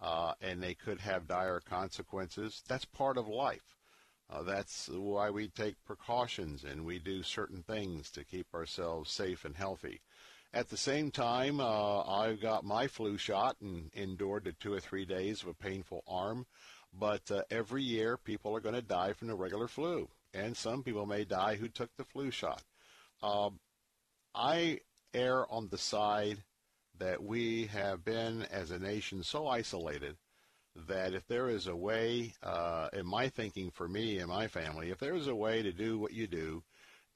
uh, 0.00 0.34
and 0.40 0.62
they 0.62 0.74
could 0.74 1.00
have 1.00 1.26
dire 1.26 1.60
consequences. 1.60 2.62
That's 2.68 2.84
part 2.84 3.18
of 3.18 3.26
life. 3.26 3.76
Uh, 4.30 4.42
that's 4.42 4.88
why 4.88 5.30
we 5.30 5.48
take 5.48 5.84
precautions 5.84 6.64
and 6.64 6.84
we 6.84 6.98
do 6.98 7.22
certain 7.22 7.62
things 7.62 8.10
to 8.10 8.24
keep 8.24 8.46
ourselves 8.54 9.10
safe 9.10 9.44
and 9.44 9.56
healthy. 9.56 10.00
At 10.52 10.68
the 10.68 10.76
same 10.76 11.10
time, 11.10 11.60
uh, 11.60 12.02
I 12.02 12.34
got 12.34 12.64
my 12.64 12.86
flu 12.86 13.18
shot 13.18 13.56
and 13.60 13.90
endured 13.92 14.44
the 14.44 14.52
two 14.52 14.72
or 14.72 14.80
three 14.80 15.04
days 15.04 15.42
of 15.42 15.48
a 15.48 15.54
painful 15.54 16.04
arm. 16.06 16.46
But 16.96 17.28
uh, 17.30 17.42
every 17.50 17.82
year, 17.82 18.16
people 18.16 18.54
are 18.56 18.60
going 18.60 18.76
to 18.76 18.82
die 18.82 19.14
from 19.14 19.26
the 19.26 19.34
regular 19.34 19.66
flu, 19.66 20.08
and 20.32 20.56
some 20.56 20.84
people 20.84 21.06
may 21.06 21.24
die 21.24 21.56
who 21.56 21.68
took 21.68 21.90
the 21.96 22.04
flu 22.04 22.30
shot. 22.30 22.62
Um, 23.20 23.58
I 24.32 24.80
err 25.12 25.50
on 25.50 25.68
the 25.68 25.78
side 25.78 26.44
that 26.96 27.22
we 27.22 27.66
have 27.66 28.04
been, 28.04 28.42
as 28.42 28.70
a 28.70 28.78
nation, 28.78 29.24
so 29.24 29.48
isolated 29.48 30.16
that 30.88 31.14
if 31.14 31.26
there 31.26 31.48
is 31.48 31.66
a 31.66 31.76
way, 31.76 32.34
uh, 32.42 32.88
in 32.92 33.06
my 33.06 33.28
thinking 33.28 33.70
for 33.70 33.88
me 33.88 34.18
and 34.18 34.28
my 34.28 34.48
family, 34.48 34.90
if 34.90 34.98
there 34.98 35.14
is 35.14 35.28
a 35.28 35.34
way 35.34 35.62
to 35.62 35.72
do 35.72 35.98
what 35.98 36.12
you 36.12 36.26
do 36.26 36.62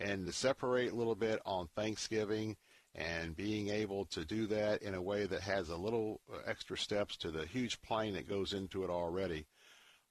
and 0.01 0.27
to 0.27 0.33
separate 0.33 0.93
a 0.93 0.97
little 0.97 1.17
bit 1.17 1.41
on 1.45 1.69
Thanksgiving 1.75 2.57
and 2.95 3.37
being 3.37 3.69
able 3.69 4.05
to 4.07 4.25
do 4.25 4.47
that 4.47 4.83
in 4.83 4.95
a 4.95 5.03
way 5.03 5.27
that 5.27 5.41
has 5.41 5.69
a 5.69 5.77
little 5.77 6.21
uh, 6.33 6.39
extra 6.47 6.79
steps 6.79 7.17
to 7.17 7.31
the 7.31 7.47
huge 7.47 7.81
planning 7.83 8.15
that 8.15 8.29
goes 8.29 8.53
into 8.53 8.85
it 8.85 8.91
already, 8.91 9.47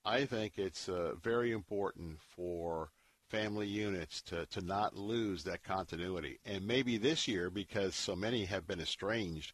I 0.06 0.26
think 0.26 0.58
it's 0.58 0.88
uh, 0.88 1.14
very 1.22 1.52
important 1.52 2.20
for 2.36 2.92
family 3.30 3.68
units 3.68 4.22
to, 4.22 4.46
to 4.48 4.62
not 4.62 4.96
lose 4.96 5.44
that 5.44 5.64
continuity. 5.64 6.40
And 6.46 6.66
maybe 6.66 6.98
this 6.98 7.28
year, 7.28 7.50
because 7.50 7.96
so 7.96 8.16
many 8.16 8.46
have 8.46 8.66
been 8.66 8.80
estranged, 8.80 9.54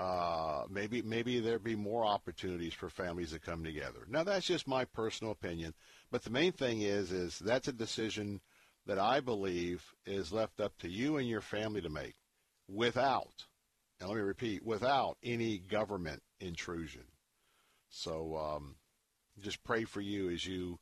uh, 0.00 0.64
maybe 0.70 1.02
maybe 1.02 1.40
there 1.40 1.58
be 1.58 1.76
more 1.76 2.06
opportunities 2.06 2.72
for 2.72 2.88
families 2.88 3.32
to 3.32 3.38
come 3.38 3.62
together. 3.62 4.06
Now 4.08 4.24
that's 4.24 4.46
just 4.46 4.66
my 4.66 4.86
personal 4.86 5.30
opinion, 5.30 5.74
but 6.10 6.24
the 6.24 6.30
main 6.30 6.52
thing 6.52 6.80
is 6.80 7.12
is 7.12 7.38
that's 7.38 7.68
a 7.68 7.72
decision 7.72 8.40
that 8.86 8.98
I 8.98 9.20
believe 9.20 9.84
is 10.06 10.32
left 10.32 10.58
up 10.58 10.72
to 10.78 10.88
you 10.88 11.18
and 11.18 11.28
your 11.28 11.42
family 11.42 11.82
to 11.82 11.90
make, 11.90 12.14
without, 12.66 13.44
and 14.00 14.08
let 14.08 14.16
me 14.16 14.22
repeat, 14.22 14.64
without 14.64 15.18
any 15.22 15.58
government 15.58 16.22
intrusion. 16.40 17.04
So 17.90 18.38
um, 18.38 18.76
just 19.38 19.62
pray 19.64 19.84
for 19.84 20.00
you 20.00 20.30
as 20.30 20.46
you 20.46 20.78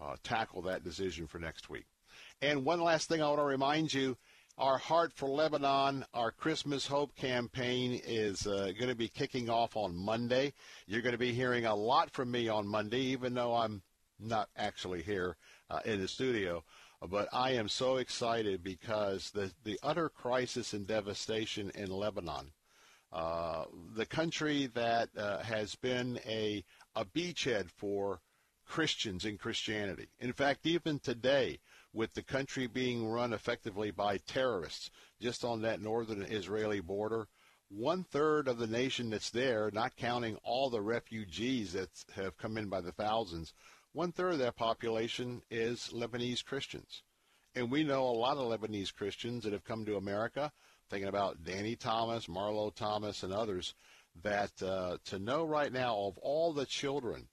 uh, 0.00 0.14
tackle 0.22 0.62
that 0.62 0.84
decision 0.84 1.26
for 1.26 1.40
next 1.40 1.68
week. 1.68 1.86
And 2.40 2.64
one 2.64 2.80
last 2.80 3.08
thing 3.08 3.20
I 3.20 3.26
want 3.26 3.40
to 3.40 3.44
remind 3.44 3.92
you 3.92 4.16
our 4.58 4.78
Heart 4.78 5.12
for 5.14 5.28
Lebanon, 5.28 6.04
our 6.12 6.30
Christmas 6.30 6.86
Hope 6.86 7.14
campaign 7.16 8.00
is 8.06 8.46
uh, 8.46 8.72
going 8.78 8.88
to 8.88 8.94
be 8.94 9.08
kicking 9.08 9.48
off 9.48 9.76
on 9.76 9.96
Monday. 9.96 10.52
You're 10.86 11.02
going 11.02 11.12
to 11.12 11.18
be 11.18 11.32
hearing 11.32 11.64
a 11.64 11.74
lot 11.74 12.10
from 12.10 12.30
me 12.30 12.48
on 12.48 12.66
Monday, 12.66 13.00
even 13.00 13.34
though 13.34 13.54
I'm 13.54 13.82
not 14.20 14.48
actually 14.56 15.02
here 15.02 15.36
uh, 15.70 15.80
in 15.84 16.00
the 16.00 16.08
studio. 16.08 16.64
But 17.00 17.28
I 17.32 17.52
am 17.52 17.68
so 17.68 17.96
excited 17.96 18.62
because 18.62 19.30
the, 19.30 19.50
the 19.64 19.78
utter 19.82 20.08
crisis 20.08 20.72
and 20.72 20.86
devastation 20.86 21.72
in 21.74 21.90
Lebanon, 21.90 22.52
uh, 23.12 23.64
the 23.96 24.06
country 24.06 24.66
that 24.74 25.08
uh, 25.16 25.38
has 25.38 25.74
been 25.74 26.20
a, 26.26 26.62
a 26.94 27.04
beachhead 27.04 27.70
for 27.70 28.20
Christians 28.66 29.24
and 29.24 29.38
Christianity. 29.38 30.08
In 30.20 30.32
fact, 30.32 30.66
even 30.66 31.00
today, 31.00 31.58
with 31.92 32.14
the 32.14 32.22
country 32.22 32.66
being 32.66 33.06
run 33.08 33.32
effectively 33.32 33.90
by 33.90 34.16
terrorists 34.18 34.90
just 35.20 35.44
on 35.44 35.62
that 35.62 35.80
northern 35.80 36.22
Israeli 36.22 36.80
border, 36.80 37.28
one 37.68 38.04
third 38.04 38.48
of 38.48 38.58
the 38.58 38.66
nation 38.66 39.10
that's 39.10 39.30
there, 39.30 39.70
not 39.72 39.96
counting 39.96 40.36
all 40.42 40.68
the 40.68 40.80
refugees 40.80 41.72
that 41.72 41.88
have 42.14 42.36
come 42.36 42.58
in 42.58 42.68
by 42.68 42.80
the 42.80 42.92
thousands, 42.92 43.54
one 43.92 44.12
third 44.12 44.34
of 44.34 44.38
that 44.38 44.56
population 44.56 45.42
is 45.50 45.90
Lebanese 45.92 46.44
Christians. 46.44 47.02
And 47.54 47.70
we 47.70 47.84
know 47.84 48.04
a 48.04 48.12
lot 48.12 48.38
of 48.38 48.48
Lebanese 48.48 48.94
Christians 48.94 49.44
that 49.44 49.52
have 49.52 49.64
come 49.64 49.84
to 49.84 49.96
America, 49.96 50.50
thinking 50.88 51.08
about 51.08 51.44
Danny 51.44 51.76
Thomas, 51.76 52.26
Marlo 52.26 52.74
Thomas, 52.74 53.22
and 53.22 53.32
others, 53.32 53.74
that 54.22 54.62
uh, 54.62 54.98
to 55.06 55.18
know 55.18 55.44
right 55.44 55.72
now 55.72 55.96
of 55.96 56.18
all 56.18 56.52
the 56.52 56.66
children 56.66 57.28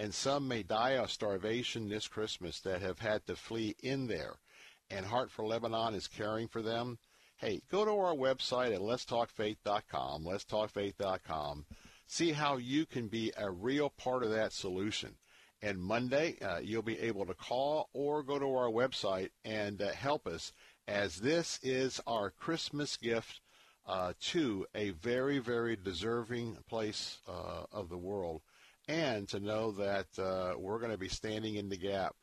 and 0.00 0.14
some 0.14 0.48
may 0.48 0.62
die 0.62 0.92
of 0.92 1.10
starvation 1.10 1.90
this 1.90 2.08
Christmas 2.08 2.58
that 2.60 2.80
have 2.80 3.00
had 3.00 3.26
to 3.26 3.36
flee 3.36 3.76
in 3.82 4.06
there. 4.06 4.36
And 4.88 5.04
Heart 5.04 5.30
for 5.30 5.46
Lebanon 5.46 5.94
is 5.94 6.08
caring 6.08 6.48
for 6.48 6.62
them. 6.62 6.98
Hey, 7.36 7.60
go 7.70 7.84
to 7.84 7.90
our 7.90 8.14
website 8.14 8.74
at 8.74 8.80
letstalkfaith.com, 8.80 10.24
letstalkfaith.com. 10.24 11.66
See 12.06 12.32
how 12.32 12.56
you 12.56 12.86
can 12.86 13.08
be 13.08 13.30
a 13.36 13.50
real 13.50 13.90
part 13.90 14.22
of 14.22 14.30
that 14.30 14.54
solution. 14.54 15.16
And 15.60 15.78
Monday, 15.78 16.38
uh, 16.40 16.60
you'll 16.60 16.80
be 16.80 16.98
able 17.00 17.26
to 17.26 17.34
call 17.34 17.90
or 17.92 18.22
go 18.22 18.38
to 18.38 18.56
our 18.56 18.70
website 18.70 19.28
and 19.44 19.82
uh, 19.82 19.90
help 19.90 20.26
us 20.26 20.54
as 20.88 21.16
this 21.16 21.60
is 21.62 22.00
our 22.06 22.30
Christmas 22.30 22.96
gift 22.96 23.42
uh, 23.86 24.14
to 24.20 24.64
a 24.74 24.90
very, 24.92 25.40
very 25.40 25.76
deserving 25.76 26.56
place 26.66 27.18
uh, 27.28 27.64
of 27.70 27.90
the 27.90 27.98
world 27.98 28.40
and 28.90 29.28
to 29.28 29.38
know 29.38 29.70
that 29.70 30.06
uh, 30.18 30.54
we're 30.58 30.80
going 30.80 30.90
to 30.90 30.98
be 30.98 31.08
standing 31.08 31.54
in 31.54 31.68
the 31.68 31.76
gap 31.76 32.16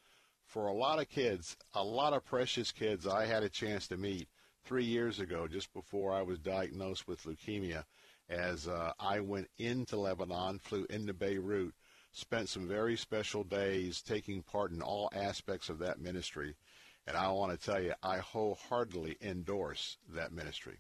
for 0.45 0.67
a 0.67 0.73
lot 0.73 0.99
of 0.99 1.07
kids, 1.07 1.55
a 1.73 1.83
lot 1.83 2.11
of 2.11 2.25
precious 2.25 2.73
kids 2.73 3.07
I 3.07 3.25
had 3.25 3.41
a 3.43 3.49
chance 3.49 3.87
to 3.87 3.95
meet 3.95 4.27
three 4.65 4.83
years 4.83 5.21
ago, 5.21 5.47
just 5.47 5.73
before 5.73 6.11
I 6.11 6.23
was 6.23 6.39
diagnosed 6.39 7.07
with 7.07 7.23
leukemia, 7.23 7.85
as 8.27 8.67
uh, 8.67 8.91
I 8.99 9.21
went 9.21 9.49
into 9.57 9.95
Lebanon, 9.95 10.59
flew 10.59 10.85
into 10.89 11.13
Beirut, 11.13 11.73
spent 12.11 12.49
some 12.49 12.67
very 12.67 12.97
special 12.97 13.45
days 13.45 14.01
taking 14.01 14.43
part 14.43 14.71
in 14.71 14.81
all 14.81 15.09
aspects 15.15 15.69
of 15.69 15.79
that 15.79 16.01
ministry. 16.01 16.57
And 17.05 17.15
I 17.15 17.29
want 17.29 17.57
to 17.57 17.65
tell 17.65 17.81
you, 17.81 17.93
I 18.03 18.17
wholeheartedly 18.17 19.15
endorse 19.21 19.99
that 20.13 20.33
ministry. 20.33 20.79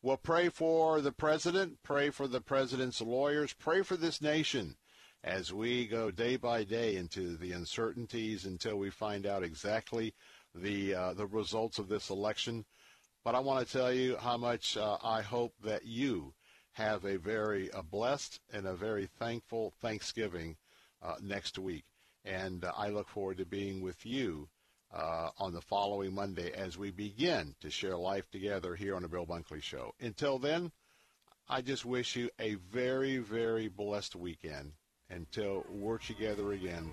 Well, 0.00 0.16
pray 0.16 0.48
for 0.48 1.00
the 1.00 1.10
president, 1.10 1.78
pray 1.82 2.10
for 2.10 2.28
the 2.28 2.40
president's 2.40 3.00
lawyers, 3.00 3.52
pray 3.52 3.82
for 3.82 3.96
this 3.96 4.22
nation 4.22 4.76
as 5.24 5.52
we 5.52 5.86
go 5.86 6.10
day 6.10 6.36
by 6.36 6.64
day 6.64 6.96
into 6.96 7.36
the 7.36 7.52
uncertainties 7.52 8.44
until 8.44 8.76
we 8.76 8.90
find 8.90 9.26
out 9.26 9.42
exactly 9.42 10.14
the 10.54 10.94
uh, 10.94 11.14
the 11.14 11.26
results 11.26 11.78
of 11.78 11.88
this 11.88 12.10
election. 12.10 12.64
But 13.24 13.34
I 13.34 13.40
want 13.40 13.66
to 13.66 13.72
tell 13.72 13.92
you 13.92 14.16
how 14.16 14.36
much 14.36 14.76
uh, 14.76 14.96
I 15.02 15.22
hope 15.22 15.54
that 15.64 15.84
you 15.84 16.34
have 16.72 17.04
a 17.04 17.18
very 17.18 17.68
a 17.74 17.82
blessed 17.82 18.40
and 18.52 18.66
a 18.66 18.74
very 18.74 19.08
thankful 19.18 19.72
Thanksgiving 19.80 20.56
uh, 21.02 21.16
next 21.20 21.58
week. 21.58 21.84
And 22.24 22.64
uh, 22.64 22.72
I 22.76 22.88
look 22.88 23.08
forward 23.08 23.38
to 23.38 23.44
being 23.44 23.80
with 23.80 24.06
you 24.06 24.48
uh, 24.94 25.30
on 25.38 25.52
the 25.52 25.60
following 25.60 26.14
Monday 26.14 26.52
as 26.52 26.78
we 26.78 26.90
begin 26.90 27.54
to 27.60 27.70
share 27.70 27.96
life 27.96 28.30
together 28.30 28.74
here 28.74 28.94
on 28.94 29.02
the 29.02 29.08
Bill 29.08 29.26
Bunkley 29.26 29.62
Show. 29.62 29.94
Until 30.00 30.38
then, 30.38 30.70
I 31.48 31.60
just 31.60 31.84
wish 31.84 32.16
you 32.16 32.30
a 32.38 32.54
very, 32.54 33.18
very 33.18 33.68
blessed 33.68 34.14
weekend 34.14 34.72
until 35.10 35.64
we're 35.70 35.98
together 35.98 36.52
again 36.52 36.92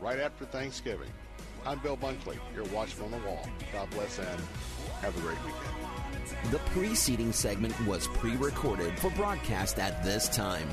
right 0.00 0.18
after 0.18 0.46
Thanksgiving. 0.46 1.10
I'm 1.66 1.78
Bill 1.80 1.96
Bunkley, 1.96 2.38
your 2.54 2.64
watchman 2.66 3.12
on 3.12 3.20
the 3.20 3.26
wall. 3.26 3.46
God 3.72 3.90
bless 3.90 4.18
and 4.18 4.40
have 5.02 5.16
a 5.16 5.20
great 5.20 5.36
weekend. 5.44 6.52
The 6.52 6.58
preceding 6.70 7.32
segment 7.32 7.78
was 7.86 8.06
pre 8.08 8.36
recorded 8.36 8.98
for 8.98 9.10
broadcast 9.10 9.78
at 9.78 10.02
this 10.02 10.28
time. 10.30 10.68